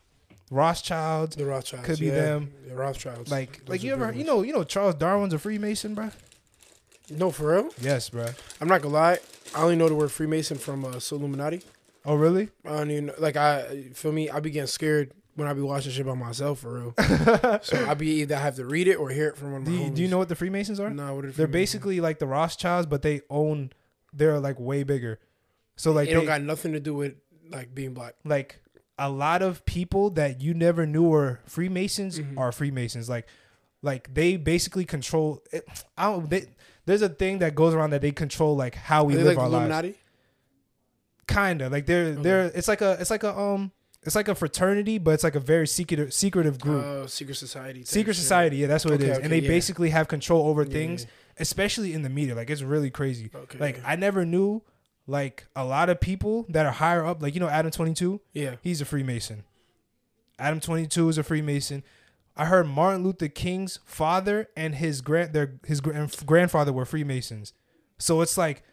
Rothschilds. 0.52 1.36
The 1.36 1.46
Rothschilds. 1.46 1.86
Could 1.86 2.00
be 2.00 2.08
yeah. 2.08 2.16
them. 2.22 2.54
The 2.68 2.76
Rothschilds. 2.76 3.32
Like 3.32 3.60
Those 3.60 3.70
like 3.70 3.84
you 3.84 3.94
ever 3.94 4.12
you 4.12 4.24
know 4.24 4.44
you 4.44 4.54
know 4.54 4.64
Charles 4.64 4.96
Darwin's 4.96 5.34
a 5.34 5.40
Freemason, 5.40 5.96
bro? 5.96 6.12
No, 7.10 7.32
for 7.32 7.54
real. 7.56 7.70
Yes, 7.82 8.10
bro. 8.10 8.28
I'm 8.60 8.68
not 8.68 8.82
gonna 8.82 8.94
lie. 8.94 9.18
I 9.56 9.64
only 9.64 9.76
know 9.76 9.90
the 9.90 9.96
word 9.96 10.12
Freemason 10.12 10.58
from 10.58 10.86
uh, 10.86 11.00
Illuminati. 11.12 11.64
Oh 12.06 12.16
really? 12.16 12.50
I 12.64 12.70
don't 12.70 12.92
even 12.92 13.12
like 13.18 13.36
I 13.38 13.90
feel 13.94 14.12
me. 14.12 14.30
I 14.30 14.40
be 14.40 14.52
getting 14.52 14.68
scared 14.68 15.14
when 15.36 15.48
I 15.48 15.54
be 15.54 15.62
watching 15.62 15.92
shit 15.92 16.06
by 16.06 16.14
myself 16.14 16.60
for 16.60 16.74
real. 16.74 16.94
so 17.64 17.86
I 17.88 17.96
be 17.96 18.22
either 18.22 18.36
have 18.36 18.56
to 18.58 18.66
read 18.66 18.88
it 18.88 18.96
or 18.96 19.10
hear 19.10 19.30
it 19.30 19.38
from 19.38 19.54
one 19.54 19.62
of 19.62 19.68
Do 19.68 19.74
you, 19.74 19.80
homies. 19.80 19.96
do 19.96 20.02
you 20.04 20.08
know 20.08 20.20
what 20.20 20.30
the 20.30 20.36
Freemasons 20.36 20.80
are? 20.80 20.92
No, 20.92 21.16
what 21.16 21.26
are 21.26 21.32
They're 21.32 21.48
basically 21.48 22.00
like 22.00 22.20
the 22.20 22.28
Rothschilds, 22.28 22.86
but 22.86 23.02
they 23.02 23.22
own. 23.32 23.72
They're 24.14 24.40
like 24.40 24.60
way 24.60 24.84
bigger. 24.84 25.20
So 25.76 25.92
like 25.92 26.10
it 26.10 26.14
don't 26.14 26.26
got 26.26 26.42
nothing 26.42 26.74
to 26.74 26.80
do 26.80 26.94
with 26.94 27.16
like 27.52 27.74
being 27.76 27.94
black. 27.94 28.16
like 28.26 28.62
a 28.98 29.10
lot 29.10 29.42
of 29.42 29.66
people 29.66 30.10
that 30.12 30.42
you 30.42 30.54
never 30.54 30.86
knew 30.86 31.04
were 31.04 31.40
Freemasons 31.46 32.20
Mhm. 32.20 32.38
are 32.38 32.52
Freemasons. 32.52 33.10
Like, 33.10 33.28
like 33.82 34.14
they 34.14 34.38
basically 34.38 34.86
control. 34.86 35.42
It, 35.52 35.68
I 35.98 36.04
don't. 36.12 36.30
They, 36.30 36.46
there's 36.86 37.02
a 37.02 37.10
thing 37.10 37.40
that 37.40 37.56
goes 37.56 37.74
around 37.74 37.92
that 37.92 38.02
they 38.02 38.12
control 38.12 38.56
like 38.56 38.76
how 38.76 39.04
we 39.04 39.16
live 39.16 39.26
like 39.26 39.38
our 39.38 39.50
lives. 39.50 39.96
Kinda 41.28 41.70
like 41.70 41.86
they're 41.86 42.08
Okay. 42.08 42.22
they're. 42.22 42.46
It's 42.54 42.68
like 42.68 42.82
a 42.82 42.98
it's 43.00 43.10
like 43.10 43.24
a 43.24 43.38
um 43.38 43.72
it's 44.04 44.16
like 44.16 44.28
a 44.28 44.36
fraternity, 44.36 44.98
but 44.98 45.12
it's 45.12 45.24
like 45.24 45.36
a 45.36 45.40
very 45.40 45.68
secretive 45.68 46.14
secretive 46.14 46.60
group. 46.60 46.84
Uh, 46.84 47.08
secret 47.08 47.36
society. 47.36 47.86
Secret 47.86 48.16
shit. 48.16 48.22
society, 48.24 48.58
yeah, 48.58 48.68
that's 48.68 48.84
what 48.84 48.96
it 48.96 49.02
Okay, 49.02 49.12
is, 49.12 49.18
okay, 49.18 49.24
and 49.24 49.32
they 49.32 49.40
yeah. 49.40 49.48
basically 49.48 49.92
have 49.92 50.08
control 50.08 50.48
over 50.48 50.64
Yeah, 50.64 50.70
things, 50.74 51.08
especially 51.38 51.94
in 51.94 52.02
the 52.02 52.10
media. 52.10 52.36
Like 52.36 52.50
it's 52.50 52.64
really 52.64 52.90
crazy. 52.90 53.30
Okay. 53.34 53.60
Like 53.60 53.82
I 53.86 53.96
never 53.96 54.26
knew, 54.26 54.62
like 55.12 55.46
a 55.56 55.66
lot 55.66 55.90
of 55.90 56.00
people 56.00 56.46
that 56.50 56.66
are 56.66 56.72
higher 56.72 57.06
up, 57.06 57.22
like 57.22 57.34
you 57.34 57.40
know 57.40 57.50
Adam 57.50 57.70
Twenty 57.72 57.94
Two. 57.94 58.22
yeah. 58.34 58.56
He's 58.62 58.82
a 58.82 58.86
Freemason. 58.86 59.44
Adam 60.40 60.60
22 60.60 61.10
is 61.10 61.18
a 61.20 61.24
Freemason. 61.24 61.84
I 62.36 62.46
heard 62.46 62.66
Martin 62.68 63.04
Luther 63.04 63.28
King's 63.28 63.78
father 63.86 64.48
and 64.58 64.74
his 64.74 65.02
grand 65.02 65.34
their 65.34 65.60
his 65.68 65.82
gra- 65.82 66.10
grandfather 66.26 66.74
were 66.74 66.86
Freemasons. 66.86 67.54
So 68.00 68.22
it's 68.22 68.38
like 68.38 68.64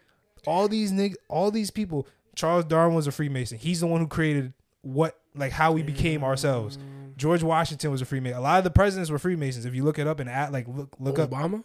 all 0.46 0.68
these 0.68 0.92
nig- 0.92 1.16
all 1.28 1.50
these 1.50 1.70
people. 1.70 2.06
Charles 2.34 2.64
Darwin 2.64 2.94
was 2.94 3.06
a 3.08 3.12
Freemason. 3.12 3.58
He's 3.58 3.80
the 3.80 3.86
one 3.88 4.00
who 4.00 4.06
created 4.06 4.54
what 4.82 5.18
like 5.34 5.52
how 5.52 5.72
we 5.72 5.82
became 5.82 6.22
ourselves. 6.24 6.78
George 7.16 7.42
Washington 7.42 7.90
was 7.90 8.00
a 8.00 8.04
Freemason. 8.06 8.38
A 8.38 8.40
lot 8.40 8.58
of 8.58 8.64
the 8.64 8.70
presidents 8.70 9.10
were 9.10 9.18
Freemasons. 9.18 9.66
If 9.66 9.74
you 9.74 9.82
look 9.84 9.98
it 9.98 10.06
up 10.06 10.20
and 10.20 10.30
at 10.30 10.52
like 10.52 10.68
look 10.68 10.94
look 11.00 11.18
up, 11.18 11.30
Obama. 11.30 11.64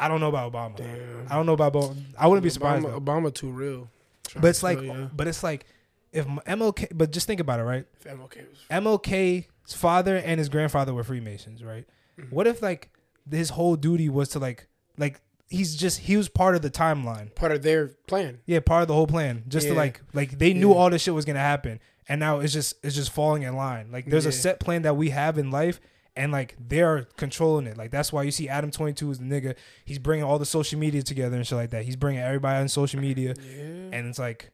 I 0.00 0.08
don't 0.08 0.20
know 0.20 0.28
about 0.28 0.52
Obama. 0.52 0.76
Damn. 0.76 1.26
I 1.28 1.34
don't 1.34 1.46
know 1.46 1.52
about 1.52 1.72
Obama. 1.74 1.96
I 2.18 2.26
wouldn't 2.26 2.42
be 2.44 2.50
surprised. 2.50 2.84
Obama. 2.84 3.00
Obama 3.00 3.34
too 3.34 3.50
real. 3.50 3.88
But 4.36 4.48
it's 4.48 4.62
like, 4.62 4.80
yeah. 4.80 5.08
but 5.14 5.26
it's 5.28 5.42
like, 5.42 5.66
if 6.12 6.26
MLK. 6.26 6.88
But 6.94 7.10
just 7.12 7.26
think 7.26 7.40
about 7.40 7.60
it, 7.60 7.64
right? 7.64 7.84
If 8.00 8.06
MLK 8.06 8.48
was 8.48 8.58
MLK's 8.70 9.74
father 9.74 10.16
and 10.16 10.38
his 10.38 10.48
grandfather 10.48 10.92
were 10.94 11.04
Freemasons, 11.04 11.62
right? 11.62 11.86
Mhm. 12.18 12.32
What 12.32 12.46
if 12.46 12.62
like 12.62 12.90
his 13.30 13.50
whole 13.50 13.76
duty 13.76 14.08
was 14.08 14.30
to 14.30 14.38
like 14.38 14.66
like 14.98 15.20
he's 15.48 15.76
just 15.76 16.00
he 16.00 16.16
was 16.16 16.28
part 16.28 16.54
of 16.56 16.62
the 16.62 16.70
timeline. 16.70 17.34
part 17.34 17.52
of 17.52 17.62
their 17.62 17.88
plan. 18.06 18.40
Yeah, 18.46 18.60
part 18.60 18.82
of 18.82 18.88
the 18.88 18.94
whole 18.94 19.06
plan. 19.06 19.44
Just 19.48 19.66
to 19.68 19.74
like 19.74 20.00
like 20.12 20.38
they 20.38 20.52
knew 20.54 20.70
Yeah. 20.70 20.76
all 20.76 20.90
this 20.90 21.02
shit 21.02 21.14
was 21.14 21.24
gonna 21.24 21.38
happen. 21.38 21.80
And 22.08 22.18
now 22.18 22.40
it's 22.40 22.52
just 22.52 22.74
it's 22.84 22.96
just 22.96 23.12
falling 23.12 23.42
in 23.42 23.54
line. 23.56 23.90
Like 23.92 24.06
there's 24.06 24.26
a 24.26 24.32
set 24.32 24.58
plan 24.60 24.82
that 24.82 24.96
we 24.96 25.10
have 25.10 25.38
in 25.38 25.50
life 25.50 25.80
and 26.20 26.30
like 26.32 26.56
they're 26.58 27.04
controlling 27.16 27.66
it. 27.66 27.76
Like 27.76 27.90
that's 27.90 28.12
why 28.12 28.22
you 28.22 28.30
see 28.30 28.48
Adam 28.48 28.70
22 28.70 29.10
is 29.10 29.18
the 29.18 29.24
nigga. 29.24 29.54
He's 29.84 29.98
bringing 29.98 30.24
all 30.24 30.38
the 30.38 30.46
social 30.46 30.78
media 30.78 31.02
together 31.02 31.36
and 31.36 31.46
shit 31.46 31.56
like 31.56 31.70
that. 31.70 31.84
He's 31.84 31.96
bringing 31.96 32.20
everybody 32.22 32.60
on 32.60 32.68
social 32.68 33.00
media 33.00 33.34
Yeah. 33.40 33.62
and 33.96 34.06
it's 34.08 34.18
like, 34.18 34.50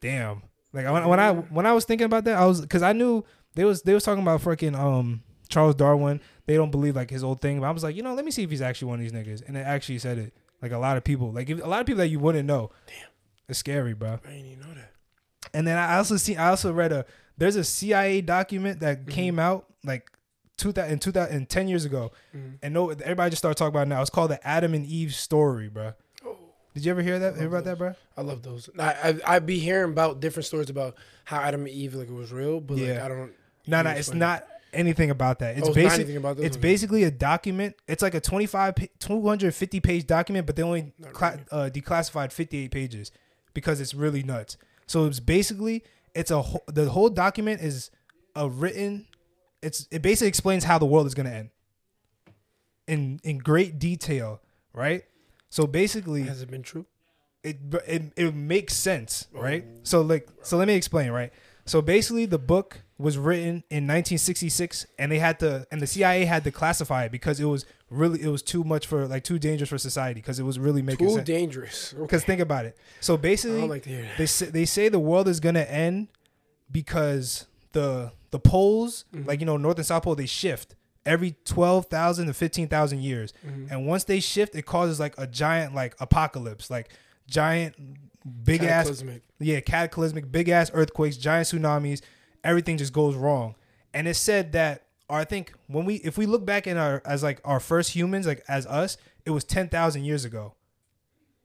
damn. 0.00 0.42
Like 0.72 0.86
when, 0.90 1.06
when 1.08 1.20
I 1.20 1.32
when 1.32 1.66
I 1.66 1.72
was 1.72 1.84
thinking 1.84 2.06
about 2.06 2.24
that, 2.24 2.36
I 2.36 2.46
was 2.46 2.60
because 2.60 2.82
I 2.82 2.92
knew 2.92 3.24
they 3.54 3.64
was 3.64 3.82
they 3.82 3.94
was 3.94 4.02
talking 4.02 4.22
about 4.22 4.40
freaking 4.42 4.76
um 4.76 5.22
Charles 5.48 5.74
Darwin. 5.76 6.20
They 6.46 6.56
don't 6.56 6.70
believe 6.70 6.96
like 6.96 7.10
his 7.10 7.22
old 7.22 7.40
thing, 7.40 7.60
but 7.60 7.66
I 7.66 7.70
was 7.70 7.82
like, 7.84 7.94
you 7.96 8.02
know, 8.02 8.14
let 8.14 8.24
me 8.24 8.30
see 8.30 8.42
if 8.42 8.50
he's 8.50 8.60
actually 8.62 8.88
one 8.88 8.98
of 8.98 9.02
these 9.02 9.12
niggas, 9.12 9.46
and 9.46 9.56
it 9.56 9.60
actually 9.60 9.98
said 9.98 10.18
it. 10.18 10.34
Like 10.60 10.72
a 10.72 10.78
lot 10.78 10.96
of 10.96 11.04
people, 11.04 11.30
like 11.32 11.48
if, 11.48 11.62
a 11.62 11.66
lot 11.68 11.80
of 11.80 11.86
people 11.86 11.98
that 11.98 12.08
you 12.08 12.18
wouldn't 12.18 12.46
know. 12.46 12.70
Damn. 12.86 12.96
it's 13.48 13.58
scary, 13.58 13.94
bro. 13.94 14.18
I 14.24 14.30
didn't 14.30 14.46
even 14.46 14.60
know 14.60 14.74
that. 14.74 14.90
And 15.52 15.66
then 15.66 15.78
I 15.78 15.96
also 15.98 16.16
see 16.16 16.36
I 16.36 16.48
also 16.48 16.72
read 16.72 16.90
a 16.90 17.04
there's 17.38 17.54
a 17.56 17.62
CIA 17.64 18.20
document 18.20 18.80
that 18.80 19.00
Mm-hmm. 19.02 19.10
came 19.10 19.38
out 19.38 19.66
like 19.84 20.10
two 20.56 20.72
thousand 20.72 20.92
in 20.92 20.98
two 20.98 21.12
thousand 21.12 21.36
and 21.36 21.48
ten 21.48 21.68
years 21.68 21.84
ago, 21.84 22.12
Mhm. 22.34 22.58
and 22.62 22.74
no 22.74 22.90
everybody 22.90 23.30
just 23.30 23.40
started 23.40 23.56
talking 23.56 23.74
about 23.74 23.86
it 23.86 23.90
now. 23.90 24.00
It's 24.00 24.10
called 24.10 24.30
the 24.30 24.46
Adam 24.46 24.74
and 24.74 24.86
Eve 24.86 25.14
story, 25.14 25.68
bro. 25.68 25.92
Oh. 26.24 26.36
Did 26.74 26.84
you 26.84 26.90
ever 26.90 27.02
hear 27.02 27.18
that? 27.18 27.36
Hear 27.36 27.46
about 27.48 27.64
that, 27.64 27.78
those. 27.78 27.78
bro? 27.78 27.94
I 28.16 28.20
love 28.22 28.42
those. 28.42 28.68
I, 28.78 28.92
I 29.26 29.36
I 29.36 29.38
be 29.38 29.58
hearing 29.58 29.92
about 29.92 30.20
different 30.20 30.46
stories 30.46 30.70
about 30.70 30.96
how 31.24 31.40
Adam 31.40 31.60
and 31.62 31.70
Eve 31.70 31.94
like 31.94 32.08
it 32.08 32.14
was 32.14 32.32
real, 32.32 32.60
but 32.60 32.78
like 32.78 32.86
Yeah. 32.86 33.04
I 33.04 33.08
don't. 33.08 33.32
No, 33.66 33.82
no, 33.82 33.90
it's 33.90 34.12
not 34.12 34.46
anything 34.72 35.10
about 35.10 35.38
that. 35.38 35.56
It's 35.56 35.66
oh, 35.66 35.70
it's 35.70 35.76
not 35.76 35.82
basic. 35.84 35.98
anything 36.00 36.16
about. 36.16 36.38
It's 36.40 36.56
basically 36.56 37.04
a 37.04 37.10
document. 37.10 37.76
It's 37.88 38.02
like 38.02 38.14
a 38.14 38.20
25 38.20 38.74
250 38.98 39.80
page 39.80 40.06
document, 40.06 40.46
but 40.46 40.56
they 40.56 40.62
only 40.62 40.92
cla- 41.12 41.30
really. 41.32 41.44
uh, 41.50 41.70
declassified 41.70 42.32
58 42.32 42.70
pages 42.70 43.10
because 43.54 43.80
it's 43.80 43.94
really 43.94 44.22
nuts. 44.22 44.56
So 44.86 45.06
it's 45.06 45.20
basically, 45.20 45.82
it's 46.14 46.30
a 46.30 46.42
whole, 46.42 46.62
the 46.66 46.90
whole 46.90 47.08
document 47.08 47.62
is 47.62 47.90
a 48.36 48.48
written, 48.48 49.06
it's, 49.64 49.88
it 49.90 50.02
basically 50.02 50.28
explains 50.28 50.64
how 50.64 50.78
the 50.78 50.86
world 50.86 51.06
is 51.06 51.14
going 51.14 51.26
to 51.26 51.34
end 51.34 51.50
in, 52.86 53.20
in 53.24 53.38
great 53.38 53.78
detail, 53.78 54.40
right? 54.72 55.04
So 55.48 55.66
basically, 55.66 56.22
Has 56.22 56.42
it 56.42 56.50
been 56.50 56.62
true? 56.62 56.86
it 57.44 57.58
it 57.86 58.02
it 58.16 58.34
makes 58.34 58.74
sense, 58.74 59.28
oh. 59.36 59.40
right? 59.40 59.64
Oh. 59.66 59.80
So 59.84 60.00
like 60.00 60.28
so 60.42 60.56
let 60.56 60.66
me 60.66 60.74
explain, 60.74 61.10
right? 61.10 61.32
So 61.66 61.80
basically 61.80 62.26
the 62.26 62.38
book 62.38 62.82
was 62.98 63.18
written 63.18 63.64
in 63.70 63.84
1966 63.84 64.86
and 64.98 65.12
they 65.12 65.18
had 65.18 65.38
to 65.40 65.66
and 65.70 65.80
the 65.80 65.86
CIA 65.86 66.24
had 66.24 66.44
to 66.44 66.50
classify 66.50 67.04
it 67.04 67.12
because 67.12 67.40
it 67.40 67.44
was 67.44 67.66
really 67.90 68.22
it 68.22 68.28
was 68.28 68.42
too 68.42 68.64
much 68.64 68.86
for 68.86 69.06
like 69.06 69.24
too 69.24 69.38
dangerous 69.38 69.70
for 69.70 69.78
society 69.78 70.20
because 70.20 70.38
it 70.38 70.44
was 70.44 70.58
really 70.58 70.82
making 70.82 71.06
Too 71.06 71.14
sense. 71.14 71.26
dangerous. 71.26 71.94
Okay. 71.96 72.06
Cuz 72.06 72.24
think 72.24 72.40
about 72.40 72.64
it. 72.66 72.76
So 73.00 73.16
basically 73.16 73.66
like 73.68 73.82
to 73.84 73.90
hear 73.90 74.02
that. 74.02 74.18
they 74.18 74.26
say, 74.26 74.46
they 74.46 74.64
say 74.64 74.88
the 74.88 74.98
world 74.98 75.28
is 75.28 75.40
going 75.40 75.54
to 75.56 75.70
end 75.70 76.08
because 76.70 77.46
the 77.72 78.12
the 78.34 78.40
poles, 78.40 79.04
Mhm. 79.14 79.28
like 79.28 79.38
you 79.38 79.46
know 79.46 79.56
North 79.56 79.76
and 79.76 79.86
South 79.86 80.02
Pole 80.02 80.16
they 80.16 80.26
shift 80.26 80.74
every 81.06 81.36
12,000 81.44 82.26
to 82.26 82.34
15,000 82.34 83.00
years. 83.00 83.32
Mhm. 83.46 83.70
And 83.70 83.86
once 83.86 84.02
they 84.04 84.18
shift, 84.18 84.56
it 84.56 84.66
causes 84.66 84.98
like 84.98 85.14
a 85.16 85.26
giant 85.28 85.72
like 85.72 85.94
apocalypse, 86.00 86.68
like 86.68 86.88
giant 87.28 87.76
big 88.44 88.64
ass 88.64 89.04
yeah, 89.38 89.60
cataclysmic, 89.60 90.32
big 90.32 90.48
ass 90.48 90.70
earthquakes, 90.74 91.16
giant 91.16 91.46
tsunamis, 91.46 92.00
everything 92.42 92.76
just 92.76 92.92
goes 92.92 93.14
wrong. 93.14 93.54
And 93.92 94.08
it 94.08 94.14
said 94.14 94.50
that 94.52 94.82
or 95.08 95.18
I 95.18 95.24
think 95.24 95.52
when 95.68 95.84
we 95.84 95.96
if 95.96 96.18
we 96.18 96.26
look 96.26 96.44
back 96.44 96.66
in 96.66 96.76
our 96.76 97.02
as 97.04 97.22
like 97.22 97.40
our 97.44 97.60
first 97.60 97.90
humans, 97.94 98.26
like 98.26 98.42
as 98.48 98.66
us, 98.66 98.96
it 99.24 99.30
was 99.30 99.44
ten 99.44 99.68
thousand 99.68 100.04
years 100.04 100.24
ago. 100.24 100.54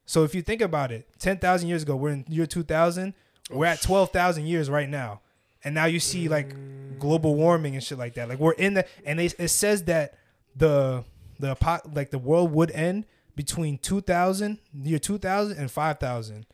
So 0.06 0.24
if 0.24 0.34
you 0.34 0.42
think 0.42 0.60
about 0.60 0.90
it, 0.90 1.06
ten 1.20 1.38
thousand 1.38 1.68
years 1.68 1.82
ago, 1.84 1.94
we're 1.94 2.10
in 2.10 2.24
year 2.28 2.46
two 2.46 2.64
thousand, 2.64 3.14
we're 3.50 3.66
at 3.66 3.80
twelve 3.80 4.10
thousand 4.10 4.46
years 4.46 4.68
right 4.68 4.88
now. 4.88 5.20
And 5.64 5.74
now 5.74 5.84
you 5.86 6.00
see 6.00 6.28
like 6.28 6.54
global 6.98 7.34
warming 7.34 7.74
and 7.74 7.82
shit 7.84 7.98
like 7.98 8.14
that. 8.14 8.28
Like 8.28 8.38
we're 8.38 8.52
in 8.52 8.74
the 8.74 8.86
and 9.04 9.18
they, 9.18 9.26
it 9.26 9.48
says 9.48 9.84
that 9.84 10.14
the 10.56 11.04
the 11.38 11.56
like 11.94 12.10
the 12.10 12.18
world 12.18 12.52
would 12.52 12.70
end 12.72 13.06
between 13.36 13.78
2000 13.78 14.58
year 14.82 14.98
2000 14.98 15.56
and 15.56 15.70
5000 15.70 16.46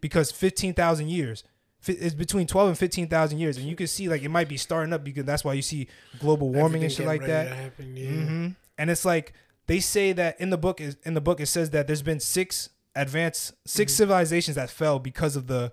because 0.00 0.30
15,000 0.30 1.08
years 1.08 1.42
it's 1.86 2.14
between 2.14 2.46
12 2.46 2.68
and 2.68 2.78
15,000 2.78 3.38
years 3.38 3.56
and 3.56 3.66
you 3.66 3.74
can 3.74 3.86
see 3.86 4.08
like 4.08 4.22
it 4.22 4.28
might 4.28 4.48
be 4.48 4.56
starting 4.58 4.92
up 4.92 5.02
because 5.02 5.24
that's 5.24 5.42
why 5.44 5.54
you 5.54 5.62
see 5.62 5.88
global 6.18 6.50
warming 6.50 6.82
and 6.84 6.92
shit 6.92 7.06
like 7.06 7.24
that 7.24 7.48
happen, 7.48 7.96
yeah. 7.96 8.10
hmm 8.10 8.48
And 8.78 8.90
it's 8.90 9.04
like 9.04 9.32
they 9.66 9.80
say 9.80 10.12
that 10.12 10.38
in 10.40 10.50
the 10.50 10.58
book 10.58 10.80
is 10.80 10.96
in 11.04 11.14
the 11.14 11.20
book 11.22 11.40
it 11.40 11.46
says 11.46 11.70
that 11.70 11.86
there's 11.86 12.02
been 12.02 12.20
six 12.20 12.68
advanced 12.94 13.54
6 13.66 13.92
Mhm. 13.92 13.96
civilizations 13.96 14.54
that 14.56 14.68
fell 14.70 14.98
because 14.98 15.36
of 15.36 15.46
the 15.46 15.72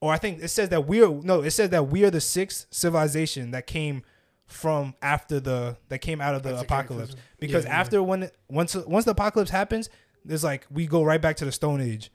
or 0.00 0.12
I 0.12 0.18
think 0.18 0.42
it 0.42 0.48
says 0.48 0.68
that 0.70 0.86
we're 0.86 1.08
no, 1.08 1.42
it 1.42 1.50
says 1.50 1.70
that 1.70 1.88
we 1.88 2.04
are 2.04 2.10
the 2.10 2.20
sixth 2.20 2.66
civilization 2.70 3.50
that 3.52 3.66
came 3.66 4.02
from 4.46 4.94
after 5.02 5.40
the 5.40 5.76
that 5.88 5.98
came 5.98 6.20
out 6.20 6.34
of 6.34 6.42
the 6.42 6.50
After 6.54 6.64
apocalypse 6.64 7.14
because 7.38 7.64
Yeah, 7.64 7.70
yeah. 7.70 7.80
after 7.80 8.02
when 8.02 8.22
it, 8.24 8.36
once 8.48 8.74
once 8.74 9.04
the 9.04 9.10
apocalypse 9.10 9.50
happens, 9.50 9.90
there's 10.24 10.44
like 10.44 10.66
we 10.70 10.86
go 10.86 11.02
right 11.02 11.20
back 11.20 11.36
to 11.36 11.44
the 11.44 11.52
Stone 11.52 11.80
Age, 11.80 12.10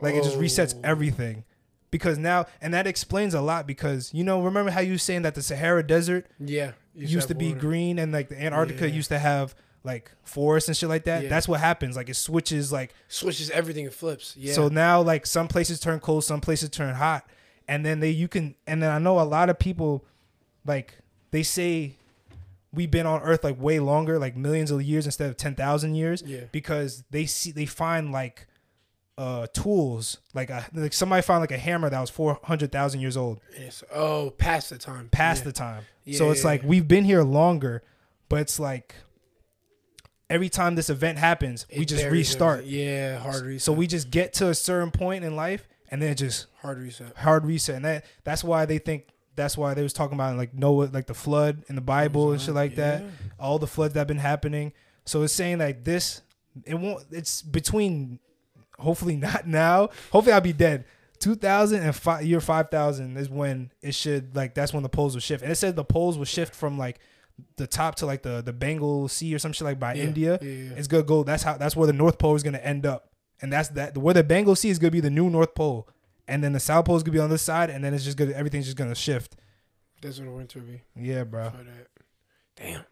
like 0.00 0.14
it 0.14 0.22
just 0.24 0.38
resets 0.38 0.74
Oh. 0.76 0.80
everything. 0.84 1.44
Because 1.90 2.16
now, 2.16 2.46
and 2.62 2.72
that 2.72 2.86
explains 2.86 3.34
a 3.34 3.42
lot. 3.42 3.66
Because 3.66 4.12
you 4.14 4.24
know, 4.24 4.42
remember 4.42 4.70
how 4.70 4.80
you 4.80 4.92
were 4.92 4.98
saying 4.98 5.22
that 5.22 5.34
the 5.34 5.42
Sahara 5.42 5.86
Desert 5.86 6.26
Yeah, 6.38 6.72
used 6.94 7.28
to 7.28 7.34
have 7.34 7.38
be 7.38 7.48
water. 7.48 7.60
green, 7.60 7.98
and 7.98 8.12
like 8.12 8.28
the 8.30 8.42
Antarctica 8.42 8.88
Yeah. 8.88 8.94
used 8.94 9.08
to 9.10 9.18
have 9.18 9.54
like 9.84 10.12
forests 10.22 10.68
and 10.68 10.76
shit 10.76 10.88
like 10.88 11.04
that. 11.04 11.24
Yeah. 11.24 11.28
That's 11.28 11.48
what 11.48 11.60
happens. 11.60 11.96
Like 11.96 12.08
it 12.08 12.14
switches. 12.14 12.72
Like 12.72 12.94
Switches 13.08 13.50
everything 13.50 13.86
and 13.86 13.94
flips. 13.94 14.36
Yeah. 14.36 14.52
so 14.54 14.68
now, 14.68 15.02
like 15.02 15.26
some 15.26 15.48
places 15.48 15.80
turn 15.80 16.00
cold, 16.00 16.24
some 16.24 16.40
places 16.40 16.70
turn 16.70 16.94
hot, 16.94 17.26
and 17.68 17.84
then 17.84 18.00
they 18.00 18.10
you 18.10 18.28
can. 18.28 18.54
And 18.66 18.82
then 18.82 18.90
I 18.90 18.98
know 18.98 19.20
a 19.20 19.22
lot 19.22 19.50
of 19.50 19.58
people, 19.58 20.04
like 20.64 20.94
they 21.30 21.42
say, 21.42 21.94
we've 22.72 22.90
been 22.90 23.06
on 23.06 23.22
Earth 23.22 23.42
like 23.44 23.60
way 23.60 23.80
longer, 23.80 24.18
like 24.18 24.36
millions 24.36 24.70
of 24.70 24.82
years 24.82 25.06
instead 25.06 25.28
of 25.30 25.36
ten 25.36 25.54
thousand 25.54 25.94
years, 25.96 26.22
yeah. 26.24 26.44
because 26.52 27.04
they 27.10 27.26
see 27.26 27.50
they 27.50 27.66
find 27.66 28.12
like 28.12 28.46
uh 29.18 29.46
tools 29.52 30.16
like 30.32 30.48
a 30.48 30.64
like 30.72 30.94
somebody 30.94 31.20
found 31.20 31.42
like 31.42 31.50
a 31.52 31.58
hammer 31.58 31.90
that 31.90 32.00
was 32.00 32.08
400,000 32.08 32.98
years 32.98 33.14
old 33.14 33.40
Yes. 33.60 33.84
Oh, 33.94 34.30
past 34.30 34.70
the 34.70 34.78
time. 34.78 35.10
past 35.12 35.40
yeah. 35.40 35.44
the 35.44 35.52
time 35.52 35.82
Yeah, 36.04 36.16
so 36.16 36.30
it's 36.30 36.44
like 36.44 36.62
we've 36.62 36.88
been 36.88 37.04
here 37.04 37.22
longer 37.22 37.82
but 38.30 38.40
it's 38.40 38.58
like 38.58 38.94
every 40.32 40.48
time 40.48 40.74
this 40.74 40.90
event 40.90 41.18
happens 41.18 41.66
we 41.76 41.84
just 41.84 42.06
restart 42.06 42.60
everything. 42.60 42.80
Yeah, 42.80 43.18
hard 43.18 43.44
reset. 43.44 43.62
so 43.62 43.72
we 43.72 43.86
just 43.86 44.10
get 44.10 44.32
to 44.34 44.48
a 44.48 44.54
certain 44.54 44.90
point 44.90 45.24
in 45.24 45.36
life 45.36 45.68
and 45.90 46.00
then 46.00 46.16
just 46.16 46.46
hard 46.60 46.78
reset. 46.78 47.16
hard 47.16 47.44
reset 47.46 47.76
and 47.76 47.84
that 47.84 48.04
that's 48.24 48.42
why 48.42 48.64
they 48.64 48.78
think 48.78 49.08
that's 49.34 49.56
why 49.56 49.74
they 49.74 49.82
was 49.82 49.92
talking 49.92 50.14
about 50.14 50.36
like 50.36 50.52
Noah 50.54 50.90
like 50.92 51.06
the 51.06 51.14
flood 51.14 51.64
in 51.68 51.74
the 51.74 51.80
Bible 51.80 52.32
and 52.32 52.40
shit 52.40 52.54
like 52.54 52.74
that 52.76 53.02
all 53.38 53.58
the 53.58 53.66
floods 53.66 53.94
that 53.94 54.00
have 54.00 54.06
been 54.08 54.18
happening. 54.18 54.72
So 55.04 55.22
it's 55.22 55.32
saying 55.32 55.58
like 55.58 55.84
this, 55.84 56.22
it 56.64 56.74
won't. 56.74 57.04
It's 57.10 57.42
between, 57.42 58.20
hopefully 58.78 59.16
not 59.16 59.46
now. 59.46 59.88
Hopefully 60.12 60.32
I'll 60.32 60.40
be 60.40 60.52
dead. 60.52 60.84
2000 61.18 61.82
and 61.82 61.94
five, 61.94 62.24
year 62.24 62.40
5000 62.40 63.16
is 63.16 63.28
when 63.28 63.70
it 63.80 63.94
should 63.94 64.34
like 64.34 64.54
that's 64.54 64.72
when 64.72 64.82
the 64.82 64.88
poles 64.88 65.14
will 65.14 65.20
shift. 65.20 65.42
And 65.42 65.52
it 65.52 65.56
said 65.56 65.76
the 65.76 65.84
poles 65.84 66.18
will 66.18 66.24
shift 66.24 66.54
from 66.54 66.78
like 66.78 66.98
the 67.56 67.66
top 67.66 67.96
to 67.96 68.06
like 68.06 68.22
the 68.22 68.42
the 68.42 68.52
Bengal 68.52 69.08
Sea 69.08 69.34
or 69.34 69.38
some 69.38 69.52
shit 69.52 69.64
like 69.64 69.78
by 69.78 69.94
Yeah, 69.94 70.04
India. 70.04 70.38
Yeah, 70.40 70.48
yeah. 70.48 70.70
It's 70.76 70.88
gonna 70.88 71.02
go. 71.02 71.22
That's 71.24 71.42
how. 71.42 71.56
That's 71.56 71.76
where 71.76 71.86
the 71.86 71.92
North 71.92 72.18
Pole 72.18 72.34
is 72.36 72.42
gonna 72.42 72.58
end 72.58 72.86
up. 72.86 73.08
And 73.40 73.52
that's 73.52 73.68
that. 73.70 73.96
Where 73.98 74.14
the 74.14 74.24
Bengal 74.24 74.56
Sea 74.56 74.70
is 74.70 74.78
gonna 74.78 74.90
be 74.90 75.00
the 75.00 75.10
new 75.10 75.28
North 75.30 75.54
Pole. 75.54 75.88
And 76.28 76.42
then 76.42 76.52
the 76.52 76.60
South 76.60 76.84
Pole 76.84 76.96
is 76.96 77.02
gonna 77.02 77.14
be 77.14 77.18
on 77.20 77.30
this 77.30 77.42
side. 77.42 77.70
And 77.70 77.84
then 77.84 77.94
it's 77.94 78.04
just 78.04 78.16
gonna 78.16 78.32
everything's 78.32 78.66
just 78.66 78.76
gonna 78.76 78.94
shift. 78.94 79.36
That's 80.00 80.18
what 80.18 80.26
the 80.26 80.32
winter 80.32 80.60
be. 80.60 80.82
Yeah, 80.96 81.24
bro. 81.24 81.52
Damn. 82.56 82.84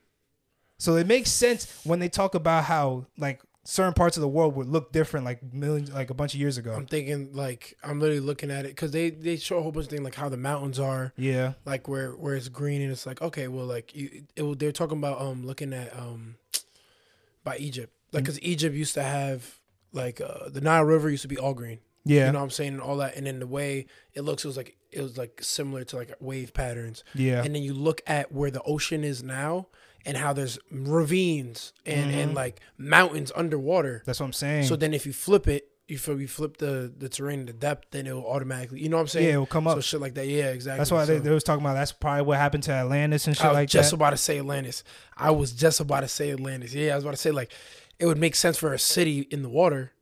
So 0.79 0.97
it 0.97 1.07
makes 1.07 1.31
sense 1.31 1.81
when 1.85 1.99
they 1.99 2.09
talk 2.09 2.35
about 2.35 2.65
how 2.65 3.07
like 3.19 3.43
certain 3.65 3.93
parts 3.93 4.17
of 4.17 4.21
the 4.23 4.29
world 4.29 4.57
would 4.57 4.67
look 4.69 4.91
different 4.93 5.27
like 5.27 5.41
millions 5.53 5.93
like 5.93 6.09
a 6.11 6.15
bunch 6.15 6.35
of 6.35 6.41
years 6.41 6.57
ago. 6.59 6.73
I'm 6.73 6.87
thinking 6.87 7.33
like 7.35 7.77
I'm 7.85 8.01
literally 8.01 8.21
looking 8.21 8.51
at 8.51 8.65
it 8.65 8.69
because 8.69 8.91
they 8.91 9.11
they 9.11 9.37
show 9.37 9.59
a 9.59 9.63
whole 9.63 9.71
bunch 9.73 9.85
of 9.87 9.91
things 9.91 10.03
like 10.03 10.15
how 10.15 10.29
the 10.29 10.37
mountains 10.39 10.79
are 10.79 11.13
Yeah. 11.17 11.53
like 11.67 11.87
where 11.87 12.13
where 12.13 12.35
it's 12.35 12.49
green 12.49 12.81
and 12.83 12.91
it's 12.91 13.05
like 13.07 13.21
okay 13.21 13.49
well 13.49 13.67
like 13.67 13.95
you, 13.95 14.25
it, 14.37 14.43
will- 14.43 14.55
they're 14.55 14.73
talking 14.73 14.99
about 14.99 15.21
um 15.21 15.47
looking 15.47 15.73
at 15.75 15.95
um 15.97 16.37
by 17.45 17.57
Egypt 17.59 17.93
like 18.13 18.25
because 18.25 18.41
Egypt 18.43 18.75
used 18.75 18.95
to 18.95 19.03
have 19.03 19.59
like 19.93 20.21
uh 20.21 20.49
the 20.49 20.61
Nile 20.61 20.85
River 20.85 21.11
used 21.11 21.23
to 21.23 21.29
be 21.29 21.37
all 21.39 21.55
green 21.55 21.81
Yeah. 22.05 22.27
you 22.27 22.33
know 22.33 22.39
what 22.39 22.45
I'm 22.45 22.51
saying 22.51 22.73
and 22.73 22.81
all 22.81 22.97
that 22.99 23.17
and 23.17 23.27
then 23.27 23.41
the 23.41 23.47
way 23.47 23.87
it 24.15 24.23
looks 24.23 24.45
it 24.45 24.49
was 24.49 24.57
like 24.57 24.77
it 24.91 25.03
was 25.03 25.17
like 25.19 25.39
similar 25.43 25.85
to 25.85 25.97
like 25.97 26.15
wave 26.21 26.53
patterns 26.55 27.05
yeah. 27.15 27.45
and 27.45 27.55
then 27.55 27.63
you 27.63 27.75
look 27.75 28.01
at 28.07 28.33
where 28.33 28.51
the 28.51 28.63
ocean 28.63 29.05
is 29.05 29.23
now 29.23 29.67
and 30.07 30.17
how 30.17 30.33
there's 30.33 30.59
ravines 30.71 31.73
and 31.87 32.11
and 32.15 32.33
Mhm. 32.33 32.35
like 32.35 32.61
mountains 32.79 33.33
underwater 33.35 34.03
That's 34.07 34.21
what 34.21 34.27
I'm 34.27 34.33
saying. 34.33 34.65
so 34.67 34.77
then 34.77 34.95
if 34.95 35.07
you 35.07 35.13
flip 35.13 35.49
it, 35.49 35.67
you 35.89 35.99
flip, 35.99 36.21
you 36.21 36.29
flip 36.29 36.59
the 36.59 36.93
the 36.97 37.09
terrain, 37.09 37.47
the 37.47 37.53
depth, 37.53 37.89
then 37.91 38.07
it 38.07 38.13
will 38.13 38.27
automatically. 38.27 38.81
You 38.81 38.89
know 38.89 38.97
what 38.97 39.03
I'm 39.03 39.09
saying? 39.09 39.27
yeah, 39.29 39.35
it 39.35 39.39
will 39.39 39.47
come 39.47 39.67
up. 39.67 39.77
So 39.77 39.81
shit 39.81 40.01
like 40.01 40.15
that. 40.15 40.27
Yeah, 40.29 40.51
exactly. 40.51 40.79
that's 40.79 40.91
why 40.93 41.05
they, 41.05 41.17
So- 41.17 41.23
they 41.25 41.31
was 41.31 41.43
talking 41.45 41.65
about 41.65 41.75
that's 41.75 41.93
probably 41.93 42.23
what 42.23 42.39
happened 42.39 42.63
to 42.65 42.73
Atlantis 42.73 43.27
and 43.27 43.37
shit 43.37 43.45
I 43.47 43.63
was 43.63 43.71
just 43.71 43.91
that. 43.91 43.97
about 43.97 44.11
to 44.11 44.17
say 44.17 44.39
Atlantis. 44.39 44.85
I 45.17 45.31
was 45.33 45.53
just 45.53 45.81
about 45.81 46.01
to 46.01 46.09
say 46.09 46.31
Atlantis. 46.31 46.75
Yeah, 46.75 46.93
I 46.93 46.95
was 46.97 47.05
about 47.05 47.13
to 47.13 47.17
say 47.21 47.31
like 47.33 47.53
it 47.99 48.07
would 48.07 48.19
make 48.19 48.35
sense 48.37 48.57
for 48.57 48.73
a 48.73 48.79
city 48.79 49.27
in 49.31 49.43
the 49.43 49.49
water 49.49 49.93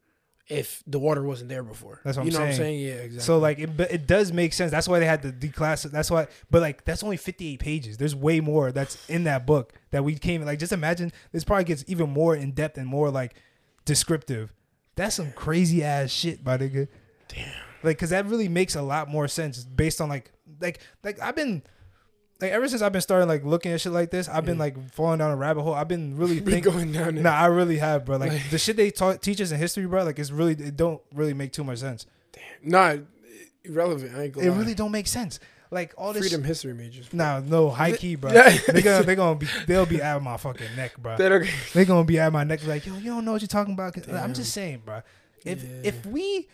if 0.49 0.82
the 0.86 0.99
water 0.99 1.22
wasn't 1.22 1.51
there 1.51 1.62
before. 1.62 2.01
That's 2.05 2.16
what 2.16 2.26
you 2.26 2.30
I'm 2.30 2.34
know 2.34 2.40
what 2.40 2.49
I'm 2.49 2.55
saying. 2.55 2.78
saying? 2.78 2.80
Yeah, 2.80 3.05
exactly. 3.05 3.20
So 3.20 3.38
like 3.38 3.59
it, 3.59 3.76
but 3.76 3.90
it 3.92 4.07
does 4.07 4.32
make 4.32 4.53
sense. 4.53 4.70
That's 4.70 4.88
why 4.88 4.99
they 4.99 5.07
had 5.07 5.22
to 5.22 5.32
declass. 5.32 5.90
That's 5.90 6.11
why. 6.11 6.26
But 6.51 6.62
like 6.62 6.84
that's 6.84 7.03
only 7.03 7.16
58 7.16 7.61
pages. 7.61 7.99
There's 7.99 8.16
way 8.16 8.40
more 8.40 8.72
that's 8.72 9.09
in 9.09 9.24
that 9.24 9.46
book 9.46 9.74
that 9.90 10.05
we 10.05 10.14
came. 10.16 10.42
Like 10.44 10.59
just 10.59 10.72
imagine 10.72 11.12
this 11.32 11.44
probably 11.44 11.64
gets 11.64 11.84
even 11.86 12.11
more 12.11 12.34
in 12.34 12.53
depth 12.53 12.78
and 12.78 12.86
more 12.86 13.11
like 13.11 13.34
descriptive. 13.84 14.53
That's 14.96 15.14
some 15.16 15.32
crazy 15.32 15.84
ass 15.84 16.11
shit, 16.11 16.44
my 16.44 16.57
nigga. 16.57 16.88
Damn. 17.28 17.53
Like, 17.82 17.99
cause 17.99 18.11
that 18.11 18.26
really 18.26 18.49
makes 18.49 18.74
a 18.74 18.82
lot 18.82 19.09
more 19.09 19.28
sense 19.28 19.62
based 19.64 20.01
on 20.01 20.09
like, 20.09 20.32
like, 20.61 20.80
like 21.05 21.20
I've 21.20 21.36
been. 21.36 21.62
Like 22.41 22.53
ever 22.53 22.68
since 22.68 22.82
I've 22.82 22.93
been 22.93 23.01
starting 23.01 23.28
like 23.28 23.45
looking 23.45 23.72
at 23.72 23.80
shit 23.80 23.93
like 23.93 24.11
this, 24.11 24.28
I've 24.28 24.45
been 24.45 24.59
like 24.59 24.93
falling 24.93 25.18
down 25.18 25.30
a 25.32 25.36
rabbit 25.36 25.62
hole. 25.62 25.74
I've 25.74 25.89
been 25.89 26.16
really 26.16 26.39
Been 26.41 26.55
thinking. 26.62 26.72
going 26.72 26.93
down 26.93 27.14
there. 27.16 27.24
Nah, 27.24 27.32
I 27.34 27.47
really 27.47 27.78
have, 27.78 28.05
bro. 28.05 28.16
Like 28.16 28.32
Like- 28.32 28.51
the 28.51 28.59
shit 28.59 28.76
they 28.76 28.91
taught 28.93 29.22
teach 29.22 29.41
us 29.41 29.51
in 29.51 29.59
history, 29.59 29.86
bro. 29.86 30.05
Like 30.05 30.18
it's 30.18 30.30
really 30.30 30.53
it 30.53 30.76
don't 30.76 31.01
really 31.12 31.34
make 31.34 31.53
too 31.53 31.64
much 31.64 31.78
sense. 31.78 32.07
Nah, 32.62 32.97
irrelevant. 33.64 34.14
I 34.16 34.24
ain't 34.24 34.32
gonna 34.34 34.47
It 34.47 34.51
lie. 34.51 34.57
really 34.59 34.74
don't 34.74 34.93
make 34.93 35.07
sense. 35.07 35.41
Like 35.70 35.93
all 35.99 36.12
this. 36.14 36.22
freedom 36.22 36.45
history 36.45 36.72
majors. 36.72 37.12
Nah, 37.12 37.41
no 37.41 37.68
high 37.70 37.93
key, 37.93 38.14
bro. 38.14 38.30
They 38.72 38.80
gonna 38.82 39.05
they 39.05 39.14
gonna 39.16 39.39
be 39.39 39.47
they'll 39.66 39.84
be 39.84 40.01
at 40.01 40.22
my 40.22 40.36
fucking 40.36 40.76
neck, 40.76 40.97
bro. 40.97 41.14
Okay. 41.20 41.51
They 41.74 41.84
gonna 41.84 42.05
be 42.05 42.18
at 42.18 42.32
my 42.32 42.45
neck 42.45 42.66
like, 42.66 42.86
yo, 42.86 42.95
you 42.97 43.11
don't 43.11 43.24
know 43.24 43.32
what 43.32 43.43
you're 43.43 43.49
talking 43.49 43.74
about. 43.74 43.97
I'm 44.09 44.32
just 44.32 44.53
saying, 44.53 44.82
bro. 44.84 45.03
If 45.45 45.62
Yeah. 45.62 45.70
if 45.84 46.07
we, 46.07 46.49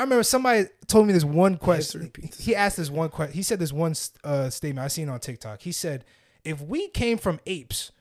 I 0.00 0.02
remember 0.02 0.22
somebody 0.22 0.64
told 0.86 1.06
me 1.06 1.12
this 1.12 1.24
one 1.26 1.58
question. 1.58 2.10
He 2.38 2.56
asked 2.56 2.78
this 2.78 2.88
one 2.88 3.10
question. 3.10 3.34
He 3.34 3.42
said 3.42 3.58
this 3.58 3.70
one 3.70 3.94
uh, 4.24 4.48
statement 4.48 4.82
I 4.82 4.88
seen 4.88 5.10
on 5.10 5.20
TikTok. 5.20 5.60
He 5.60 5.72
said, 5.72 6.06
if 6.42 6.62
we 6.62 6.88
came 6.88 7.18
from 7.18 7.38
apes, 7.44 7.92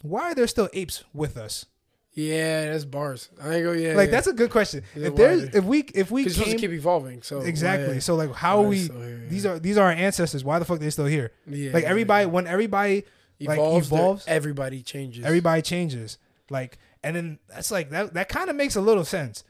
why 0.00 0.30
are 0.30 0.34
there 0.34 0.46
still 0.46 0.70
apes 0.72 1.04
with 1.12 1.36
us? 1.36 1.66
Yeah, 2.14 2.70
that's 2.72 2.86
bars. 2.86 3.28
I 3.38 3.56
ain't 3.56 3.64
go. 3.64 3.72
Yeah, 3.72 3.92
like 3.96 4.06
yeah. 4.06 4.12
that's 4.12 4.28
a 4.28 4.32
good 4.32 4.48
question. 4.48 4.82
Yeah, 4.94 5.08
if 5.08 5.16
there's 5.16 5.42
if 5.54 5.64
we 5.64 5.80
if 5.80 6.10
we 6.10 6.22
Because 6.22 6.38
you're 6.38 6.44
supposed 6.46 6.62
came 6.62 6.70
keep 6.70 6.78
evolving. 6.78 7.20
So 7.20 7.40
exactly. 7.42 7.92
why- 7.92 7.98
So 7.98 8.14
like 8.14 8.32
how 8.32 8.60
are 8.62 8.68
we 8.68 8.78
here, 8.78 9.20
yeah. 9.22 9.28
these 9.28 9.44
are 9.44 9.58
these 9.58 9.76
are 9.76 9.84
our 9.84 9.92
ancestors. 9.92 10.42
Why 10.42 10.58
the 10.58 10.64
fuck 10.64 10.78
they 10.78 10.88
still 10.88 11.04
here? 11.04 11.32
yeah, 11.46 11.72
Like 11.74 11.84
everybody 11.84 12.24
yeah. 12.24 12.30
when 12.30 12.46
everybody 12.46 13.04
like, 13.38 13.58
evolves, 13.58 13.90
there- 13.90 13.98
evolves, 13.98 14.24
everybody 14.26 14.80
changes. 14.82 15.26
everybody 15.26 15.60
changes. 15.60 16.16
Like 16.48 16.78
and 17.04 17.14
then 17.14 17.38
that's 17.50 17.70
like 17.70 17.90
that 17.90 18.14
that 18.14 18.30
kind 18.30 18.48
of 18.48 18.56
makes 18.56 18.76
a 18.76 18.80
little 18.80 19.04
sense. 19.04 19.44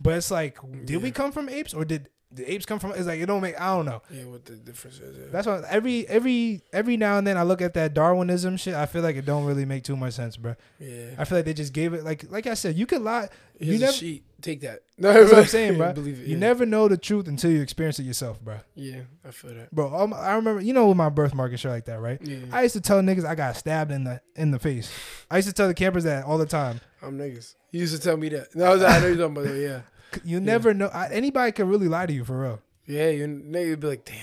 But 0.00 0.14
it's 0.14 0.30
like 0.30 0.58
did 0.84 1.02
we 1.02 1.10
come 1.10 1.32
from 1.32 1.48
apes 1.48 1.74
or 1.74 1.84
did 1.84 2.08
the 2.32 2.50
apes 2.52 2.66
come 2.66 2.78
from 2.78 2.92
it's 2.92 3.06
like 3.06 3.20
it 3.20 3.26
don't 3.26 3.40
make 3.40 3.58
I 3.60 3.74
don't 3.74 3.86
know. 3.86 4.02
Yeah, 4.10 4.24
what 4.24 4.44
the 4.44 4.56
difference 4.56 4.98
is. 4.98 5.16
Yeah. 5.16 5.26
That's 5.30 5.46
why 5.46 5.62
every 5.68 6.06
every 6.08 6.62
every 6.72 6.96
now 6.96 7.18
and 7.18 7.26
then 7.26 7.36
I 7.36 7.44
look 7.44 7.62
at 7.62 7.74
that 7.74 7.94
Darwinism 7.94 8.56
shit. 8.56 8.74
I 8.74 8.86
feel 8.86 9.02
like 9.02 9.16
it 9.16 9.24
don't 9.24 9.44
really 9.44 9.64
make 9.64 9.84
too 9.84 9.96
much 9.96 10.14
sense, 10.14 10.36
bro. 10.36 10.56
yeah. 10.80 11.10
I 11.18 11.24
feel 11.24 11.38
like 11.38 11.44
they 11.44 11.54
just 11.54 11.72
gave 11.72 11.94
it 11.94 12.04
like 12.04 12.30
like 12.30 12.46
I 12.46 12.54
said, 12.54 12.76
you 12.76 12.86
could 12.86 13.02
lie. 13.02 13.28
Here's 13.58 13.74
you 13.74 13.78
never 13.78 13.92
sheet. 13.92 14.24
Take 14.42 14.60
that. 14.62 14.80
No, 14.98 15.12
That's 15.14 15.32
what 15.32 15.40
I'm 15.40 15.46
saying, 15.46 15.78
bro. 15.78 15.92
Believe 15.92 16.20
it. 16.20 16.26
You 16.26 16.34
yeah. 16.34 16.38
never 16.38 16.66
know 16.66 16.88
the 16.88 16.98
truth 16.98 17.26
until 17.26 17.50
you 17.50 17.62
experience 17.62 17.98
it 17.98 18.02
yourself, 18.02 18.40
bro. 18.40 18.58
Yeah, 18.74 19.02
I 19.24 19.30
feel 19.30 19.54
that. 19.54 19.74
Bro, 19.74 19.96
um, 19.96 20.12
I 20.12 20.34
remember 20.34 20.60
you 20.60 20.72
know 20.72 20.88
with 20.88 20.96
my 20.96 21.08
birthmark 21.08 21.52
and 21.52 21.60
shit 21.60 21.70
like 21.70 21.86
that, 21.86 22.00
right? 22.00 22.20
Yeah, 22.22 22.38
I 22.52 22.62
used 22.62 22.74
to 22.74 22.80
tell 22.80 23.00
niggas 23.00 23.24
I 23.24 23.34
got 23.34 23.56
stabbed 23.56 23.92
in 23.92 24.04
the 24.04 24.20
in 24.34 24.50
the 24.50 24.58
face. 24.58 24.92
I 25.30 25.36
used 25.36 25.48
to 25.48 25.54
tell 25.54 25.68
the 25.68 25.74
campers 25.74 26.04
that 26.04 26.24
all 26.24 26.38
the 26.38 26.46
time. 26.46 26.80
I'm 27.02 27.16
niggas. 27.16 27.54
You 27.70 27.80
used 27.80 27.94
to 27.94 28.00
tell 28.00 28.16
me 28.16 28.28
that. 28.30 28.54
No, 28.54 28.72
I 28.72 29.00
know 29.00 29.06
you're 29.06 29.16
talking 29.16 29.36
about 29.36 29.44
that. 29.44 29.58
Yeah, 29.58 29.80
You 30.24 30.40
never 30.40 30.72
know. 30.74 30.86
I, 30.88 31.08
anybody 31.08 31.52
can 31.52 31.68
really 31.68 31.88
lie 31.88 32.06
to 32.06 32.12
you 32.12 32.24
for 32.24 32.40
real. 32.40 32.60
yeah. 32.86 33.10
You 33.10 33.26
would 33.70 33.80
be 33.80 33.86
like, 33.86 34.04
damn. 34.04 34.16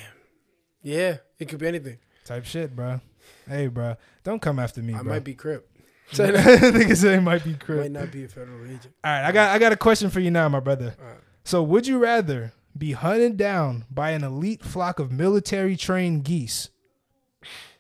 Yeah, 0.82 1.18
it 1.40 1.48
could 1.48 1.60
be 1.60 1.68
anything. 1.68 1.98
Type 2.26 2.46
shit, 2.46 2.76
bro. 2.76 3.00
Hey, 3.48 3.68
bro, 3.68 3.96
don't 4.24 4.42
come 4.42 4.60
after 4.60 4.82
me, 4.82 4.94
I 4.94 5.02
bro. 5.02 5.14
might 5.14 5.24
be 5.24 5.34
crip. 5.34 5.70
Say 6.12 6.30
it 6.34 7.22
might 7.24 7.44
be 7.44 7.54
crip. 7.56 7.80
might 7.80 7.92
not 7.92 8.12
be 8.12 8.26
a 8.26 8.28
federal 8.28 8.64
agent. 8.66 8.94
All 9.04 9.12
right, 9.12 9.26
I 9.26 9.32
got 9.32 9.52
I 9.52 9.60
got 9.60 9.72
a 9.72 9.78
question 9.78 10.10
for 10.10 10.20
you 10.20 10.30
now, 10.30 10.48
my 10.50 10.60
brother. 10.60 10.96
Right. 11.00 11.18
So, 11.44 11.64
would 11.64 11.88
you 11.88 11.98
rather 11.98 12.54
be 12.78 12.92
hunted 12.92 13.38
down 13.38 13.86
by 13.90 14.12
an 14.12 14.24
elite 14.24 14.64
flock 14.64 15.00
of 15.00 15.12
military 15.12 15.76
trained 15.76 16.24
geese? 16.26 16.70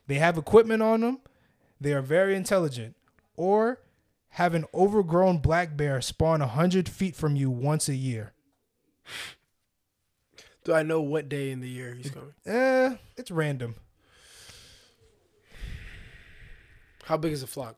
They 0.07 0.15
have 0.15 0.37
equipment 0.37 0.81
on 0.81 1.01
them. 1.01 1.19
They 1.79 1.93
are 1.93 2.01
very 2.01 2.35
intelligent, 2.35 2.95
or 3.35 3.79
have 4.33 4.55
an 4.55 4.65
overgrown 4.73 5.37
black 5.37 5.77
bear 5.77 6.01
spawn 6.01 6.41
a 6.41 6.47
hundred 6.47 6.89
feet 6.89 7.15
from 7.15 7.35
you 7.35 7.49
once 7.51 7.87
a 7.87 7.95
year. 7.95 8.33
Do 10.63 10.73
I 10.73 10.81
know 10.81 11.01
what 11.01 11.29
day 11.29 11.51
in 11.51 11.59
the 11.59 11.69
year 11.69 11.93
he's 11.93 12.09
coming? 12.09 12.33
Eh, 12.45 12.95
it's 13.17 13.29
random. 13.29 13.75
How 17.03 17.17
big 17.17 17.33
is 17.33 17.41
the 17.41 17.47
flock? 17.47 17.75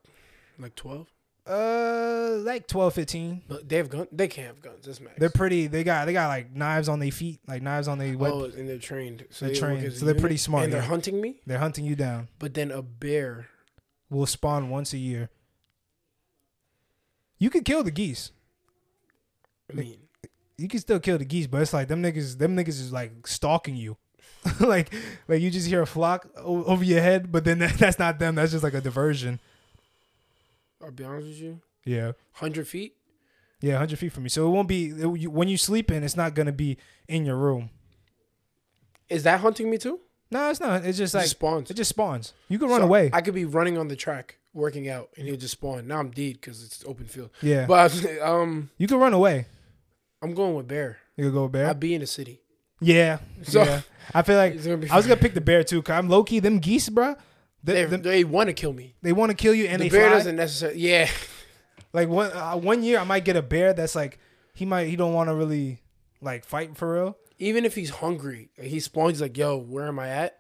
Like 0.57 0.75
twelve? 0.75 1.07
Uh, 1.47 2.37
like 2.39 2.65
12, 2.65 2.91
15. 2.95 3.41
But 3.47 3.69
they 3.69 3.77
have 3.77 3.87
guns. 3.87 4.07
They 4.11 4.27
can't 4.27 4.47
have 4.47 4.61
guns. 4.63 4.87
That's 4.87 4.99
max. 4.99 5.13
They're 5.19 5.29
pretty. 5.29 5.67
They 5.67 5.83
got 5.83 6.05
they 6.05 6.13
got 6.13 6.27
like 6.27 6.55
knives 6.55 6.89
on 6.89 6.99
their 6.99 7.11
feet, 7.11 7.39
like 7.47 7.61
knives 7.61 7.87
on 7.87 7.99
their. 7.99 8.15
oh, 8.19 8.45
and 8.45 8.67
they're 8.67 8.79
trained. 8.79 9.25
So 9.29 9.45
They're 9.45 9.53
they 9.53 9.59
trained, 9.59 9.93
so 9.93 10.05
they're 10.05 10.15
unit, 10.15 10.21
pretty 10.21 10.37
smart, 10.37 10.63
And 10.63 10.73
they're 10.73 10.81
hunting 10.81 11.21
me. 11.21 11.41
They're 11.45 11.59
hunting 11.59 11.85
you 11.85 11.95
down. 11.95 12.29
But 12.39 12.55
then 12.55 12.71
a 12.71 12.81
bear. 12.81 13.47
Will 14.09 14.25
spawn 14.25 14.69
once 14.69 14.93
a 14.93 14.97
year. 14.97 15.29
You 17.37 17.49
could 17.49 17.65
kill 17.65 17.83
the 17.83 17.91
geese. 17.91 18.31
I 19.69 19.73
mean, 19.75 19.97
You 20.57 20.67
can 20.67 20.79
still 20.79 20.99
kill 20.99 21.17
the 21.17 21.25
geese, 21.25 21.47
but 21.47 21.61
it's 21.61 21.73
like 21.73 21.87
them 21.87 22.01
niggas. 22.01 22.37
Them 22.37 22.55
niggas 22.55 22.69
is 22.79 22.91
like 22.93 23.27
stalking 23.27 23.75
you. 23.75 23.97
like, 24.59 24.93
like 25.27 25.41
you 25.41 25.49
just 25.49 25.67
hear 25.67 25.81
a 25.81 25.87
flock 25.87 26.27
o- 26.37 26.63
over 26.65 26.83
your 26.83 27.01
head, 27.01 27.31
but 27.31 27.45
then 27.45 27.59
that's 27.77 27.97
not 27.99 28.19
them. 28.19 28.35
That's 28.35 28.51
just 28.51 28.63
like 28.63 28.73
a 28.75 28.81
diversion. 28.81 29.39
I'll 30.83 30.91
be 30.91 31.03
honest 31.03 31.27
with 31.27 31.39
you. 31.39 31.61
Yeah. 31.83 32.11
Hundred 32.33 32.67
feet. 32.67 32.95
Yeah, 33.61 33.73
100 33.73 33.97
feet 33.97 34.11
from 34.11 34.23
you. 34.23 34.29
So 34.29 34.45
it 34.47 34.51
won't 34.51 34.67
be 34.67 34.89
it, 34.89 35.19
you, 35.19 35.31
when 35.31 35.47
you 35.47 35.57
sleeping. 35.57 36.03
It's 36.03 36.15
not 36.17 36.35
gonna 36.35 36.51
be 36.51 36.77
in 37.07 37.25
your 37.25 37.37
room. 37.37 37.69
Is 39.09 39.23
that 39.23 39.39
hunting 39.39 39.69
me 39.69 39.77
too? 39.77 39.99
No, 40.29 40.49
it's 40.49 40.59
not. 40.59 40.83
It's 40.85 40.97
just 40.97 41.13
It 41.13 41.17
like 41.17 41.23
just 41.25 41.37
spawns. 41.37 41.71
it 41.71 41.75
just 41.75 41.89
spawns. 41.89 42.33
You 42.49 42.59
can 42.59 42.69
run 42.69 42.81
So 42.81 42.85
away. 42.85 43.09
I 43.13 43.21
could 43.21 43.33
be 43.33 43.45
running 43.45 43.77
on 43.77 43.87
the 43.87 43.95
track, 43.95 44.37
working 44.55 44.89
out, 44.89 45.09
and 45.17 45.27
he'll 45.27 45.37
just 45.37 45.51
spawn. 45.51 45.85
Now 45.87 45.99
I'm 45.99 46.09
dead 46.09 46.33
because 46.41 46.63
it's 46.63 46.83
open 46.87 47.05
field. 47.05 47.29
yeah, 47.43 47.65
But 47.67 47.93
um, 48.23 48.71
you 48.79 48.87
can 48.87 48.97
run 48.97 49.13
away. 49.13 49.45
I'm 50.23 50.33
going 50.33 50.55
with 50.55 50.67
bear. 50.67 50.97
You 51.17 51.25
can 51.25 51.33
go 51.33 51.47
bear. 51.47 51.67
I'll 51.67 51.73
be 51.75 51.93
in 51.93 52.01
the 52.01 52.07
city. 52.07 52.41
yeah, 52.81 53.19
So- 53.43 53.63
yeah. 53.63 53.81
I 54.13 54.21
feel 54.21 54.37
like 54.37 54.53
I 54.91 54.95
was 54.95 55.05
gonna 55.07 55.19
pick 55.19 55.33
the 55.33 55.41
bear 55.41 55.63
too. 55.63 55.81
Cause 55.81 55.93
I'm 55.95 56.07
low 56.09 56.23
key. 56.23 56.39
Them 56.39 56.59
geese, 56.59 56.89
bro. 56.89 57.15
They, 57.63 57.85
They, 57.85 57.97
they, 57.97 58.23
want 58.23 58.47
to 58.49 58.53
kill 58.53 58.71
me. 58.73 58.95
They 59.01 59.13
want 59.13 59.31
to 59.31 59.35
kill 59.35 59.53
you 59.55 59.65
and 59.65 59.81
the 59.81 59.89
bear 59.89 60.09
fly. 60.09 60.17
doesn't 60.17 60.35
necessarily. 60.35 60.79
Yeah, 60.79 61.09
Like 61.91 62.07
one 62.07 62.31
uh, 62.31 62.55
one 62.55 62.83
year, 62.83 62.99
I 62.99 63.03
might 63.03 63.25
get 63.25 63.35
a 63.35 63.41
bear 63.41 63.73
that's 63.73 63.95
like 63.95 64.19
he 64.53 64.63
might 64.65 64.85
he 64.87 64.95
don't 64.95 65.13
want 65.13 65.29
to 65.29 65.35
really 65.35 65.81
like 66.21 66.45
fight 66.45 66.77
for 66.77 66.93
real. 66.93 67.17
even 67.39 67.65
if 67.65 67.73
he's 67.73 67.89
hungry, 67.89 68.49
he 68.61 68.79
spawns. 68.79 69.19
Like, 69.21 69.35
"Yo, 69.37 69.57
where 69.57 69.87
am 69.87 69.97
I 69.97 70.09
at?" 70.09 70.37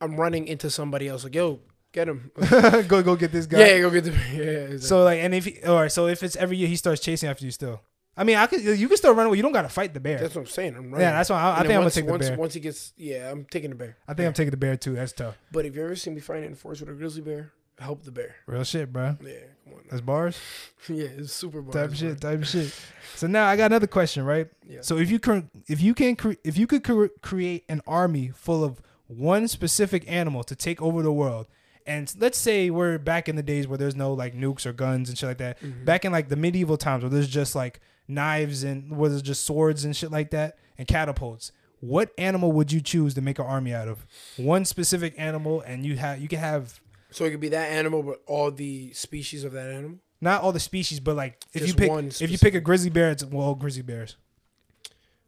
I'm 0.00 0.16
running 0.16 0.46
into 0.46 0.70
somebody 0.70 1.08
else. 1.08 1.24
Like, 1.24 1.34
"Yo, 1.34 1.58
get 1.92 2.08
him." 2.08 2.30
go 2.88 3.02
go 3.02 3.16
get 3.16 3.32
this 3.32 3.46
guy. 3.46 3.58
yeah, 3.60 3.78
go 3.80 3.90
get 3.90 4.04
the. 4.04 4.10
Yeah. 4.32 4.42
exactly. 4.42 4.78
So 4.78 5.04
like, 5.04 5.20
and 5.20 5.34
if 5.34 5.44
he, 5.44 5.58
or 5.66 5.88
so 5.88 6.06
if 6.06 6.22
it's 6.22 6.36
every 6.36 6.56
year, 6.56 6.68
he 6.68 6.76
starts 6.76 7.00
chasing 7.00 7.28
after 7.28 7.44
you 7.44 7.50
still. 7.50 7.80
I 8.16 8.24
mean, 8.24 8.36
I 8.36 8.46
could 8.46 8.62
you 8.62 8.88
can 8.88 8.96
still 8.96 9.14
run 9.14 9.26
away. 9.26 9.36
You 9.36 9.42
don't 9.42 9.52
got 9.52 9.62
to 9.62 9.68
fight 9.68 9.94
the 9.94 10.00
bear. 10.00 10.18
that's 10.18 10.34
what 10.34 10.42
I'm 10.42 10.46
saying. 10.46 10.74
I'm 10.76 10.90
running. 10.90 11.00
Yeah, 11.00 11.12
that's 11.12 11.30
why 11.30 11.40
I, 11.40 11.52
I 11.52 11.56
think 11.58 11.68
then 11.68 11.70
I'm 11.70 11.74
gonna 11.76 11.84
once, 11.84 11.94
the 11.94 12.02
once, 12.02 12.28
bear. 12.28 12.36
Once 12.38 12.54
he 12.54 12.60
gets, 12.60 12.92
yeah, 12.96 13.30
I'm 13.30 13.44
taking 13.46 13.70
the 13.70 13.76
bear. 13.76 13.96
I 14.06 14.14
think 14.14 14.26
I'm 14.26 14.32
taking 14.34 14.50
the 14.50 14.56
bear 14.56 14.76
too. 14.76 14.94
That's 14.94 15.12
tough. 15.12 15.38
But 15.52 15.64
if 15.64 15.74
you 15.74 15.82
ever 15.84 15.96
seen 15.96 16.14
me 16.14 16.20
fighting 16.20 16.44
in 16.44 16.50
the 16.52 16.56
forest 16.58 16.82
with 16.82 16.90
a 16.90 16.94
grizzly 16.94 17.22
bear, 17.22 17.52
help 17.78 18.02
the 18.02 18.10
bear. 18.10 18.34
Real 18.46 18.64
shit, 18.64 18.92
bro. 18.92 19.16
Yeah, 19.24 19.32
come 19.64 19.74
on. 19.74 19.80
That's 19.88 20.02
bars. 20.02 20.38
yeah, 20.88 21.06
it's 21.16 21.32
super 21.32 21.62
bars, 21.62 21.72
Type 21.74 21.88
bro. 21.88 21.96
shit. 21.96 22.20
Type 22.20 22.44
shit. 22.44 22.74
So 23.14 23.26
now 23.26 23.46
I 23.46 23.56
got 23.56 23.66
another 23.66 23.86
question, 23.86 24.24
right? 24.24 24.48
Yeah. 24.68 24.80
So 24.82 24.98
if 24.98 25.10
you 25.10 25.18
can, 25.18 25.48
if 25.68 25.80
you 25.80 25.94
can, 25.94 26.16
cre- 26.16 26.32
if 26.44 26.58
you 26.58 26.66
could 26.66 26.84
cre- 26.84 27.06
create 27.22 27.64
an 27.68 27.80
army 27.86 28.32
full 28.34 28.62
of 28.64 28.82
one 29.06 29.48
specific 29.48 30.04
animal 30.10 30.42
to 30.44 30.54
take 30.54 30.82
over 30.82 31.02
the 31.02 31.12
world, 31.12 31.46
and 31.90 32.14
let's 32.18 32.38
say 32.38 32.70
we're 32.70 32.98
back 32.98 33.28
in 33.28 33.34
the 33.34 33.42
days 33.42 33.66
where 33.66 33.76
there's 33.76 33.96
no 33.96 34.12
like 34.12 34.34
nukes 34.34 34.64
or 34.64 34.72
guns 34.72 35.08
and 35.08 35.18
shit 35.18 35.28
like 35.28 35.38
that. 35.38 35.60
Mm-hmm. 35.60 35.84
Back 35.84 36.04
in 36.04 36.12
like 36.12 36.28
the 36.28 36.36
medieval 36.36 36.76
times 36.76 37.02
where 37.02 37.10
there's 37.10 37.28
just 37.28 37.56
like 37.56 37.80
knives 38.06 38.62
and 38.62 38.96
where 38.96 39.10
there's 39.10 39.22
just 39.22 39.44
swords 39.44 39.84
and 39.84 39.96
shit 39.96 40.12
like 40.12 40.30
that 40.30 40.56
and 40.78 40.86
catapults. 40.86 41.50
What 41.80 42.12
animal 42.16 42.52
would 42.52 42.70
you 42.70 42.80
choose 42.80 43.14
to 43.14 43.20
make 43.20 43.40
an 43.40 43.46
army 43.46 43.74
out 43.74 43.88
of? 43.88 44.06
One 44.36 44.64
specific 44.64 45.14
animal, 45.16 45.62
and 45.62 45.84
you 45.84 45.96
have 45.96 46.20
you 46.20 46.28
can 46.28 46.38
have 46.38 46.80
So 47.10 47.24
it 47.24 47.32
could 47.32 47.40
be 47.40 47.48
that 47.48 47.72
animal, 47.72 48.04
but 48.04 48.22
all 48.26 48.52
the 48.52 48.92
species 48.92 49.42
of 49.42 49.52
that 49.52 49.68
animal. 49.68 49.98
not 50.20 50.42
all 50.42 50.52
the 50.52 50.60
species, 50.60 51.00
but 51.00 51.16
like 51.16 51.42
if 51.52 51.66
you 51.66 51.74
pick 51.74 51.90
one 51.90 52.12
if 52.20 52.30
you 52.30 52.38
pick 52.38 52.54
a 52.54 52.60
grizzly 52.60 52.90
bear, 52.90 53.10
it's 53.10 53.24
well 53.24 53.56
grizzly 53.56 53.82
bears. 53.82 54.16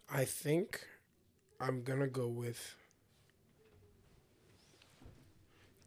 I 0.08 0.24
think 0.26 0.86
I'm 1.58 1.82
gonna 1.82 2.06
go 2.06 2.28
with. 2.28 2.76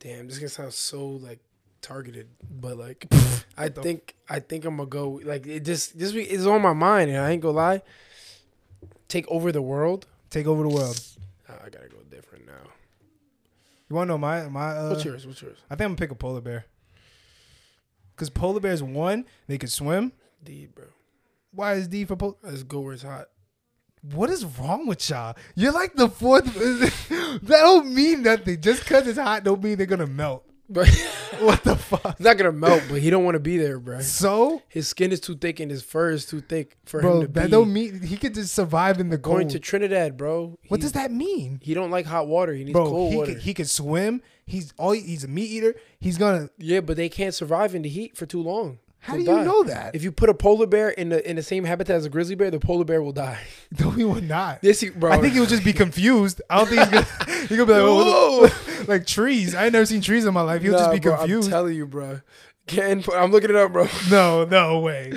Damn, 0.05 0.27
this 0.27 0.37
gonna 0.37 0.49
sound 0.49 0.71
so 0.71 1.07
like 1.07 1.39
targeted, 1.81 2.27
but 2.47 2.77
like 2.77 3.07
I 3.57 3.69
think 3.69 4.13
I 4.29 4.39
think 4.39 4.63
I'm 4.63 4.77
gonna 4.77 4.87
go 4.87 5.19
like 5.23 5.47
it 5.47 5.61
just 5.65 5.97
this 5.97 6.13
week 6.13 6.27
is 6.27 6.45
on 6.45 6.61
my 6.61 6.73
mind, 6.73 7.09
and 7.09 7.17
I 7.17 7.31
ain't 7.31 7.41
gonna 7.41 7.57
lie. 7.57 7.81
Take 9.07 9.27
over 9.29 9.51
the 9.51 9.63
world. 9.63 10.05
Take 10.29 10.45
over 10.45 10.61
the 10.61 10.69
world. 10.69 11.01
Ah, 11.49 11.53
I 11.65 11.69
gotta 11.69 11.89
go 11.89 11.97
different 12.11 12.45
now. 12.45 12.69
You 13.89 13.95
want 13.95 14.07
to 14.07 14.13
know 14.13 14.19
my 14.19 14.47
my? 14.47 14.77
Uh, 14.77 14.89
What's 14.89 15.05
yours? 15.05 15.25
What's 15.25 15.41
yours? 15.41 15.57
I 15.71 15.75
think 15.75 15.85
I'm 15.85 15.95
gonna 15.95 15.97
pick 15.97 16.11
a 16.11 16.15
polar 16.15 16.41
bear. 16.41 16.65
Cause 18.15 18.29
polar 18.29 18.59
bears, 18.59 18.83
one, 18.83 19.25
they 19.47 19.57
can 19.57 19.69
swim. 19.69 20.11
D, 20.43 20.67
bro. 20.67 20.85
Why 21.49 21.73
is 21.73 21.87
D 21.87 22.05
for 22.05 22.15
polar? 22.15 22.35
Let's 22.43 22.61
go 22.61 22.81
where 22.81 22.93
it's 22.93 23.01
hot. 23.01 23.29
What 24.13 24.29
is 24.29 24.45
wrong 24.45 24.87
with 24.87 25.09
y'all? 25.09 25.35
You're 25.55 25.71
like 25.71 25.95
the 25.95 26.09
fourth. 26.09 26.45
that 26.55 27.41
don't 27.61 27.93
mean 27.93 28.23
nothing. 28.23 28.61
Just 28.61 28.85
cause 28.85 29.07
it's 29.07 29.17
hot, 29.19 29.43
don't 29.43 29.63
mean 29.63 29.77
they're 29.77 29.87
gonna 29.87 30.07
melt. 30.07 30.43
But 30.69 30.87
What 31.39 31.63
the 31.63 31.75
fuck? 31.75 32.05
it's 32.11 32.19
not 32.21 32.37
gonna 32.37 32.51
melt, 32.51 32.83
but 32.89 32.99
he 33.01 33.09
don't 33.09 33.23
want 33.23 33.35
to 33.35 33.39
be 33.39 33.57
there, 33.57 33.77
bro. 33.79 33.99
So, 33.99 34.61
His 34.67 34.87
skin 34.87 35.11
is 35.11 35.19
too 35.19 35.35
thick 35.35 35.59
and 35.59 35.69
his 35.69 35.83
fur 35.83 36.09
is 36.11 36.25
too 36.25 36.41
thick 36.41 36.77
for 36.85 37.01
bro, 37.01 37.15
him 37.21 37.27
to 37.27 37.33
that 37.33 37.45
be 37.45 37.51
don't 37.51 37.71
mean 37.73 38.01
he 38.01 38.15
could 38.17 38.33
just 38.33 38.53
survive 38.55 38.99
in 38.99 39.09
the 39.09 39.17
going 39.17 39.41
cold. 39.47 39.51
to 39.51 39.59
Trinidad, 39.59 40.17
bro. 40.17 40.57
what 40.69 40.81
does 40.81 40.93
that 40.93 41.11
mean, 41.11 41.59
He 41.61 41.73
don't 41.73 41.91
like 41.91 42.05
hot 42.05 42.27
water. 42.27 42.53
He 42.53 42.63
needs 42.63 42.73
bro? 42.73 42.85
cold 42.89 43.11
He 43.11 43.17
water. 43.17 43.33
could, 43.33 43.41
he 43.43 43.53
could 43.53 43.69
swim. 43.69 44.21
He's 44.45 44.73
all 44.77 44.91
he's 44.91 45.23
a 45.23 45.27
meat 45.27 45.49
eater. 45.51 45.75
He's 45.99 46.17
gonna. 46.17 46.49
yeah, 46.57 46.79
but 46.79 46.95
they 46.97 47.09
can't 47.09 47.33
survive 47.33 47.75
in 47.75 47.81
the 47.81 47.89
heat 47.89 48.15
for 48.17 48.25
too 48.25 48.41
long. 48.41 48.79
How 49.05 49.13
do 49.13 49.19
you 49.19 49.25
die. 49.25 49.43
know 49.43 49.63
that? 49.65 49.93
If 49.93 50.03
you 50.03 50.11
put 50.11 50.29
a 50.29 50.33
polar 50.33 50.65
bear 50.65 50.89
in 50.89 51.09
the 51.09 51.29
in 51.29 51.35
the 51.35 51.43
same 51.43 51.63
habitat 51.63 51.95
as 51.95 52.05
a 52.05 52.09
grizzly 52.09 52.33
bear, 52.33 52.49
the 52.49 52.59
polar 52.59 52.85
bear 52.85 53.03
will 53.03 53.11
die. 53.11 53.39
no, 53.79 53.91
he 53.91 54.03
would 54.03 54.27
not. 54.27 54.59
He, 54.63 54.89
bro. 54.89 55.11
I 55.11 55.21
think 55.21 55.33
he 55.35 55.39
would 55.39 55.49
just 55.49 55.63
be 55.63 55.73
confused. 55.73 56.41
I 56.49 56.57
don't 56.57 56.67
think 56.67 56.81
he's 56.81 56.89
gonna. 56.89 57.05
He's 57.45 57.57
gonna 57.57 57.67
be 57.67 57.73
like, 57.73 57.81
oh, 57.83 58.85
like 58.87 59.05
trees. 59.05 59.53
I 59.53 59.65
ain't 59.65 59.73
never 59.73 59.85
seen 59.85 60.01
trees 60.01 60.25
in 60.25 60.33
my 60.33 60.41
life. 60.41 60.63
He'll 60.63 60.71
just 60.73 60.91
be 60.91 60.99
bro, 60.99 61.17
confused. 61.17 61.47
I'm 61.49 61.51
telling 61.51 61.75
you, 61.75 61.85
bro. 61.85 62.21
Can't. 62.65 63.07
I'm 63.13 63.31
looking 63.31 63.51
it 63.51 63.55
up, 63.55 63.71
bro. 63.71 63.87
no, 64.09 64.45
no 64.45 64.79
way. 64.79 65.11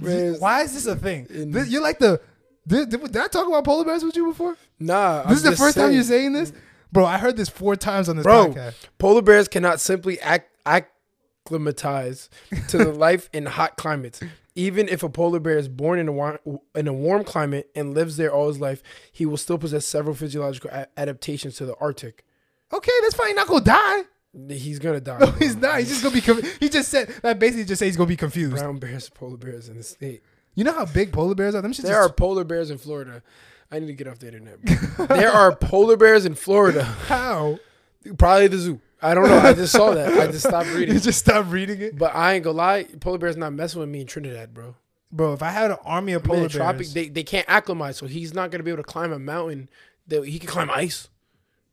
Why 0.00 0.62
is 0.62 0.74
this 0.74 0.86
a 0.86 0.96
thing? 0.96 1.28
This- 1.30 1.68
you're 1.68 1.82
like 1.82 2.00
the. 2.00 2.20
Did, 2.66 2.90
did, 2.90 3.00
did 3.00 3.16
I 3.16 3.28
talk 3.28 3.46
about 3.46 3.64
polar 3.64 3.84
bears 3.84 4.02
with 4.04 4.16
you 4.16 4.26
before? 4.26 4.56
Nah. 4.80 5.22
This 5.22 5.38
is 5.38 5.44
I'm 5.44 5.50
the 5.50 5.50
just 5.52 5.62
first 5.62 5.76
time 5.76 5.92
you're 5.92 6.02
saying 6.02 6.32
this, 6.32 6.52
bro. 6.92 7.04
I 7.06 7.16
heard 7.16 7.36
this 7.36 7.48
four 7.48 7.76
times 7.76 8.08
on 8.08 8.16
this 8.16 8.24
Bro, 8.24 8.48
podcast. 8.48 8.74
Polar 8.98 9.22
bears 9.22 9.46
cannot 9.48 9.80
simply 9.80 10.20
act 10.20 10.50
act 10.66 10.92
acclimatize 11.48 12.28
to 12.68 12.78
the 12.78 12.92
life 12.92 13.28
in 13.32 13.46
hot 13.46 13.76
climates. 13.76 14.20
Even 14.54 14.88
if 14.88 15.02
a 15.02 15.08
polar 15.08 15.38
bear 15.40 15.56
is 15.56 15.68
born 15.68 15.98
in 15.98 16.08
a 16.08 16.12
warm, 16.12 16.38
in 16.74 16.88
a 16.88 16.92
warm 16.92 17.22
climate 17.24 17.70
and 17.76 17.94
lives 17.94 18.16
there 18.16 18.32
all 18.32 18.48
his 18.48 18.60
life, 18.60 18.82
he 19.12 19.24
will 19.24 19.36
still 19.36 19.58
possess 19.58 19.86
several 19.86 20.14
physiological 20.14 20.70
a- 20.72 20.88
adaptations 20.98 21.56
to 21.56 21.64
the 21.66 21.76
Arctic. 21.76 22.24
Okay, 22.72 22.90
that's 23.02 23.14
fine. 23.14 23.34
Not 23.36 23.46
gonna 23.46 23.64
die. 23.64 24.02
He's 24.54 24.78
gonna 24.78 25.00
die. 25.00 25.18
No, 25.20 25.26
bro. 25.26 25.38
he's 25.38 25.56
not. 25.56 25.78
He's 25.78 25.88
just 25.88 26.02
gonna 26.02 26.14
be. 26.14 26.20
Conf- 26.20 26.58
he 26.58 26.68
just 26.68 26.88
said 26.90 27.08
that. 27.22 27.38
Basically, 27.38 27.64
just 27.64 27.78
say 27.78 27.86
he's 27.86 27.96
gonna 27.96 28.08
be 28.08 28.16
confused. 28.16 28.56
brown 28.56 28.78
bears, 28.78 29.08
polar 29.08 29.36
bears 29.36 29.68
in 29.68 29.76
the 29.76 29.82
state. 29.82 30.22
You 30.54 30.64
know 30.64 30.72
how 30.72 30.86
big 30.86 31.12
polar 31.12 31.34
bears 31.36 31.54
are? 31.54 31.62
Them. 31.62 31.72
There 31.72 31.98
are 32.00 32.12
polar 32.12 32.42
bears 32.44 32.70
in 32.70 32.78
Florida. 32.78 33.22
I 33.70 33.78
need 33.78 33.86
to 33.86 33.92
get 33.92 34.08
off 34.08 34.18
the 34.18 34.26
internet. 34.26 34.58
there 35.08 35.30
are 35.30 35.54
polar 35.54 35.96
bears 35.96 36.26
in 36.26 36.34
Florida. 36.34 36.82
how. 36.82 37.58
Probably 38.16 38.48
the 38.48 38.58
zoo. 38.58 38.80
I 39.00 39.14
don't 39.14 39.28
know. 39.28 39.38
I 39.38 39.52
just 39.52 39.72
saw 39.72 39.92
that. 39.94 40.12
I 40.18 40.26
just 40.26 40.46
stopped 40.46 40.68
reading. 40.74 40.94
You 40.94 41.00
just 41.00 41.18
stopped 41.20 41.48
reading 41.50 41.80
it, 41.80 41.96
But 41.98 42.14
I 42.14 42.34
ain't 42.34 42.44
gonna 42.44 42.56
lie, 42.56 42.84
polar 43.00 43.18
bears 43.18 43.36
not 43.36 43.52
messing 43.52 43.80
with 43.80 43.88
me 43.88 44.00
in 44.00 44.06
Trinidad, 44.06 44.52
bro. 44.52 44.74
bro. 45.12 45.32
If 45.34 45.42
I 45.42 45.50
had 45.50 45.70
an 45.70 45.76
army 45.84 46.12
of 46.14 46.24
polar 46.24 46.48
tropic, 46.48 46.78
bears, 46.78 46.94
they, 46.94 47.08
they 47.08 47.22
can't 47.22 47.46
acclimate, 47.48 47.94
so 47.96 48.06
he's 48.06 48.34
not 48.34 48.50
gonna 48.50 48.64
be 48.64 48.70
able 48.72 48.82
to 48.82 48.88
climb 48.88 49.12
a 49.12 49.18
mountain. 49.18 49.68
That 50.08 50.24
he 50.26 50.38
can 50.38 50.48
climb 50.48 50.70
ice. 50.70 51.08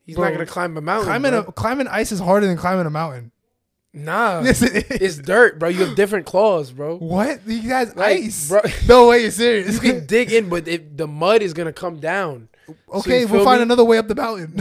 He's 0.06 0.16
Bro, 0.18 0.26
not 0.26 0.34
gonna 0.34 0.46
climb 0.46 0.78
a 0.78 0.82
mountain. 0.82 1.06
climbing 1.08 1.32
bro. 1.32 1.40
a 1.40 1.52
climbing 1.52 1.88
ice 1.88 2.12
is 2.12 2.20
harder 2.20 2.46
than 2.48 2.58
climbing 2.58 2.86
a 2.86 2.90
mountain. 2.92 3.32
nah, 3.94 4.42
Yes, 4.44 4.62
it 4.62 4.76
is. 4.92 5.02
it's 5.02 5.18
dirt, 5.18 5.58
bro. 5.58 5.70
You 5.70 5.86
have 5.86 5.96
different 5.96 6.26
claws, 6.28 6.72
bro. 6.72 6.98
What? 6.98 7.40
He 7.48 7.62
has 7.70 7.96
Like, 7.96 8.18
ice. 8.20 8.50
bro. 8.50 8.60
No 8.88 9.08
way, 9.08 9.22
you're 9.22 9.32
serious. 9.32 9.74
You 9.74 9.80
can 9.80 10.06
dig 10.06 10.32
in, 10.32 10.48
but 10.50 10.68
it, 10.68 10.96
the 10.98 11.08
mud 11.08 11.42
is 11.42 11.54
gonna 11.54 11.74
come 11.74 12.00
down. 12.00 12.50
okay, 12.94 13.22
you 13.22 13.28
we'll 13.28 13.40
feel 13.40 13.46
find 13.46 13.60
me? 13.60 13.64
another 13.64 13.84
way 13.86 13.98
up 13.98 14.08
the 14.10 14.16
mountain. 14.16 14.54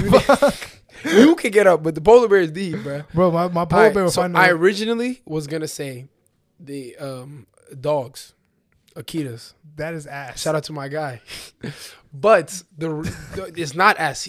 You 1.04 1.34
can 1.36 1.50
get 1.50 1.66
up, 1.66 1.82
but 1.82 1.94
the 1.94 2.00
polar 2.00 2.28
bear 2.28 2.40
is 2.40 2.50
deep, 2.50 2.82
bro. 2.82 3.02
bro, 3.12 3.30
my, 3.30 3.48
my 3.48 3.64
polar 3.64 3.82
Alright, 3.82 3.94
bear 3.94 4.08
so 4.08 4.22
I 4.22 4.48
originally 4.50 5.22
was 5.24 5.46
gonna 5.46 5.68
say 5.68 6.06
the 6.58 6.96
um, 6.96 7.46
dogs, 7.80 8.34
Akitas. 8.94 9.54
That 9.76 9.94
is 9.94 10.06
ass. 10.06 10.40
Shout 10.40 10.54
out 10.54 10.64
to 10.64 10.72
my 10.72 10.88
guy, 10.88 11.20
but 12.12 12.62
the, 12.76 12.88
the 13.34 13.52
it's 13.56 13.74
not 13.74 13.98
ass. 13.98 14.28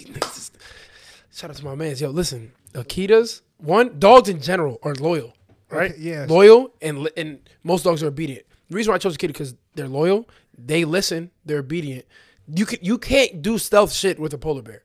Shout 1.32 1.50
out 1.50 1.56
to 1.56 1.64
my 1.64 1.74
man. 1.74 1.96
Yo, 1.96 2.10
listen, 2.10 2.52
Akitas. 2.72 3.42
One, 3.58 3.98
dogs 3.98 4.28
in 4.28 4.40
general 4.40 4.78
are 4.82 4.94
loyal, 4.94 5.34
right? 5.70 5.92
Okay, 5.92 6.00
yes. 6.00 6.28
loyal, 6.28 6.74
and 6.82 7.08
and 7.16 7.48
most 7.62 7.84
dogs 7.84 8.02
are 8.02 8.08
obedient. 8.08 8.44
The 8.68 8.74
reason 8.76 8.90
why 8.90 8.96
I 8.96 8.98
chose 8.98 9.16
Akita 9.16 9.28
because 9.28 9.54
they're 9.74 9.88
loyal, 9.88 10.28
they 10.58 10.84
listen, 10.84 11.30
they're 11.44 11.60
obedient. 11.60 12.04
You 12.48 12.66
can 12.66 12.78
you 12.82 12.98
can't 12.98 13.42
do 13.42 13.58
stealth 13.58 13.92
shit 13.92 14.18
with 14.18 14.34
a 14.34 14.38
polar 14.38 14.62
bear. 14.62 14.82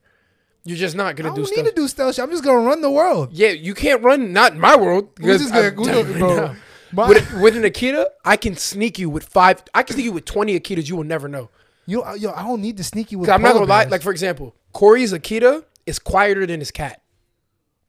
You're 0.63 0.77
just 0.77 0.95
not 0.95 1.15
gonna 1.15 1.29
don't 1.29 1.35
do 1.35 1.41
need 1.41 1.47
stealth. 1.53 1.67
to 1.69 1.73
do 1.75 1.87
stealth 1.87 2.15
shit. 2.15 2.23
I'm 2.23 2.29
just 2.31 2.43
gonna 2.43 2.59
run 2.65 2.81
the 2.81 2.91
world. 2.91 3.29
Yeah, 3.33 3.49
you 3.49 3.73
can't 3.73 4.03
run. 4.03 4.31
Not 4.33 4.53
in 4.53 4.59
my 4.59 4.75
world. 4.77 5.09
We're 5.19 5.37
just 5.37 5.51
gonna- 5.53 5.73
we're 5.75 6.03
gonna- 6.03 6.17
bro. 6.19 6.55
right. 6.93 7.09
With, 7.09 7.33
with 7.41 7.55
an 7.57 7.63
Akita, 7.63 8.05
I 8.25 8.37
can 8.37 8.55
sneak 8.55 8.99
you 8.99 9.09
with 9.09 9.23
five. 9.25 9.63
I 9.73 9.81
can 9.83 9.95
sneak 9.95 10.05
you 10.05 10.11
with 10.11 10.25
twenty 10.25 10.59
Akitas. 10.59 10.87
You 10.87 10.95
will 10.97 11.03
never 11.03 11.27
know. 11.27 11.49
You 11.87 12.03
uh, 12.03 12.13
yo, 12.13 12.31
I 12.31 12.43
don't 12.43 12.61
need 12.61 12.77
to 12.77 12.83
sneak 12.83 13.11
you 13.11 13.17
with. 13.19 13.29
I'm 13.29 13.41
not 13.41 13.53
gonna 13.53 13.65
lie. 13.65 13.85
Like 13.85 14.01
for 14.03 14.11
example, 14.11 14.55
Corey's 14.71 15.13
Akita 15.13 15.63
is 15.87 15.97
quieter 15.97 16.45
than 16.45 16.59
his 16.59 16.69
cat. 16.69 17.01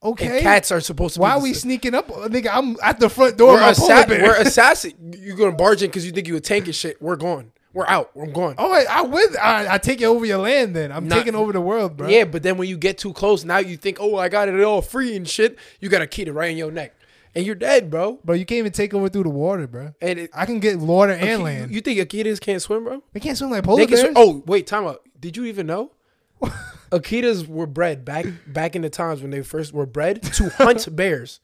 okay, 0.03 0.27
And 0.37 0.41
cats 0.41 0.73
are 0.73 0.81
supposed 0.81 1.15
to. 1.15 1.21
why 1.21 1.33
are 1.33 1.41
we 1.41 1.53
sneaking 1.53 1.95
up, 1.95 2.09
nigga? 2.09 2.49
I'm 2.53 2.77
at 2.83 2.99
the 3.01 3.09
front 3.11 3.37
door. 3.37 3.55
We're, 3.55 3.61
assa- 3.61 4.07
we're 4.09 4.35
assassin. 4.41 5.15
You're 5.19 5.37
gonna 5.37 5.53
barge 5.53 5.83
in 5.83 5.91
because 5.91 6.07
you 6.07 6.13
think 6.13 6.27
you 6.27 6.37
a 6.37 6.41
tank 6.41 6.65
and 6.67 6.75
shit. 6.75 7.01
We're 7.03 7.17
gone. 7.17 7.53
We're 7.75 7.87
out. 7.87 8.11
I'm 8.15 8.33
going. 8.33 8.55
Oh, 8.59 8.71
wait, 8.73 8.87
I 8.87 9.03
with 9.03 9.37
I, 9.39 9.75
I 9.75 9.79
take 9.79 10.01
it 10.03 10.05
over 10.05 10.27
your 10.27 10.39
land. 10.39 10.77
Then 10.77 10.93
I'm 10.93 11.09
Not- 11.09 11.17
taking 11.17 11.35
over 11.35 11.53
the 11.53 11.61
world, 11.61 11.97
bro. 11.97 12.09
Yeah, 12.09 12.25
but 12.25 12.43
then 12.43 12.59
when 12.59 12.69
you 12.69 12.77
get 12.77 12.99
too 12.99 13.13
close, 13.13 13.45
now 13.45 13.59
you 13.59 13.77
think, 13.77 13.99
oh, 14.01 14.17
I 14.17 14.29
got 14.29 14.49
it 14.49 14.63
all 14.63 14.83
free 14.83 15.17
and 15.17 15.27
shit. 15.29 15.59
You 15.81 15.89
got 15.89 16.03
a 16.03 16.07
Akita 16.07 16.35
right 16.35 16.51
in 16.51 16.57
your 16.59 16.71
neck, 16.71 16.95
and 17.35 17.47
you're 17.47 17.55
dead, 17.55 17.91
bro. 17.91 18.19
bro, 18.25 18.35
you 18.35 18.45
can't 18.45 18.59
even 18.59 18.73
take 18.73 18.93
over 18.93 19.09
through 19.09 19.23
the 19.23 19.31
water, 19.31 19.67
bro. 19.67 19.95
And 20.03 20.19
it, 20.19 20.31
I 20.35 20.45
can 20.45 20.61
get 20.61 20.79
water 20.81 21.13
and 21.13 21.27
you, 21.29 21.39
land. 21.39 21.73
you 21.75 21.81
think 21.81 21.99
Akitas 21.99 22.41
can't 22.41 22.61
swim, 22.61 22.85
bro? 22.85 23.03
they 23.15 23.21
can't 23.21 23.39
swim 23.39 23.51
like 23.51 23.65
polar 23.65 23.87
bears. 23.87 24.01
swim. 24.01 24.13
Oh, 24.17 24.43
wait, 24.47 24.67
time 24.67 24.87
out. 24.87 25.01
Did 25.19 25.37
you 25.39 25.45
even 25.47 25.67
know? 25.67 25.93
Akitas 26.91 27.47
were 27.49 27.67
bred 27.67 28.05
back 28.05 28.27
back 28.47 28.77
in 28.77 28.83
the 28.83 28.91
times 28.91 29.23
when 29.23 29.31
they 29.31 29.43
first 29.43 29.73
were 29.73 29.87
bred 29.87 30.23
to 30.35 30.51
hunt 30.51 30.87
bears. 30.97 31.41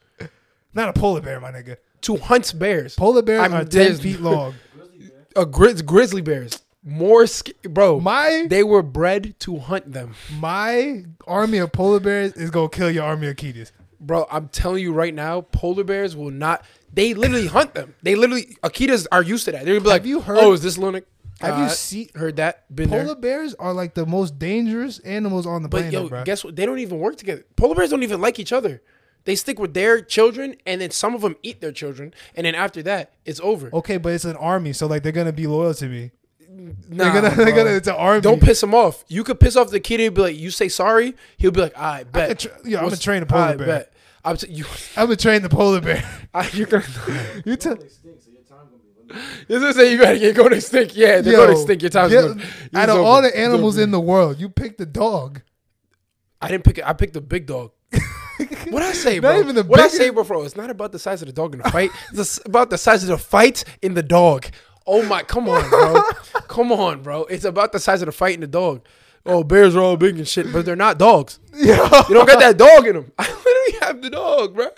not 0.74 0.90
a 0.90 0.92
polar 0.92 1.20
bear, 1.22 1.40
my 1.40 1.50
nigga. 1.52 1.76
To 2.02 2.16
hunt 2.16 2.56
bears. 2.58 2.94
Polar 2.96 3.22
bears 3.22 3.42
I'm 3.44 3.54
are 3.54 3.64
ten 3.64 3.96
feet 3.96 4.20
long. 4.20 4.54
A 5.36 5.44
grizz, 5.46 5.84
grizzly 5.84 6.20
bears. 6.22 6.60
More, 6.84 7.26
sk- 7.26 7.50
bro. 7.62 8.00
My 8.00 8.46
they 8.48 8.62
were 8.62 8.82
bred 8.82 9.38
to 9.40 9.58
hunt 9.58 9.92
them. 9.92 10.14
my 10.38 11.04
army 11.26 11.58
of 11.58 11.72
polar 11.72 12.00
bears 12.00 12.32
is 12.34 12.50
gonna 12.50 12.68
kill 12.68 12.90
your 12.90 13.04
army 13.04 13.26
of 13.28 13.36
Akitas. 13.36 13.72
Bro, 14.00 14.26
I'm 14.30 14.48
telling 14.48 14.82
you 14.82 14.92
right 14.92 15.12
now, 15.12 15.40
polar 15.42 15.84
bears 15.84 16.16
will 16.16 16.30
not. 16.30 16.64
They 16.92 17.14
literally 17.14 17.46
hunt 17.48 17.74
them. 17.74 17.94
They 18.02 18.14
literally 18.14 18.56
Akitas 18.62 19.06
are 19.12 19.22
used 19.22 19.44
to 19.46 19.52
that. 19.52 19.64
They're 19.64 19.74
gonna 19.74 19.82
be 19.84 19.88
like, 19.88 20.02
Have 20.02 20.06
you 20.06 20.20
heard- 20.20 20.38
"Oh, 20.38 20.52
is 20.52 20.62
this 20.62 20.78
Lunik?" 20.78 21.02
Have 21.40 21.58
you 21.58 21.64
Uh, 21.64 21.68
seen 21.68 22.08
heard 22.16 22.36
that? 22.36 22.64
Been 22.74 22.88
polar 22.88 23.04
there. 23.06 23.14
bears 23.16 23.54
are 23.54 23.72
like 23.72 23.94
the 23.94 24.06
most 24.06 24.38
dangerous 24.38 24.98
animals 25.00 25.46
on 25.46 25.62
the 25.62 25.68
But 25.68 25.78
planet, 25.78 25.92
yo, 25.92 26.08
bro. 26.08 26.24
guess 26.24 26.44
what? 26.44 26.56
They 26.56 26.64
don't 26.66 26.78
even 26.80 26.98
work 26.98 27.16
together. 27.16 27.44
Polar 27.56 27.74
bears 27.76 27.90
don't 27.90 28.02
even 28.02 28.20
like 28.20 28.38
each 28.40 28.52
other. 28.52 28.82
They 29.24 29.34
stick 29.36 29.58
with 29.58 29.74
their 29.74 30.00
children, 30.00 30.56
and 30.66 30.80
then 30.80 30.90
some 30.90 31.14
of 31.14 31.20
them 31.20 31.36
eat 31.42 31.60
their 31.60 31.72
children, 31.72 32.14
and 32.34 32.46
then 32.46 32.54
after 32.54 32.82
that, 32.84 33.12
it's 33.26 33.40
over. 33.40 33.68
okay, 33.74 33.98
but 33.98 34.12
it's 34.12 34.24
an 34.24 34.36
army, 34.36 34.72
so 34.72 34.86
like 34.86 35.02
they're 35.02 35.12
gonna 35.12 35.32
be 35.32 35.46
loyal 35.46 35.74
to 35.74 35.86
me. 35.86 36.12
Nah, 36.50 36.72
they're 37.12 37.22
gonna, 37.22 37.34
they're 37.36 37.54
gonna 37.54 37.70
it's 37.70 37.88
an 37.88 37.94
army. 37.94 38.20
Don't 38.22 38.42
piss 38.42 38.62
him 38.62 38.74
off. 38.74 39.04
You 39.08 39.22
could 39.24 39.38
piss 39.38 39.54
off 39.54 39.70
the 39.70 39.80
kid. 39.80 40.00
He'll 40.00 40.10
be 40.12 40.22
like, 40.22 40.36
"You 40.38 40.50
say 40.50 40.68
sorry." 40.68 41.14
He'll 41.36 41.50
be 41.50 41.60
like, 41.60 41.76
"I 41.78 42.04
bet." 42.04 42.30
I 42.30 42.34
tra- 42.34 42.52
yo, 42.64 42.78
I'm 42.78 42.84
gonna 42.84 42.96
train 42.96 43.22
a 43.22 43.26
polar 43.26 43.42
"I 43.44 43.56
bear. 43.56 43.66
bet." 43.66 43.92
I'm 44.24 44.36
t- 44.36 44.50
you. 44.50 44.64
I'm 44.96 45.06
gonna 45.06 45.16
train 45.16 45.42
the 45.42 45.48
polar 45.50 45.80
bear. 45.82 46.02
I, 46.34 46.48
you're 46.54 46.66
gonna. 46.66 46.84
you 47.44 47.56
tell 47.56 47.74
Extinct, 47.74 48.22
so 48.24 48.30
your 48.30 48.40
time 48.42 48.66
gonna 48.70 48.82
be 48.82 49.12
limited. 49.14 49.46
This 49.48 49.62
is 49.62 49.76
say 49.76 49.92
you 49.92 49.98
gotta 49.98 50.18
get 50.18 50.34
going 50.34 50.52
extinct. 50.54 50.94
Yeah, 50.96 51.20
they're 51.20 51.34
Yo, 51.34 51.38
going 51.46 51.52
extinct. 51.52 51.82
Your 51.82 51.90
time's 51.90 52.12
get- 52.12 52.22
going. 52.22 52.42
out 52.74 52.88
of 52.88 52.96
over. 52.96 53.04
all 53.04 53.22
the 53.22 53.38
animals 53.38 53.76
in 53.76 53.90
the 53.90 54.00
world, 54.00 54.40
you 54.40 54.48
picked 54.48 54.78
the 54.78 54.86
dog. 54.86 55.42
I 56.40 56.48
didn't 56.48 56.64
pick 56.64 56.78
it. 56.78 56.86
I 56.86 56.92
picked 56.94 57.14
the 57.14 57.20
big 57.20 57.46
dog. 57.46 57.72
what 58.70 58.82
I 58.82 58.92
say, 58.92 59.14
Not 59.20 59.20
bro? 59.32 59.40
even 59.40 59.54
the 59.54 59.64
what 59.64 59.80
I 59.80 59.84
biggest- 59.84 59.96
say, 59.96 60.10
bro, 60.10 60.24
bro? 60.24 60.42
It's 60.44 60.56
not 60.56 60.70
about 60.70 60.92
the 60.92 60.98
size 60.98 61.22
of 61.22 61.26
the 61.26 61.32
dog 61.32 61.54
in 61.54 61.60
the 61.62 61.70
fight. 61.70 61.90
It's 62.12 62.40
about 62.44 62.70
the 62.70 62.78
size 62.78 63.02
of 63.02 63.08
the 63.08 63.18
fight 63.18 63.64
in 63.82 63.94
the 63.94 64.02
dog. 64.02 64.46
Oh 64.86 65.02
my, 65.04 65.22
come 65.22 65.48
on, 65.48 65.68
bro. 65.68 66.02
come 66.48 66.72
on, 66.72 67.02
bro. 67.02 67.24
It's 67.24 67.44
about 67.44 67.72
the 67.72 67.78
size 67.80 68.00
of 68.02 68.06
the 68.06 68.12
fight 68.12 68.34
in 68.34 68.40
the 68.40 68.46
dog. 68.46 68.82
Oh, 69.26 69.44
bears 69.44 69.76
are 69.76 69.80
all 69.80 69.96
big 69.98 70.16
and 70.16 70.26
shit, 70.26 70.50
but 70.52 70.64
they're 70.64 70.76
not 70.76 70.98
dogs. 70.98 71.38
Yo, 71.54 71.74
You 71.74 72.14
don't 72.14 72.26
got 72.26 72.38
that 72.40 72.56
dog 72.56 72.86
in 72.86 72.94
them. 72.94 73.12
I 73.18 73.24
literally 73.28 73.80
have 73.86 74.00
the 74.02 74.10
dog, 74.10 74.54
bro. 74.54 74.68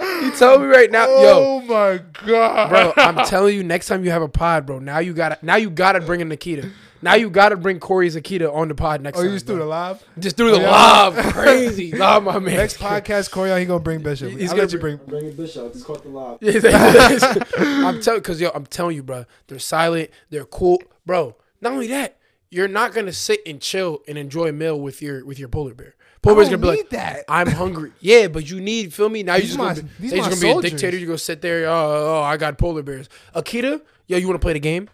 You 0.00 0.32
tell 0.32 0.58
me 0.58 0.66
right 0.66 0.90
now, 0.90 1.06
yo, 1.06 1.12
oh 1.44 1.60
my 1.60 2.00
god, 2.26 2.68
bro. 2.70 2.92
I'm 2.96 3.24
telling 3.26 3.54
you, 3.54 3.62
next 3.62 3.86
time 3.88 4.04
you 4.04 4.10
have 4.10 4.22
a 4.22 4.28
pod, 4.28 4.64
bro. 4.66 4.78
Now 4.78 4.98
you 5.00 5.12
gotta, 5.12 5.38
now 5.42 5.56
you 5.56 5.68
gotta 5.70 6.00
bring 6.00 6.20
in 6.20 6.28
Nikita. 6.28 6.70
Now 7.02 7.14
you 7.14 7.28
gotta 7.30 7.56
bring 7.56 7.80
Corey's 7.80 8.14
Akita 8.14 8.52
on 8.54 8.68
the 8.68 8.74
pod 8.76 9.02
next 9.02 9.18
Oh, 9.18 9.22
time. 9.22 9.30
you 9.30 9.36
just 9.36 9.46
threw 9.46 9.58
the 9.58 9.64
live. 9.64 10.02
Just 10.18 10.36
threw 10.36 10.52
the 10.52 10.60
Yeah. 10.60 10.70
lob, 10.70 11.14
crazy 11.32 11.92
lob, 11.92 12.22
my 12.22 12.38
man. 12.38 12.56
Next 12.56 12.78
podcast, 12.78 13.30
Corey, 13.32 13.58
he 13.58 13.66
gonna 13.66 13.80
bring 13.80 14.00
Bishop. 14.02 14.30
He's 14.30 14.50
I'll 14.50 14.56
gonna 14.56 14.62
let 14.62 14.72
you 14.72 14.78
bring- 14.78 15.00
bring. 15.08 15.26
I'm 15.30 15.36
Bishop. 15.36 15.72
Just 15.72 15.84
caught 15.84 16.02
the 16.04 16.08
lob. 16.10 16.38
I'm 17.58 18.00
telling, 18.00 18.22
cause 18.22 18.40
yo, 18.40 18.50
I'm 18.54 18.66
telling 18.66 18.94
you, 18.96 19.02
bro. 19.02 19.24
They're 19.48 19.58
silent. 19.58 20.10
They're 20.30 20.44
cool, 20.44 20.80
bro. 21.04 21.36
Not 21.60 21.72
only 21.72 21.88
that, 21.88 22.18
you're 22.50 22.68
not 22.68 22.94
gonna 22.94 23.12
sit 23.12 23.40
and 23.46 23.60
chill 23.60 24.02
and 24.06 24.16
enjoy 24.16 24.48
a 24.48 24.52
meal 24.52 24.78
with 24.80 25.02
your 25.02 25.24
with 25.24 25.38
your 25.40 25.48
polar 25.48 25.74
bear. 25.74 25.94
Polar 26.22 26.36
bear's 26.36 26.48
gonna 26.50 26.58
be 26.58 26.68
like, 26.68 26.90
that. 26.90 27.24
I'm 27.28 27.48
hungry. 27.48 27.90
Yeah, 27.98 28.28
but 28.28 28.48
you 28.48 28.60
need 28.60 28.94
feel 28.94 29.08
me. 29.08 29.24
Now 29.24 29.34
you 29.34 29.40
These 29.42 29.48
just 29.50 29.58
my- 29.58 29.74
gonna 29.74 29.82
be, 29.82 29.88
these 29.98 30.10
they 30.12 30.20
my 30.20 30.28
gonna 30.28 30.40
be 30.40 30.50
a 30.50 30.60
dictator. 30.62 30.96
You 30.96 31.06
gonna 31.06 31.18
sit 31.18 31.42
there. 31.42 31.66
Oh, 31.66 31.72
oh, 31.72 32.18
oh, 32.18 32.22
I 32.22 32.36
got 32.36 32.58
polar 32.58 32.82
bears. 32.84 33.08
Akita, 33.34 33.80
yo, 34.06 34.18
you 34.18 34.26
wanna 34.28 34.38
play 34.38 34.52
the 34.52 34.60
game? 34.60 34.88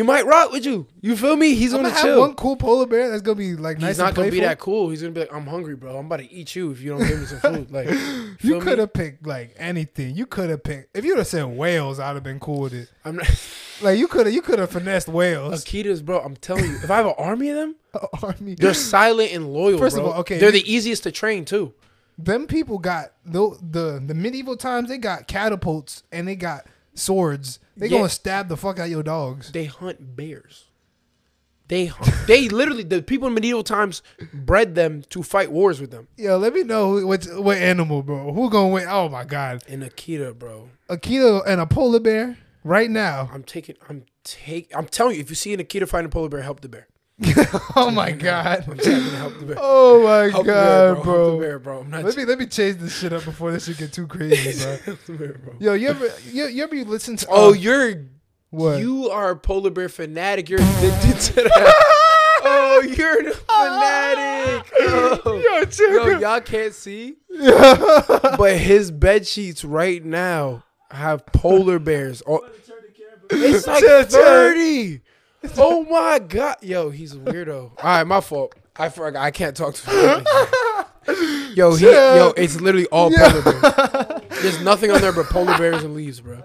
He 0.00 0.06
might 0.06 0.24
rock 0.24 0.50
with 0.50 0.64
you. 0.64 0.86
You 1.02 1.14
feel 1.16 1.36
me? 1.36 1.54
He's 1.54 1.72
I'm 1.74 1.78
gonna 1.82 1.88
gonna 1.90 1.94
have 2.00 2.04
chill. 2.06 2.20
one 2.20 2.34
cool 2.34 2.56
polar 2.56 2.86
bear 2.86 3.10
that's 3.10 3.20
gonna 3.20 3.34
be 3.36 3.54
like 3.54 3.78
nice 3.78 3.90
He's 3.90 3.98
not 3.98 4.14
gonna 4.14 4.30
be 4.30 4.40
that 4.40 4.58
cool. 4.58 4.88
He's 4.88 5.02
gonna 5.02 5.12
be 5.12 5.20
like, 5.20 5.32
I'm 5.34 5.46
hungry, 5.46 5.76
bro. 5.76 5.96
I'm 5.98 6.06
about 6.06 6.20
to 6.20 6.32
eat 6.32 6.56
you 6.56 6.70
if 6.70 6.80
you 6.80 6.90
don't 6.90 7.06
give 7.06 7.20
me 7.20 7.26
some 7.26 7.40
food. 7.40 7.70
Like, 7.70 7.88
You 8.40 8.60
could 8.60 8.78
have 8.78 8.92
picked 8.94 9.26
like 9.26 9.54
anything. 9.58 10.16
You 10.16 10.24
could 10.24 10.48
have 10.48 10.62
picked 10.62 10.96
if 10.96 11.04
you 11.04 11.12
would 11.12 11.18
have 11.18 11.26
said 11.26 11.44
whales. 11.44 12.00
I'd 12.00 12.14
have 12.14 12.22
been 12.22 12.40
cool 12.40 12.60
with 12.60 12.72
it. 12.74 12.90
I'm 13.04 13.16
not. 13.16 13.26
Like 13.82 13.98
you 13.98 14.08
could 14.08 14.26
have, 14.26 14.34
you 14.34 14.42
could 14.42 14.58
have 14.58 14.70
finessed 14.70 15.08
whales. 15.08 15.64
Akitas, 15.64 16.04
bro. 16.04 16.20
I'm 16.20 16.36
telling 16.36 16.66
you, 16.66 16.76
if 16.84 16.90
I 16.90 16.96
have 16.98 17.06
an 17.06 17.14
army 17.16 17.48
of 17.48 17.56
them, 17.56 17.76
Army. 18.22 18.54
they're 18.54 18.74
silent 18.74 19.32
and 19.32 19.50
loyal. 19.54 19.78
First 19.78 19.96
of 19.96 20.04
all, 20.04 20.12
okay, 20.20 20.36
they're 20.38 20.54
you- 20.54 20.60
the 20.62 20.70
easiest 20.70 21.02
to 21.04 21.10
train 21.10 21.46
too. 21.46 21.72
Them 22.18 22.46
people 22.46 22.76
got 22.78 23.12
the, 23.24 23.56
the 23.62 24.02
the 24.06 24.12
medieval 24.12 24.54
times. 24.58 24.90
They 24.90 24.98
got 24.98 25.28
catapults 25.28 26.02
and 26.12 26.28
they 26.28 26.36
got 26.36 26.66
swords. 26.94 27.58
They 27.80 27.88
Yeah. 27.88 27.98
gonna 27.98 28.08
stab 28.10 28.48
the 28.48 28.56
fuck 28.56 28.78
out 28.78 28.88
your 28.90 29.02
dogs. 29.02 29.50
They 29.52 29.64
hunt 29.64 30.14
bears. 30.14 30.66
They 31.68 31.86
hunt, 31.86 32.12
they 32.26 32.48
literally 32.48 32.82
the 32.82 33.00
people 33.00 33.28
in 33.28 33.34
medieval 33.34 33.62
times 33.62 34.02
bred 34.34 34.74
them 34.74 35.02
to 35.10 35.22
fight 35.22 35.50
wars 35.52 35.80
with 35.80 35.90
them. 35.92 36.08
Yo, 36.16 36.36
let 36.36 36.52
me 36.52 36.62
know 36.62 37.04
what 37.06 37.24
what 37.40 37.56
animal, 37.58 38.02
bro. 38.02 38.32
Who 38.32 38.50
gonna 38.50 38.68
win? 38.68 38.86
Oh 38.88 39.08
my 39.08 39.24
god, 39.24 39.62
And 39.68 39.82
Akita, 39.82 40.36
bro. 40.38 40.68
Akita 40.88 41.42
and 41.46 41.60
a 41.60 41.66
polar 41.66 42.00
bear 42.00 42.38
right 42.64 42.90
now. 42.90 43.30
I'm 43.32 43.44
taking. 43.44 43.76
I'm 43.88 44.04
take. 44.24 44.70
I'm 44.76 44.86
telling 44.86 45.14
you, 45.14 45.20
if 45.20 45.30
you 45.30 45.36
see 45.36 45.54
an 45.54 45.60
Akita 45.60 45.88
fighting 45.88 46.06
a 46.06 46.10
polar 46.10 46.28
bear, 46.28 46.42
help 46.42 46.60
the 46.60 46.68
bear. 46.68 46.86
oh 47.76 47.90
my 47.90 48.12
god. 48.12 48.64
I'm 48.66 48.78
telling 48.78 49.04
you, 49.04 49.10
help 49.10 49.38
the 49.38 49.46
bear. 49.46 49.56
Oh 49.58 50.02
my 50.02 50.30
Help 50.30 50.46
god, 50.46 50.54
bear, 50.54 50.94
bro. 50.94 50.94
Help 50.94 50.98
the 50.98 51.04
bro. 51.04 51.40
bear, 51.40 51.58
bro. 51.58 51.80
I'm 51.80 51.90
not. 51.90 52.04
Let 52.04 52.16
me 52.16 52.24
let 52.24 52.38
me 52.38 52.46
change 52.46 52.78
this 52.78 52.98
shit 52.98 53.12
up 53.12 53.24
before 53.24 53.52
this 53.52 53.66
shit 53.66 53.76
get 53.78 53.92
too 53.92 54.06
crazy, 54.06 54.64
bro. 54.86 55.16
bear, 55.16 55.34
bro. 55.34 55.54
Yo, 55.58 55.74
you 55.74 55.88
ever 55.88 56.10
you, 56.30 56.46
you 56.46 56.62
ever 56.64 56.76
listen 56.76 57.16
to? 57.16 57.26
Oh, 57.28 57.50
uh, 57.50 57.52
you're 57.52 58.06
what? 58.48 58.78
You 58.80 59.10
are 59.10 59.30
a 59.30 59.36
polar 59.36 59.70
bear 59.70 59.90
fanatic. 59.90 60.48
You're 60.48 60.62
addicted 60.62 61.20
to 61.20 61.34
that. 61.42 61.74
oh, 62.42 62.82
you're 62.88 63.28
a 63.28 63.34
fanatic. 63.34 64.72
Oh. 64.80 65.66
Yo. 65.78 66.06
Yo, 66.06 66.18
y'all 66.18 66.40
can't 66.40 66.72
see, 66.72 67.16
but 67.36 68.56
his 68.56 68.90
bed 68.90 69.26
sheets 69.26 69.62
right 69.62 70.02
now 70.02 70.64
have 70.90 71.26
polar 71.26 71.78
bears. 71.78 72.22
Oh, 72.26 72.48
it's 73.30 73.66
like 73.66 73.80
Chill, 73.80 74.04
chill. 74.06 74.22
thirty. 74.22 75.02
Oh 75.56 75.84
my 75.90 76.18
god, 76.18 76.56
yo, 76.62 76.90
he's 76.90 77.14
a 77.14 77.18
weirdo. 77.18 77.70
All 77.70 77.74
right, 77.82 78.04
my 78.06 78.20
fault. 78.20 78.54
I 78.76 78.88
forgot. 78.88 79.20
I 79.22 79.30
can't 79.30 79.56
talk 79.56 79.74
to 79.74 79.90
him. 79.90 80.26
Yo, 81.54 81.74
he, 81.74 81.86
yo, 81.86 82.32
it's 82.36 82.60
literally 82.60 82.86
all 82.86 83.10
polar 83.10 83.42
bears. 83.42 84.22
There's 84.42 84.60
nothing 84.62 84.90
on 84.90 85.00
there 85.00 85.12
but 85.12 85.26
polar 85.26 85.56
bears 85.58 85.82
and 85.82 85.94
leaves, 85.94 86.20
bro. 86.20 86.42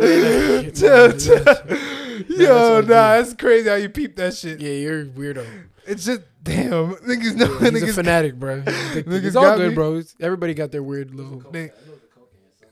Yo, 2.28 2.80
nah, 2.80 2.84
that's 2.84 3.34
crazy 3.34 3.68
how 3.68 3.74
you 3.74 3.88
peep 3.88 4.16
that 4.16 4.34
shit. 4.34 4.60
Yeah, 4.60 4.72
you're 4.72 5.00
a 5.02 5.06
weirdo. 5.06 5.46
It's 5.86 6.04
just 6.04 6.22
damn 6.42 6.94
niggas 6.94 7.34
know 7.36 7.58
He's 7.70 7.82
a 7.82 7.92
fanatic, 7.92 8.36
bro. 8.36 8.60
He's. 8.66 9.04
Niggas 9.04 9.24
It's 9.24 9.36
all 9.36 9.56
good, 9.56 9.70
me. 9.70 9.74
bro. 9.74 10.02
Everybody 10.20 10.54
got 10.54 10.70
their 10.70 10.82
weird 10.82 11.14
little. 11.14 11.40
They, 11.50 11.70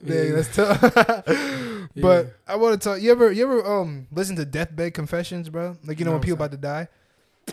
Yeah. 0.03 0.23
yeah, 0.23 0.35
that's 0.35 0.55
tough. 0.55 0.81
but 1.97 2.27
Yeah. 2.27 2.31
I 2.47 2.57
want 2.57 2.81
to 2.81 2.89
talk. 2.89 3.01
You 3.01 3.11
ever, 3.11 3.33
you 3.33 3.45
ever 3.45 3.81
um 3.81 4.07
listen 4.12 4.37
to 4.37 4.45
deathbed 4.45 4.95
confessions, 4.95 5.49
bro? 5.49 5.77
Like 5.85 5.99
you 5.99 6.05
know 6.05 6.12
No, 6.12 6.16
when 6.16 6.23
people 6.23 6.37
about 6.37 6.53
to 6.53 6.57
die. 6.57 6.89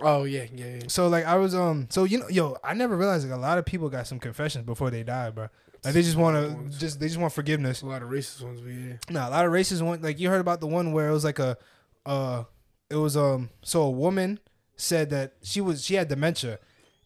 Oh 0.01 0.25
yeah, 0.25 0.45
yeah, 0.53 0.65
yeah. 0.75 0.81
So 0.87 1.07
like 1.07 1.25
I 1.25 1.35
was 1.35 1.55
um 1.55 1.87
so 1.89 2.03
you 2.03 2.19
know 2.19 2.27
yo 2.29 2.57
I 2.63 2.73
never 2.73 2.97
realized 2.97 3.27
like 3.27 3.37
a 3.37 3.41
lot 3.41 3.57
of 3.57 3.65
people 3.65 3.89
got 3.89 4.07
some 4.07 4.19
confessions 4.19 4.65
before 4.65 4.89
they 4.91 5.03
die, 5.03 5.29
bro. 5.29 5.47
Like 5.83 5.93
they 5.93 6.01
just 6.01 6.17
want 6.17 6.35
to 6.71 6.77
just 6.79 6.99
they 6.99 7.07
just 7.07 7.19
want 7.19 7.31
forgiveness. 7.33 7.81
A 7.81 7.85
lot 7.85 8.01
of 8.01 8.09
racist 8.09 8.41
ones, 8.43 8.59
but 8.59 8.71
yeah. 8.71 8.97
No, 9.09 9.27
a 9.27 9.31
lot 9.31 9.45
of 9.45 9.51
races 9.51 9.81
went 9.81 10.01
like 10.03 10.19
you 10.19 10.29
heard 10.29 10.41
about 10.41 10.59
the 10.59 10.67
one 10.67 10.91
where 10.91 11.07
it 11.09 11.13
was 11.13 11.23
like 11.23 11.39
a 11.39 11.57
uh 12.05 12.43
it 12.89 12.95
was 12.97 13.15
um 13.15 13.49
so 13.63 13.83
a 13.83 13.89
woman 13.91 14.39
said 14.75 15.09
that 15.11 15.33
she 15.41 15.61
was 15.61 15.83
she 15.83 15.95
had 15.95 16.07
dementia 16.09 16.59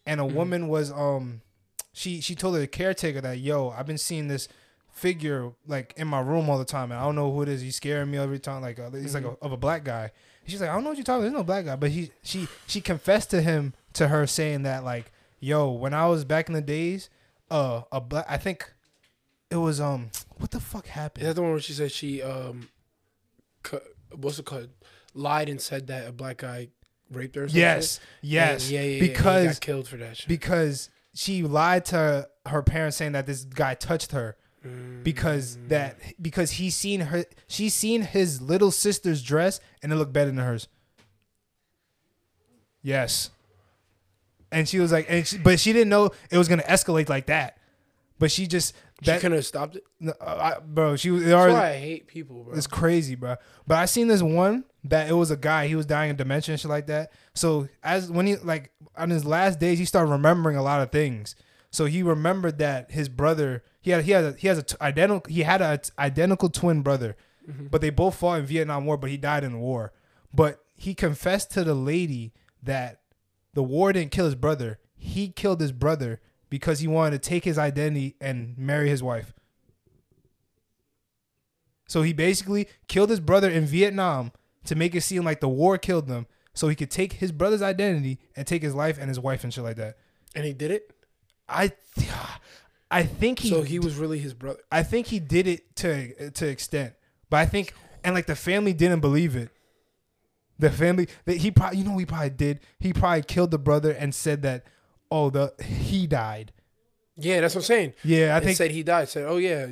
and 0.05 0.19
a 0.19 0.25
woman 0.25 0.67
was 0.67 0.91
um 0.91 1.41
she 1.93 2.19
she 2.21 2.33
told 2.35 2.55
her 2.57 2.65
caretaker 2.65 3.21
that 3.21 3.37
yo 3.37 3.69
I've 3.69 3.85
been 3.85 3.97
seeing 3.97 4.27
this 4.27 4.47
figure 4.91 5.51
like 5.67 5.93
in 5.97 6.07
my 6.07 6.19
room 6.19 6.49
all 6.49 6.57
the 6.57 6.65
time 6.65 6.91
and 6.91 6.99
I 6.99 7.03
don't 7.03 7.15
know 7.15 7.31
who 7.31 7.41
it 7.41 7.49
is 7.49 7.61
he's 7.61 7.75
scaring 7.77 8.11
me 8.11 8.17
every 8.17 8.39
time 8.39 8.61
like 8.61 8.79
uh, 8.79 8.89
he's 8.91 9.13
like 9.13 9.23
a, 9.23 9.35
of 9.41 9.51
a 9.51 9.57
black 9.57 9.83
guy 9.83 10.11
she's 10.45 10.59
like 10.59 10.69
I 10.69 10.73
don't 10.73 10.83
know 10.83 10.89
what 10.89 10.97
you're 10.97 11.05
talking 11.05 11.19
about 11.19 11.31
there's 11.31 11.33
no 11.39 11.43
black 11.43 11.65
guy 11.65 11.75
but 11.75 11.91
he 11.91 12.11
she 12.23 12.47
she 12.67 12.81
confessed 12.81 13.29
to 13.31 13.41
him 13.41 13.73
to 13.93 14.09
her 14.09 14.27
saying 14.27 14.63
that 14.63 14.83
like 14.83 15.11
yo 15.39 15.69
when 15.71 15.93
I 15.93 16.07
was 16.07 16.25
back 16.25 16.47
in 16.49 16.53
the 16.53 16.61
days 16.61 17.09
uh 17.49 17.81
a 17.91 18.01
black 18.01 18.25
I 18.27 18.37
think 18.37 18.73
it 19.51 19.55
was 19.55 19.79
um, 19.81 20.11
what 20.37 20.51
the 20.51 20.59
fuck 20.59 20.85
Is 20.85 20.91
happened? 20.91 21.25
that 21.25 21.33
the 21.35 21.41
one 21.41 21.51
where 21.51 21.59
she 21.59 21.73
said 21.73 21.91
she 21.91 22.21
um, 22.21 22.69
cu- 23.63 23.79
what's 24.15 24.37
it 24.37 24.45
called? 24.45 24.69
Lied 25.15 25.49
and 25.49 25.59
said 25.59 25.87
that 25.87 26.07
a 26.07 26.11
black 26.11 26.37
guy 26.37 26.67
raped 27.11 27.35
her. 27.35 27.47
Yes, 27.47 27.99
yes, 28.21 28.69
Yeah, 28.69 28.81
yeah, 28.81 28.85
yeah. 28.85 28.91
and 28.99 29.07
because 29.07 29.47
got 29.53 29.61
killed 29.61 29.87
for 29.87 29.97
that 29.97 30.17
shit. 30.17 30.27
because 30.27 30.91
she 31.15 31.41
lied 31.41 31.85
to 31.85 32.29
her 32.45 32.61
parents 32.61 32.97
saying 32.97 33.13
that 33.13 33.25
this 33.25 33.43
guy 33.43 33.73
touched 33.73 34.11
her 34.11 34.37
because 35.03 35.57
that 35.67 35.97
because 36.21 36.51
he 36.51 36.69
seen 36.69 36.99
her 37.01 37.25
she 37.47 37.69
seen 37.69 38.01
his 38.01 38.41
little 38.41 38.71
sister's 38.71 39.23
dress 39.23 39.59
and 39.81 39.91
it 39.91 39.95
looked 39.95 40.13
better 40.13 40.31
than 40.31 40.37
hers. 40.37 40.67
Yes. 42.81 43.29
And 44.51 44.67
she 44.67 44.79
was 44.79 44.91
like, 44.91 45.05
and 45.09 45.27
she, 45.27 45.37
but 45.37 45.59
she 45.59 45.73
didn't 45.73 45.89
know 45.89 46.09
it 46.31 46.37
was 46.37 46.47
gonna 46.47 46.63
escalate 46.63 47.09
like 47.09 47.27
that. 47.27 47.57
But 48.17 48.31
she 48.31 48.47
just 48.47 48.75
she 49.01 49.05
that, 49.05 49.21
couldn't 49.21 49.37
have 49.37 49.45
stopped 49.45 49.77
it. 49.77 49.83
no, 49.99 50.13
I, 50.19 50.57
bro. 50.59 50.97
She 50.97 51.09
was 51.09 51.23
That's 51.23 51.33
already, 51.33 51.53
why 51.53 51.69
I 51.69 51.77
hate 51.77 52.07
people, 52.07 52.43
bro. 52.43 52.53
it's 52.53 52.67
crazy, 52.67 53.15
bro. 53.15 53.37
But 53.65 53.77
I 53.77 53.85
seen 53.85 54.07
this 54.07 54.21
one 54.21 54.65
that 54.83 55.09
it 55.09 55.13
was 55.13 55.31
a 55.31 55.37
guy. 55.37 55.67
He 55.67 55.75
was 55.75 55.85
dying 55.85 56.11
of 56.11 56.17
dementia 56.17 56.53
and 56.53 56.59
shit 56.59 56.69
like 56.69 56.87
that. 56.87 57.11
So 57.33 57.69
as 57.81 58.11
when 58.11 58.27
he 58.27 58.35
like 58.37 58.71
on 58.97 59.09
his 59.09 59.23
last 59.23 59.59
days, 59.59 59.79
he 59.79 59.85
started 59.85 60.11
remembering 60.11 60.57
a 60.57 60.63
lot 60.63 60.81
of 60.81 60.91
things. 60.91 61.35
So 61.71 61.85
he 61.85 62.01
remembered 62.03 62.57
that 62.57 62.91
his 62.91 63.09
brother 63.09 63.63
he 63.81 63.91
had 63.91 64.03
he 64.03 64.11
had 64.11 64.23
a, 64.23 64.31
he 64.33 64.47
has 64.47 64.57
a 64.57 64.63
t- 64.63 64.75
identical 64.81 65.31
he 65.31 65.43
had 65.43 65.61
a 65.61 65.77
t- 65.77 65.91
identical 65.99 66.49
twin 66.49 66.81
brother, 66.81 67.15
mm-hmm. 67.47 67.67
but 67.67 67.81
they 67.81 67.89
both 67.89 68.15
fought 68.15 68.39
in 68.39 68.45
Vietnam 68.45 68.85
War, 68.85 68.97
but 68.97 69.09
he 69.09 69.17
died 69.17 69.43
in 69.43 69.53
the 69.53 69.59
war. 69.59 69.93
But 70.33 70.63
he 70.75 70.93
confessed 70.93 71.51
to 71.51 71.63
the 71.63 71.75
lady 71.75 72.33
that 72.63 73.01
the 73.53 73.63
war 73.63 73.93
didn't 73.93 74.11
kill 74.11 74.25
his 74.25 74.35
brother. 74.35 74.79
He 74.95 75.29
killed 75.29 75.61
his 75.61 75.71
brother 75.71 76.21
because 76.49 76.79
he 76.79 76.87
wanted 76.87 77.21
to 77.21 77.29
take 77.29 77.45
his 77.45 77.57
identity 77.57 78.15
and 78.19 78.57
marry 78.57 78.89
his 78.89 79.03
wife. 79.03 79.33
So 81.87 82.01
he 82.03 82.13
basically 82.13 82.67
killed 82.87 83.09
his 83.09 83.19
brother 83.19 83.49
in 83.49 83.65
Vietnam 83.65 84.31
to 84.65 84.75
make 84.75 84.93
it 84.93 85.01
seem 85.01 85.23
like 85.23 85.39
the 85.39 85.49
war 85.49 85.77
killed 85.77 86.07
them, 86.07 86.27
so 86.53 86.67
he 86.67 86.75
could 86.75 86.91
take 86.91 87.13
his 87.13 87.31
brother's 87.31 87.61
identity 87.61 88.19
and 88.35 88.45
take 88.45 88.61
his 88.61 88.75
life 88.75 88.97
and 88.99 89.07
his 89.07 89.19
wife 89.19 89.43
and 89.43 89.53
shit 89.53 89.63
like 89.63 89.77
that. 89.77 89.97
and 90.35 90.45
he 90.45 90.53
did 90.53 90.71
it. 90.71 90.93
I, 91.49 91.71
I 92.91 93.03
think 93.03 93.39
he. 93.39 93.49
so 93.49 93.61
he 93.61 93.79
was 93.79 93.95
really 93.95 94.19
his 94.19 94.33
brother. 94.33 94.59
I 94.71 94.83
think 94.83 95.07
he 95.07 95.19
did 95.19 95.47
it 95.47 95.75
to 95.77 96.31
to 96.31 96.47
extent, 96.47 96.93
but 97.29 97.37
I 97.37 97.45
think 97.45 97.73
and 98.03 98.15
like 98.15 98.25
the 98.25 98.35
family 98.35 98.73
didn't 98.73 99.01
believe 99.01 99.35
it. 99.35 99.49
The 100.57 100.69
family 100.69 101.07
that 101.25 101.37
he 101.37 101.51
probably 101.51 101.79
you 101.79 101.85
know 101.85 101.97
he 101.97 102.05
probably 102.05 102.31
did. 102.31 102.59
He 102.79 102.93
probably 102.93 103.23
killed 103.23 103.51
the 103.51 103.59
brother 103.59 103.91
and 103.91 104.13
said 104.13 104.41
that 104.43 104.65
oh 105.11 105.29
the 105.29 105.53
he 105.63 106.07
died. 106.07 106.51
Yeah, 107.15 107.41
that's 107.41 107.53
what 107.53 107.61
I'm 107.61 107.65
saying. 107.65 107.93
Yeah, 108.03 108.33
I 108.33 108.37
I 108.37 108.39
think 108.39 108.57
said 108.57 108.71
he 108.71 108.81
died. 108.83 109.09
Said, 109.09 109.25
oh 109.27 109.37
yeah, 109.37 109.67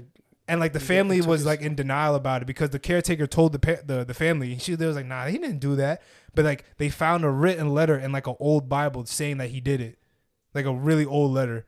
and 0.48 0.60
like 0.60 0.74
the 0.74 0.80
family 0.80 1.22
was 1.22 1.46
like 1.46 1.62
in 1.62 1.76
denial 1.76 2.16
about 2.16 2.42
it 2.42 2.46
because 2.46 2.70
the 2.70 2.80
caretaker 2.80 3.28
told 3.28 3.54
the 3.54 3.60
pa- 3.60 3.82
the 3.86 4.04
the 4.04 4.14
family. 4.14 4.58
She 4.60 4.76
they 4.76 4.86
was 4.86 4.96
like, 4.96 5.06
nah, 5.06 5.26
he 5.28 5.38
didn't 5.38 5.60
do 5.60 5.76
that. 5.78 6.02
But 6.36 6.46
like 6.46 6.66
they 6.78 6.90
found 6.90 7.26
a 7.26 7.30
written 7.30 7.74
letter 7.74 7.98
in 7.98 8.12
like 8.12 8.28
an 8.28 8.36
old 8.40 8.70
Bible 8.70 9.06
saying 9.06 9.38
that 9.38 9.50
he 9.50 9.60
did 9.60 9.82
it, 9.82 9.98
like 10.54 10.66
a 10.66 10.74
really 10.74 11.06
old 11.06 11.32
letter. 11.32 11.66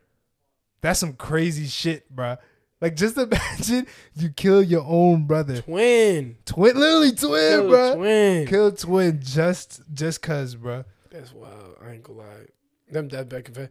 That's 0.81 0.99
some 0.99 1.13
crazy 1.13 1.67
shit, 1.67 2.09
bro. 2.09 2.37
Like 2.81 2.95
just 2.95 3.17
imagine 3.19 3.87
you 4.15 4.29
kill 4.29 4.63
your 4.63 4.83
own 4.85 5.25
brother, 5.25 5.61
twin, 5.61 6.37
twin, 6.45 6.77
literally 6.77 7.11
twin, 7.11 7.59
Kill 7.59 7.69
bruh. 7.69 7.95
twin. 7.95 8.47
Kill 8.47 8.71
twin 8.71 9.19
just 9.21 9.81
just 9.93 10.21
cause, 10.21 10.55
bro. 10.55 10.85
That's 11.11 11.33
wild. 11.33 11.75
I 11.85 11.91
ain't 11.91 12.03
gonna 12.03 12.19
lie. 12.19 12.25
Them 12.91 13.07
dead 13.09 13.29
deathbed 13.29 13.45
confess. 13.45 13.69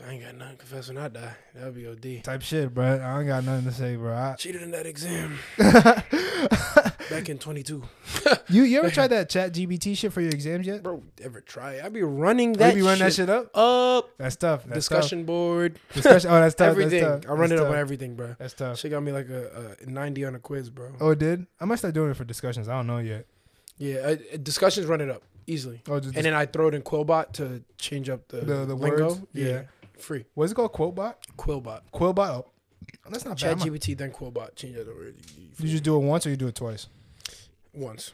I 0.06 0.12
ain't 0.12 0.24
got 0.24 0.34
nothing 0.36 0.56
to 0.56 0.58
confess 0.64 0.88
when 0.88 0.96
I 0.96 1.08
die. 1.08 1.34
That'll 1.54 1.72
be 1.72 1.86
OD. 1.86 2.24
Type 2.24 2.40
shit, 2.40 2.72
bro. 2.72 2.86
I 3.00 3.18
ain't 3.18 3.28
got 3.28 3.44
nothing 3.44 3.66
to 3.66 3.72
say, 3.72 3.96
bruh. 3.96 4.34
Cheated 4.38 4.62
in 4.62 4.70
that 4.70 4.86
exam 4.86 5.38
I- 5.58 6.02
back 7.10 7.28
in 7.28 7.38
22. 7.38 7.82
you 8.48 8.62
you 8.62 8.78
ever 8.78 8.90
tried 8.90 9.08
that 9.08 9.28
ChatGPT 9.28 9.96
shit 9.96 10.12
for 10.12 10.20
your 10.20 10.30
exams 10.30 10.66
yet? 10.66 10.82
Bro, 10.82 11.02
ever 11.22 11.40
try 11.40 11.74
it? 11.74 11.84
I 11.84 11.88
be 11.88 12.02
running 12.02 12.50
You 12.50 12.56
that. 12.56 12.74
be 12.74 12.82
running 12.82 13.00
that 13.00 13.12
shit 13.12 13.28
up. 13.28 13.50
up. 13.56 14.10
That's 14.18 14.36
tough. 14.36 14.64
That's 14.64 14.74
Discussion 14.76 15.24
board, 15.24 15.78
Discussion. 15.92 16.30
Oh, 16.30 16.40
that's 16.40 16.54
tough. 16.56 16.68
everything. 16.70 17.00
That's 17.02 17.24
tough. 17.26 17.30
I 17.30 17.34
run 17.34 17.48
That's 17.50 17.60
it 17.60 17.64
up 17.64 17.72
on 17.72 17.78
everything, 17.78 18.14
bro. 18.14 18.36
That's 18.38 18.54
tough. 18.54 18.78
She 18.78 18.88
got 18.88 19.02
me 19.02 19.12
like 19.12 19.28
a, 19.28 19.76
a 19.82 19.90
90 19.90 20.24
on 20.24 20.34
a 20.36 20.38
quiz, 20.38 20.70
bro. 20.70 20.92
Oh, 21.00 21.10
it 21.10 21.18
did? 21.18 21.46
I 21.60 21.64
might 21.66 21.76
start 21.76 21.92
doing 21.94 22.10
it 22.10 22.16
for 22.16 22.24
discussions. 22.24 22.68
I 22.68 22.74
don't 22.76 22.86
know 22.86 22.98
yet. 22.98 23.26
Yeah, 23.76 23.96
uh, 24.00 24.16
discussions 24.42 24.86
run 24.86 25.00
it 25.00 25.08
up 25.10 25.22
easily. 25.46 25.80
Oh, 25.88 25.98
just 26.00 26.14
And 26.14 26.24
then 26.24 26.34
I 26.34 26.46
throw 26.46 26.68
it 26.68 26.74
in 26.74 26.82
Quillbot 26.82 27.32
to 27.32 27.62
change 27.78 28.08
up 28.10 28.28
the, 28.28 28.42
the 28.42 28.66
the 28.66 28.74
lingo. 28.74 29.08
words. 29.08 29.20
Yeah. 29.32 29.62
free. 29.98 30.24
What's 30.34 30.52
it 30.52 30.54
called? 30.54 30.72
Quillbot. 30.72 31.14
Quillbot. 31.38 31.80
Quillbot. 31.92 32.44
Oh, 33.06 33.10
that's 33.10 33.24
not 33.24 33.36
Chat 33.38 33.58
bad. 33.58 33.66
I'm- 33.68 33.78
then 33.96 34.10
Quillbot. 34.12 34.54
Change 34.56 34.74
that 34.76 34.88
over. 34.88 35.12
You 35.58 35.68
just 35.68 35.82
do 35.84 35.96
it 35.96 36.00
once 36.00 36.26
or 36.26 36.30
you 36.30 36.36
do 36.36 36.48
it 36.48 36.54
twice. 36.54 36.88
Once. 37.72 38.12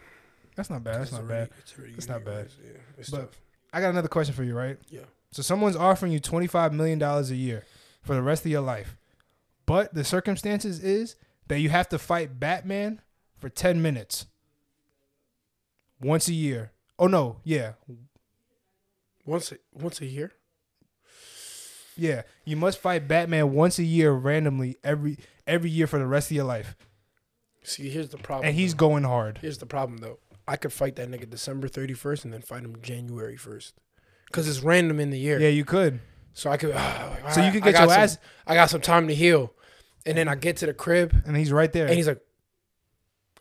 That's 0.55 0.71
not 0.71 0.83
bad. 0.85 1.01
That's 1.03 1.13
not 1.13 1.23
already- 1.23 1.51
bad. 1.51 1.59
It's, 1.61 1.79
already 1.79 1.95
It's 1.95 2.09
not 2.09 2.25
bad. 2.25 2.33
organized, 2.35 2.55
Yeah, 2.65 2.71
it's 2.99 3.11
But- 3.11 3.21
tough. 3.21 3.41
I 3.73 3.81
got 3.81 3.91
another 3.91 4.09
question 4.09 4.35
for 4.35 4.43
you, 4.45 4.57
right? 4.57 4.79
Yeah. 4.89 5.03
So 5.33 5.43
someone's 5.43 5.77
offering 5.77 6.13
you 6.13 6.21
twenty 6.21 6.47
five 6.47 6.73
million 6.73 6.99
dollars 6.99 7.31
a 7.31 7.37
year 7.37 7.65
for 8.03 8.15
the 8.15 8.23
rest 8.23 8.45
of 8.47 8.51
your 8.51 8.63
life, 8.63 8.97
but 9.67 9.93
the 9.93 10.05
circumstances 10.05 10.83
is 10.83 11.17
that 11.49 11.59
you 11.61 11.69
have 11.69 11.89
to 11.91 11.99
fight 11.99 12.41
Batman 12.41 13.03
for 13.37 13.49
ten 13.51 13.83
minutes 13.83 14.27
once 16.01 16.29
a 16.29 16.33
year. 16.33 16.73
Oh 16.99 17.07
no, 17.09 17.41
yeah, 17.45 17.73
Once 19.27 19.53
a, 19.53 19.59
once 19.75 20.01
a 20.01 20.07
year. 20.07 20.33
yeah. 21.97 22.23
You 22.45 22.57
must 22.57 22.79
fight 22.79 23.07
Batman 23.09 23.53
once 23.53 23.79
a 23.79 23.85
year 23.85 24.13
randomly 24.13 24.77
every 24.83 25.19
every 25.47 25.69
year 25.71 25.87
for 25.87 25.99
the 25.99 26.07
rest 26.07 26.31
of 26.31 26.37
your 26.37 26.45
life, 26.47 26.77
See, 27.67 27.91
here's 27.91 28.09
the 28.11 28.19
problem. 28.19 28.47
and 28.49 28.55
he's 28.57 28.73
though. 28.75 28.79
going 28.89 29.05
hard. 29.05 29.39
Here's 29.43 29.59
the 29.59 29.67
problem 29.67 29.99
though. 29.99 30.19
I 30.49 30.57
could 30.57 30.73
fight 30.73 30.95
that 30.97 31.11
nigga 31.11 31.29
December 31.29 31.69
31st 31.69 32.25
and 32.25 32.33
then 32.33 32.41
fight 32.43 32.63
him 32.63 32.77
January 32.81 33.37
1st. 33.37 33.73
Cause 34.33 34.49
it's 34.49 34.61
random 34.61 35.01
in 35.01 35.11
the 35.11 35.19
year. 35.19 35.41
Yeah, 35.41 35.49
you 35.49 35.65
could. 35.65 36.01
So 36.35 36.51
I 36.51 36.57
could. 36.57 36.75
So 37.33 37.45
you 37.45 37.51
could 37.51 37.65
get 37.65 37.75
your 37.79 37.89
some- 37.89 38.01
ass, 38.01 38.19
I 38.47 38.55
got 38.55 38.71
some 38.71 38.81
time 38.81 39.09
to 39.09 39.15
heal, 39.15 39.53
and 40.05 40.17
then 40.17 40.29
I 40.29 40.37
get 40.37 40.59
to 40.59 40.67
the 40.67 40.75
crib 40.75 41.13
and 41.27 41.37
he's 41.37 41.51
right 41.51 41.73
there. 41.73 41.87
and 41.87 41.95
he's 41.97 42.07
like, 42.07 42.21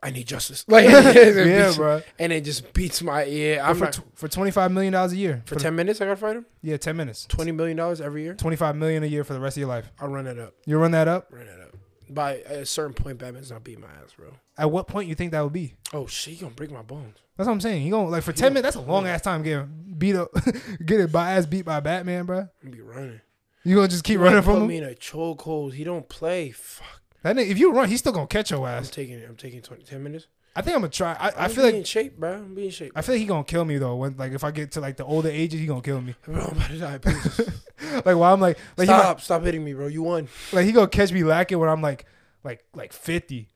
"I 0.02 0.10
need 0.10 0.26
justice." 0.27 0.65
Like, 0.69 0.85
yeah, 0.89 1.72
bro. 1.76 2.02
And 2.18 2.34
it 2.34 2.43
just 2.45 2.73
beats 2.73 3.02
my 3.03 3.23
yeah. 3.26 3.68
I'm 3.68 3.76
for 3.76 3.85
not, 3.85 3.99
for 4.15 4.27
twenty 4.27 4.49
five 4.52 4.72
million 4.72 4.93
dollars 4.93 5.14
a 5.14 5.18
year 5.18 5.43
for 5.45 5.53
the- 5.56 5.61
ten 5.61 5.76
minutes. 5.76 6.02
I 6.02 6.06
gotta 6.06 6.15
fight 6.18 6.35
him. 6.38 6.45
yeah 6.64 6.77
ten 6.77 6.95
minutes 6.97 7.26
Twenty 7.27 7.52
million 7.52 7.77
dollars 7.77 8.02
every 8.02 8.23
year. 8.23 8.34
twenty 8.34 8.57
five 8.57 8.76
million 8.76 9.03
a 9.03 9.07
year 9.07 9.23
for 9.23 9.34
the 9.34 9.39
rest 9.39 9.57
of 9.57 9.61
your 9.61 9.69
life. 9.69 9.91
I'll 9.99 10.07
run 10.10 10.26
it 10.26 10.39
up. 10.39 10.56
You 10.65 10.77
run 10.80 10.91
that 10.91 11.07
up. 11.07 11.27
Run 11.31 11.47
it 11.47 11.61
up. 11.61 11.74
By 12.10 12.40
at 12.40 12.57
a 12.57 12.65
certain 12.65 12.94
point, 12.94 13.18
Batman's 13.18 13.52
not 13.52 13.64
beating 13.64 13.82
my 13.82 13.88
ass, 13.88 14.14
bro. 14.18 14.27
At 14.57 14.72
what 14.72 14.88
point 14.88 15.10
you 15.10 15.15
think 15.15 15.32
that 15.32 15.41
would 15.41 15.53
be? 15.53 15.73
Oh 15.94 16.06
shit, 16.07 16.36
you 16.36 16.41
gonna 16.41 16.53
break 16.53 16.72
my 16.72 16.82
bones? 16.82 17.18
That's 17.38 17.48
what 17.48 17.53
I'm 17.53 17.61
saying. 17.61 17.84
You 17.84 17.91
gonna 17.91 18.10
like 18.10 18.23
for 18.23 18.32
ten 18.34 18.49
gonna- 18.49 18.53
minutes? 18.61 18.76
That's 18.76 18.88
a 18.88 18.90
long 18.91 19.07
ass 19.07 19.22
time 19.22 19.41
getting 19.44 19.95
beat 19.98 20.15
up, 20.15 20.30
getting 20.86 21.07
by 21.07 21.34
ass 21.34 21.45
beat 21.45 21.65
by 21.65 21.80
Batman, 21.80 22.26
bro. 22.26 22.48
I'm 22.64 22.72
be 22.72 22.82
running. 22.82 23.22
You 23.64 23.76
gonna 23.76 23.88
just 23.88 24.03
keep 24.03 24.19
He 24.19 24.23
running 24.23 24.44
from 24.44 24.53
put 24.56 24.61
him? 24.61 24.68
me 24.68 24.77
in 24.77 24.84
a 24.84 24.94
chokehold. 24.94 25.73
He 25.73 25.84
don't 25.84 26.07
play. 26.07 26.52
Fuck. 26.52 27.02
That 27.23 27.36
nigga, 27.36 27.48
if 27.48 27.57
you 27.57 27.72
run, 27.73 27.90
he's 27.90 27.99
still 27.99 28.11
gonna 28.14 28.27
catch 28.27 28.52
your 28.52 28.68
I'm 28.68 28.80
ass. 28.84 28.90
taking 28.91 29.15
it. 29.18 29.27
I'm 29.27 29.36
taking 29.36 29.61
20, 29.64 29.84
10 29.84 30.03
minutes. 30.03 30.27
I 30.56 30.61
think 30.61 30.76
I'm 30.76 30.82
gonna 30.82 30.90
try. 30.91 31.14
I, 31.19 31.45
I 31.45 31.48
feel 31.49 31.64
be 31.65 31.69
in 31.69 31.76
like 31.77 31.86
shape, 31.86 32.18
bro. 32.18 32.34
I'm 32.36 32.56
being 32.56 32.69
shape. 32.69 32.94
I 32.95 33.02
feel 33.02 33.15
like 33.15 33.19
he 33.22 33.26
gonna 33.27 33.44
kill 33.44 33.65
me 33.65 33.77
though. 33.77 33.95
When 33.98 34.15
like 34.15 34.32
if 34.32 34.44
I 34.44 34.52
get 34.52 34.72
to 34.73 34.80
like 34.82 34.95
the 34.98 35.03
older 35.03 35.27
ages, 35.30 35.60
he 35.60 35.65
gonna 35.65 35.82
kill 35.82 35.99
me. 36.02 36.15
Bro, 36.23 36.36
I'm 36.36 36.52
about 36.57 36.69
to 36.69 36.77
die. 36.77 36.98
Please. 36.99 37.41
Like 38.06 38.15
while 38.18 38.34
I'm 38.34 38.40
like 38.41 38.57
like 38.77 38.88
he, 38.88 38.91
might- 38.94 38.99
stop, 39.02 39.22
stop 39.22 39.44
hitting 39.44 39.64
me, 39.64 39.73
bro. 39.73 39.88
You 39.88 40.02
won. 40.03 40.27
like 40.53 40.65
he 40.65 40.72
gonna 40.72 40.88
catch 40.88 41.11
me 41.11 41.23
lacking 41.23 41.60
when 41.60 41.69
I'm 41.69 41.82
like 41.82 42.06
like 42.44 42.64
like 42.73 42.94
fifty, 42.94 43.49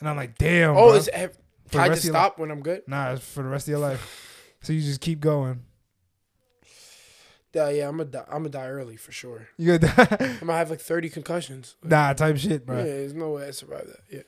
and 0.00 0.08
I'm 0.08 0.16
like 0.16 0.38
damn. 0.38 0.70
Oh, 0.70 0.88
bro. 0.88 0.94
it's 0.94 1.08
ev- 1.12 1.36
For 1.68 1.80
I 1.80 1.88
rest 1.88 1.98
just 2.02 2.04
of 2.04 2.04
your 2.06 2.14
life. 2.14 2.22
stop 2.22 2.38
when 2.38 2.50
I'm 2.52 2.60
good? 2.62 2.82
nah, 2.86 3.12
it's 3.12 3.24
for 3.24 3.42
the 3.42 3.48
rest 3.48 3.66
of 3.66 3.72
your 3.72 3.80
life. 3.80 4.30
So 4.62 4.72
you 4.72 4.80
just 4.80 5.00
keep 5.02 5.20
going. 5.20 5.62
Yeah, 7.52 7.68
yeah. 7.70 7.88
I'm 7.88 7.96
gonna 7.98 8.10
die. 8.10 8.24
I'm 8.28 8.38
gonna 8.38 8.48
die 8.48 8.66
early 8.68 8.96
for 8.96 9.12
sure. 9.12 9.48
You 9.58 9.78
gonna 9.78 9.92
die? 9.96 10.16
I'm 10.20 10.38
gonna 10.46 10.52
have 10.54 10.70
like 10.70 10.80
30 10.80 11.10
concussions. 11.10 11.76
nah, 11.82 12.12
type 12.14 12.36
shit, 12.38 12.64
bro. 12.66 12.78
Yeah, 12.78 12.84
there's 12.84 13.14
no 13.14 13.30
way 13.32 13.48
I 13.48 13.50
survive 13.52 13.86
that. 13.86 14.00
Yeah, 14.10 14.22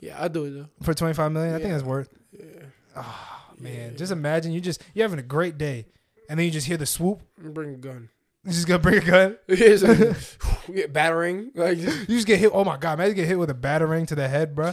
yeah. 0.00 0.22
I 0.22 0.28
do 0.28 0.44
it 0.44 0.50
though. 0.50 0.66
For 0.82 0.94
twenty 0.94 1.14
five 1.14 1.32
million, 1.32 1.54
I 1.54 1.58
think 1.58 1.70
that's 1.70 1.84
worth. 1.84 2.08
Yeah, 2.32 2.62
Oh 2.96 3.44
man, 3.58 3.92
Yeah. 3.92 3.96
just 3.96 4.12
imagine 4.12 4.52
you 4.52 4.60
just 4.60 4.82
you're 4.94 5.04
having 5.04 5.18
a 5.18 5.22
great 5.22 5.58
day, 5.58 5.86
and 6.28 6.38
then 6.38 6.44
you 6.46 6.50
just 6.52 6.66
hear 6.66 6.76
the 6.76 6.86
swoop. 6.86 7.20
Bring 7.38 7.74
a 7.74 7.78
gun. 7.78 8.08
You 8.44 8.52
just 8.52 8.66
gonna 8.68 8.78
bring 8.78 8.98
a 9.02 9.06
gun. 9.06 9.36
It's 9.48 9.82
like, 9.82 10.68
yeah, 10.76 10.86
battering. 10.86 11.50
Like, 11.54 11.78
You 11.78 12.06
just 12.06 12.26
get 12.26 12.38
hit. 12.38 12.50
Oh 12.54 12.64
my 12.64 12.76
god, 12.76 12.98
man, 12.98 13.08
you 13.08 13.14
get 13.14 13.26
hit 13.28 13.38
with 13.38 13.50
a 13.50 13.54
battering 13.54 14.06
to 14.06 14.14
the 14.14 14.28
head, 14.28 14.54
bro. 14.54 14.72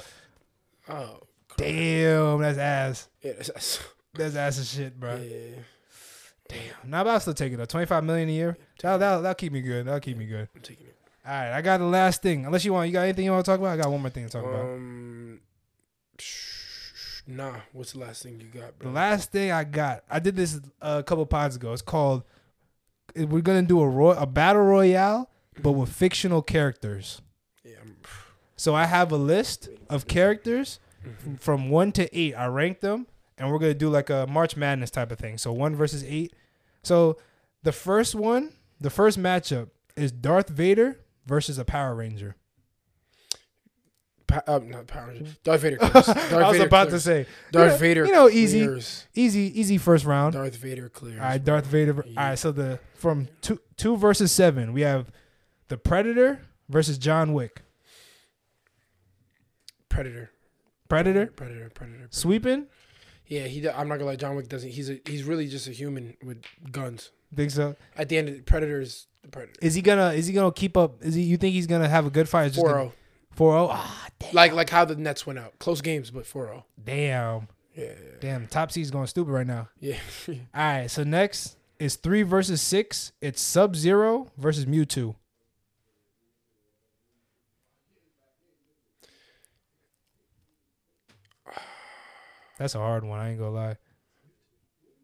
oh, 0.90 1.20
Damn, 1.58 2.42
that's 2.42 2.58
ass. 2.58 3.08
yeah. 3.22 3.34
That's, 3.34 3.48
that's, 3.50 3.80
That's 4.14 4.36
ass 4.36 4.60
as 4.60 4.72
shit, 4.72 5.00
bro. 5.00 5.16
yeah. 5.16 5.56
Damn. 6.50 6.90
Now, 6.92 7.04
but 7.04 7.12
I'll 7.12 7.20
still 7.20 7.34
take 7.34 7.54
it 7.54 7.58
though. 7.58 7.66
Twenty 7.66 7.86
five 7.86 8.04
million 8.04 8.30
a 8.30 8.32
year. 8.32 8.58
That'll, 8.82 9.00
that'll 9.00 9.22
that'll 9.22 9.36
keep 9.36 9.54
me 9.54 9.62
good. 9.62 9.86
That'll 9.88 10.00
keep 10.00 10.18
me 10.18 10.26
good. 10.26 10.50
I'm 10.56 10.62
taking 10.62 10.88
it. 10.88 10.93
All 11.26 11.32
right, 11.32 11.54
I 11.54 11.62
got 11.62 11.78
the 11.78 11.86
last 11.86 12.22
thing. 12.22 12.46
Unless 12.46 12.66
you 12.66 12.74
want, 12.74 12.88
you 12.88 12.94
got 12.94 13.04
anything 13.04 13.26
you 13.26 13.32
want 13.32 13.46
to 13.46 13.50
talk 13.52 13.60
about? 13.60 13.72
I 13.80 13.82
got 13.82 13.90
one 13.92 14.02
more 14.02 14.10
thing 14.10 14.26
to 14.26 14.30
talk 14.32 14.44
about. 14.44 14.62
Um, 14.66 15.40
sh- 16.20 17.22
nah. 17.28 17.54
What's 17.72 17.94
the 17.94 18.00
last 18.00 18.24
thing 18.24 18.42
you 18.42 18.48
got, 18.60 18.78
bro? 18.78 18.90
The 18.90 18.94
last 18.96 19.32
thing 19.32 19.52
I 19.52 19.64
got, 19.64 20.04
I 20.10 20.20
did 20.20 20.36
this 20.36 20.60
a 20.82 21.02
couple 21.04 21.26
pods 21.26 21.56
ago. 21.56 21.72
It's 21.74 21.82
called. 21.82 22.24
We're 23.16 23.42
gonna 23.42 23.62
do 23.62 23.80
a 23.82 23.88
roy, 23.88 24.12
a 24.18 24.26
battle 24.26 24.64
royale, 24.64 25.30
but 25.62 25.74
with 25.74 25.90
fictional 25.94 26.42
characters. 26.42 27.22
yeah, 27.64 27.76
I'm, 27.82 27.96
So 28.56 28.74
I 28.76 28.86
have 28.86 29.12
a 29.12 29.18
list 29.18 29.70
of 29.90 30.08
characters 30.08 30.80
Mm-hmm. 31.06 31.36
from 31.36 31.70
one 31.70 31.92
to 31.94 32.18
eight. 32.18 32.34
I 32.34 32.46
rank 32.46 32.80
them, 32.80 33.08
and 33.38 33.52
we're 33.52 33.60
gonna 33.60 33.74
do 33.74 33.90
like 33.90 34.10
a 34.10 34.26
March 34.26 34.56
Madness 34.56 34.90
type 34.90 35.12
of 35.12 35.20
thing. 35.20 35.38
So 35.38 35.52
one 35.52 35.76
versus 35.76 36.02
eight. 36.06 36.34
So 36.82 37.18
the 37.62 37.74
first 37.74 38.16
one, 38.16 38.54
the 38.80 38.90
first 38.90 39.20
matchup 39.20 39.68
is 39.98 40.14
Darth 40.14 40.48
Vader 40.48 40.98
versus 41.26 41.58
a 41.58 41.66
Power 41.66 41.96
Ranger. 41.96 42.36
Pa- 44.28 44.44
uh, 44.48 44.60
not 44.64 44.88
Power 44.88 45.08
Ranger. 45.10 45.32
Darth 45.44 45.62
Vader. 45.62 45.78
Clears. 45.82 46.06
Darth 46.06 46.34
I 46.34 46.48
was 46.48 46.58
Vader 46.58 46.68
about 46.68 46.90
to 46.90 47.00
say 47.00 47.26
Darth 47.52 47.66
you 47.66 47.72
know, 47.72 47.78
Vader. 47.78 48.06
You 48.06 48.12
know, 48.12 48.30
easy, 48.30 48.66
clears. 48.66 49.08
easy, 49.14 49.60
easy 49.60 49.78
first 49.78 50.06
round. 50.06 50.34
Darth 50.34 50.56
Vader 50.56 50.90
clears. 50.90 51.20
All 51.20 51.26
right, 51.26 51.44
Darth 51.44 51.66
Vader. 51.68 52.04
All 52.04 52.14
right, 52.16 52.40
so 52.40 52.52
the 52.52 52.80
from 52.96 53.28
two 53.42 53.60
two 53.78 53.98
versus 53.98 54.32
seven, 54.32 54.74
we 54.74 54.82
have 54.82 55.12
the 55.68 55.78
Predator 55.78 56.42
versus 56.70 56.98
John 56.98 57.34
Wick. 57.34 57.62
Predator. 59.90 60.32
Predator 60.90 61.28
Predator. 61.28 61.70
Predator. 61.74 62.08
sweeping. 62.10 62.68
Yeah, 63.28 63.48
he. 63.48 63.68
I'm 63.70 63.88
not 63.88 63.96
gonna 63.96 64.06
lie. 64.06 64.16
John 64.16 64.36
Wick 64.36 64.50
doesn't. 64.50 64.72
He's 64.72 64.90
a. 64.90 65.00
He's 65.06 65.24
really 65.24 65.48
just 65.48 65.68
a 65.68 65.72
human 65.72 66.16
with 66.24 66.44
guns. 66.72 67.12
Think 67.36 67.52
so? 67.52 67.76
At 67.96 68.10
the 68.10 68.18
end, 68.18 68.30
of 68.30 68.46
Predator 68.46 68.82
is 68.82 69.08
the 69.24 69.30
Predator. 69.30 69.60
Is 69.62 69.74
he 69.74 69.82
gonna? 69.82 70.12
Is 70.12 70.28
he 70.28 70.34
gonna 70.34 70.52
keep 70.52 70.78
up? 70.78 71.02
Is 71.04 71.16
he? 71.16 71.24
You 71.24 71.38
think 71.38 71.54
he's 71.54 71.68
gonna 71.68 71.90
have 71.90 72.06
a 72.06 72.10
good 72.12 72.30
fight? 72.30 72.46
It's 72.48 72.56
just 72.56 72.66
Four 72.66 72.74
gonna- 72.76 72.84
zero. 72.84 72.94
4-0? 73.36 73.70
Ah, 73.72 74.08
damn. 74.20 74.34
Like 74.36 74.54
like 74.54 74.70
how 74.70 74.86
the 74.86 74.96
Nets 74.96 75.26
went 75.26 75.40
out. 75.40 75.58
Close 75.58 75.82
games, 75.82 76.12
but 76.12 76.28
four 76.28 76.46
zero. 76.46 76.66
damn, 76.86 77.48
Yeah. 77.76 77.94
damn. 78.22 78.46
Top 78.48 78.72
seed's 78.72 78.92
going 78.92 79.08
stupid 79.08 79.32
right 79.32 79.48
now. 79.48 79.70
Yeah. 79.80 79.98
All 80.28 80.36
right, 80.54 80.88
so 80.92 81.04
next 81.04 81.58
is 81.80 81.96
three 81.96 82.22
versus 82.22 82.62
six. 82.62 83.12
It's 83.22 83.42
Sub 83.42 83.76
Zero 83.76 84.32
versus 84.38 84.66
Mewtwo. 84.66 85.16
That's 92.58 92.76
a 92.76 92.80
hard 92.80 93.04
one. 93.04 93.20
I 93.20 93.32
ain't 93.32 93.40
gonna 93.40 93.52
lie. 93.52 93.78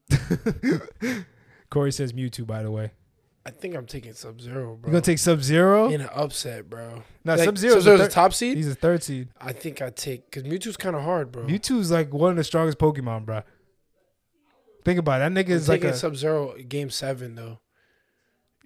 Corey 1.69 1.91
says 1.91 2.13
Mewtwo, 2.13 2.45
by 2.47 2.63
the 2.63 2.71
way. 2.71 2.91
I 3.45 3.51
think 3.51 3.75
I'm 3.75 3.85
taking 3.85 4.13
Sub 4.13 4.39
Zero, 4.41 4.75
bro. 4.75 4.89
You 4.89 4.91
gonna 4.91 5.01
take 5.01 5.17
Sub 5.17 5.41
Zero? 5.41 5.89
in 5.89 6.01
an 6.01 6.09
upset, 6.13 6.69
bro. 6.69 7.03
No, 7.23 7.33
Like, 7.35 7.39
Sub 7.45 7.55
a 7.55 7.57
Sub-Zero's 7.59 7.85
thir- 7.85 7.97
the 7.97 8.07
top 8.07 8.33
seed. 8.33 8.57
He's 8.57 8.67
a 8.67 8.75
third 8.75 9.01
seed. 9.01 9.29
I 9.39 9.53
think 9.53 9.81
I 9.81 9.89
take 9.89 10.29
because 10.29 10.43
Mewtwo's 10.43 10.77
kind 10.77 10.95
of 10.95 11.03
hard, 11.03 11.31
bro. 11.31 11.45
Mewtwo's 11.45 11.89
like 11.89 12.13
one 12.13 12.31
of 12.31 12.37
the 12.37 12.43
strongest 12.43 12.77
Pokemon, 12.77 13.25
bro. 13.25 13.41
Think 14.85 14.99
about 14.99 15.21
it. 15.21 15.33
That 15.33 15.45
nigga 15.45 15.51
I'm 15.51 15.57
is 15.57 15.69
like 15.69 15.83
a. 15.83 15.95
Sub 15.95 16.15
Zero 16.15 16.55
game 16.67 16.89
seven 16.89 17.35
though. 17.35 17.59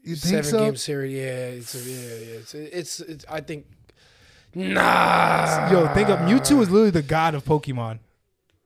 you 0.04 0.16
seven 0.16 0.42
think 0.44 0.46
so? 0.52 0.60
game 0.60 0.76
series. 0.76 1.14
Yeah, 1.14 1.24
it's 1.24 1.76
yeah, 1.88 1.96
yeah. 1.96 2.40
It's, 2.40 2.54
it's 2.56 3.00
it's 3.02 3.26
I 3.30 3.42
think. 3.42 3.68
Nah. 4.56 5.70
Yo, 5.72 5.88
think 5.94 6.10
of 6.10 6.20
Mewtwo 6.20 6.62
is 6.62 6.70
literally 6.70 6.92
the 6.92 7.02
god 7.02 7.36
of 7.36 7.44
Pokemon. 7.44 8.00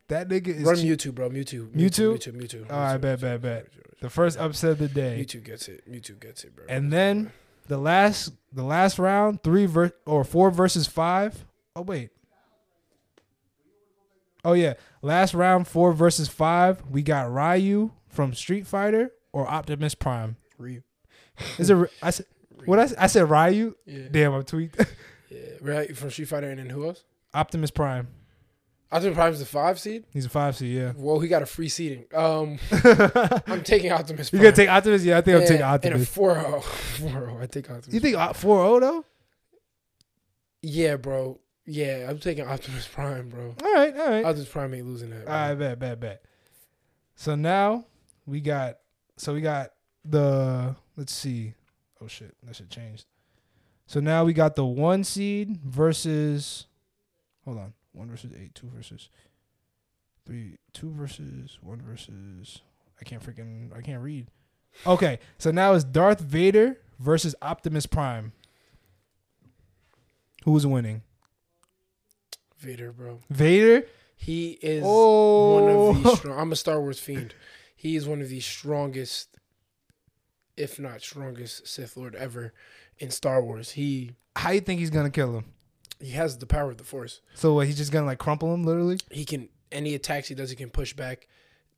That 0.10 0.28
nigga 0.30 0.48
is 0.48 0.64
Run 0.64 0.76
Mewtwo, 0.78 1.14
bro. 1.14 1.30
Mewtwo. 1.30 1.70
Mewtwo? 1.72 2.18
Mewtwo. 2.18 2.34
Mewtwo. 2.34 2.72
All 2.72 2.78
right, 2.80 2.98
Mewtwo, 2.98 3.02
bet, 3.02 3.20
Mewtwo, 3.20 3.22
bet, 3.22 3.42
bet. 3.42 3.68
The 4.00 4.10
first 4.10 4.38
upset 4.38 4.72
of 4.72 4.78
the 4.80 4.88
day. 4.88 5.24
Mewtwo 5.26 5.44
gets 5.44 5.68
it. 5.68 5.90
Mewtwo 5.92 6.20
gets 6.20 6.44
it, 6.44 6.56
bro. 6.56 6.66
And 6.70 6.94
then 6.94 7.32
the 7.68 7.78
last 7.78 8.32
the 8.54 8.64
last 8.64 9.00
round, 9.00 9.42
three 9.44 9.66
ver- 9.66 9.94
or 10.06 10.24
four 10.24 10.52
versus 10.52 10.88
five. 10.88 11.46
Oh 11.76 11.82
wait. 11.82 12.12
Oh 14.46 14.54
yeah, 14.54 14.74
last 15.02 15.34
round 15.34 15.68
four 15.68 15.94
versus 15.94 16.28
five. 16.28 16.82
We 16.90 17.02
got 17.02 17.32
Ryu 17.32 17.92
from 18.08 18.34
Street 18.34 18.66
Fighter 18.68 19.12
or 19.34 19.50
Optimus 19.50 19.96
Prime. 19.96 20.38
Ryu. 20.58 20.82
Is 21.58 21.70
it? 21.70 21.92
I 22.02 22.12
said 22.12 22.26
what 22.66 22.80
I, 22.80 22.88
I 23.04 23.08
said 23.08 23.30
Ryu. 23.30 23.76
Yeah. 23.86 24.08
Damn, 24.12 24.34
I'm 24.34 24.44
tweaked. 24.44 24.80
Yeah. 25.30 25.40
Ryu 25.60 25.94
from 25.94 26.10
Street 26.10 26.30
Fighter, 26.30 26.50
and 26.50 26.58
then 26.58 26.70
who 26.70 26.86
else? 26.88 27.04
Optimus 27.34 27.70
Prime. 27.70 28.08
Optimus 28.92 29.16
Prime's 29.16 29.40
the 29.40 29.46
five 29.46 29.80
seed. 29.80 30.06
He's 30.14 30.26
a 30.26 30.30
five 30.30 30.56
seed. 30.56 30.74
Yeah. 30.76 30.94
Well, 30.96 31.20
he 31.20 31.28
got 31.28 31.42
a 31.42 31.46
free 31.46 31.68
seating. 31.68 32.06
Um, 32.14 32.58
I'm 33.48 33.64
taking 33.64 33.92
Optimus. 33.92 34.30
Prime. 34.30 34.42
You 34.42 34.46
gonna 34.48 34.56
take 34.56 34.70
Optimus? 34.70 35.04
Yeah, 35.04 35.18
I 35.18 35.22
think 35.22 35.36
I'm 35.36 35.42
taking 35.42 35.60
Yeah, 35.60 35.74
And 35.74 35.86
a 35.86 35.88
Optimus. 35.98 36.10
4 36.10 36.62
4 36.62 37.42
I 37.42 37.46
take 37.48 37.70
Optimus. 37.70 37.94
You 37.94 38.00
think 38.00 38.16
four 38.36 38.66
zero 38.66 38.80
though? 38.80 39.06
Yeah, 40.62 40.96
bro. 40.96 41.40
Yeah, 41.66 42.08
I'm 42.10 42.20
taking 42.20 42.46
Optimus 42.48 42.88
Prime, 42.88 43.28
bro. 43.30 43.54
All 43.62 43.74
right, 43.74 43.94
all 43.98 44.10
right. 44.10 44.24
Optimus 44.26 44.48
Prime 44.50 44.74
ain't 44.74 44.88
losing 44.88 45.10
that. 45.10 45.26
Bro. 45.26 45.34
All 45.34 45.42
right, 45.50 45.56
bet, 45.56 45.80
bet, 45.80 46.00
bet. 46.00 46.22
So 47.16 47.36
now 47.36 47.86
we 48.26 48.40
got, 48.40 48.78
so 49.18 49.34
we 49.34 49.42
got 49.42 49.72
the, 50.06 50.76
let's 50.96 51.12
see. 51.14 51.54
Oh 52.02 52.08
shit, 52.08 52.36
that 52.44 52.56
shit 52.56 52.70
changed. 52.70 53.06
So 53.86 54.00
now 54.00 54.24
we 54.24 54.32
got 54.34 54.56
the 54.56 54.66
one 54.66 55.04
seed 55.04 55.58
versus, 55.64 56.68
hold 57.44 57.58
on, 57.58 57.74
one 57.98 58.10
versus 58.10 58.32
eight, 58.40 58.54
two 58.56 58.70
versus 58.74 59.10
three, 60.26 60.58
two 60.74 60.92
versus 60.92 61.58
one 61.62 61.82
versus, 61.82 62.62
I 63.02 63.04
can't 63.04 63.24
freaking, 63.24 63.76
I 63.78 63.82
can't 63.82 64.02
read. 64.02 64.28
Okay, 64.86 65.20
so 65.38 65.52
now 65.52 65.74
it's 65.74 65.84
Darth 65.84 66.20
Vader 66.20 66.80
versus 67.00 67.36
Optimus 67.42 67.86
Prime. 67.86 68.34
Who's 70.46 70.66
winning? 70.68 71.02
Vader, 72.60 72.92
bro. 72.92 73.20
Vader? 73.30 73.86
He 74.16 74.52
is 74.62 74.84
Oh. 74.86 75.54
one 75.56 75.64
of 75.98 76.04
the 76.04 76.10
oh. 76.10 76.16
strong. 76.16 76.40
I'm 76.40 76.52
a 76.52 76.56
Star 76.56 76.80
Wars 76.82 77.00
fiend. 77.00 77.36
He 77.76 77.96
is 77.96 78.08
one 78.08 78.22
of 78.22 78.30
the 78.30 78.40
strongest, 78.40 79.38
if 80.56 80.80
not 80.80 81.02
strongest, 81.02 81.68
Sith 81.68 81.96
Lord 81.96 82.16
ever 82.16 82.54
in 82.98 83.12
Star 83.12 83.44
Wars. 83.44 83.72
He 83.72 84.16
How 84.36 84.52
you 84.52 84.62
think 84.62 84.80
he's 84.80 84.90
gonna 84.90 85.12
kill 85.12 85.38
him? 85.38 85.46
He 86.00 86.12
has 86.12 86.38
the 86.38 86.46
power 86.46 86.70
of 86.72 86.78
the 86.78 86.84
Force. 86.84 87.22
So 87.36 87.54
what, 87.56 87.68
he's 87.68 87.78
just 87.78 87.92
gonna 87.92 88.06
like 88.06 88.20
crumple 88.20 88.54
him, 88.54 88.64
literally? 88.64 89.00
He 89.12 89.26
can 89.26 89.50
any 89.72 89.96
attacks 89.96 90.28
he 90.28 90.36
does, 90.36 90.50
he 90.50 90.56
can 90.56 90.70
push 90.70 90.94
back. 90.94 91.28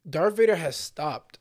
Darth 0.09 0.37
Vader 0.37 0.55
has 0.55 0.75
stopped 0.75 1.39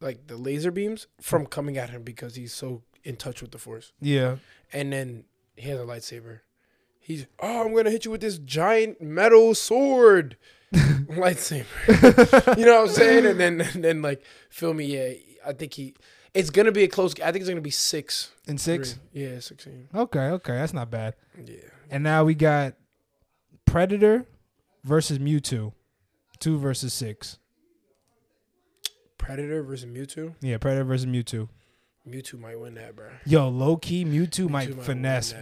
like 0.00 0.26
the 0.26 0.36
laser 0.36 0.70
beams 0.70 1.06
from 1.20 1.46
coming 1.46 1.78
at 1.78 1.90
him 1.90 2.02
because 2.02 2.34
he's 2.34 2.52
so 2.52 2.82
in 3.04 3.16
touch 3.16 3.40
with 3.40 3.52
the 3.52 3.58
Force. 3.58 3.92
Yeah. 4.00 4.36
and 4.72 4.92
then 4.92 5.24
he 5.56 5.68
has 5.70 5.78
a 5.80 5.84
lightsaber. 5.84 6.40
He's 6.98 7.26
oh, 7.40 7.64
I'm 7.64 7.74
gonna 7.74 7.90
hit 7.90 8.04
you 8.04 8.10
with 8.10 8.20
this 8.20 8.38
giant 8.38 9.00
metal 9.00 9.54
sword, 9.54 10.36
lightsaber. 10.74 11.64
you 12.58 12.66
know 12.66 12.80
what 12.82 12.88
I'm 12.88 12.94
saying? 12.94 13.26
And 13.26 13.38
then 13.38 13.60
and 13.60 13.84
then 13.84 14.02
like 14.02 14.22
feel 14.50 14.74
me, 14.74 14.86
yeah. 14.86 15.12
I 15.46 15.52
think 15.52 15.74
he. 15.74 15.94
It's 16.34 16.50
gonna 16.50 16.72
be 16.72 16.82
a 16.82 16.88
close. 16.88 17.14
I 17.20 17.30
think 17.30 17.42
it's 17.42 17.48
gonna 17.48 17.60
be 17.60 17.70
six. 17.70 18.32
In 18.46 18.58
six? 18.58 18.98
three. 19.12 19.22
Yeah, 19.22 19.38
sixteen. 19.38 19.88
Okay, 19.94 20.18
okay, 20.30 20.54
that's 20.54 20.74
not 20.74 20.90
bad. 20.90 21.14
Yeah. 21.42 21.54
And 21.90 22.02
now 22.02 22.24
we 22.24 22.34
got 22.34 22.74
Predator 23.64 24.26
versus 24.84 25.18
Mewtwo. 25.18 25.72
Two 26.38 26.58
versus 26.58 26.92
six. 26.92 27.38
Predator 29.18 29.62
versus 29.62 29.88
Mewtwo. 29.88 30.34
Yeah, 30.40 30.58
Predator 30.58 30.84
versus 30.84 31.06
Mewtwo. 31.06 31.48
Mewtwo 32.08 32.38
might 32.38 32.60
win 32.60 32.74
that, 32.74 32.94
bro. 32.94 33.08
Yo, 33.24 33.48
low 33.48 33.76
key, 33.76 34.04
Mewtwo, 34.04 34.48
might 34.48 34.74
might 34.76 34.84
finesse, 34.84 35.32
that. 35.32 35.40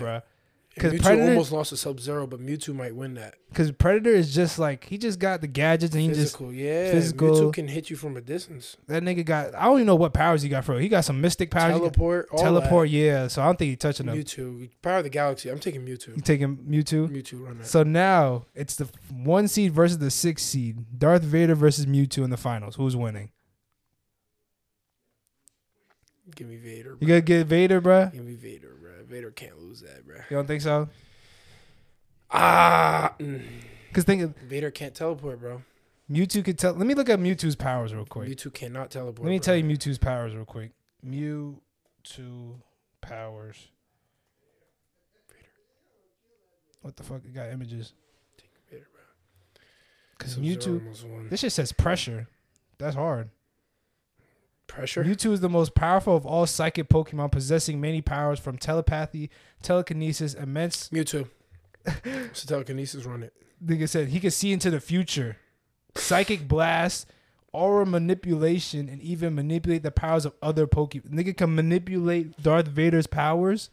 Bruh. 0.77 0.83
And 0.83 0.83
'Cause 0.83 0.93
Mewtwo 0.93 1.03
Predator- 1.05 1.29
almost 1.31 1.53
lost 1.53 1.71
to 1.71 1.77
Sub 1.77 2.01
Zero, 2.01 2.27
but 2.27 2.41
Mewtwo 2.41 2.75
might 2.75 2.95
win 2.97 3.15
that. 3.15 3.35
Because 3.49 3.71
Predator 3.71 4.11
is 4.11 4.35
just 4.35 4.59
like 4.59 4.85
he 4.85 4.99
just 4.99 5.19
got 5.21 5.41
the 5.41 5.47
gadgets 5.47 5.95
and 5.95 6.03
he 6.03 6.09
just 6.09 6.21
Physical, 6.21 6.53
yeah. 6.53 6.91
physical- 6.91 7.29
Mewtwo 7.31 7.53
can 7.53 7.69
hit 7.69 7.91
you 7.91 7.97
from 7.97 8.17
a 8.17 8.21
distance. 8.21 8.77
that 8.89 9.03
nigga 9.05 9.25
got. 9.25 9.55
I 9.55 9.65
don't 9.67 9.77
even 9.77 9.87
know 9.87 9.95
what 9.95 10.13
powers 10.13 10.43
he 10.43 10.49
got 10.49 10.65
for. 10.65 10.79
He 10.81 10.89
got 10.89 11.05
some 11.05 11.21
mystic 11.21 11.51
powers. 11.51 11.75
He 11.75 11.81
got- 11.81 11.95
Teleport. 11.95 12.29
all 12.33 12.39
teleport, 12.39 12.89
that. 12.91 12.97
yeah. 12.97 13.29
So 13.29 13.43
I 13.43 13.47
don't 13.47 13.59
think 13.59 13.69
he's 13.71 13.79
touching 13.79 14.09
him. 14.09 14.17
Mewtwo. 14.17 14.69
Power 14.83 14.99
of 14.99 15.05
the 15.05 15.11
Galaxy. 15.11 15.49
I'm 15.49 15.59
taking 15.61 15.87
You 15.87 15.97
Mewtwo. 15.97 16.25
taking 16.25 16.57
Mewtwo? 16.57 17.09
Mewtwo 17.09 17.47
run 17.47 17.59
that. 17.59 17.67
So 17.67 17.83
now 17.85 18.47
it's 18.55 18.75
the 18.75 18.89
one 19.13 19.47
seed 19.49 19.73
versus 19.73 19.99
the 19.99 20.11
six 20.11 20.43
seed. 20.43 20.99
Darth 20.99 21.23
Vader 21.23 21.55
versus 21.55 21.87
Mewtwo 21.87 22.25
in 22.25 22.31
the 22.31 22.37
finals. 22.37 22.75
Who's 22.77 22.97
winning? 22.97 23.31
Give 26.35 26.49
me 26.49 26.57
Vader. 26.57 26.97
You 27.01 27.07
gotta 27.07 27.21
get 27.21 27.47
Vader, 27.47 27.81
bruh. 27.81 28.11
Give 28.13 28.25
me 28.25 28.35
Vader, 28.35 28.75
bro. 28.81 28.84
Vader 29.06 29.31
can't 29.31 29.59
lose 29.59 29.81
that, 29.82 30.06
bro. 30.06 30.16
You 30.31 30.36
don't 30.36 30.47
think 30.47 30.62
so? 30.62 30.89
Ah, 32.31 33.14
mm. 33.18 33.43
Because 33.89 34.05
think 34.05 34.22
of- 34.22 34.36
Vader 34.39 34.70
can't 34.70 34.94
teleport, 34.94 35.40
bro. 35.40 35.62
Mewtwo 36.10 36.44
could 36.44 36.59
tell. 36.59 36.74
Let 36.74 36.86
me 36.86 36.94
look 36.94 37.09
at 37.09 37.18
Mewtwo's 37.18 37.56
powers 37.56 37.94
real 37.94 38.05
quick. 38.05 38.28
Mewtwo 38.28 38.52
cannot 38.52 38.90
teleport. 38.90 39.24
Let 39.24 39.31
me 39.31 39.39
bro. 39.39 39.44
tell 39.44 39.56
you 39.56 39.64
Mewtwo's 39.64 39.98
powers 39.98 40.35
real 40.35 40.44
quick. 40.44 40.72
Mewtwo 41.06 42.56
powers. 43.01 43.68
Vader. 45.31 45.48
What 46.82 46.97
the 46.97 47.02
fuck? 47.05 47.24
It 47.24 47.35
got 47.35 47.48
images. 47.51 47.94
Vader, 48.70 48.86
bro. 48.93 49.02
Because 50.18 50.36
Mewtwo. 50.36 51.31
This 51.31 51.40
shit 51.40 51.52
says 51.52 51.72
pressure. 51.72 52.28
That's 52.78 52.97
hard. 52.97 53.31
Pressure. 54.75 55.05
Mewtwo 55.05 55.33
is 55.33 55.41
the 55.41 55.49
most 55.49 55.75
powerful 55.75 56.17
of 56.17 56.27
all 56.27 56.47
psychic 56.47 56.89
Pokemon, 56.89 57.31
possessing 57.33 57.81
many 57.81 58.01
powers 58.01 58.39
from 58.39 58.59
telepathy, 58.59 59.31
telekinesis, 59.63 60.35
immense. 60.35 60.89
Mewtwo. 60.91 61.29
so 62.33 62.47
telekinesis 62.47 63.05
run 63.05 63.23
it. 63.23 63.33
Nigga 63.65 63.89
said 63.89 64.09
he 64.09 64.21
can 64.21 64.31
see 64.31 64.53
into 64.53 64.71
the 64.71 64.81
future, 64.81 65.37
psychic 65.95 66.47
blast, 66.49 67.07
aura 67.53 67.87
manipulation, 67.87 68.89
and 68.89 69.01
even 69.01 69.35
manipulate 69.35 69.83
the 69.83 69.91
powers 69.91 70.25
of 70.25 70.35
other 70.43 70.67
Pokemon. 70.67 71.11
Nigga 71.11 71.37
can 71.37 71.55
manipulate 71.55 72.43
Darth 72.43 72.67
Vader's 72.69 73.07
powers. 73.07 73.71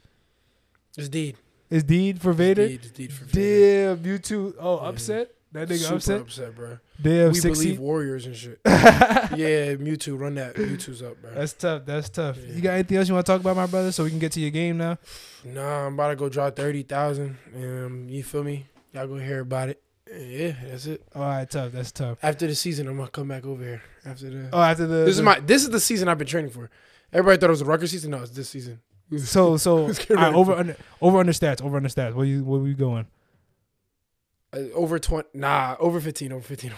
It's 0.98 1.10
Deed. 1.10 1.38
Is 1.70 1.84
Deed 1.84 2.22
for 2.22 2.34
Vader? 2.34 2.68
Deed, 2.68 2.94
Deed 2.94 3.14
for 3.14 3.24
Vader. 3.26 3.96
Damn, 3.96 4.04
Mewtwo. 4.04 4.54
Oh, 4.60 4.82
Yeah. 4.82 4.90
upset. 4.90 5.32
That 5.54 5.68
nigga 5.68 5.78
Super 5.80 5.96
upset. 5.96 6.22
upset, 6.22 6.56
bro. 6.56 6.78
Damn, 7.02 7.34
we 7.34 7.42
believe 7.42 7.80
warriors 7.80 8.26
and 8.26 8.36
shit. 8.36 8.62
yeah, 8.66 9.76
Mewtwo, 9.76 10.18
run 10.18 10.36
that. 10.36 10.56
Mewtwo's 10.56 11.02
up, 11.02 11.22
bro. 11.22 11.34
That's 11.34 11.52
tough. 11.54 11.86
That's 11.86 12.08
tough. 12.10 12.38
Yeah. 12.38 12.54
You 12.56 12.62
got 12.62 12.74
anything 12.74 12.98
else 12.98 13.10
you 13.10 13.14
want 13.14 13.26
to 13.26 13.32
talk 13.32 13.42
about, 13.42 13.58
my 13.58 13.66
brother, 13.66 13.92
so 13.92 14.06
we 14.06 14.12
can 14.12 14.20
get 14.20 14.32
to 14.34 14.40
your 14.40 14.52
game 14.52 14.78
now? 14.78 14.98
Nah, 15.44 15.88
I'm 15.88 15.96
about 15.96 16.10
to 16.10 16.16
go 16.16 16.30
draw 16.30 16.50
thirty 16.52 16.84
thousand. 16.84 17.38
Um, 17.56 18.08
you 18.08 18.24
feel 18.24 18.44
me? 18.44 18.68
Y'all 18.94 19.08
gonna 19.08 19.26
hear 19.26 19.42
about 19.42 19.70
it. 19.70 19.82
Yeah, 20.10 20.54
that's 20.66 20.86
it. 20.86 21.04
All 21.16 21.22
right, 21.22 21.50
tough. 21.50 21.72
That's 21.74 21.92
tough. 21.92 22.18
After 22.24 22.48
the 22.48 22.56
season, 22.56 22.88
I'm 22.88 22.98
gonna 22.98 23.10
come 23.10 23.28
back 23.28 23.46
over 23.46 23.64
here. 23.64 23.82
After 24.06 24.30
the 24.30 24.50
Oh, 24.54 24.62
after 24.62 24.88
the 24.88 25.06
this 25.06 25.16
is 25.16 25.22
my 25.22 25.40
this 25.40 25.64
is 25.64 25.70
the 25.70 25.80
season 25.80 26.08
I've 26.08 26.18
been 26.18 26.28
training 26.28 26.52
for. 26.52 26.70
Everybody 27.12 27.40
thought 27.40 27.48
it 27.48 27.52
was 27.52 27.62
a 27.62 27.66
Rutgers 27.66 27.92
season. 27.92 28.12
No, 28.12 28.22
it's 28.22 28.32
this 28.32 28.50
season. 28.50 28.80
So 29.18 29.58
so 29.58 29.76
Let's 29.86 30.00
get 30.00 30.18
all 30.18 30.24
right, 30.24 30.34
over 30.34 30.54
under 30.54 30.78
over 31.02 31.18
under 31.20 31.34
stats. 31.34 31.62
Over 31.62 31.78
under 31.78 31.90
stats. 31.90 32.14
Where 32.14 32.26
you 32.26 32.44
where 32.46 32.60
we 32.60 32.74
going? 32.74 33.06
Uh, 34.54 34.60
over 34.74 35.00
twenty. 35.00 35.30
Nah, 35.34 35.76
over 35.80 36.00
fifteen. 36.00 36.32
Over 36.32 36.42
fifteen. 36.44 36.74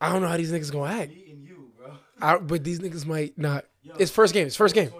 I 0.00 0.12
don't 0.12 0.22
know 0.22 0.28
how 0.28 0.36
these 0.36 0.52
niggas 0.52 0.70
gonna 0.72 0.92
act. 0.92 1.10
Me 1.10 1.26
and 1.30 1.42
you, 1.44 1.70
bro. 1.76 1.92
I, 2.20 2.38
but 2.38 2.62
these 2.64 2.78
niggas 2.80 3.06
might 3.06 3.36
not. 3.38 3.64
It's 3.98 4.10
first 4.10 4.34
game. 4.34 4.46
It's 4.46 4.56
first 4.56 4.74
game. 4.74 4.90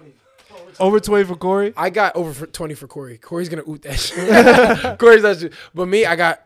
Over 0.81 0.99
twenty 1.01 1.24
for 1.24 1.36
Corey. 1.36 1.73
I 1.77 1.91
got 1.91 2.16
over 2.16 2.32
for 2.32 2.47
20 2.47 2.74
for 2.74 2.89
Corey. 2.89 3.19
Corey's 3.19 3.49
gonna 3.49 3.62
oot 3.69 3.82
that 3.82 3.99
shit. 3.99 4.99
Corey's 4.99 5.23
that 5.23 5.39
shit. 5.39 5.53
But 5.73 5.86
me, 5.86 6.05
I 6.05 6.16
got, 6.16 6.45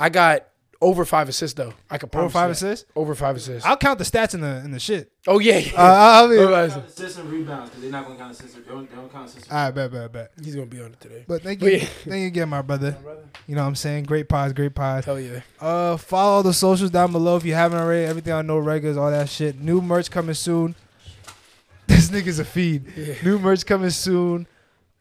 I 0.00 0.08
got 0.08 0.48
over 0.80 1.04
five 1.04 1.28
assists 1.28 1.54
though. 1.56 1.74
I 1.90 1.98
could 1.98 2.08
Over 2.14 2.28
promise 2.28 2.32
five 2.32 2.42
you 2.50 2.54
that. 2.54 2.72
assists. 2.74 2.86
Over 2.94 3.14
five 3.14 3.36
assists. 3.36 3.66
I'll 3.66 3.76
count 3.76 3.98
the 3.98 4.04
stats 4.04 4.34
in 4.34 4.40
the 4.40 4.62
in 4.64 4.70
the 4.70 4.78
shit. 4.78 5.10
oh 5.26 5.38
yeah, 5.40 5.58
yeah. 5.58 5.72
Uh, 5.76 5.82
I'll 5.82 6.28
be, 6.28 6.36
Over 6.36 6.54
all 6.54 6.68
five 6.68 6.76
assists. 6.82 7.00
Assists 7.00 7.18
and 7.18 7.30
rebounds, 7.30 7.70
because 7.70 7.82
they're 7.82 7.90
not 7.92 8.04
going 8.06 8.16
to 8.16 8.22
count 8.22 8.32
assists. 8.34 8.54
They 8.56 8.62
don't, 8.62 8.88
they 8.88 8.96
don't 8.96 9.12
count 9.12 9.28
assists. 9.28 9.50
right, 9.50 9.70
bet, 9.72 9.90
bet, 9.90 10.12
bet. 10.12 10.30
He's 10.42 10.54
gonna 10.54 10.66
be 10.66 10.80
on 10.80 10.92
it 10.92 11.00
today. 11.00 11.24
But 11.26 11.42
thank 11.42 11.60
But 11.60 11.72
you, 11.72 11.78
yeah. 11.78 11.84
thank 12.04 12.20
you 12.20 12.26
again, 12.28 12.48
my 12.48 12.62
brother. 12.62 12.96
You 13.46 13.54
know 13.56 13.62
what 13.62 13.68
I'm 13.68 13.74
saying? 13.74 14.04
Great 14.04 14.28
pods, 14.28 14.52
great 14.52 14.74
pods. 14.74 15.06
Hell 15.06 15.18
yeah. 15.18 15.40
Uh, 15.60 15.96
follow 15.96 16.42
the 16.42 16.52
socials 16.54 16.90
down 16.90 17.10
below 17.12 17.36
if 17.36 17.44
you 17.44 17.54
haven't 17.54 17.80
already. 17.80 18.04
Everything 18.06 18.32
on 18.32 18.46
No 18.46 18.58
Regulars, 18.58 18.96
all 18.96 19.10
that 19.10 19.28
shit. 19.28 19.58
New 19.60 19.80
merch 19.80 20.10
coming 20.10 20.34
soon. 20.34 20.74
This 21.86 22.10
nigga's 22.10 22.38
a 22.38 22.44
feed. 22.44 22.84
Yeah. 22.96 23.14
New 23.24 23.38
merch 23.38 23.64
coming 23.64 23.88
soon. 23.90 24.46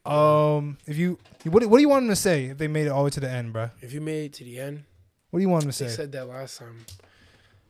Um, 0.05 0.77
if 0.87 0.97
you, 0.97 1.19
what, 1.43 1.59
do- 1.61 1.67
what 1.69 1.77
do 1.77 1.81
you 1.81 1.89
want 1.89 2.03
them 2.03 2.09
to 2.11 2.15
say 2.15 2.45
if 2.45 2.57
they 2.57 2.67
made 2.69 2.87
it 2.87 2.89
all 2.89 2.99
the 2.99 3.03
way 3.05 3.09
to 3.11 3.19
the 3.19 3.29
end, 3.29 3.51
bro? 3.51 3.69
If 3.81 3.91
you 3.91 3.99
made 3.99 4.25
it 4.27 4.33
to 4.35 4.45
the 4.45 4.57
end, 4.59 4.83
What 5.29 5.39
do 5.39 5.41
you 5.41 5.49
want 5.49 5.63
them 5.63 5.71
to 5.71 5.83
they 5.83 5.89
say? 5.89 5.95
said 5.95 6.11
that 6.13 6.27
last 6.27 6.59
time. 6.59 6.85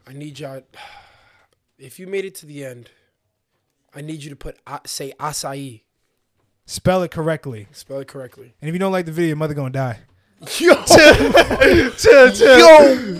I 0.08 0.14
need 0.14 0.40
y'all. 0.40 0.62
If 1.78 2.00
you 2.00 2.08
made 2.08 2.26
it 2.26 2.36
to 2.36 2.46
the 2.46 2.66
end, 2.66 2.90
I 3.94 4.02
need 4.02 4.24
you 4.24 4.30
to 4.30 4.36
put 4.36 4.58
say 4.86 5.14
acai. 5.20 5.82
Spell 6.66 7.02
it 7.04 7.12
correctly. 7.12 7.68
Spell 7.72 8.00
it 8.00 8.08
correctly. 8.08 8.54
And 8.62 8.70
if 8.70 8.74
you 8.74 8.80
don't 8.80 8.92
like 8.92 9.06
the 9.06 9.12
video, 9.12 9.30
your 9.30 9.38
mother 9.38 9.54
gonna 9.54 9.70
die. 9.70 10.00
Yo, 10.60 10.70
yo, 10.70 10.76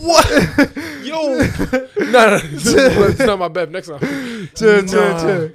what? 0.02 0.30
Yo, 1.04 1.38
no, 2.12 2.38
no, 2.38 2.38
it's 2.38 3.20
not 3.20 3.40
my 3.40 3.48
bet. 3.48 3.72
Next 3.72 3.88
time. 3.88 4.00
chill, 4.54 4.86
chill, 4.86 5.20
chill. 5.20 5.52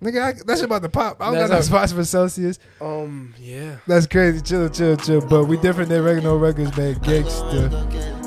Shoot. 0.00 0.14
Nigga, 0.14 0.22
I, 0.22 0.32
that 0.32 0.56
shit 0.56 0.64
about 0.64 0.82
to 0.82 0.88
pop. 0.88 1.20
I 1.20 1.26
don't 1.26 1.34
That's 1.34 1.50
got 1.50 1.56
no 1.56 1.60
spots 1.62 1.92
for 1.92 2.04
Celsius. 2.04 2.58
Um, 2.80 3.34
yeah. 3.38 3.76
That's 3.86 4.06
crazy. 4.06 4.40
Chill, 4.40 4.68
chill, 4.68 4.96
chill. 4.96 5.20
But 5.20 5.44
we 5.44 5.56
different 5.56 5.88
than 5.88 6.02
regular 6.02 6.38
records, 6.38 6.76
man. 6.76 6.94
Gangsta. 6.96 8.17